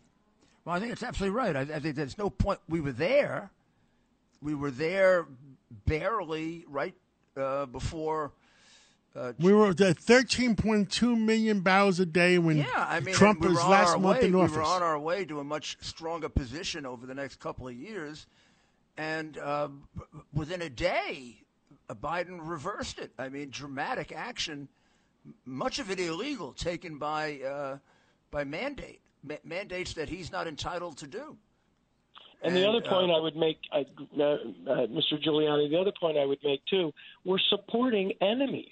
Well, 0.65 0.75
I 0.75 0.79
think 0.79 0.91
it's 0.91 1.03
absolutely 1.03 1.35
right. 1.35 1.55
I, 1.55 1.61
I 1.61 1.79
think 1.79 1.95
there's 1.95 2.17
no 2.17 2.29
point. 2.29 2.59
We 2.67 2.79
were 2.79 2.91
there. 2.91 3.49
We 4.41 4.53
were 4.53 4.71
there 4.71 5.25
barely 5.85 6.65
right 6.67 6.95
uh, 7.35 7.65
before. 7.65 8.31
Uh, 9.15 9.33
We 9.39 9.53
were 9.53 9.69
at 9.69 9.77
13.2 9.77 11.17
million 11.19 11.61
barrels 11.61 11.99
a 11.99 12.05
day 12.05 12.37
when 12.37 12.57
yeah, 12.57 12.67
I 12.75 12.99
mean, 12.99 13.15
Trump 13.15 13.41
we 13.41 13.47
was 13.49 13.57
last 13.57 13.91
our 13.93 13.99
month 13.99 14.19
way, 14.21 14.27
in 14.27 14.33
we 14.37 14.41
office. 14.43 14.55
were 14.55 14.63
on 14.63 14.83
our 14.83 14.99
way 14.99 15.25
to 15.25 15.39
a 15.39 15.43
much 15.43 15.77
stronger 15.81 16.29
position 16.29 16.85
over 16.85 17.05
the 17.05 17.15
next 17.15 17.39
couple 17.39 17.67
of 17.67 17.73
years, 17.73 18.27
and 18.97 19.37
uh, 19.39 19.69
within 20.33 20.61
a 20.61 20.69
day, 20.69 21.41
uh, 21.89 21.95
Biden 21.95 22.37
reversed 22.41 22.99
it. 22.99 23.11
I 23.17 23.29
mean, 23.29 23.49
dramatic 23.49 24.11
action, 24.11 24.67
much 25.45 25.79
of 25.79 25.89
it 25.89 25.99
illegal, 25.99 26.53
taken 26.53 26.97
by 26.99 27.39
uh, 27.41 27.77
by 28.29 28.43
mandate 28.43 29.01
ma- 29.23 29.35
mandates 29.43 29.93
that 29.93 30.07
he's 30.09 30.31
not 30.31 30.47
entitled 30.47 30.97
to 30.97 31.07
do. 31.07 31.35
And, 32.41 32.55
the 32.55 32.59
And, 32.65 32.69
other 32.77 32.87
point 32.87 33.11
uh, 33.11 33.15
I 33.15 33.19
would 33.19 33.35
make, 33.35 33.57
I, 33.73 33.79
uh, 34.17 34.23
uh, 34.23 34.37
Mr. 34.87 35.21
Giuliani, 35.21 35.69
the 35.69 35.77
other 35.77 35.91
point 35.99 36.17
I 36.17 36.25
would 36.25 36.39
make 36.41 36.61
too, 36.69 36.93
we're 37.25 37.37
supporting 37.49 38.13
enemies. 38.21 38.71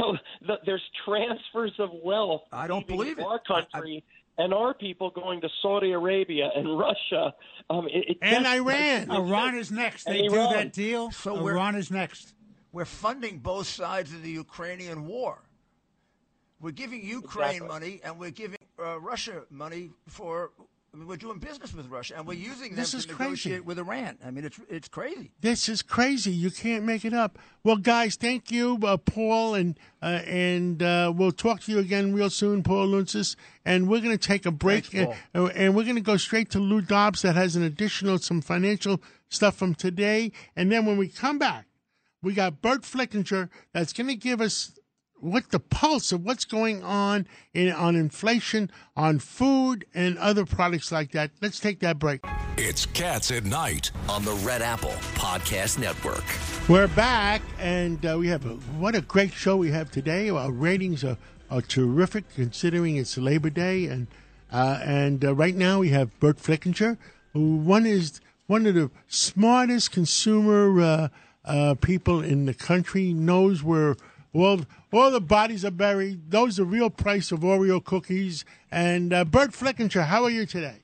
So 0.00 0.16
the, 0.46 0.54
there's 0.66 0.82
transfers 1.04 1.72
of 1.78 1.90
wealth. 2.02 2.42
I 2.52 2.66
don't 2.66 2.88
leaving 2.88 2.96
believe 2.96 3.18
it. 3.18 3.24
Our 3.24 3.40
country 3.40 4.02
and 4.38 4.54
our 4.54 4.72
people 4.74 5.10
going 5.10 5.40
to 5.42 5.48
Saudi 5.60 5.92
Arabia 5.92 6.50
and 6.56 6.78
Russia. 6.78 7.34
Um, 7.68 7.86
it, 7.88 8.10
it 8.12 8.18
And 8.22 8.44
just- 8.44 8.56
Iran. 8.56 9.10
Iran 9.10 9.54
is 9.56 9.70
next. 9.70 10.04
They 10.04 10.22
do 10.22 10.34
Iran. 10.34 10.52
that 10.54 10.72
deal. 10.72 11.10
So 11.10 11.46
Iran 11.46 11.74
is 11.74 11.90
next. 11.90 12.34
We're 12.72 12.84
funding 12.84 13.38
both 13.38 13.66
sides 13.66 14.12
of 14.12 14.22
the 14.22 14.30
Ukrainian 14.30 15.06
war. 15.06 15.42
We're 16.60 16.70
giving 16.70 17.04
Ukraine 17.04 17.48
Exactly. 17.62 17.68
money 17.68 18.00
and 18.04 18.18
we're 18.18 18.30
giving 18.30 18.58
uh, 18.82 19.00
Russia 19.00 19.42
money 19.50 19.90
for. 20.06 20.50
I 20.92 20.96
mean, 20.96 21.06
we're 21.06 21.16
doing 21.16 21.38
business 21.38 21.72
with 21.72 21.86
Russia 21.88 22.14
and 22.16 22.26
we're 22.26 22.34
using 22.34 22.70
them 22.70 22.76
This 22.76 22.90
to 22.90 22.96
is 22.96 23.06
crazy. 23.06 23.60
with 23.60 23.78
Iran. 23.78 24.18
I 24.24 24.32
mean, 24.32 24.44
it's 24.44 24.58
it's 24.68 24.88
crazy. 24.88 25.30
This 25.40 25.68
is 25.68 25.82
crazy. 25.82 26.32
You 26.32 26.50
can't 26.50 26.84
make 26.84 27.04
it 27.04 27.14
up. 27.14 27.38
Well, 27.62 27.76
guys, 27.76 28.16
thank 28.16 28.50
you, 28.50 28.76
uh, 28.82 28.96
Paul, 28.96 29.54
and 29.54 29.78
uh, 30.02 30.20
and 30.26 30.82
uh, 30.82 31.12
we'll 31.14 31.30
talk 31.30 31.60
to 31.62 31.72
you 31.72 31.78
again 31.78 32.12
real 32.12 32.28
soon, 32.30 32.64
Paul 32.64 32.88
Lountzis. 32.88 33.36
And 33.64 33.88
we're 33.88 34.00
going 34.00 34.16
to 34.16 34.26
take 34.26 34.46
a 34.46 34.50
break, 34.50 34.86
Thanks, 34.86 35.16
uh, 35.34 35.46
and 35.46 35.76
we're 35.76 35.84
going 35.84 35.94
to 35.94 36.00
go 36.00 36.16
straight 36.16 36.50
to 36.50 36.58
Lou 36.58 36.80
Dobbs 36.80 37.22
that 37.22 37.36
has 37.36 37.54
an 37.54 37.62
additional 37.62 38.18
some 38.18 38.40
financial 38.40 39.00
stuff 39.28 39.54
from 39.56 39.76
today. 39.76 40.32
And 40.56 40.72
then 40.72 40.86
when 40.86 40.96
we 40.96 41.06
come 41.06 41.38
back, 41.38 41.66
we 42.20 42.34
got 42.34 42.60
Burt 42.60 42.82
Flickinger 42.82 43.48
that's 43.72 43.92
going 43.92 44.08
to 44.08 44.16
give 44.16 44.40
us 44.40 44.72
what 45.20 45.50
the 45.50 45.60
pulse 45.60 46.12
of 46.12 46.24
what's 46.24 46.44
going 46.44 46.82
on 46.82 47.26
in 47.54 47.70
on 47.70 47.96
inflation, 47.96 48.70
on 48.96 49.18
food, 49.18 49.84
and 49.94 50.18
other 50.18 50.44
products 50.44 50.90
like 50.90 51.12
that. 51.12 51.30
Let's 51.40 51.60
take 51.60 51.80
that 51.80 51.98
break. 51.98 52.24
It's 52.56 52.86
Cats 52.86 53.30
at 53.30 53.44
Night. 53.44 53.90
on 54.08 54.24
the 54.24 54.32
Red 54.44 54.62
Apple 54.62 54.94
Podcast 55.14 55.78
Network. 55.78 56.24
We're 56.68 56.88
back, 56.88 57.42
and 57.58 58.04
uh, 58.04 58.16
we 58.18 58.28
have 58.28 58.44
a, 58.46 58.54
what 58.78 58.94
a 58.94 59.00
great 59.00 59.32
show 59.32 59.56
we 59.56 59.70
have 59.70 59.90
today. 59.90 60.30
Our 60.30 60.50
ratings 60.50 61.04
are, 61.04 61.16
are 61.50 61.62
terrific 61.62 62.24
considering 62.34 62.96
it's 62.96 63.16
Labor 63.16 63.50
Day, 63.50 63.86
and 63.86 64.06
uh, 64.52 64.80
and 64.84 65.24
uh, 65.24 65.34
right 65.34 65.54
now 65.54 65.80
we 65.80 65.90
have 65.90 66.18
Burt 66.20 66.38
Flickinger, 66.38 66.96
who 67.32 67.56
one 67.56 67.86
is 67.86 68.20
one 68.46 68.66
of 68.66 68.74
the 68.74 68.90
smartest 69.08 69.92
consumer 69.92 70.80
uh, 70.80 71.08
uh, 71.44 71.74
people 71.74 72.22
in 72.22 72.46
the 72.46 72.54
country. 72.54 73.12
Knows 73.12 73.62
where 73.62 73.96
all 74.32 74.60
all 74.92 75.10
the 75.10 75.20
bodies 75.20 75.64
are 75.64 75.70
buried. 75.70 76.32
Knows 76.32 76.56
the 76.56 76.64
real 76.64 76.90
price 76.90 77.32
of 77.32 77.40
Oreo 77.40 77.82
cookies. 77.82 78.44
And 78.70 79.12
uh, 79.12 79.24
Burt 79.24 79.52
Flickinger, 79.52 80.06
how 80.06 80.24
are 80.24 80.30
you 80.30 80.46
today? 80.46 80.80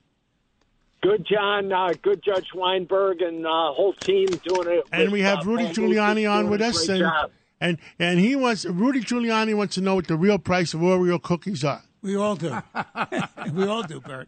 Good, 1.01 1.25
John. 1.29 1.71
Uh, 1.71 1.93
good, 2.01 2.21
Judge 2.23 2.47
Weinberg, 2.53 3.21
and 3.21 3.45
uh, 3.45 3.71
whole 3.71 3.93
team 3.93 4.27
doing 4.27 4.67
it. 4.79 4.85
and 4.91 5.03
with, 5.03 5.11
we 5.11 5.21
have 5.21 5.39
uh, 5.39 5.51
Rudy 5.51 5.65
Giuliani 5.65 6.29
on 6.29 6.49
with 6.49 6.61
us, 6.61 6.87
and, 6.89 6.99
job. 6.99 7.31
and 7.61 7.77
and 7.99 8.19
he 8.19 8.35
wants 8.35 8.65
Rudy 8.65 9.01
Giuliani 9.01 9.55
wants 9.55 9.75
to 9.75 9.81
know 9.81 9.95
what 9.95 10.07
the 10.07 10.17
real 10.17 10.39
price 10.39 10.73
of 10.73 10.81
Oreo 10.81 11.21
cookies 11.21 11.63
are. 11.63 11.83
We 12.01 12.15
all 12.15 12.35
do. 12.35 12.57
we 13.53 13.65
all 13.67 13.83
do, 13.83 13.99
Burt. 13.99 14.27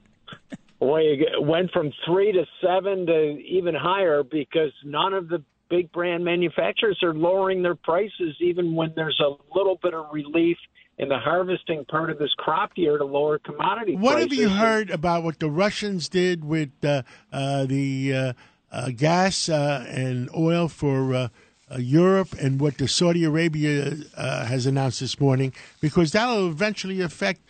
Boy, 0.80 1.02
it 1.02 1.44
went 1.44 1.72
from 1.72 1.92
three 2.06 2.32
to 2.32 2.46
seven 2.62 3.06
to 3.08 3.40
even 3.42 3.76
higher 3.76 4.24
because 4.24 4.72
none 4.86 5.14
of 5.14 5.28
the 5.28 5.44
big 5.70 5.92
brand 5.92 6.24
manufacturers 6.24 7.00
are 7.04 7.14
lowering 7.14 7.62
their 7.64 7.76
prices, 7.76 8.36
even 8.40 8.76
when 8.76 8.94
there's 8.96 9.20
a 9.20 9.36
little 9.58 9.80
bit 9.82 9.94
of 9.94 10.08
relief 10.12 10.58
in 10.98 11.08
the 11.10 11.18
harvesting 11.18 11.86
part 11.86 12.10
of 12.10 12.20
this 12.20 12.34
crop 12.38 12.72
year 12.76 12.98
to 12.98 13.06
lower 13.06 13.40
commodity 13.40 13.94
prices. 13.94 14.04
What 14.04 14.14
prices. 14.14 14.32
have 14.32 14.40
you 14.40 14.50
heard 14.50 14.90
about 14.90 15.24
what 15.24 15.40
the 15.40 15.50
Russians 15.50 16.10
did 16.10 16.44
with 16.44 16.72
uh, 16.84 17.04
uh, 17.32 17.66
the 17.66 18.14
uh, 18.14 18.34
uh, 18.72 18.90
gas 18.96 19.48
uh, 19.50 19.86
and 19.88 20.30
oil 20.36 20.68
for 20.68 21.14
uh, 21.16 21.28
uh, 21.72 21.78
Europe, 21.78 22.34
and 22.42 22.60
what 22.60 22.78
the 22.80 22.88
Saudi 22.88 23.24
Arabia 23.24 23.94
uh, 24.18 24.46
has 24.46 24.66
announced 24.66 25.00
this 25.00 25.20
morning? 25.20 25.54
Because 25.80 26.12
that'll 26.12 26.48
eventually 26.50 27.00
affect. 27.02 27.42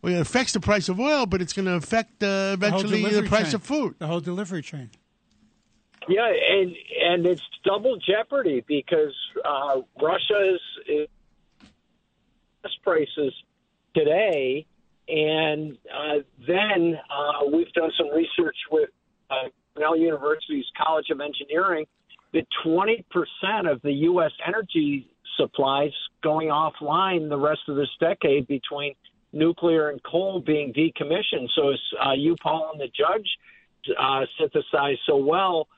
Well, 0.00 0.14
it 0.14 0.20
affects 0.20 0.52
the 0.52 0.60
price 0.60 0.88
of 0.88 1.00
oil, 1.00 1.26
but 1.26 1.40
it's 1.42 1.52
going 1.52 1.64
to 1.66 1.74
affect 1.74 2.22
uh, 2.22 2.26
The 2.26 2.52
eventually 2.54 3.02
the 3.02 3.08
delivery 3.08 3.28
price 3.28 3.46
chain. 3.46 3.54
of 3.56 3.62
food. 3.62 3.94
The 3.98 4.06
whole 4.06 4.20
delivery 4.20 4.62
chain. 4.62 4.90
Yeah, 6.08 6.26
and 6.26 6.74
and 7.02 7.26
it's 7.26 7.42
double 7.64 7.96
jeopardy 7.96 8.64
because 8.66 9.14
uh, 9.44 9.80
Russia 10.00 10.54
is, 10.54 10.60
is 10.86 11.08
gas 12.62 12.72
prices 12.82 13.32
today, 13.94 14.66
and 15.08 15.78
uh, 15.92 16.18
then 16.46 16.98
uh, 17.10 17.46
we've 17.50 17.72
done 17.72 17.90
some 17.96 18.08
research 18.08 18.56
with 18.70 18.90
uh, 19.30 19.48
Cornell 19.74 19.96
University's 19.96 20.66
College 20.76 21.06
of 21.10 21.20
Engineering 21.20 21.86
that 22.32 22.46
20% 22.66 23.04
of 23.70 23.80
the 23.82 23.92
U.S. 23.92 24.32
energy 24.46 25.08
supplies 25.36 25.92
going 26.22 26.48
offline 26.48 27.28
the 27.28 27.38
rest 27.38 27.60
of 27.68 27.76
this 27.76 27.88
decade 28.00 28.46
between 28.48 28.94
nuclear 29.32 29.90
and 29.90 30.02
coal 30.02 30.40
being 30.40 30.72
decommissioned. 30.72 31.48
So 31.54 31.70
as 31.70 31.80
uh, 32.04 32.12
you, 32.12 32.36
Paul, 32.42 32.70
and 32.72 32.80
the 32.80 32.88
judge 32.88 33.26
uh, 33.98 34.26
synthesized 34.38 35.00
so 35.06 35.16
well, 35.16 35.68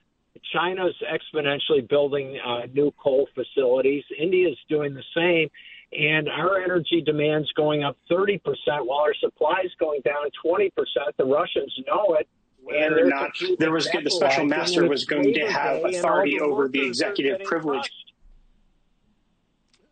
China's 0.52 0.94
exponentially 1.10 1.86
building 1.88 2.38
uh, 2.44 2.66
new 2.72 2.92
coal 3.02 3.28
facilities. 3.34 4.04
India's 4.18 4.56
doing 4.68 4.94
the 4.94 5.02
same. 5.14 5.48
And 5.92 6.28
our 6.28 6.60
energy 6.62 7.00
demand's 7.00 7.50
going 7.52 7.84
up 7.84 7.96
30%, 8.10 8.40
while 8.84 8.98
our 8.98 9.14
supply's 9.14 9.70
going 9.78 10.00
down 10.04 10.26
20%. 10.44 10.70
The 11.16 11.24
Russians 11.24 11.72
know 11.86 12.16
it. 12.18 12.28
whether 12.62 12.78
and 12.82 12.92
or 12.92 12.96
they're 12.96 13.06
not 13.06 13.30
there 13.60 13.70
was 13.70 13.88
the 13.88 14.10
special 14.10 14.44
master 14.46 14.88
was 14.88 15.04
going 15.04 15.32
to 15.34 15.46
have 15.46 15.76
Day, 15.76 15.82
and 15.84 15.94
all 15.94 16.00
authority 16.00 16.38
the 16.38 16.44
over 16.44 16.68
the 16.68 16.84
executive 16.84 17.44
privilege. 17.44 17.78
crushed. 17.82 18.12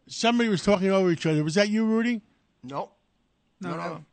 Somebody 0.06 0.48
was 0.50 0.62
talking 0.62 0.90
over 0.90 1.10
each 1.10 1.24
other. 1.26 1.42
Was 1.44 1.54
that 1.54 1.68
you, 1.70 1.84
Rudy? 1.86 2.20
No. 2.62 2.90
No, 3.60 3.76
no. 3.76 4.04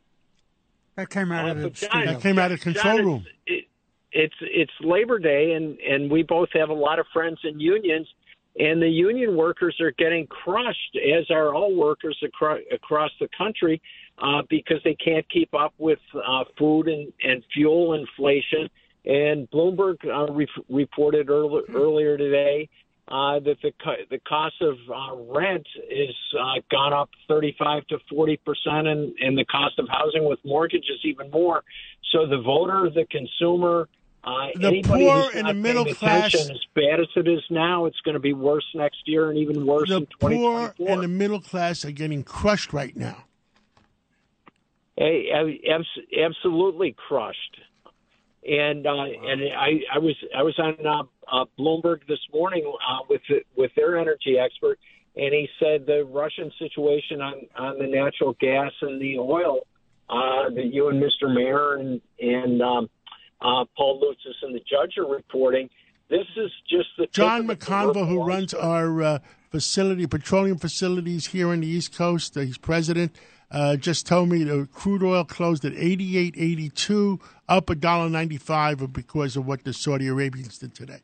That 0.96 1.10
came 1.10 1.32
out 1.32 1.48
Uh, 1.48 1.52
of 1.52 1.56
the 1.58 1.70
John- 1.70 1.90
studio. 1.90 2.12
That 2.12 2.22
came 2.22 2.38
out 2.38 2.52
of 2.52 2.58
the 2.58 2.62
control 2.64 2.96
John, 2.96 3.04
room. 3.06 3.26
It, 3.46 3.64
it's 4.12 4.34
it's 4.40 4.72
Labor 4.80 5.18
Day, 5.18 5.52
and 5.52 5.78
and 5.80 6.10
we 6.10 6.22
both 6.22 6.48
have 6.54 6.70
a 6.70 6.74
lot 6.74 6.98
of 6.98 7.06
friends 7.12 7.38
in 7.44 7.58
unions, 7.58 8.06
and 8.58 8.80
the 8.80 8.88
union 8.88 9.36
workers 9.36 9.76
are 9.80 9.92
getting 9.92 10.26
crushed, 10.26 10.96
as 10.96 11.30
are 11.30 11.54
all 11.54 11.74
workers 11.74 12.20
across 12.72 13.10
the 13.20 13.28
country, 13.36 13.80
uh, 14.18 14.42
because 14.48 14.78
they 14.84 14.94
can't 14.94 15.28
keep 15.30 15.54
up 15.54 15.72
with 15.78 15.98
uh, 16.14 16.44
food 16.58 16.88
and 16.88 17.12
and 17.24 17.42
fuel 17.52 17.94
inflation. 17.94 18.68
And 19.04 19.50
Bloomberg 19.50 19.96
uh, 20.06 20.32
re- 20.32 20.46
reported 20.68 21.28
early, 21.28 21.62
earlier 21.74 22.16
today 22.16 22.68
uh, 23.08 23.40
that 23.40 23.56
the 23.62 23.72
co- 23.82 24.04
the 24.10 24.18
cost 24.20 24.54
of 24.60 24.76
uh, 24.88 25.16
rent 25.32 25.66
is 25.90 26.14
uh, 26.38 26.60
gone 26.70 26.92
up 26.92 27.10
35 27.28 27.86
to 27.88 27.98
40 28.08 28.36
percent, 28.38 28.86
and 28.86 29.12
and 29.20 29.36
the 29.36 29.44
cost 29.46 29.78
of 29.78 29.88
housing 29.88 30.24
with 30.28 30.38
mortgages 30.44 31.00
even 31.04 31.30
more. 31.30 31.62
So 32.12 32.26
the 32.26 32.40
voter, 32.40 32.90
the 32.94 33.06
consumer, 33.06 33.88
uh, 34.24 34.48
The 34.54 34.82
poor 34.82 35.30
and 35.34 35.48
the 35.48 35.54
middle 35.54 35.84
class- 35.94 36.34
as 36.34 36.50
bad 36.74 37.00
as 37.00 37.08
it 37.16 37.26
is 37.28 37.42
now, 37.50 37.86
it's 37.86 38.00
going 38.00 38.14
to 38.14 38.20
be 38.20 38.32
worse 38.32 38.66
next 38.74 39.06
year 39.06 39.30
and 39.30 39.38
even 39.38 39.66
worse 39.66 39.88
The 39.88 39.96
in 39.98 40.06
poor 40.20 40.30
2024. 40.30 40.88
and 40.92 41.02
the 41.02 41.08
middle 41.08 41.40
class 41.40 41.84
are 41.84 41.90
getting 41.90 42.22
crushed 42.22 42.72
right 42.72 42.96
now. 42.96 43.24
Hey, 44.96 45.30
absolutely 46.20 46.94
crushed. 47.08 47.60
And 48.48 48.86
uh, 48.86 48.92
and 49.04 49.40
I, 49.56 49.80
I 49.94 49.98
was 49.98 50.16
I 50.36 50.42
was 50.42 50.58
on 50.58 50.76
uh, 50.84 51.02
uh, 51.32 51.44
Bloomberg 51.58 52.06
this 52.08 52.18
morning 52.32 52.64
uh, 52.88 52.98
with 53.08 53.20
the, 53.28 53.42
with 53.56 53.70
their 53.76 53.96
energy 53.96 54.36
expert, 54.36 54.80
and 55.14 55.32
he 55.32 55.48
said 55.60 55.86
the 55.86 56.04
Russian 56.04 56.50
situation 56.58 57.20
on 57.20 57.34
on 57.56 57.78
the 57.78 57.86
natural 57.86 58.36
gas 58.40 58.72
and 58.80 59.00
the 59.00 59.16
oil 59.18 59.60
uh, 60.10 60.50
that 60.50 60.70
you 60.72 60.88
and 60.88 61.00
Mr. 61.00 61.32
Mayor 61.32 61.74
and 61.76 62.00
and 62.20 62.60
um, 62.60 62.90
uh, 63.42 63.64
Paul 63.76 64.00
Lountzis 64.00 64.34
and 64.42 64.54
the 64.54 64.60
judge 64.60 64.96
are 64.98 65.06
reporting. 65.06 65.68
This 66.08 66.26
is 66.36 66.50
just 66.68 66.88
the 66.98 67.06
John 67.10 67.46
McConville, 67.46 68.06
who 68.06 68.22
runs 68.24 68.52
our 68.52 69.02
uh, 69.02 69.18
facility, 69.50 70.06
petroleum 70.06 70.58
facilities 70.58 71.26
here 71.28 71.48
on 71.48 71.60
the 71.60 71.66
East 71.66 71.94
Coast, 71.94 72.36
uh, 72.36 72.40
he's 72.40 72.58
president. 72.58 73.16
uh, 73.50 73.76
just 73.76 74.06
told 74.06 74.28
me 74.28 74.44
the 74.44 74.68
crude 74.72 75.02
oil 75.02 75.24
closed 75.24 75.64
at 75.64 75.72
88.82, 75.72 77.20
up 77.48 77.70
a 77.70 77.74
dollar 77.74 78.08
95 78.08 78.92
because 78.92 79.36
of 79.36 79.46
what 79.46 79.64
the 79.64 79.72
Saudi 79.72 80.08
Arabians 80.08 80.58
did 80.58 80.74
today. 80.74 81.00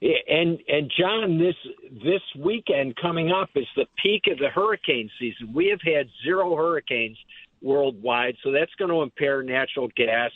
Yeah, 0.00 0.16
And 0.28 0.58
and 0.66 0.92
John, 0.98 1.38
this 1.38 1.54
this 2.02 2.22
weekend 2.36 2.96
coming 2.96 3.30
up 3.30 3.50
is 3.54 3.66
the 3.76 3.86
peak 4.02 4.22
of 4.32 4.38
the 4.38 4.48
hurricane 4.48 5.08
season. 5.16 5.52
We 5.54 5.68
have 5.68 5.80
had 5.80 6.08
zero 6.24 6.56
hurricanes 6.56 7.16
worldwide, 7.60 8.34
so 8.42 8.50
that's 8.50 8.74
going 8.80 8.90
to 8.90 9.02
impair 9.02 9.44
natural 9.44 9.88
gas, 9.96 10.32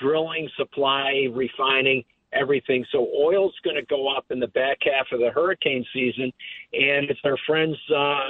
drilling, 0.00 0.48
supply, 0.56 1.26
refining, 1.32 2.04
everything. 2.32 2.84
So 2.92 3.08
oil's 3.16 3.54
going 3.64 3.76
to 3.76 3.86
go 3.86 4.08
up 4.14 4.26
in 4.30 4.40
the 4.40 4.48
back 4.48 4.78
half 4.82 5.06
of 5.12 5.20
the 5.20 5.30
hurricane 5.30 5.84
season, 5.92 6.32
and 6.72 7.10
it's 7.10 7.20
our 7.24 7.36
friends 7.46 7.76
uh, 7.90 8.20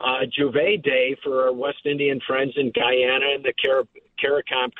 uh, 0.00 0.26
J'ouvert 0.36 0.82
Day 0.82 1.16
for 1.22 1.44
our 1.44 1.52
West 1.52 1.84
Indian 1.84 2.20
friends 2.26 2.54
in 2.56 2.70
Guyana 2.74 3.34
and 3.34 3.44
the 3.44 3.54
Car- 3.64 3.84
CARICOM 4.22 4.72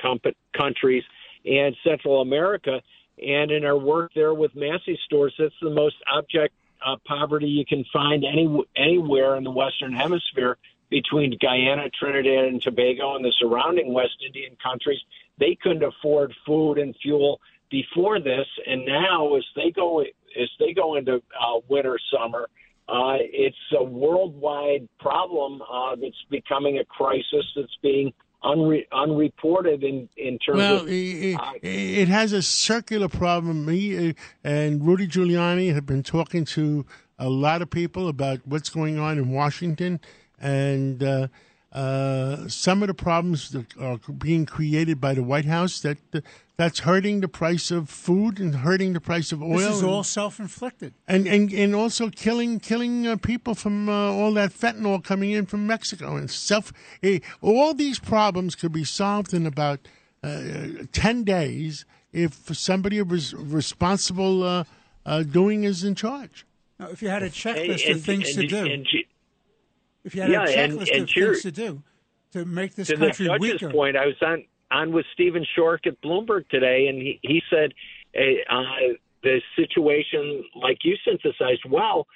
con- 0.00 0.34
countries 0.56 1.04
and 1.44 1.76
Central 1.84 2.20
America. 2.20 2.80
And 3.22 3.50
in 3.50 3.64
our 3.64 3.78
work 3.78 4.12
there 4.14 4.34
with 4.34 4.54
Massy 4.54 4.98
stores, 5.04 5.34
that's 5.38 5.54
the 5.62 5.70
most 5.70 5.96
abject 6.12 6.54
uh, 6.84 6.96
poverty 7.06 7.46
you 7.46 7.64
can 7.64 7.84
find 7.92 8.24
any 8.24 8.48
anywhere 8.76 9.36
in 9.36 9.44
the 9.44 9.50
Western 9.50 9.92
Hemisphere 9.92 10.58
between 10.90 11.36
Guyana, 11.40 11.88
Trinidad, 11.90 12.44
and 12.46 12.60
Tobago, 12.60 13.16
and 13.16 13.24
the 13.24 13.32
surrounding 13.38 13.92
West 13.92 14.16
Indian 14.24 14.56
countries. 14.62 15.00
They 15.38 15.56
couldn't 15.60 15.82
afford 15.82 16.32
food 16.46 16.78
and 16.78 16.94
fuel 17.02 17.40
before 17.70 18.20
this, 18.20 18.46
and 18.66 18.84
now 18.86 19.34
as 19.34 19.44
they 19.56 19.70
go 19.70 20.00
as 20.00 20.48
they 20.58 20.72
go 20.72 20.96
into 20.96 21.14
uh, 21.16 21.60
winter, 21.68 21.98
summer, 22.12 22.48
uh, 22.88 23.16
it's 23.20 23.56
a 23.78 23.82
worldwide 23.82 24.88
problem 25.00 25.62
uh, 25.62 25.96
that's 25.96 26.24
becoming 26.30 26.78
a 26.78 26.84
crisis 26.84 27.44
that's 27.56 27.76
being 27.82 28.12
unre- 28.42 28.86
unreported 28.92 29.82
in 29.82 30.08
in 30.16 30.38
terms 30.38 30.58
Well, 30.58 30.82
of. 30.82 30.88
it, 30.88 31.38
it 31.62 32.08
has 32.08 32.32
a 32.32 32.42
circular 32.42 33.08
problem. 33.08 33.64
Me 33.64 34.10
uh, 34.10 34.12
and 34.44 34.86
Rudy 34.86 35.06
Giuliani 35.08 35.72
have 35.74 35.86
been 35.86 36.02
talking 36.02 36.44
to 36.46 36.84
a 37.18 37.28
lot 37.28 37.62
of 37.62 37.70
people 37.70 38.08
about 38.08 38.40
what's 38.44 38.68
going 38.68 38.98
on 38.98 39.18
in 39.18 39.30
Washington, 39.30 40.00
and 40.40 41.30
uh, 41.74 42.46
some 42.48 42.82
of 42.82 42.88
the 42.88 42.94
problems 42.94 43.50
that 43.50 43.76
are 43.78 43.98
being 44.12 44.46
created 44.46 45.00
by 45.00 45.12
the 45.14 45.22
White 45.22 45.44
House 45.44 45.80
that 45.80 45.98
that's 46.56 46.80
hurting 46.80 47.20
the 47.20 47.26
price 47.26 47.72
of 47.72 47.90
food 47.90 48.38
and 48.38 48.54
hurting 48.54 48.92
the 48.92 49.00
price 49.00 49.32
of 49.32 49.42
oil. 49.42 49.58
This 49.58 49.70
is 49.76 49.80
and- 49.80 49.90
all 49.90 50.04
self-inflicted. 50.04 50.94
and 51.08 51.26
and 51.26 51.52
and 51.52 51.74
also 51.74 52.10
killing 52.10 52.60
killing 52.60 53.06
uh, 53.08 53.16
people 53.16 53.54
from 53.56 53.88
uh, 53.88 53.92
all 54.12 54.32
that 54.34 54.52
fentanyl 54.52 55.02
coming 55.02 55.32
in 55.32 55.46
from 55.46 55.66
Mexico 55.66 56.16
and 56.16 56.30
self. 56.30 56.72
eh, 57.02 57.18
all 57.40 57.74
these 57.74 57.98
problems 57.98 58.54
could 58.54 58.72
be 58.72 58.84
solved 58.84 59.34
in 59.34 59.44
about 59.46 59.80
uh, 60.22 60.86
ten 60.92 61.24
days 61.24 61.84
if 62.12 62.56
somebody 62.56 63.02
res- 63.02 63.34
responsible 63.34 64.44
uh, 64.44 64.64
uh, 65.04 65.24
doing 65.24 65.64
is 65.64 65.82
in 65.82 65.96
charge. 65.96 66.46
Now, 66.78 66.86
if 66.88 67.02
you 67.02 67.08
had 67.08 67.24
a 67.24 67.30
checklist 67.30 67.84
and- 67.86 67.96
of 67.96 68.02
things 68.04 68.36
and- 68.36 68.48
to 68.48 68.64
do, 68.64 68.72
and 68.72 68.84
G- 68.86 69.06
if 70.04 70.14
you 70.14 70.22
had 70.22 70.30
yeah, 70.30 70.44
a 70.44 70.50
and- 70.50 70.72
checklist 70.72 70.92
and 70.92 71.02
of 71.02 71.08
cheer- 71.08 71.32
things 71.32 71.42
to 71.42 71.52
do 71.52 71.82
to 72.32 72.44
make 72.44 72.74
this 72.74 72.88
to 72.88 72.96
the 72.96 73.06
country 73.06 73.26
judge's 73.26 73.40
weaker, 73.40 73.70
point, 73.70 73.96
I 73.96 74.06
was 74.06 74.16
on 74.22 74.44
on 74.70 74.92
with 74.92 75.06
Stephen 75.12 75.44
Schork 75.56 75.86
at 75.86 76.00
Bloomberg 76.02 76.48
today, 76.48 76.86
and 76.88 76.98
he 76.98 77.18
he 77.22 77.42
said 77.50 77.72
uh, 78.50 78.62
the 79.22 79.40
situation, 79.56 80.44
like 80.56 80.78
you 80.84 80.96
synthesized 81.04 81.62
well, 81.70 82.06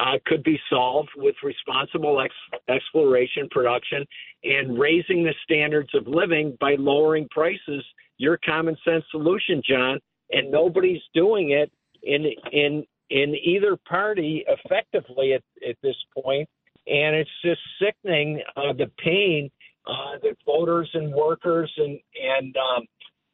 uh, 0.00 0.18
could 0.26 0.42
be 0.42 0.58
solved 0.70 1.10
with 1.16 1.34
responsible 1.42 2.20
ex- 2.20 2.60
exploration, 2.68 3.48
production, 3.50 4.04
and 4.44 4.78
raising 4.78 5.24
the 5.24 5.34
standards 5.44 5.90
of 5.94 6.06
living 6.06 6.56
by 6.60 6.74
lowering 6.78 7.28
prices. 7.30 7.84
Your 8.16 8.38
common 8.44 8.76
sense 8.84 9.04
solution, 9.10 9.60
John, 9.68 9.98
and 10.30 10.50
nobody's 10.50 11.02
doing 11.14 11.50
it 11.50 11.70
in 12.04 12.24
in 12.52 12.84
in 13.10 13.34
either 13.44 13.76
party 13.88 14.44
effectively 14.48 15.34
at, 15.34 15.42
at 15.68 15.76
this 15.82 15.96
point, 16.16 16.48
and 16.86 17.16
it's 17.16 17.30
just 17.42 17.60
sickening 17.80 18.42
uh, 18.56 18.72
the 18.72 18.90
pain 19.02 19.50
uh, 19.86 20.18
that 20.22 20.36
voters 20.46 20.90
and 20.94 21.12
workers 21.12 21.72
and 21.76 21.98
and 22.20 22.56
um, 22.56 22.84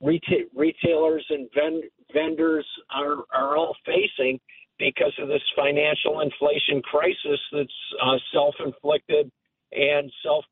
reta- 0.03 0.49
retailers 0.55 1.25
and 1.31 1.49
ven- 1.55 1.89
vendors 2.13 2.67
are 2.95 3.25
are 3.33 3.57
all 3.57 3.77
facing 3.85 4.39
because 4.79 5.13
of 5.21 5.29
this 5.29 5.43
financial 5.57 6.21
inflation 6.21 6.81
crisis 6.83 7.39
that's 7.53 7.69
uh, 8.03 8.17
self-inflicted 8.33 9.31
and 9.73 10.11
self 10.23 10.45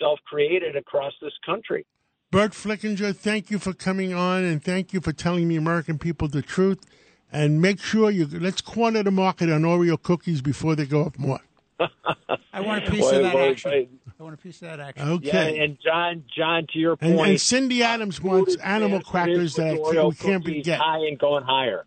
self 0.00 0.18
created 0.26 0.76
across 0.76 1.12
this 1.20 1.34
country. 1.44 1.86
Burt 2.32 2.52
Flickinger, 2.52 3.14
thank 3.14 3.50
you 3.50 3.58
for 3.58 3.72
coming 3.72 4.12
on 4.12 4.42
and 4.42 4.62
thank 4.62 4.92
you 4.92 5.00
for 5.00 5.12
telling 5.12 5.48
the 5.48 5.56
American 5.56 5.98
people 5.98 6.26
the 6.26 6.42
truth. 6.42 6.84
And 7.32 7.60
make 7.60 7.80
sure 7.80 8.10
you 8.10 8.26
let's 8.26 8.60
corner 8.60 9.02
the 9.02 9.10
market 9.10 9.50
on 9.50 9.62
Oreo 9.62 10.00
cookies 10.00 10.40
before 10.40 10.74
they 10.74 10.86
go 10.86 11.02
up 11.04 11.18
more. 11.18 11.40
I 11.78 12.60
want 12.60 12.86
a 12.86 12.90
piece 12.90 13.02
Well, 13.02 13.14
of 13.16 13.22
that 13.22 13.34
well, 13.34 13.50
action. 13.50 13.70
I- 13.72 13.88
I 14.18 14.22
want 14.22 14.32
a 14.34 14.38
piece 14.38 14.62
of 14.62 14.68
that 14.68 14.80
action. 14.80 15.06
Okay. 15.10 15.56
Yeah, 15.56 15.62
and 15.64 15.78
John, 15.78 16.24
John, 16.34 16.66
to 16.72 16.78
your 16.78 16.96
And, 17.02 17.16
point, 17.18 17.30
and 17.32 17.40
Cindy 17.40 17.82
Adams 17.82 18.18
wants 18.22 18.56
animal 18.56 19.02
crackers 19.02 19.56
that 19.56 19.74
with 19.78 19.94
I 19.94 20.00
Oreo 20.00 20.08
we 20.08 20.14
can't 20.16 20.42
be 20.44 20.62
get. 20.62 20.80
high 20.80 21.00
and 21.06 21.18
going 21.18 21.44
higher. 21.44 21.84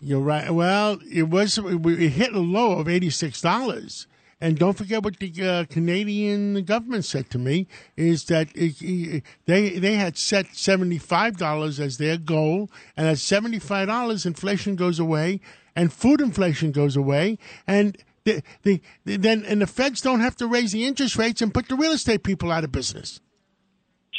You're 0.00 0.18
right. 0.20 0.50
Well, 0.50 0.98
it 1.10 1.28
was 1.30 1.56
it 1.56 2.08
hit 2.10 2.32
a 2.32 2.40
low 2.40 2.78
of 2.80 2.88
eighty 2.88 3.10
six 3.10 3.40
dollars. 3.40 4.08
And 4.40 4.58
don't 4.58 4.76
forget 4.76 5.04
what 5.04 5.18
the 5.20 5.32
uh, 5.40 5.64
Canadian 5.72 6.64
government 6.64 7.04
said 7.04 7.30
to 7.30 7.38
me 7.38 7.68
is 7.96 8.24
that 8.24 8.48
it, 8.56 8.82
it- 8.82 9.22
they 9.46 9.78
they 9.78 9.94
had 9.94 10.18
set 10.18 10.56
seventy 10.56 10.98
five 10.98 11.36
dollars 11.36 11.78
as 11.78 11.98
their 11.98 12.16
goal, 12.18 12.68
and 12.96 13.06
at 13.06 13.18
seventy 13.18 13.60
five 13.60 13.86
dollars, 13.86 14.26
inflation 14.26 14.74
goes 14.74 14.98
away, 14.98 15.40
and 15.76 15.92
food 15.92 16.20
inflation 16.20 16.72
goes 16.72 16.96
away, 16.96 17.38
and 17.68 17.96
the, 18.24 18.42
the, 18.62 18.80
the 19.04 19.16
then 19.16 19.44
and 19.44 19.60
the 19.60 19.66
feds 19.66 20.00
don't 20.00 20.20
have 20.20 20.36
to 20.36 20.46
raise 20.46 20.72
the 20.72 20.84
interest 20.84 21.16
rates 21.16 21.42
and 21.42 21.52
put 21.52 21.68
the 21.68 21.76
real 21.76 21.92
estate 21.92 22.22
people 22.22 22.50
out 22.50 22.64
of 22.64 22.72
business. 22.72 23.20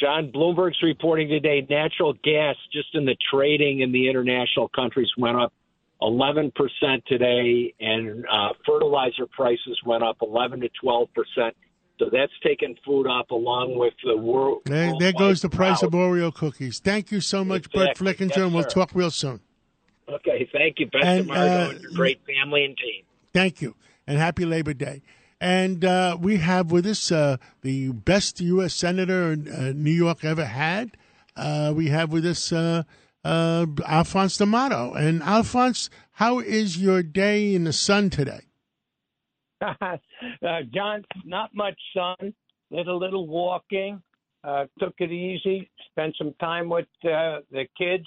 John 0.00 0.30
Bloomberg's 0.30 0.82
reporting 0.82 1.28
today 1.28 1.66
natural 1.68 2.12
gas 2.22 2.56
just 2.72 2.88
in 2.94 3.06
the 3.06 3.16
trading 3.32 3.80
in 3.80 3.92
the 3.92 4.08
international 4.08 4.68
countries 4.68 5.08
went 5.16 5.38
up 5.38 5.52
11% 6.02 6.52
today, 7.06 7.74
and 7.80 8.26
uh, 8.30 8.48
fertilizer 8.66 9.26
prices 9.34 9.80
went 9.84 10.02
up 10.02 10.18
11 10.20 10.60
to 10.60 10.68
12%. 10.84 11.08
So 11.98 12.10
that's 12.12 12.32
taken 12.44 12.76
food 12.84 13.06
up 13.06 13.30
along 13.30 13.78
with 13.78 13.94
the 14.04 14.16
world. 14.18 14.60
There, 14.66 14.92
there 15.00 15.14
goes 15.14 15.40
the 15.40 15.48
price 15.48 15.82
of 15.82 15.92
Oreo 15.92 16.32
cookies. 16.34 16.78
Thank 16.78 17.10
you 17.10 17.22
so 17.22 17.42
much, 17.42 17.70
Burt 17.70 17.92
Exactly. 17.92 18.26
Flickinger, 18.26 18.28
Yes, 18.28 18.38
and 18.38 18.54
we'll 18.54 18.64
talk 18.64 18.90
real 18.92 19.10
soon. 19.10 19.40
Okay, 20.06 20.46
thank 20.52 20.78
you. 20.78 20.86
Best 20.88 21.04
And, 21.04 21.30
of 21.30 21.36
uh, 21.36 21.70
and 21.70 21.80
your 21.80 21.92
great 21.92 22.20
family 22.26 22.64
and 22.66 22.76
team. 22.76 23.04
Thank 23.32 23.62
you, 23.62 23.74
and 24.06 24.18
happy 24.18 24.44
Labor 24.44 24.74
Day. 24.74 25.02
And 25.40 25.84
uh, 25.84 26.16
we 26.20 26.38
have 26.38 26.70
with 26.70 26.86
us 26.86 27.12
uh, 27.12 27.36
the 27.62 27.92
best 27.92 28.40
U.S. 28.40 28.74
senator 28.74 29.32
uh, 29.32 29.72
New 29.74 29.90
York 29.90 30.24
ever 30.24 30.46
had. 30.46 30.96
Uh, 31.36 31.72
we 31.76 31.88
have 31.88 32.10
with 32.10 32.24
us 32.24 32.52
uh, 32.52 32.84
uh, 33.24 33.66
Alphonse 33.86 34.38
D'Amato. 34.38 34.94
And 34.94 35.22
Alphonse, 35.22 35.90
how 36.12 36.38
is 36.38 36.78
your 36.78 37.02
day 37.02 37.54
in 37.54 37.64
the 37.64 37.72
sun 37.72 38.08
today? 38.08 38.40
John, 40.74 41.04
not 41.24 41.50
much 41.54 41.78
sun. 41.94 42.34
Did 42.72 42.88
a 42.88 42.94
little 42.94 43.26
walking. 43.26 44.02
Took 44.78 44.94
it 44.98 45.12
easy. 45.12 45.68
Spent 45.90 46.14
some 46.16 46.34
time 46.40 46.68
with 46.68 46.86
the 47.02 47.66
kids. 47.76 48.06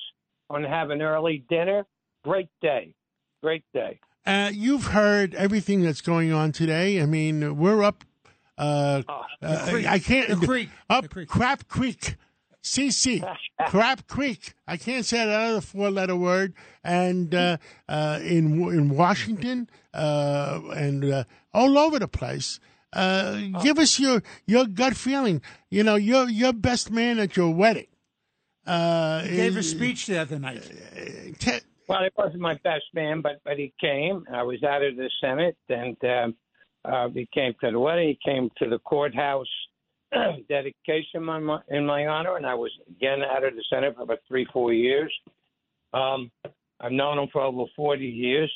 On 0.52 0.64
have 0.64 0.90
an 0.90 1.04
early 1.04 1.44
dinner. 1.48 1.86
Great 2.24 2.50
day. 2.60 2.96
Great 3.44 3.64
day. 3.72 4.00
Uh, 4.30 4.50
you've 4.54 4.86
heard 4.86 5.34
everything 5.36 5.82
that's 5.82 6.02
going 6.02 6.32
on 6.32 6.52
today. 6.52 7.02
I 7.02 7.06
mean, 7.06 7.58
we're 7.58 7.84
up. 7.84 8.04
Uh, 8.58 9.02
uh, 9.42 9.68
creek. 9.70 9.88
I 9.88 10.00
can't. 10.00 10.40
The 10.40 10.46
creek. 10.46 10.70
Up 10.90 11.10
Crap 11.28 11.68
Creek. 11.68 12.16
CC. 12.62 13.24
Crap 13.68 14.06
Creek. 14.08 14.54
I 14.68 14.78
can't 14.78 15.06
say 15.06 15.18
that 15.26 15.30
other 15.30 15.62
four 15.62 15.90
letter 15.90 16.16
word. 16.16 16.54
And 16.84 17.34
uh, 17.34 17.58
uh, 17.88 18.20
in 18.22 18.62
in 18.70 18.90
Washington 18.90 19.70
uh, 19.94 20.60
and 20.76 21.04
uh, 21.06 21.24
all 21.54 21.78
over 21.78 22.00
the 22.00 22.08
place. 22.08 22.60
Uh, 22.92 23.40
give 23.62 23.78
us 23.78 24.00
your, 24.00 24.24
your 24.48 24.66
gut 24.66 24.96
feeling. 24.96 25.42
You 25.70 25.84
know, 25.84 25.96
your 25.96 26.28
your 26.30 26.54
best 26.54 26.92
man 26.92 27.20
at 27.20 27.38
your 27.38 27.54
wedding. 27.54 27.88
Uh, 28.66 29.22
He 29.24 29.36
gave 29.38 29.58
a 29.58 29.64
speech 29.64 30.06
the 30.08 30.18
other 30.20 30.38
night. 30.38 30.70
Well, 31.90 32.04
it 32.04 32.14
wasn't 32.16 32.42
my 32.42 32.54
best 32.64 32.86
man, 32.94 33.22
but 33.22 33.42
but 33.44 33.58
he 33.58 33.74
came. 33.82 34.24
I 34.32 34.44
was 34.44 34.64
out 34.64 34.84
of 34.84 34.96
the 34.96 35.10
Senate, 35.20 35.58
and 35.70 35.98
um, 36.04 36.36
uh, 36.86 37.10
he 37.10 37.28
came 37.34 37.54
to 37.62 37.72
the 37.72 37.80
wedding. 37.80 38.10
He 38.10 38.32
came 38.32 38.52
to 38.60 38.70
the 38.70 38.78
courthouse 38.80 39.48
dedication 40.48 41.28
in 41.28 41.44
my, 41.44 41.60
in 41.70 41.88
my 41.88 42.06
honor, 42.06 42.38
and 42.38 42.46
I 42.46 42.54
was 42.54 42.72
again 42.88 43.24
out 43.24 43.44
of 43.44 43.56
the 43.56 43.64
Senate 43.72 43.96
for 43.96 44.04
about 44.04 44.20
three, 44.28 44.46
four 44.54 44.72
years. 44.72 45.12
Um, 45.92 46.30
I've 46.80 46.92
known 46.92 47.18
him 47.18 47.28
for 47.34 47.42
over 47.42 47.66
forty 47.76 48.06
years. 48.06 48.54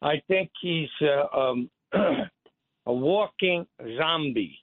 I 0.00 0.22
think 0.28 0.50
he's 0.62 0.88
uh, 1.02 1.36
um, 1.36 1.70
a 1.92 2.92
walking 2.92 3.66
zombie. 3.98 4.56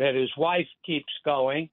that 0.00 0.16
his 0.16 0.30
wife 0.36 0.66
keeps 0.84 1.12
going 1.24 1.70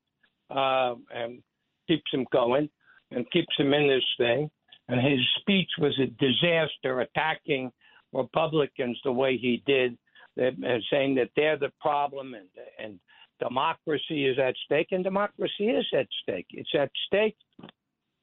uh, 0.52 0.94
and 1.12 1.42
keeps 1.88 2.14
him 2.14 2.28
going 2.32 2.70
and 3.10 3.30
keeps 3.32 3.56
him 3.58 3.74
in 3.74 3.88
this 3.88 4.06
thing. 4.20 4.52
And 4.90 5.00
his 5.00 5.20
speech 5.40 5.70
was 5.78 5.98
a 6.00 6.08
disaster, 6.08 7.02
attacking 7.02 7.72
Republicans 8.12 9.00
the 9.04 9.12
way 9.12 9.38
he 9.38 9.62
did, 9.68 9.98
uh, 10.42 10.50
saying 10.92 11.16
that 11.16 11.30
they're 11.36 11.58
the 11.58 11.72
problem 11.80 12.34
and 12.34 12.48
and 12.80 13.00
democracy 13.40 14.26
is 14.26 14.38
at 14.40 14.56
stake. 14.66 14.88
And 14.92 15.04
democracy 15.04 15.70
is 15.70 15.86
at 15.94 16.08
stake. 16.24 16.48
It's 16.50 16.74
at 16.78 16.90
stake 17.08 17.38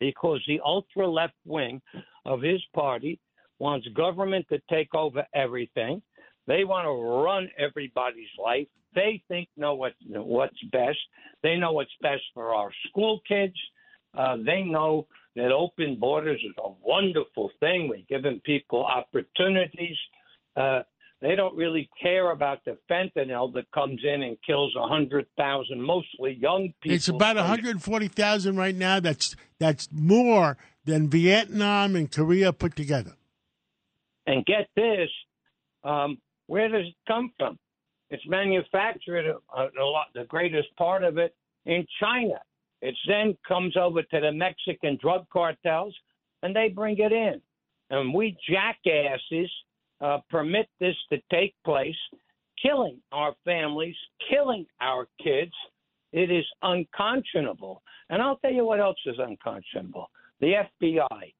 because 0.00 0.42
the 0.46 0.60
ultra 0.64 1.06
left 1.06 1.34
wing 1.44 1.80
of 2.24 2.42
his 2.42 2.62
party 2.74 3.20
wants 3.58 3.86
government 3.88 4.46
to 4.50 4.60
take 4.68 4.94
over 4.94 5.24
everything. 5.34 6.02
They 6.46 6.64
want 6.64 6.86
to 6.86 6.90
run 6.90 7.48
everybody's 7.58 8.28
life. 8.42 8.66
They 8.94 9.22
think 9.28 9.48
know 9.56 9.74
what 9.74 9.92
what's 10.08 10.62
best. 10.72 10.98
They 11.42 11.56
know 11.56 11.72
what's 11.72 11.96
best 12.02 12.22
for 12.34 12.54
our 12.54 12.70
school 12.88 13.20
kids. 13.26 13.56
Uh, 14.14 14.36
they 14.44 14.62
know 14.62 15.06
that 15.34 15.52
open 15.52 15.96
borders 15.96 16.40
is 16.42 16.54
a 16.58 16.70
wonderful 16.82 17.50
thing. 17.60 17.88
We're 17.88 18.04
giving 18.08 18.40
people 18.40 18.84
opportunities. 18.84 19.96
Uh, 20.56 20.82
they 21.20 21.34
don't 21.34 21.56
really 21.56 21.88
care 22.02 22.30
about 22.30 22.64
the 22.64 22.76
fentanyl 22.90 23.52
that 23.54 23.70
comes 23.72 24.00
in 24.04 24.22
and 24.22 24.36
kills 24.46 24.74
a 24.76 24.86
hundred 24.86 25.26
thousand, 25.36 25.80
mostly 25.82 26.38
young 26.40 26.72
people. 26.80 26.94
It's 26.94 27.08
about 27.08 27.36
140,000 27.36 28.56
right 28.56 28.74
now. 28.74 29.00
That's 29.00 29.34
that's 29.58 29.88
more 29.90 30.58
than 30.84 31.08
Vietnam 31.08 31.96
and 31.96 32.10
Korea 32.10 32.52
put 32.52 32.76
together. 32.76 33.12
And 34.26 34.44
get 34.44 34.68
this, 34.74 35.08
um, 35.84 36.18
where 36.46 36.68
does 36.68 36.86
it 36.86 36.94
come 37.06 37.32
from? 37.38 37.58
It's 38.10 38.22
manufactured 38.26 39.26
a, 39.26 39.60
a 39.60 39.84
lot, 39.84 40.06
the 40.14 40.24
greatest 40.24 40.68
part 40.76 41.02
of 41.02 41.18
it 41.18 41.34
in 41.64 41.86
China. 42.00 42.40
It 42.86 42.94
then 43.08 43.36
comes 43.48 43.76
over 43.76 44.00
to 44.00 44.20
the 44.20 44.30
Mexican 44.30 44.96
drug 45.02 45.26
cartels, 45.32 45.92
and 46.44 46.54
they 46.54 46.68
bring 46.68 46.96
it 46.98 47.10
in. 47.10 47.40
And 47.90 48.14
we 48.14 48.36
jackasses 48.48 49.50
uh, 50.00 50.18
permit 50.30 50.68
this 50.78 50.94
to 51.10 51.18
take 51.32 51.52
place, 51.64 51.96
killing 52.62 52.98
our 53.10 53.34
families, 53.44 53.96
killing 54.30 54.66
our 54.80 55.08
kids. 55.20 55.50
It 56.12 56.30
is 56.30 56.44
unconscionable. 56.62 57.82
And 58.08 58.22
I'll 58.22 58.36
tell 58.36 58.52
you 58.52 58.64
what 58.64 58.78
else 58.78 58.98
is 59.04 59.16
unconscionable 59.18 60.08
the 60.38 60.64
FBI. 60.80 61.32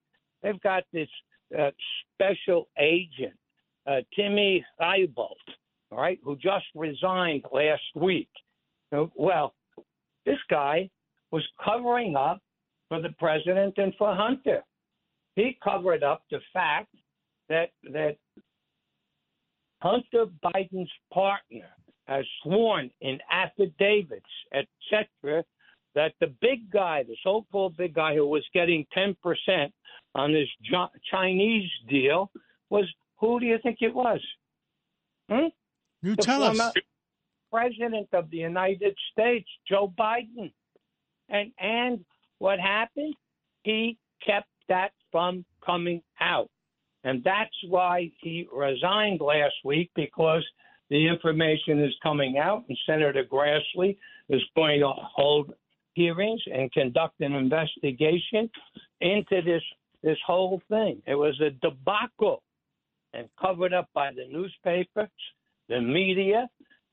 They've 0.42 0.60
got 0.62 0.82
this 0.92 1.08
uh, 1.56 1.70
special 2.14 2.66
agent, 2.76 3.38
uh, 3.86 4.00
Timmy 4.16 4.64
Thibault, 4.80 5.36
all 5.92 5.98
right, 5.98 6.18
who 6.24 6.34
just 6.34 6.64
resigned 6.74 7.44
last 7.52 7.84
week. 7.94 8.30
Well, 9.14 9.54
this 10.24 10.38
guy 10.50 10.90
was 11.32 11.44
covering 11.64 12.16
up 12.16 12.40
for 12.88 13.00
the 13.00 13.10
president 13.18 13.74
and 13.78 13.92
for 13.98 14.14
Hunter. 14.14 14.62
He 15.34 15.58
covered 15.62 16.02
up 16.02 16.22
the 16.30 16.40
fact 16.52 16.94
that 17.48 17.70
that 17.92 18.16
Hunter 19.82 20.26
Biden's 20.44 20.90
partner 21.12 21.68
has 22.06 22.24
sworn 22.42 22.90
in 23.00 23.18
affidavits, 23.30 24.24
etc., 24.54 25.44
that 25.94 26.12
the 26.20 26.32
big 26.40 26.70
guy, 26.70 27.02
the 27.02 27.16
so-called 27.22 27.76
big 27.76 27.94
guy 27.94 28.14
who 28.14 28.26
was 28.26 28.44
getting 28.52 28.86
10% 28.96 29.14
on 30.14 30.32
this 30.32 30.48
Chinese 31.10 31.70
deal, 31.88 32.30
was 32.70 32.84
who 33.18 33.40
do 33.40 33.46
you 33.46 33.58
think 33.62 33.78
it 33.80 33.94
was? 33.94 34.20
Hmm? 35.30 35.48
You 36.02 36.14
the 36.16 36.22
tell 36.22 36.42
us. 36.42 36.72
President 37.50 38.08
of 38.12 38.30
the 38.30 38.38
United 38.38 38.94
States, 39.12 39.48
Joe 39.68 39.92
Biden. 39.98 40.52
And 41.28 41.52
and 41.58 42.04
what 42.38 42.58
happened? 42.60 43.14
He 43.62 43.98
kept 44.24 44.48
that 44.68 44.92
from 45.10 45.44
coming 45.64 46.02
out. 46.20 46.50
And 47.04 47.22
that's 47.24 47.54
why 47.68 48.10
he 48.20 48.48
resigned 48.52 49.20
last 49.20 49.54
week 49.64 49.90
because 49.94 50.44
the 50.90 51.08
information 51.08 51.82
is 51.82 51.92
coming 52.02 52.38
out, 52.38 52.64
and 52.68 52.78
Senator 52.86 53.24
Grassley 53.24 53.96
is 54.28 54.42
going 54.54 54.80
to 54.80 54.92
hold 54.92 55.52
hearings 55.94 56.42
and 56.52 56.70
conduct 56.72 57.20
an 57.20 57.32
investigation 57.32 58.50
into 59.00 59.42
this 59.42 59.62
this 60.02 60.18
whole 60.26 60.60
thing. 60.68 61.02
It 61.06 61.14
was 61.14 61.40
a 61.40 61.50
debacle 61.50 62.42
and 63.12 63.28
covered 63.40 63.72
up 63.72 63.88
by 63.94 64.10
the 64.12 64.26
newspapers, 64.30 65.08
the 65.68 65.80
media, 65.80 66.48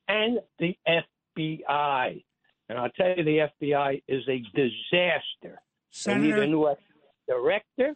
and 0.08 0.38
the 0.58 0.76
FBI. 0.88 2.24
And 2.68 2.78
I'll 2.78 2.90
tell 2.90 3.08
you, 3.16 3.24
the 3.24 3.48
FBI 3.62 4.02
is 4.08 4.22
a 4.28 4.38
disaster. 4.54 5.60
Senator- 5.90 6.20
They 6.20 6.40
need 6.40 6.44
a 6.44 6.46
new 6.46 6.74
director 7.28 7.94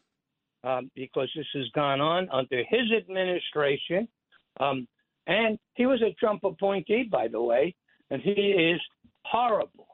um, 0.65 0.90
because 0.95 1.31
this 1.35 1.47
has 1.55 1.65
gone 1.74 2.01
on 2.01 2.28
under 2.31 2.59
his 2.69 2.90
administration. 2.97 4.09
Um, 4.61 4.86
and 5.27 5.59
he 5.74 5.86
was 5.86 6.03
a 6.03 6.12
Trump 6.19 6.45
appointee, 6.45 7.05
by 7.11 7.28
the 7.28 7.40
way, 7.40 7.74
and 8.11 8.20
he 8.23 8.31
is 8.32 8.81
horrible, 9.24 9.86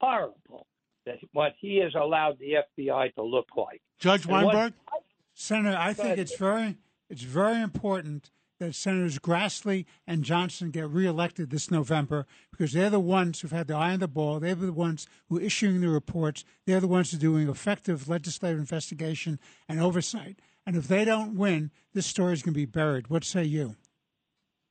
horrible 0.00 0.66
that 1.06 1.18
what 1.32 1.52
he 1.60 1.78
has 1.78 1.92
allowed 1.94 2.38
the 2.38 2.56
FBI 2.80 3.14
to 3.14 3.22
look 3.22 3.46
like. 3.56 3.80
Judge 3.98 4.24
And 4.24 4.32
what- 4.32 4.46
Weinberg? 4.46 4.74
Senator, 5.34 5.76
I 5.78 5.94
think 5.94 6.06
ahead. 6.06 6.18
it's 6.18 6.36
very 6.36 6.76
it's 7.08 7.22
very 7.22 7.60
important 7.62 8.30
that 8.62 8.76
Senators 8.76 9.18
Grassley 9.18 9.86
and 10.06 10.22
Johnson 10.22 10.70
get 10.70 10.88
reelected 10.88 11.50
this 11.50 11.68
November 11.68 12.26
because 12.52 12.72
they're 12.72 12.90
the 12.90 13.00
ones 13.00 13.40
who've 13.40 13.50
had 13.50 13.66
their 13.66 13.76
eye 13.76 13.92
on 13.92 13.98
the 13.98 14.06
ball. 14.06 14.38
They're 14.38 14.54
the 14.54 14.72
ones 14.72 15.08
who 15.28 15.38
are 15.38 15.42
issuing 15.42 15.80
the 15.80 15.88
reports. 15.88 16.44
They're 16.64 16.78
the 16.78 16.86
ones 16.86 17.10
who 17.10 17.16
are 17.16 17.20
doing 17.20 17.48
effective 17.48 18.08
legislative 18.08 18.60
investigation 18.60 19.40
and 19.68 19.80
oversight. 19.80 20.38
And 20.64 20.76
if 20.76 20.86
they 20.86 21.04
don't 21.04 21.36
win, 21.36 21.72
this 21.92 22.06
story 22.06 22.34
is 22.34 22.42
going 22.42 22.54
to 22.54 22.60
be 22.60 22.66
buried. 22.66 23.08
What 23.08 23.24
say 23.24 23.42
you? 23.42 23.74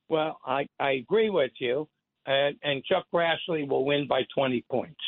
Well, 0.08 0.38
I, 0.44 0.66
I 0.80 0.92
agree 0.92 1.28
with 1.28 1.52
you, 1.58 1.86
and, 2.24 2.56
and 2.62 2.82
Chuck 2.84 3.04
Grassley 3.12 3.68
will 3.68 3.84
win 3.84 4.06
by 4.08 4.22
20 4.34 4.64
points. 4.70 5.00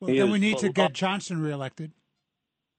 Well, 0.00 0.10
He 0.10 0.18
then 0.18 0.30
we 0.30 0.38
need 0.38 0.58
to 0.58 0.70
get 0.70 0.94
Johnson 0.94 1.42
reelected. 1.42 1.92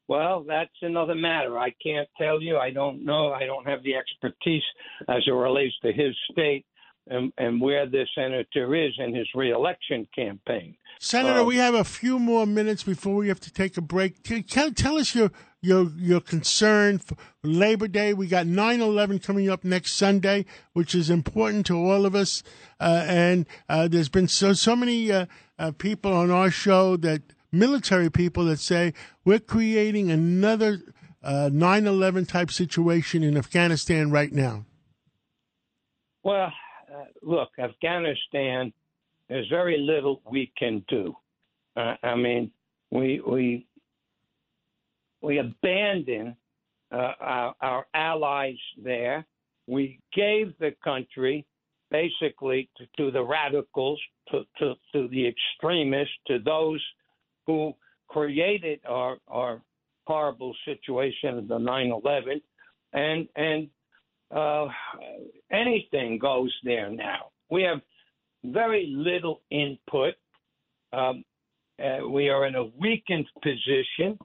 Well, 0.07 0.43
that's 0.47 0.71
another 0.81 1.15
matter. 1.15 1.57
I 1.57 1.73
can't 1.81 2.09
tell 2.17 2.41
you. 2.41 2.57
I 2.57 2.71
don't 2.71 3.05
know. 3.05 3.31
I 3.31 3.45
don't 3.45 3.65
have 3.65 3.83
the 3.83 3.95
expertise 3.95 4.63
as 5.07 5.23
it 5.25 5.31
relates 5.31 5.73
to 5.83 5.93
his 5.93 6.15
state 6.31 6.65
and, 7.07 7.31
and 7.37 7.59
where 7.59 7.85
the 7.85 8.05
senator 8.15 8.75
is 8.75 8.93
in 8.97 9.15
his 9.15 9.27
reelection 9.35 10.07
campaign. 10.15 10.75
Senator, 10.99 11.39
Uh, 11.39 11.43
we 11.43 11.57
have 11.57 11.73
a 11.73 11.83
few 11.83 12.19
more 12.19 12.45
minutes 12.45 12.83
before 12.83 13.15
we 13.15 13.27
have 13.27 13.39
to 13.41 13.51
take 13.51 13.77
a 13.77 13.81
break. 13.81 14.23
Tell, 14.23 14.71
tell 14.71 14.97
us 14.97 15.13
your 15.15 15.31
your 15.61 15.89
your 15.97 16.19
concern 16.19 16.99
for 16.99 17.15
Labor 17.41 17.87
Day. 17.87 18.13
We 18.13 18.27
got 18.27 18.45
9/11 18.45 19.23
coming 19.23 19.49
up 19.49 19.63
next 19.63 19.93
Sunday, 19.93 20.45
which 20.73 20.93
is 20.93 21.09
important 21.09 21.65
to 21.67 21.77
all 21.77 22.05
of 22.05 22.15
us. 22.15 22.43
Uh, 22.79 23.05
and 23.07 23.45
uh, 23.69 23.87
there's 23.87 24.09
been 24.09 24.27
so 24.27 24.53
so 24.53 24.75
many 24.75 25.11
uh, 25.11 25.25
uh, 25.57 25.71
people 25.71 26.13
on 26.13 26.31
our 26.31 26.51
show 26.51 26.97
that 26.97 27.21
military 27.53 28.09
people 28.09 28.45
that 28.45 28.59
say 28.59 28.93
we're 29.23 29.39
creating 29.39 30.11
another 30.11 30.79
uh, 31.23 31.49
9/11 31.51 32.27
type 32.27 32.51
situation 32.51 33.23
in 33.23 33.37
Afghanistan 33.37 34.11
right 34.11 34.33
now. 34.33 34.65
Well, 36.23 36.51
uh, 36.93 37.05
look, 37.21 37.49
Afghanistan, 37.59 38.73
there's 39.29 39.47
very 39.49 39.77
little 39.77 40.21
we 40.29 40.51
can 40.57 40.83
do. 40.87 41.15
Uh, 41.75 41.95
I 42.03 42.15
mean, 42.15 42.51
we 42.91 43.21
we 43.21 43.65
we 45.21 45.39
abandoned 45.39 46.35
uh, 46.91 47.13
our, 47.19 47.55
our 47.61 47.85
allies 47.93 48.57
there. 48.83 49.25
We 49.67 49.99
gave 50.13 50.53
the 50.59 50.75
country 50.83 51.45
basically 51.89 52.69
to, 52.77 52.85
to 52.97 53.11
the 53.11 53.23
radicals, 53.23 53.99
to, 54.29 54.43
to, 54.59 54.73
to 54.91 55.07
the 55.07 55.27
extremists, 55.27 56.13
to 56.27 56.39
those 56.39 56.83
who 57.45 57.73
created 58.07 58.79
our, 58.87 59.17
our 59.27 59.61
horrible 60.05 60.55
situation 60.65 61.37
of 61.37 61.47
the 61.47 61.57
9/11, 61.57 62.41
and 62.93 63.27
and 63.35 63.69
uh, 64.35 64.67
anything 65.51 66.17
goes 66.19 66.53
there 66.63 66.89
now. 66.89 67.29
We 67.49 67.63
have 67.63 67.79
very 68.43 68.87
little 68.95 69.41
input. 69.51 70.15
Um, 70.91 71.23
uh, 71.83 72.07
we 72.07 72.29
are 72.29 72.45
in 72.45 72.55
a 72.55 72.65
weakened 72.79 73.27
position, 73.41 74.17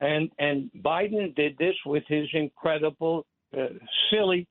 and 0.00 0.30
and 0.38 0.70
Biden 0.84 1.34
did 1.34 1.56
this 1.58 1.76
with 1.86 2.04
his 2.08 2.28
incredible, 2.34 3.26
uh, 3.56 3.66
silly, 4.10 4.46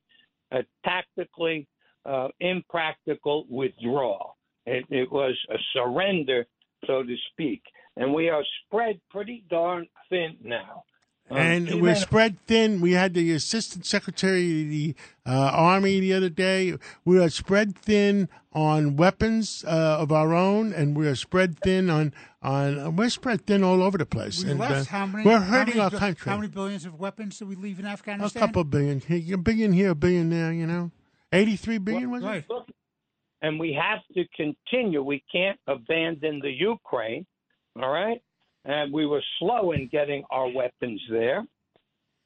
uh, 0.51 0.61
tactically 0.83 1.67
uh, 2.05 2.29
impractical 2.39 3.45
withdrawal. 3.49 4.37
It, 4.65 4.85
it 4.89 5.11
was 5.11 5.35
a 5.49 5.57
surrender, 5.73 6.45
so 6.85 7.03
to 7.03 7.15
speak, 7.31 7.61
and 7.97 8.13
we 8.13 8.29
are 8.29 8.43
spread 8.65 8.99
pretty 9.09 9.43
darn 9.49 9.87
thin 10.09 10.37
now. 10.43 10.83
and 11.29 11.81
we're 11.81 11.95
spread 11.95 12.37
thin. 12.45 12.81
We 12.81 12.91
had 12.91 13.13
the 13.13 13.31
assistant 13.31 13.85
secretary 13.85 14.63
of 14.63 14.69
the 14.69 14.95
uh, 15.25 15.51
army 15.53 15.99
the 15.99 16.13
other 16.13 16.29
day. 16.29 16.75
We 17.05 17.19
are 17.19 17.29
spread 17.29 17.77
thin 17.77 18.27
on 18.53 18.97
weapons 18.97 19.63
uh, 19.65 19.97
of 19.99 20.11
our 20.11 20.33
own, 20.33 20.73
and 20.73 20.97
we 20.97 21.07
are 21.07 21.15
spread 21.15 21.59
thin 21.59 21.89
on 21.89 22.13
on. 22.41 22.95
We're 22.95 23.09
spread 23.09 23.45
thin 23.45 23.63
all 23.63 23.81
over 23.81 23.97
the 23.97 24.05
place. 24.05 24.43
We 24.43 24.51
and, 24.51 24.59
left 24.59 24.73
uh, 24.73 24.97
how 24.97 25.05
many? 25.05 25.23
We're 25.23 25.39
how 25.39 25.59
hurting 25.59 25.77
many 25.77 25.93
our 25.93 25.99
country. 25.99 26.29
How 26.29 26.37
many 26.37 26.49
billions 26.49 26.85
of 26.85 26.99
weapons 26.99 27.39
did 27.39 27.47
we 27.47 27.55
leave 27.55 27.79
in 27.79 27.85
Afghanistan? 27.85 28.21
a 28.21 28.25
Afghanistan? 28.25 28.47
couple 28.47 28.63
billion, 28.65 29.01
a 29.09 29.37
billion 29.37 29.73
here, 29.73 29.91
a 29.91 29.95
billion 29.95 30.29
there. 30.29 30.51
You 30.51 30.67
know, 30.67 30.91
eighty-three 31.31 31.77
billion 31.77 32.11
was 32.11 32.23
it? 32.23 32.45
And 33.43 33.59
we 33.59 33.73
have 33.73 33.99
to 34.15 34.25
continue. 34.35 35.01
We 35.01 35.23
can't 35.31 35.59
abandon 35.65 36.41
the 36.41 36.51
Ukraine, 36.51 37.25
all 37.75 37.89
right? 37.89 38.21
And 38.65 38.93
we 38.93 39.05
were 39.05 39.23
slow 39.39 39.71
in 39.71 39.89
getting 39.91 40.23
our 40.29 40.49
weapons 40.49 41.01
there. 41.09 41.45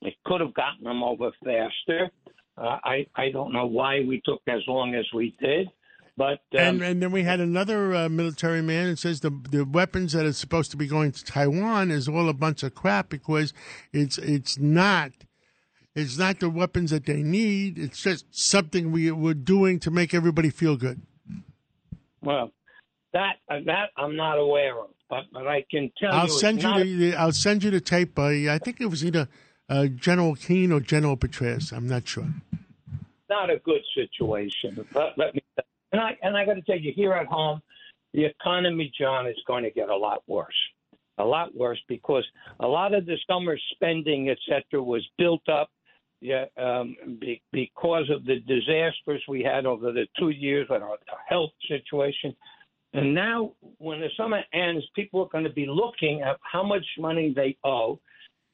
We 0.02 0.16
could 0.26 0.42
have 0.42 0.54
gotten 0.54 0.84
them 0.84 1.04
over 1.04 1.32
faster. 1.44 2.10
Uh, 2.58 2.78
I 2.84 3.06
I 3.16 3.32
don't 3.32 3.52
know 3.52 3.66
why 3.66 4.02
we 4.08 4.22
took 4.26 4.42
as 4.48 4.62
long 4.68 4.96
as 4.96 5.06
we 5.14 5.36
did, 5.42 5.68
but 6.16 6.40
um, 6.54 6.60
and 6.60 6.82
and 6.82 7.02
then 7.02 7.12
we 7.12 7.24
had 7.24 7.40
another 7.40 7.94
uh, 7.94 8.10
military 8.10 8.62
man 8.62 8.92
that 8.92 9.00
says 9.00 9.20
the 9.22 9.30
the 9.50 9.66
weapons 9.66 10.14
that 10.14 10.26
are 10.26 10.34
supposed 10.34 10.72
to 10.72 10.78
be 10.78 10.88
going 10.88 11.12
to 11.12 11.24
Taiwan 11.24 11.92
is 11.92 12.08
all 12.08 12.30
a 12.30 12.34
bunch 12.34 12.64
of 12.64 12.74
crap 12.74 13.10
because 13.10 13.54
it's 13.92 14.18
it's 14.18 14.58
not 14.58 15.12
it's 15.96 16.18
not 16.18 16.40
the 16.40 16.50
weapons 16.50 16.92
that 16.92 17.06
they 17.06 17.24
need. 17.24 17.78
It's 17.78 18.02
just 18.02 18.26
something 18.32 18.92
we 18.92 19.12
we're 19.12 19.34
doing 19.34 19.80
to 19.82 19.92
make 19.92 20.14
everybody 20.14 20.50
feel 20.50 20.78
good. 20.78 21.02
well, 22.22 22.52
that 23.12 23.36
that 23.50 23.90
I'm 23.98 24.16
not 24.16 24.38
aware 24.38 24.80
of, 24.80 24.90
but 25.10 25.24
but 25.32 25.48
I 25.48 25.66
can 25.70 25.92
tell 25.98 26.12
I'll 26.12 26.28
you, 26.28 26.40
send 26.40 26.64
you 26.64 26.98
the, 26.98 27.16
I'll 27.16 27.32
send 27.32 27.64
you 27.64 27.72
the 27.72 27.82
tape 27.82 28.16
by 28.16 28.48
I 28.50 28.58
think 28.58 28.82
it 28.82 28.88
was 28.88 29.04
either 29.04 29.28
uh, 29.70 29.88
General 29.88 30.36
Keane 30.36 30.72
or 30.72 30.80
General 30.80 31.18
Petraeus. 31.18 31.72
I'm 31.72 31.88
not 31.88 32.08
sure. 32.08 32.28
not 33.30 33.50
a 33.50 33.58
good 33.60 33.82
situation. 33.96 34.86
Let, 34.94 35.18
let 35.18 35.36
me 35.36 35.42
and 35.92 36.02
I 36.02 36.18
and 36.22 36.36
I 36.36 36.46
got 36.46 36.56
to 36.56 36.62
tell 36.62 36.78
you, 36.78 36.92
here 36.96 37.14
at 37.14 37.28
home, 37.28 37.62
the 38.14 38.26
economy, 38.26 38.92
John, 39.00 39.28
is 39.28 39.38
going 39.48 39.64
to 39.64 39.72
get 39.72 39.90
a 39.90 39.96
lot 39.96 40.24
worse, 40.28 40.54
a 41.18 41.24
lot 41.24 41.56
worse 41.56 41.82
because 41.88 42.26
a 42.60 42.68
lot 42.68 42.94
of 42.94 43.06
the 43.06 43.18
summer 43.30 43.58
spending, 43.74 44.30
et 44.30 44.38
cetera, 44.48 44.84
was 44.84 45.08
built 45.18 45.48
up. 45.50 45.70
Yeah, 46.22 46.46
um, 46.58 46.96
be, 47.20 47.42
because 47.52 48.10
of 48.10 48.26
the 48.26 48.40
disasters 48.40 49.24
we 49.28 49.44
had 49.44 49.66
over 49.66 49.92
the 49.92 50.08
two 50.18 50.30
years 50.30 50.66
with 50.70 50.82
our 50.82 50.98
health 51.28 51.52
situation, 51.68 52.36
and 52.96 53.14
now 53.14 53.52
when 53.78 54.00
the 54.00 54.10
summer 54.18 54.42
ends, 54.54 54.86
people 54.96 55.22
are 55.22 55.30
going 55.30 55.44
to 55.44 55.50
be 55.50 55.66
looking 55.66 56.22
at 56.22 56.38
how 56.42 56.64
much 56.64 56.86
money 56.98 57.34
they 57.36 57.58
owe, 57.64 58.00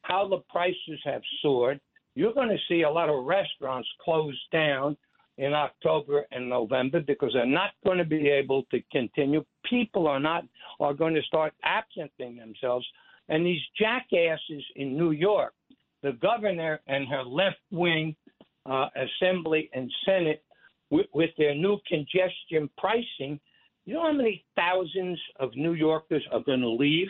how 0.02 0.28
the 0.28 0.40
prices 0.50 1.00
have 1.04 1.22
soared, 1.42 1.80
you're 2.16 2.34
going 2.34 2.50
to 2.50 2.58
see 2.68 2.82
a 2.82 2.90
lot 2.90 3.10
of 3.10 3.26
restaurants 3.26 3.88
close 4.04 4.40
down 4.52 4.98
in 5.38 5.54
October 5.54 6.26
and 6.32 6.50
November 6.50 7.00
because 7.00 7.32
they're 7.34 7.46
not 7.46 7.72
going 7.86 7.98
to 7.98 8.06
be 8.06 8.28
able 8.30 8.64
to 8.72 8.82
continue. 8.92 9.44
People 9.70 10.08
are 10.08 10.20
not 10.20 10.44
are 10.80 10.94
going 10.94 11.14
to 11.14 11.22
start 11.24 11.54
absenting 11.64 12.36
themselves, 12.36 12.86
and 13.30 13.46
these 13.46 13.62
jackasses 13.80 14.64
in 14.76 14.98
New 14.98 15.12
York, 15.12 15.54
the 16.04 16.14
governor 16.22 16.82
and 16.88 17.08
her 17.08 17.24
left 17.24 17.62
wing 17.72 18.16
uh, 18.66 18.88
assembly 18.96 19.70
and 19.74 19.92
senate, 20.06 20.44
with, 20.90 21.08
with 21.14 21.32
their 21.38 21.56
new 21.56 21.80
congestion 21.88 22.70
pricing. 22.78 23.40
You 23.86 23.96
know 23.96 24.04
how 24.04 24.14
many 24.14 24.46
thousands 24.56 25.20
of 25.40 25.56
New 25.56 25.74
Yorkers 25.74 26.24
are 26.32 26.42
going 26.42 26.62
to 26.62 26.70
leave? 26.70 27.08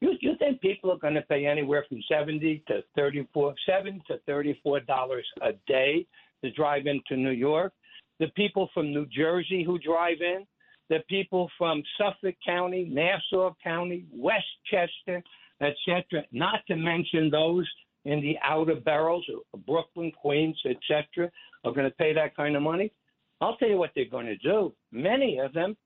You, 0.00 0.12
you 0.20 0.34
think 0.38 0.60
people 0.60 0.90
are 0.90 0.98
going 0.98 1.14
to 1.14 1.22
pay 1.22 1.44
anywhere 1.46 1.84
from 1.88 1.98
seventy 2.10 2.62
to 2.68 2.82
thirty-four, 2.96 3.54
seven 3.66 4.00
to 4.06 4.18
thirty-four 4.26 4.80
dollars 4.80 5.26
a 5.42 5.52
day 5.66 6.06
to 6.42 6.50
drive 6.52 6.86
into 6.86 7.16
New 7.16 7.32
York? 7.32 7.72
The 8.20 8.28
people 8.28 8.70
from 8.72 8.92
New 8.92 9.06
Jersey 9.06 9.62
who 9.64 9.78
drive 9.78 10.18
in, 10.20 10.46
the 10.88 11.00
people 11.08 11.50
from 11.58 11.82
Suffolk 11.98 12.36
County, 12.44 12.88
Nassau 12.90 13.54
County, 13.62 14.06
Westchester, 14.10 15.22
etc. 15.60 16.24
Not 16.32 16.60
to 16.68 16.76
mention 16.76 17.28
those 17.28 17.68
in 18.04 18.22
the 18.22 18.36
outer 18.42 18.76
boroughs, 18.76 19.26
Brooklyn, 19.66 20.10
Queens, 20.12 20.58
etc. 20.64 21.30
Are 21.64 21.72
going 21.72 21.90
to 21.90 21.96
pay 21.96 22.14
that 22.14 22.34
kind 22.34 22.56
of 22.56 22.62
money. 22.62 22.92
I'll 23.40 23.56
tell 23.56 23.68
you 23.68 23.76
what 23.76 23.90
they're 23.94 24.04
going 24.06 24.26
to 24.26 24.36
do. 24.36 24.72
Many 24.90 25.38
of 25.38 25.52
them 25.52 25.76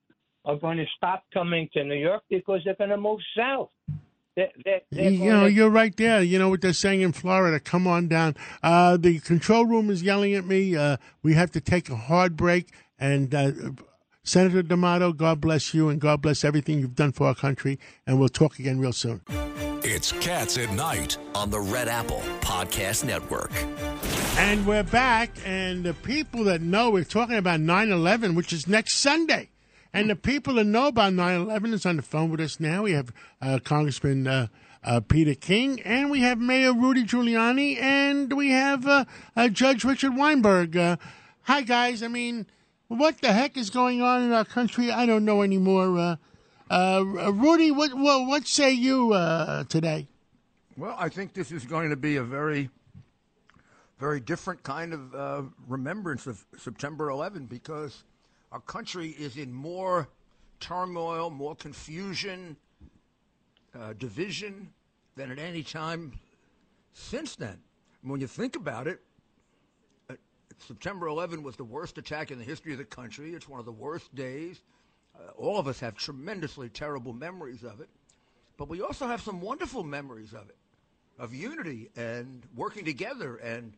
are 0.44 0.56
going 0.56 0.78
to 0.78 0.86
stop 0.96 1.24
coming 1.32 1.68
to 1.72 1.84
New 1.84 1.94
York 1.94 2.22
because 2.28 2.60
they're 2.64 2.74
going 2.74 2.90
to 2.90 2.96
move 2.96 3.20
south. 3.36 3.70
They're, 4.34 4.48
they're, 4.64 4.80
they're 4.90 5.10
you 5.10 5.30
know, 5.30 5.44
to... 5.44 5.52
you're 5.52 5.70
right 5.70 5.94
there. 5.96 6.22
You 6.22 6.38
know 6.38 6.48
what 6.48 6.62
they're 6.62 6.72
saying 6.72 7.02
in 7.02 7.12
Florida. 7.12 7.60
Come 7.60 7.86
on 7.86 8.08
down. 8.08 8.34
Uh, 8.62 8.96
the 8.96 9.20
control 9.20 9.66
room 9.66 9.90
is 9.90 10.02
yelling 10.02 10.34
at 10.34 10.46
me. 10.46 10.74
Uh, 10.74 10.96
we 11.22 11.34
have 11.34 11.50
to 11.52 11.60
take 11.60 11.90
a 11.90 11.96
hard 11.96 12.36
break. 12.36 12.70
And 12.98 13.34
uh, 13.34 13.52
Senator 14.24 14.62
D'Amato, 14.62 15.12
God 15.12 15.40
bless 15.40 15.74
you 15.74 15.88
and 15.88 16.00
God 16.00 16.22
bless 16.22 16.44
everything 16.44 16.78
you've 16.78 16.94
done 16.94 17.12
for 17.12 17.26
our 17.26 17.34
country. 17.34 17.78
And 18.06 18.18
we'll 18.18 18.28
talk 18.28 18.58
again 18.58 18.78
real 18.78 18.92
soon. 18.92 19.20
It's 19.84 20.12
Cats 20.12 20.56
at 20.58 20.72
Night. 20.72 21.18
on 21.34 21.50
the 21.50 21.60
Red 21.60 21.88
Apple 21.88 22.22
Podcast 22.40 23.04
Network. 23.04 23.50
And 24.38 24.64
we're 24.64 24.84
back. 24.84 25.30
And 25.44 25.84
the 25.84 25.92
people 25.92 26.44
that 26.44 26.62
know, 26.62 26.90
we're 26.90 27.04
talking 27.04 27.36
about 27.36 27.60
9 27.60 27.90
11, 27.90 28.34
which 28.34 28.52
is 28.52 28.66
next 28.66 28.96
Sunday. 28.96 29.50
And 29.94 30.08
the 30.08 30.16
people 30.16 30.54
that 30.54 30.64
know 30.64 30.88
about 30.88 31.12
9 31.12 31.40
11 31.42 31.74
is 31.74 31.84
on 31.84 31.96
the 31.96 32.02
phone 32.02 32.30
with 32.30 32.40
us 32.40 32.58
now. 32.58 32.84
We 32.84 32.92
have 32.92 33.12
uh, 33.42 33.58
Congressman 33.62 34.26
uh, 34.26 34.46
uh, 34.82 35.00
Peter 35.00 35.34
King, 35.34 35.80
and 35.82 36.10
we 36.10 36.20
have 36.20 36.38
Mayor 36.38 36.72
Rudy 36.72 37.04
Giuliani, 37.04 37.76
and 37.76 38.32
we 38.32 38.50
have 38.50 38.86
uh, 38.86 39.04
uh, 39.36 39.48
Judge 39.48 39.84
Richard 39.84 40.16
Weinberg. 40.16 40.76
Uh, 40.76 40.96
hi, 41.42 41.60
guys. 41.60 42.02
I 42.02 42.08
mean, 42.08 42.46
what 42.88 43.20
the 43.20 43.34
heck 43.34 43.58
is 43.58 43.68
going 43.68 44.00
on 44.00 44.22
in 44.22 44.32
our 44.32 44.46
country? 44.46 44.90
I 44.90 45.04
don't 45.04 45.26
know 45.26 45.42
anymore. 45.42 46.18
Rudy, 46.70 47.70
what, 47.70 47.92
what, 47.92 48.26
what 48.26 48.46
say 48.46 48.72
you 48.72 49.10
today? 49.68 50.08
Well, 50.78 50.96
I 50.98 51.10
think 51.10 51.34
this 51.34 51.52
is 51.52 51.66
going 51.66 51.90
to 51.90 51.96
be 51.96 52.16
a 52.16 52.22
very, 52.22 52.70
very 53.98 54.20
different 54.20 54.62
kind 54.62 54.94
of 54.94 55.52
remembrance 55.68 56.26
of 56.26 56.46
September 56.56 57.10
11 57.10 57.44
because 57.44 58.04
our 58.52 58.60
country 58.60 59.08
is 59.18 59.38
in 59.38 59.52
more 59.52 60.08
turmoil, 60.60 61.30
more 61.30 61.56
confusion, 61.56 62.56
uh, 63.74 63.94
division 63.94 64.68
than 65.16 65.32
at 65.32 65.38
any 65.38 65.62
time 65.62 66.12
since 66.92 67.34
then. 67.34 67.58
And 68.02 68.10
When 68.10 68.20
you 68.20 68.26
think 68.26 68.54
about 68.54 68.86
it, 68.86 69.00
uh, 70.10 70.14
September 70.58 71.06
11 71.06 71.42
was 71.42 71.56
the 71.56 71.64
worst 71.64 71.96
attack 71.96 72.30
in 72.30 72.38
the 72.38 72.44
history 72.44 72.72
of 72.72 72.78
the 72.78 72.84
country. 72.84 73.32
It's 73.32 73.48
one 73.48 73.58
of 73.58 73.66
the 73.66 73.72
worst 73.72 74.14
days. 74.14 74.60
Uh, 75.16 75.30
all 75.36 75.58
of 75.58 75.66
us 75.66 75.80
have 75.80 75.94
tremendously 75.94 76.68
terrible 76.68 77.14
memories 77.14 77.64
of 77.64 77.80
it, 77.80 77.88
but 78.58 78.68
we 78.68 78.82
also 78.82 79.06
have 79.06 79.22
some 79.22 79.40
wonderful 79.40 79.82
memories 79.82 80.34
of 80.34 80.48
it, 80.50 80.56
of 81.18 81.34
unity 81.34 81.90
and 81.96 82.42
working 82.54 82.84
together, 82.84 83.36
and 83.36 83.72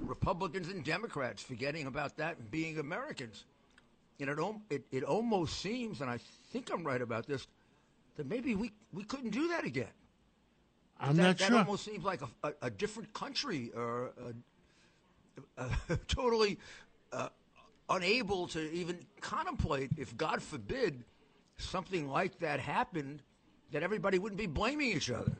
Republicans 0.00 0.68
and 0.68 0.84
Democrats 0.84 1.42
forgetting 1.42 1.86
about 1.86 2.16
that 2.16 2.38
and 2.38 2.50
being 2.50 2.78
Americans. 2.78 3.44
And 4.18 4.30
it, 4.30 4.38
it, 4.70 4.84
it 4.90 5.02
almost 5.02 5.60
seems, 5.60 6.00
and 6.00 6.10
I 6.10 6.18
think 6.52 6.70
I'm 6.72 6.84
right 6.84 7.02
about 7.02 7.26
this, 7.26 7.46
that 8.16 8.26
maybe 8.26 8.54
we, 8.54 8.72
we 8.92 9.04
couldn't 9.04 9.30
do 9.30 9.48
that 9.48 9.64
again. 9.64 9.88
I'm 10.98 11.16
that, 11.16 11.22
not 11.22 11.38
that 11.38 11.52
almost 11.52 11.84
seems 11.84 12.04
like 12.04 12.22
a, 12.22 12.48
a, 12.48 12.52
a 12.62 12.70
different 12.70 13.12
country 13.12 13.70
or 13.76 14.12
a, 15.58 15.64
a, 15.64 15.96
totally 16.08 16.58
uh, 17.12 17.28
unable 17.90 18.46
to 18.48 18.72
even 18.72 18.98
contemplate 19.20 19.90
if, 19.98 20.16
God 20.16 20.42
forbid, 20.42 21.04
something 21.58 22.08
like 22.08 22.38
that 22.40 22.60
happened, 22.60 23.22
that 23.72 23.82
everybody 23.82 24.18
wouldn't 24.18 24.38
be 24.38 24.46
blaming 24.46 24.88
each 24.92 25.10
other. 25.10 25.32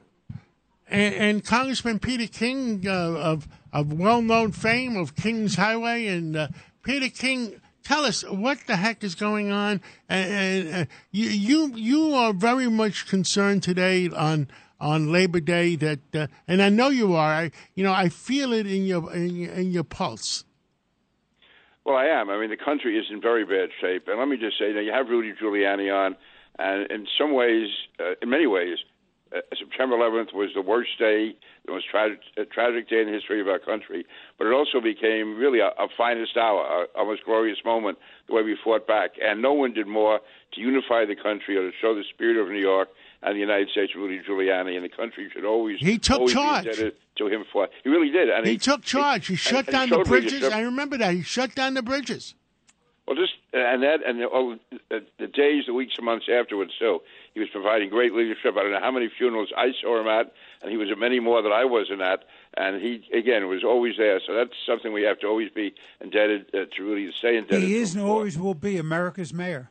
And, 0.89 1.15
and 1.15 1.44
Congressman 1.44 1.98
Peter 1.98 2.28
King 2.28 2.86
uh, 2.86 2.93
of 2.93 3.48
of 3.73 3.93
well 3.93 4.23
known 4.23 4.53
fame 4.53 4.97
of 4.97 5.16
King's 5.16 5.57
Highway 5.57 6.07
and 6.07 6.36
uh, 6.36 6.48
Peter 6.85 7.09
King, 7.09 7.61
tell 7.86 8.04
us 8.04 8.24
what 8.28 8.58
the 8.66 8.76
heck 8.76 9.04
is 9.04 9.14
going 9.14 9.52
on. 9.52 9.80
And, 10.08 10.32
and 10.32 10.74
uh, 10.74 10.84
you 11.12 11.28
you 11.28 11.76
you 11.76 12.14
are 12.14 12.32
very 12.32 12.68
much 12.68 13.06
concerned 13.06 13.62
today 13.62 14.08
on 14.08 14.48
on 14.78 15.10
Labor 15.10 15.40
Day 15.40 15.76
that, 15.76 16.00
uh, 16.14 16.26
and 16.46 16.60
I 16.60 16.68
know 16.68 16.88
you 16.88 17.14
are. 17.14 17.30
I 17.30 17.50
you 17.74 17.84
know 17.84 17.92
I 17.92 18.08
feel 18.08 18.52
it 18.52 18.66
in 18.66 18.84
your 18.84 19.12
in 19.14 19.36
your, 19.36 19.52
in 19.52 19.70
your 19.70 19.84
pulse. 19.84 20.44
Well, 21.84 21.96
I 21.96 22.06
am. 22.06 22.30
I 22.30 22.40
mean, 22.40 22.50
the 22.50 22.56
country 22.56 22.98
is 22.98 23.06
in 23.10 23.20
very 23.20 23.44
bad 23.44 23.68
shape. 23.80 24.08
And 24.08 24.18
let 24.18 24.26
me 24.26 24.36
just 24.36 24.58
say 24.58 24.72
that 24.72 24.82
you 24.82 24.90
have 24.90 25.08
Rudy 25.08 25.32
Giuliani 25.40 25.94
on, 25.94 26.16
and 26.58 26.90
in 26.90 27.06
some 27.16 27.32
ways, 27.32 27.68
uh, 28.00 28.14
in 28.20 28.28
many 28.28 28.48
ways, 28.48 28.78
uh, 29.35 29.40
September 29.59 29.97
11th 29.97 30.32
was 30.35 30.51
the 30.55 30.62
worst 30.62 30.90
day, 30.98 31.35
the 31.66 31.73
most 31.73 31.86
tragic, 31.90 32.20
uh, 32.39 32.43
tragic 32.53 32.89
day 32.89 33.01
in 33.01 33.07
the 33.07 33.12
history 33.12 33.40
of 33.40 33.48
our 33.48 33.59
country. 33.59 34.05
But 34.39 34.47
it 34.47 34.53
also 34.53 34.81
became 34.81 35.36
really 35.36 35.59
a, 35.61 35.69
a 35.78 35.89
finest 35.97 36.36
hour, 36.36 36.86
a, 36.97 37.01
a 37.01 37.05
most 37.05 37.24
glorious 37.24 37.59
moment, 37.65 37.98
the 38.28 38.35
way 38.35 38.43
we 38.43 38.57
fought 38.62 38.86
back. 38.86 39.12
And 39.23 39.43
no 39.43 39.53
one 39.53 39.73
did 39.73 39.86
more 39.86 40.20
to 40.55 40.61
unify 40.61 41.05
the 41.05 41.16
country 41.16 41.57
or 41.57 41.69
to 41.70 41.77
show 41.81 41.94
the 41.94 42.05
spirit 42.15 42.40
of 42.40 42.48
New 42.48 42.61
York 42.61 42.89
and 43.23 43.35
the 43.35 43.40
United 43.40 43.69
States, 43.70 43.93
Rudy 43.97 44.20
Giuliani, 44.28 44.77
and 44.77 44.85
the 44.85 44.89
country 44.89 45.28
should 45.32 45.44
always 45.44 45.78
He 45.81 45.98
took 45.98 46.20
always 46.20 46.32
charge. 46.35 46.66
to 47.16 47.27
him 47.28 47.44
for. 47.53 47.69
He 47.82 47.89
really 47.89 48.11
did, 48.11 48.28
and 48.28 48.47
He 48.47 48.59
took 48.59 48.82
charge. 48.82 49.27
He 49.27 49.35
shut 49.36 49.66
and 49.66 49.73
down 49.73 49.89
showed 49.89 50.05
the 50.05 50.09
bridges. 50.09 50.32
leadership. 50.35 50.55
I 50.57 50.61
remember 50.61 50.98
that. 50.98 51.15
He 51.15 51.23
shut 51.23 51.55
down 51.55 51.74
the 51.74 51.82
bridges. 51.82 52.35
Well, 53.06 53.14
just 53.14 53.34
and 53.52 53.84
that 53.84 54.04
and 54.04 54.24
all 54.24 54.56
the, 54.90 55.04
the 55.18 55.28
days, 55.28 55.64
the 55.66 55.74
weeks, 55.74 55.94
and 55.96 56.04
months 56.04 56.26
afterwards. 56.28 56.72
So 56.76 57.02
he 57.34 57.40
was 57.40 57.48
providing 57.50 57.88
great 57.88 58.12
leadership. 58.12 58.56
I 58.56 58.62
don't 58.62 58.72
know 58.72 58.80
how 58.80 58.90
many 58.90 59.08
funerals 59.08 59.52
I 59.56 59.72
saw 59.80 60.00
him 60.00 60.08
at, 60.08 60.32
and 60.60 60.72
he 60.72 60.76
was 60.76 60.90
at 60.90 60.98
many 60.98 61.20
more 61.20 61.40
that 61.40 61.52
I 61.52 61.64
wasn't 61.64 62.02
at. 62.02 62.24
And 62.56 62.82
he 62.82 63.04
again 63.16 63.46
was 63.48 63.62
always 63.62 63.96
there. 63.96 64.20
So 64.26 64.34
that's 64.34 64.54
something 64.66 64.92
we 64.92 65.02
have 65.02 65.20
to 65.20 65.28
always 65.28 65.50
be 65.50 65.72
indebted 66.00 66.46
uh, 66.52 66.64
to 66.76 66.82
really 66.82 67.12
stay 67.16 67.36
indebted. 67.36 67.62
He 67.62 67.76
is 67.76 67.94
and 67.94 68.04
always 68.04 68.36
will 68.36 68.54
be 68.54 68.76
America's 68.76 69.32
mayor. 69.32 69.70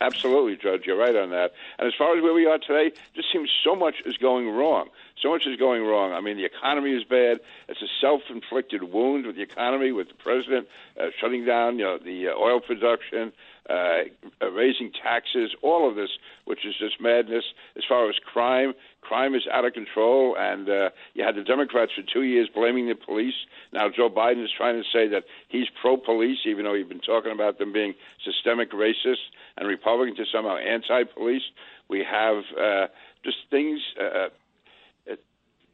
Absolutely, 0.00 0.56
Judge. 0.56 0.86
You're 0.86 0.96
right 0.96 1.14
on 1.14 1.30
that. 1.30 1.52
And 1.78 1.86
as 1.86 1.94
far 1.98 2.16
as 2.16 2.22
where 2.22 2.32
we 2.32 2.46
are 2.46 2.58
today, 2.58 2.96
just 3.14 3.30
seems 3.30 3.50
so 3.62 3.76
much 3.76 3.96
is 4.06 4.16
going 4.16 4.48
wrong. 4.48 4.88
So 5.22 5.30
much 5.30 5.46
is 5.46 5.56
going 5.56 5.82
wrong. 5.82 6.12
I 6.12 6.20
mean, 6.20 6.36
the 6.36 6.44
economy 6.44 6.92
is 6.92 7.02
bad. 7.04 7.40
It's 7.68 7.80
a 7.80 7.88
self-inflicted 8.00 8.82
wound 8.82 9.26
with 9.26 9.36
the 9.36 9.42
economy, 9.42 9.90
with 9.90 10.08
the 10.08 10.14
president 10.14 10.68
uh, 11.00 11.06
shutting 11.18 11.46
down, 11.46 11.78
you 11.78 11.84
know, 11.84 11.98
the 11.98 12.28
uh, 12.28 12.34
oil 12.38 12.60
production, 12.60 13.32
uh, 13.70 14.02
uh, 14.42 14.50
raising 14.50 14.92
taxes, 14.92 15.54
all 15.62 15.88
of 15.88 15.96
this, 15.96 16.10
which 16.44 16.66
is 16.66 16.74
just 16.78 17.00
madness. 17.00 17.44
As 17.76 17.82
far 17.88 18.08
as 18.10 18.16
crime, 18.30 18.74
crime 19.00 19.34
is 19.34 19.46
out 19.50 19.64
of 19.64 19.72
control, 19.72 20.36
and 20.38 20.68
uh, 20.68 20.90
you 21.14 21.24
had 21.24 21.34
the 21.34 21.42
Democrats 21.42 21.92
for 21.96 22.02
two 22.02 22.22
years 22.22 22.48
blaming 22.54 22.86
the 22.86 22.94
police. 22.94 23.34
Now 23.72 23.88
Joe 23.88 24.10
Biden 24.10 24.44
is 24.44 24.50
trying 24.54 24.76
to 24.76 24.88
say 24.92 25.08
that 25.08 25.24
he's 25.48 25.66
pro-police, 25.80 26.40
even 26.44 26.64
though 26.64 26.74
he's 26.74 26.86
been 26.86 27.00
talking 27.00 27.32
about 27.32 27.58
them 27.58 27.72
being 27.72 27.94
systemic 28.22 28.70
racist, 28.72 29.32
and 29.56 29.66
Republicans 29.66 30.20
are 30.20 30.26
somehow 30.30 30.58
anti-police. 30.58 31.42
We 31.88 32.04
have 32.04 32.44
uh, 32.60 32.86
just 33.24 33.38
things. 33.50 33.80
Uh, 33.98 34.28
it, 34.28 34.32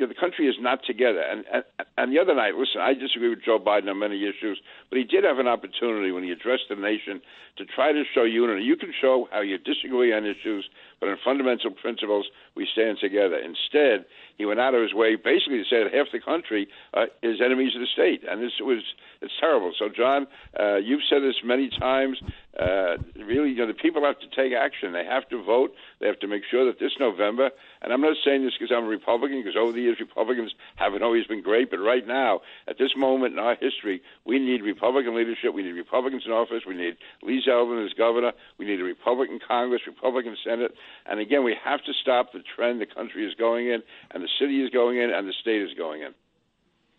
know, 0.02 0.08
the 0.08 0.18
country 0.18 0.46
is 0.46 0.56
not 0.60 0.80
together. 0.86 1.20
And, 1.20 1.44
and 1.52 1.64
and 1.96 2.12
the 2.12 2.18
other 2.18 2.34
night, 2.34 2.54
listen, 2.56 2.80
I 2.80 2.94
disagree 2.94 3.28
with 3.28 3.44
Joe 3.44 3.58
Biden 3.58 3.88
on 3.88 3.98
many 3.98 4.22
issues, 4.24 4.60
but 4.88 4.98
he 4.98 5.04
did 5.04 5.24
have 5.24 5.38
an 5.38 5.46
opportunity 5.46 6.10
when 6.10 6.24
he 6.24 6.30
addressed 6.30 6.64
the 6.68 6.76
nation 6.76 7.20
to 7.58 7.64
try 7.64 7.92
to 7.92 8.02
show 8.14 8.24
unity. 8.24 8.64
You 8.64 8.76
can 8.76 8.92
show 8.98 9.28
how 9.30 9.40
you 9.40 9.58
disagree 9.58 10.12
on 10.12 10.24
issues, 10.24 10.68
but 11.02 11.08
on 11.08 11.18
fundamental 11.24 11.72
principles, 11.72 12.26
we 12.54 12.64
stand 12.72 12.96
together. 13.00 13.34
Instead, 13.34 14.04
he 14.38 14.46
went 14.46 14.60
out 14.60 14.72
of 14.72 14.82
his 14.82 14.94
way 14.94 15.16
basically 15.16 15.58
to 15.58 15.64
say 15.64 15.82
that 15.82 15.92
half 15.92 16.06
the 16.12 16.20
country 16.20 16.68
uh, 16.94 17.06
is 17.24 17.40
enemies 17.44 17.74
of 17.74 17.80
the 17.80 17.88
state, 17.92 18.22
and 18.22 18.40
this 18.40 18.52
was 18.60 18.84
it's 19.20 19.32
terrible. 19.40 19.72
So, 19.76 19.88
John, 19.88 20.28
uh, 20.58 20.76
you've 20.76 21.02
said 21.10 21.22
this 21.22 21.36
many 21.44 21.70
times. 21.70 22.18
Uh, 22.58 22.98
really, 23.16 23.50
you 23.50 23.56
know, 23.56 23.66
the 23.66 23.74
people 23.74 24.04
have 24.04 24.18
to 24.20 24.28
take 24.36 24.52
action. 24.52 24.92
They 24.92 25.06
have 25.06 25.28
to 25.30 25.42
vote. 25.42 25.72
They 26.00 26.06
have 26.06 26.20
to 26.20 26.28
make 26.28 26.42
sure 26.50 26.66
that 26.66 26.78
this 26.78 26.92
November, 27.00 27.50
and 27.80 27.92
I'm 27.92 28.00
not 28.00 28.16
saying 28.24 28.44
this 28.44 28.52
because 28.58 28.74
I'm 28.76 28.84
a 28.84 28.88
Republican, 28.88 29.42
because 29.42 29.56
over 29.56 29.72
the 29.72 29.80
years 29.80 29.98
Republicans 29.98 30.52
haven't 30.76 31.02
always 31.02 31.26
been 31.26 31.42
great, 31.42 31.70
but 31.70 31.78
right 31.78 32.06
now, 32.06 32.40
at 32.68 32.78
this 32.78 32.94
moment 32.96 33.32
in 33.32 33.38
our 33.38 33.56
history, 33.56 34.02
we 34.26 34.38
need 34.38 34.62
Republican 34.62 35.16
leadership. 35.16 35.54
We 35.54 35.62
need 35.62 35.72
Republicans 35.72 36.24
in 36.26 36.32
office. 36.32 36.62
We 36.66 36.76
need 36.76 36.96
Lee 37.22 37.42
Zeldin 37.46 37.86
as 37.86 37.94
governor. 37.94 38.32
We 38.58 38.66
need 38.66 38.80
a 38.80 38.84
Republican 38.84 39.38
Congress, 39.46 39.82
Republican 39.86 40.36
Senate, 40.44 40.72
and 41.06 41.20
again, 41.20 41.44
we 41.44 41.56
have 41.64 41.82
to 41.84 41.92
stop 42.02 42.32
the 42.32 42.42
trend 42.56 42.80
the 42.80 42.86
country 42.86 43.26
is 43.26 43.34
going 43.34 43.68
in, 43.68 43.82
and 44.10 44.22
the 44.22 44.28
city 44.40 44.62
is 44.62 44.70
going 44.70 44.98
in, 44.98 45.10
and 45.10 45.28
the 45.28 45.34
state 45.40 45.62
is 45.62 45.74
going 45.76 46.02
in. 46.02 46.14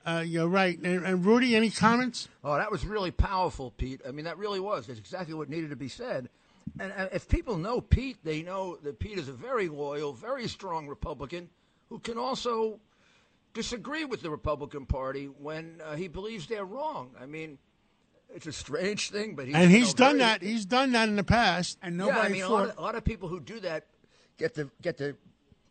Uh, 0.06 0.20
you're 0.20 0.48
right. 0.48 0.78
And, 0.80 1.06
and 1.06 1.26
Rudy, 1.26 1.56
any 1.56 1.70
comments? 1.70 2.28
Oh, 2.44 2.56
that 2.56 2.72
was 2.72 2.86
really 2.86 3.12
powerful, 3.12 3.72
Pete. 3.72 4.02
I 4.08 4.12
mean, 4.12 4.26
that 4.26 4.38
really 4.38 4.60
was. 4.60 4.90
It's 4.90 5.00
exactly 5.00 5.34
what 5.34 5.50
needed 5.50 5.70
to 5.70 5.78
be 5.78 5.88
said. 5.88 6.30
And 6.80 6.92
uh, 6.92 7.08
if 7.14 7.28
people 7.28 7.58
know 7.58 7.80
Pete, 7.80 8.18
they 8.24 8.42
know 8.42 8.78
that 8.84 9.00
Pete 9.00 9.18
is 9.18 9.30
a 9.30 9.34
very 9.34 9.70
loyal, 9.70 10.14
very 10.14 10.48
strong 10.48 10.88
Republican 10.88 11.50
who 11.90 12.00
can 12.00 12.18
also 12.18 12.80
disagree 13.54 14.04
with 14.04 14.22
the 14.22 14.30
Republican 14.30 14.86
Party 14.86 15.26
when 15.26 15.80
uh, 15.84 15.96
he 15.96 16.08
believes 16.08 16.48
they're 16.48 16.66
wrong. 16.66 17.12
I 17.22 17.26
mean, 17.26 17.58
it's 18.36 18.48
a 18.48 18.52
strange 18.52 19.10
thing, 19.10 19.36
but 19.36 19.46
he's, 19.48 19.56
and 19.56 19.72
you 19.72 19.78
he's 19.78 19.88
know, 19.98 20.06
done 20.06 20.18
very- 20.18 20.30
that. 20.30 20.42
He's 20.42 20.66
done 20.66 20.92
that 20.94 21.10
in 21.10 21.16
the 21.16 21.24
past. 21.24 21.78
And 21.82 21.98
nobody. 21.98 22.18
yeah, 22.20 22.26
I 22.26 22.30
mean, 22.30 22.44
a 22.44 22.50
lot, 22.50 22.70
of, 22.70 22.78
a 22.78 22.82
lot 22.82 22.96
of 22.96 23.04
people 23.04 23.30
who 23.30 23.40
do 23.40 23.60
that 23.62 23.88
get 24.38 24.54
the 24.56 24.70
get 24.82 24.98
the 24.98 25.16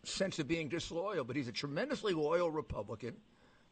sense 0.05 0.39
of 0.39 0.49
being 0.49 0.69
disloyal, 0.69 1.25
but 1.25 1.37
he's 1.37 1.49
a 1.49 1.53
tremendously 1.53 2.13
loyal 2.13 2.51
Republican. 2.51 3.17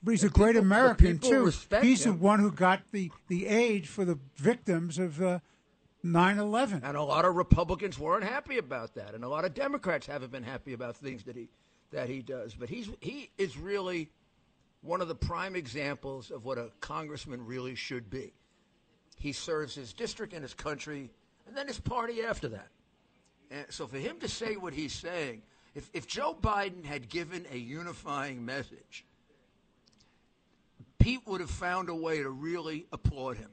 But 0.02 0.12
he's 0.12 0.24
a 0.24 0.28
great 0.28 0.54
people- 0.54 0.62
the 0.62 0.66
American 0.66 1.18
people 1.18 1.30
too. 1.30 1.44
respect 1.44 1.84
He's 1.84 2.04
the 2.04 2.12
one 2.12 2.40
who 2.40 2.50
got 2.50 2.80
the 2.92 3.10
the 3.28 3.46
age 3.46 3.86
for 3.88 4.04
the 4.04 4.18
victims 4.36 4.98
of 4.98 5.20
uh, 5.22 5.40
9/11. 6.04 6.80
And 6.82 6.96
a 6.96 7.02
lot 7.02 7.24
of 7.24 7.34
Republicans 7.36 7.98
weren't 7.98 8.24
happy 8.24 8.58
about 8.58 8.94
that, 8.94 9.14
and 9.14 9.24
a 9.24 9.28
lot 9.28 9.44
of 9.44 9.54
Democrats 9.54 10.06
haven't 10.06 10.32
been 10.32 10.42
happy 10.44 10.72
about 10.72 10.96
things 10.96 11.24
that 11.24 11.36
he 11.36 11.48
that 11.90 12.08
he 12.08 12.22
does. 12.22 12.54
But 12.54 12.68
he's 12.70 12.88
he 13.00 13.30
is 13.36 13.56
really 13.58 14.10
one 14.82 15.00
of 15.02 15.08
the 15.08 15.14
prime 15.14 15.54
examples 15.54 16.30
of 16.30 16.44
what 16.44 16.56
a 16.56 16.70
congressman 16.80 17.44
really 17.44 17.74
should 17.74 18.08
be. 18.08 18.32
He 19.20 19.32
serves 19.32 19.74
his 19.74 19.92
district 19.92 20.32
and 20.32 20.42
his 20.42 20.55
country, 20.55 21.10
and 21.47 21.55
then 21.55 21.68
his 21.68 21.78
party 21.78 22.22
after 22.22 22.48
that. 22.48 22.68
And 23.51 23.66
so 23.68 23.86
for 23.86 23.98
him 23.98 24.18
to 24.20 24.28
say 24.28 24.56
what 24.56 24.72
he's 24.72 24.94
saying, 24.94 25.42
if 25.74 25.90
if 25.92 26.06
Joe 26.06 26.34
Biden 26.40 26.84
had 26.84 27.09
given 27.10 27.44
a 27.52 27.59
unifying 27.59 28.44
message, 28.47 29.05
Pete 30.98 31.20
would 31.26 31.42
have 31.42 31.51
found 31.51 31.90
a 31.90 31.94
way 31.94 32.22
to 32.22 32.30
really 32.30 32.86
applaud 32.92 33.36
him. 33.36 33.51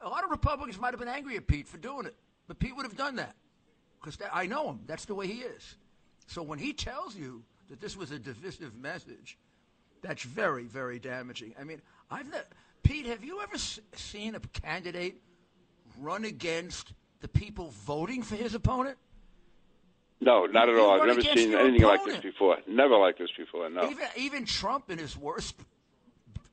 A 0.00 0.08
lot 0.08 0.24
of 0.24 0.30
Republicans 0.30 0.78
might 0.78 0.90
have 0.90 0.98
been 0.98 1.08
angry 1.08 1.36
at 1.36 1.46
Pete 1.46 1.68
for 1.68 1.78
doing 1.78 2.06
it, 2.06 2.16
but 2.48 2.58
Pete 2.58 2.74
would 2.76 2.84
have 2.84 2.96
done 2.96 3.14
that 3.16 3.36
because 4.00 4.18
I 4.32 4.46
know 4.46 4.70
him. 4.70 4.80
That's 4.86 5.04
the 5.04 5.14
way 5.14 5.28
he 5.28 5.40
is. 5.42 5.76
So 6.26 6.42
when 6.42 6.58
he 6.58 6.72
tells 6.72 7.14
you 7.14 7.44
that 7.70 7.80
this 7.80 7.96
was 7.96 8.10
a 8.10 8.18
divisive 8.18 8.74
message, 8.74 9.38
that's 10.02 10.24
very, 10.24 10.64
very 10.64 10.98
damaging. 10.98 11.54
I 11.60 11.64
mean, 11.64 11.80
I've 12.10 12.30
not, 12.30 12.44
Pete, 12.82 13.06
have 13.06 13.24
you 13.24 13.40
ever 13.42 13.54
s- 13.54 13.80
seen 13.94 14.34
a 14.34 14.40
candidate 14.40 15.20
run 15.98 16.24
against 16.24 16.92
the 17.20 17.28
people 17.28 17.70
voting 17.84 18.22
for 18.22 18.36
his 18.36 18.54
opponent? 18.54 18.96
No, 20.20 20.46
not 20.46 20.68
at 20.68 20.74
You 20.74 20.80
all. 20.82 21.00
I've 21.00 21.06
never 21.06 21.22
seen 21.22 21.54
anything 21.54 21.82
like 21.86 22.04
this 22.04 22.16
before. 22.18 22.58
Never 22.66 22.96
like 22.96 23.18
this 23.18 23.30
before. 23.36 23.70
No. 23.70 23.88
Even 23.88 24.06
even 24.16 24.44
Trump 24.44 24.90
in 24.90 24.98
his 24.98 25.16
worst 25.16 25.54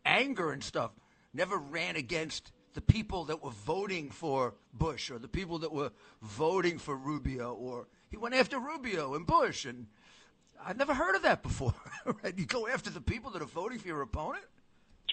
anger 0.05 0.51
and 0.51 0.63
stuff 0.63 0.91
never 1.33 1.57
ran 1.57 1.95
against 1.95 2.51
the 2.73 2.81
people 2.81 3.25
that 3.25 3.41
were 3.41 3.49
voting 3.51 4.11
for 4.11 4.53
Bush 4.73 5.09
or 5.09 5.17
the 5.17 5.27
people 5.27 5.59
that 5.59 5.71
were 5.71 5.91
voting 6.21 6.77
for 6.77 6.95
Rubio 6.95 7.53
or 7.53 7.87
he 8.11 8.17
went 8.17 8.35
after 8.35 8.59
Rubio 8.59 9.15
and 9.15 9.25
Bush 9.25 9.65
and 9.65 9.87
I've 10.63 10.77
never 10.77 10.93
heard 10.93 11.15
of 11.15 11.23
that 11.23 11.41
before. 11.41 11.73
right? 12.23 12.37
You 12.37 12.45
go 12.45 12.67
after 12.67 12.89
the 12.89 13.01
people 13.01 13.31
that 13.31 13.41
are 13.41 13.45
voting 13.45 13.79
for 13.79 13.87
your 13.87 14.01
opponent? 14.01 14.45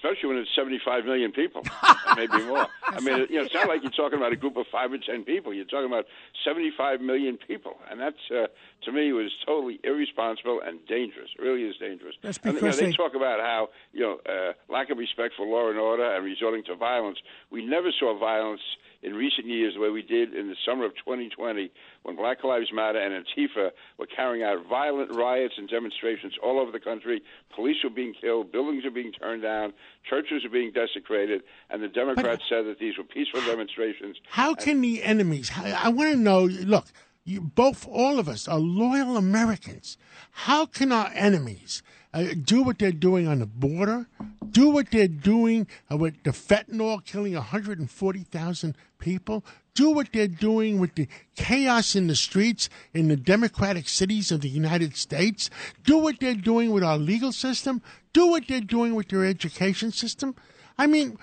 Especially 0.03 0.27
when 0.29 0.37
it's 0.37 0.49
75 0.53 1.05
million 1.05 1.31
people, 1.31 1.63
maybe 2.17 2.43
more. 2.43 2.67
I 2.85 2.99
mean, 2.99 3.25
you 3.29 3.37
know, 3.37 3.43
it's 3.43 3.53
not 3.53 3.69
like 3.69 3.83
you're 3.83 3.91
talking 3.91 4.17
about 4.19 4.33
a 4.33 4.35
group 4.35 4.57
of 4.57 4.65
five 4.69 4.91
or 4.91 4.97
ten 4.97 5.23
people. 5.23 5.53
You're 5.53 5.63
talking 5.63 5.85
about 5.85 6.05
75 6.43 6.99
million 6.99 7.37
people, 7.37 7.77
and 7.89 8.01
that's 8.01 8.17
uh, 8.29 8.47
to 8.83 8.91
me 8.91 9.13
was 9.13 9.31
totally 9.45 9.79
irresponsible 9.83 10.59
and 10.65 10.85
dangerous. 10.87 11.29
It 11.39 11.41
really 11.41 11.63
is 11.63 11.77
dangerous. 11.77 12.15
That's 12.21 12.37
and, 12.43 12.55
you 12.55 12.61
know, 12.61 12.71
they 12.71 12.87
they- 12.87 12.91
talk 12.91 13.15
about 13.15 13.39
how 13.39 13.69
you 13.93 14.01
know 14.01 14.19
uh, 14.27 14.53
lack 14.71 14.89
of 14.89 14.97
respect 14.97 15.35
for 15.37 15.45
law 15.45 15.69
and 15.69 15.79
order 15.79 16.03
and 16.15 16.25
resorting 16.25 16.63
to 16.65 16.75
violence. 16.75 17.19
We 17.49 17.65
never 17.65 17.89
saw 17.97 18.19
violence 18.19 18.61
in 19.03 19.13
recent 19.13 19.45
years 19.47 19.73
the 19.75 19.81
way 19.81 19.89
we 19.89 20.01
did 20.01 20.33
in 20.33 20.47
the 20.47 20.55
summer 20.65 20.85
of 20.85 20.93
2020 20.95 21.71
when 22.03 22.15
Black 22.15 22.43
Lives 22.43 22.71
Matter 22.73 22.99
and 22.99 23.13
Antifa 23.13 23.71
were 23.99 24.07
carrying 24.07 24.43
out 24.43 24.65
violent 24.67 25.13
riots 25.13 25.55
and 25.57 25.69
demonstrations 25.69 26.33
all 26.41 26.59
over 26.59 26.71
the 26.71 26.79
country. 26.79 27.21
Police 27.55 27.77
were 27.83 27.89
being 27.89 28.13
killed, 28.19 28.51
buildings 28.51 28.83
were 28.83 28.91
being 28.91 29.11
turned 29.11 29.41
down, 29.41 29.73
churches 30.09 30.43
were 30.43 30.49
being 30.49 30.71
desecrated, 30.71 31.43
and 31.69 31.83
the 31.83 31.89
Democrats 31.89 32.43
said 32.49 32.65
that 32.65 32.79
these 32.79 32.97
were 32.97 33.03
peaceful 33.03 33.41
demonstrations. 33.41 34.17
How 34.29 34.55
can 34.55 34.81
the 34.81 35.03
enemies? 35.03 35.51
I, 35.55 35.71
I 35.71 35.89
want 35.89 36.11
to 36.11 36.17
know. 36.17 36.43
Look, 36.43 36.85
you 37.25 37.41
both, 37.41 37.87
all 37.87 38.19
of 38.19 38.27
us, 38.27 38.47
are 38.47 38.59
loyal 38.59 39.17
Americans. 39.17 39.97
How 40.31 40.65
can 40.65 40.91
our 40.91 41.11
enemies 41.13 41.83
uh, 42.13 42.25
do 42.43 42.63
what 42.63 42.79
they're 42.79 42.91
doing 42.91 43.27
on 43.27 43.39
the 43.39 43.45
border? 43.45 44.07
Do 44.51 44.69
what 44.69 44.91
they're 44.91 45.07
doing 45.07 45.67
uh, 45.91 45.97
with 45.97 46.21
the 46.23 46.31
fentanyl 46.31 47.03
killing 47.03 47.33
140,000 47.33 48.75
people? 48.99 49.43
Do 49.73 49.89
what 49.89 50.09
they're 50.13 50.27
doing 50.27 50.79
with 50.79 50.93
the 50.93 51.07
chaos 51.35 51.95
in 51.95 52.07
the 52.07 52.15
streets 52.15 52.69
in 52.93 53.07
the 53.07 53.15
democratic 53.15 53.89
cities 53.89 54.31
of 54.31 54.41
the 54.41 54.49
United 54.49 54.95
States? 54.95 55.49
Do 55.83 55.97
what 55.97 56.19
they're 56.19 56.35
doing 56.35 56.71
with 56.71 56.83
our 56.83 56.97
legal 56.97 57.31
system? 57.31 57.81
Do 58.13 58.27
what 58.27 58.47
they're 58.47 58.61
doing 58.61 58.93
with 58.93 59.07
their 59.07 59.25
education 59.25 59.91
system? 59.91 60.35
I 60.77 60.85
mean, 60.87 61.17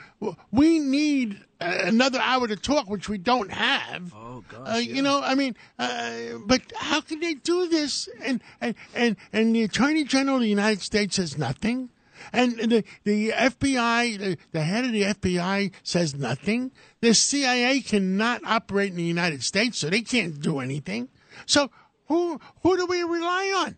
we 0.51 0.81
need 0.81 1.45
another 1.61 2.19
hour 2.21 2.47
to 2.49 2.57
talk, 2.57 2.89
which 2.89 3.09
we 3.09 3.19
don't 3.19 3.51
have. 3.53 4.13
Oh 4.15 4.43
gosh, 4.49 4.77
Uh, 4.77 4.79
You 4.79 5.03
know, 5.03 5.21
I 5.23 5.35
mean, 5.35 5.57
uh, 5.79 6.39
but 6.47 6.63
how 6.77 7.01
can 7.01 7.21
they 7.21 7.35
do 7.35 7.69
this? 7.69 8.09
And 8.23 8.43
and 8.61 8.75
and 8.95 9.17
and 9.33 9.55
the 9.55 9.63
Attorney 9.63 10.05
General 10.05 10.37
of 10.37 10.43
the 10.43 10.49
United 10.49 10.81
States 10.83 11.17
says 11.17 11.37
nothing, 11.39 11.91
and 12.33 12.53
the 12.59 12.85
the 13.05 13.31
FBI, 13.31 14.19
the, 14.19 14.39
the 14.53 14.63
head 14.63 14.85
of 14.85 14.93
the 14.93 15.03
FBI 15.03 15.73
says 15.83 16.15
nothing. 16.15 16.71
The 17.01 17.15
CIA 17.15 17.81
cannot 17.81 18.43
operate 18.45 18.91
in 18.91 18.97
the 18.97 19.03
United 19.05 19.43
States, 19.43 19.79
so 19.79 19.91
they 19.91 20.03
can't 20.03 20.41
do 20.41 20.59
anything. 20.61 21.09
So 21.47 21.71
who 22.09 22.41
who 22.63 22.77
do 22.77 22.87
we 22.87 23.03
rely 23.03 23.53
on? 23.67 23.77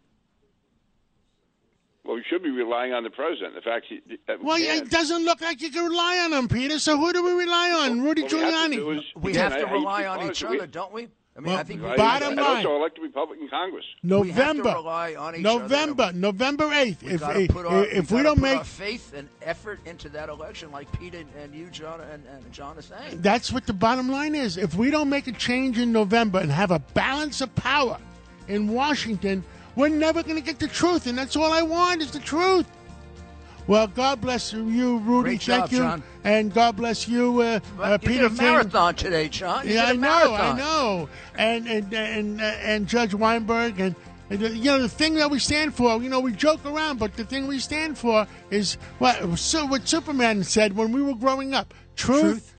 Well, 2.04 2.16
we 2.16 2.24
should 2.28 2.42
be 2.42 2.50
relying 2.50 2.92
on 2.92 3.04
the 3.04 3.10
president. 3.10 3.54
The 3.54 3.60
fact 3.60 3.86
he. 3.88 4.00
uh, 4.28 4.34
Well, 4.42 4.56
we 4.56 4.64
it 4.68 4.90
doesn't 4.90 5.24
look 5.24 5.40
like 5.40 5.60
you 5.62 5.70
can 5.70 5.84
rely 5.84 6.18
on 6.18 6.32
him, 6.32 6.48
Peter. 6.48 6.78
So 6.80 6.98
who 6.98 7.12
do 7.12 7.22
we 7.22 7.32
rely 7.32 7.70
on? 7.70 8.02
Rudy 8.02 8.22
what 8.22 8.32
we 8.32 8.38
have 8.40 8.70
to 8.70 8.76
Giuliani. 8.76 8.98
is- 8.98 9.04
we 9.22 9.30
again, 9.30 9.52
have 9.52 9.60
to 9.60 9.66
rely 9.66 10.06
on 10.06 10.18
honest, 10.20 10.42
each 10.42 10.48
we- 10.48 10.56
other, 10.58 10.66
don't 10.66 10.92
we? 10.92 11.08
I 11.34 11.40
mean, 11.40 11.46
Well, 11.50 11.56
I 11.60 11.62
think 11.62 11.80
Right? 11.82 11.96
Bottom 11.96 12.28
and 12.32 12.40
line- 12.42 12.56
also 12.66 12.76
elect 12.76 12.98
a 12.98 13.02
Republican 13.02 13.48
Congress. 13.48 13.86
November. 14.02 14.24
We 14.24 14.32
have 14.32 14.56
to 14.56 14.62
rely 14.82 15.14
on 15.14 15.36
each 15.36 15.46
other. 15.46 15.58
November, 15.60 16.12
November 16.12 16.70
eighth. 16.74 17.02
We 17.02 17.08
If 17.12 17.22
if, 17.22 17.56
our, 17.56 17.84
if 17.86 18.10
we, 18.10 18.16
we 18.18 18.22
don't 18.22 18.34
put 18.34 18.42
make 18.42 18.58
our 18.58 18.64
faith 18.64 19.14
and 19.14 19.28
effort 19.40 19.80
into 19.86 20.10
that 20.10 20.28
election, 20.28 20.70
like 20.72 20.92
Pete 20.98 21.14
and, 21.14 21.24
and 21.40 21.54
you, 21.54 21.68
John, 21.70 22.00
and, 22.02 22.22
and 22.26 22.52
John 22.52 22.76
is 22.76 22.84
saying. 22.86 23.22
That's 23.22 23.50
what 23.50 23.66
the 23.66 23.72
bottom 23.72 24.10
line 24.10 24.34
is. 24.34 24.58
If 24.58 24.74
we 24.74 24.90
don't 24.90 25.08
make 25.08 25.26
a 25.26 25.32
change 25.32 25.78
in 25.78 25.90
November 25.90 26.38
and 26.40 26.50
have 26.52 26.70
a 26.70 26.80
balance 26.80 27.40
of 27.40 27.54
power 27.54 27.96
in 28.48 28.68
Washington, 28.68 29.42
we're 29.76 29.88
never 29.88 30.22
going 30.22 30.36
to 30.36 30.42
get 30.42 30.58
the 30.58 30.68
truth, 30.68 31.06
and 31.06 31.16
that's 31.16 31.36
all 31.36 31.52
I 31.52 31.62
want 31.62 32.02
is 32.02 32.10
the 32.10 32.18
truth. 32.20 32.66
Well, 33.68 33.86
God 33.86 34.20
bless 34.20 34.52
you, 34.52 34.98
Rudy. 34.98 35.30
Great 35.30 35.42
Thank 35.42 35.70
job, 35.70 35.98
you, 35.98 36.02
and 36.24 36.52
God 36.52 36.76
bless 36.76 37.06
you, 37.06 37.40
uh, 37.40 37.60
uh, 37.80 37.98
you 38.02 38.08
Peter 38.08 38.22
did 38.22 38.24
a 38.24 38.28
King. 38.30 38.36
marathon 38.38 38.94
today, 38.96 39.28
John. 39.28 39.66
You 39.68 39.74
yeah, 39.74 39.82
did 39.82 39.88
I 39.88 39.92
a 39.92 39.94
know, 39.94 40.00
marathon. 40.00 40.56
I 40.56 40.58
know, 40.58 41.08
and 41.36 41.68
and 41.68 41.94
and 41.94 42.40
uh, 42.40 42.44
and 42.44 42.88
Judge 42.88 43.14
Weinberg 43.14 43.78
and. 43.78 43.94
and, 44.30 44.42
uh, 44.42 44.48
You 44.48 44.64
know 44.64 44.82
the 44.82 44.88
thing 44.88 45.14
that 45.14 45.30
we 45.30 45.38
stand 45.38 45.74
for. 45.74 46.02
You 46.02 46.08
know 46.08 46.18
we 46.18 46.32
joke 46.32 46.64
around, 46.66 46.98
but 46.98 47.14
the 47.16 47.24
thing 47.24 47.46
we 47.46 47.60
stand 47.60 47.96
for 47.96 48.26
is 48.50 48.78
what 48.98 49.38
so 49.38 49.64
what 49.66 49.86
Superman 49.86 50.42
said 50.42 50.74
when 50.74 50.90
we 50.90 51.00
were 51.02 51.14
growing 51.14 51.54
up: 51.54 51.72
truth, 51.94 52.50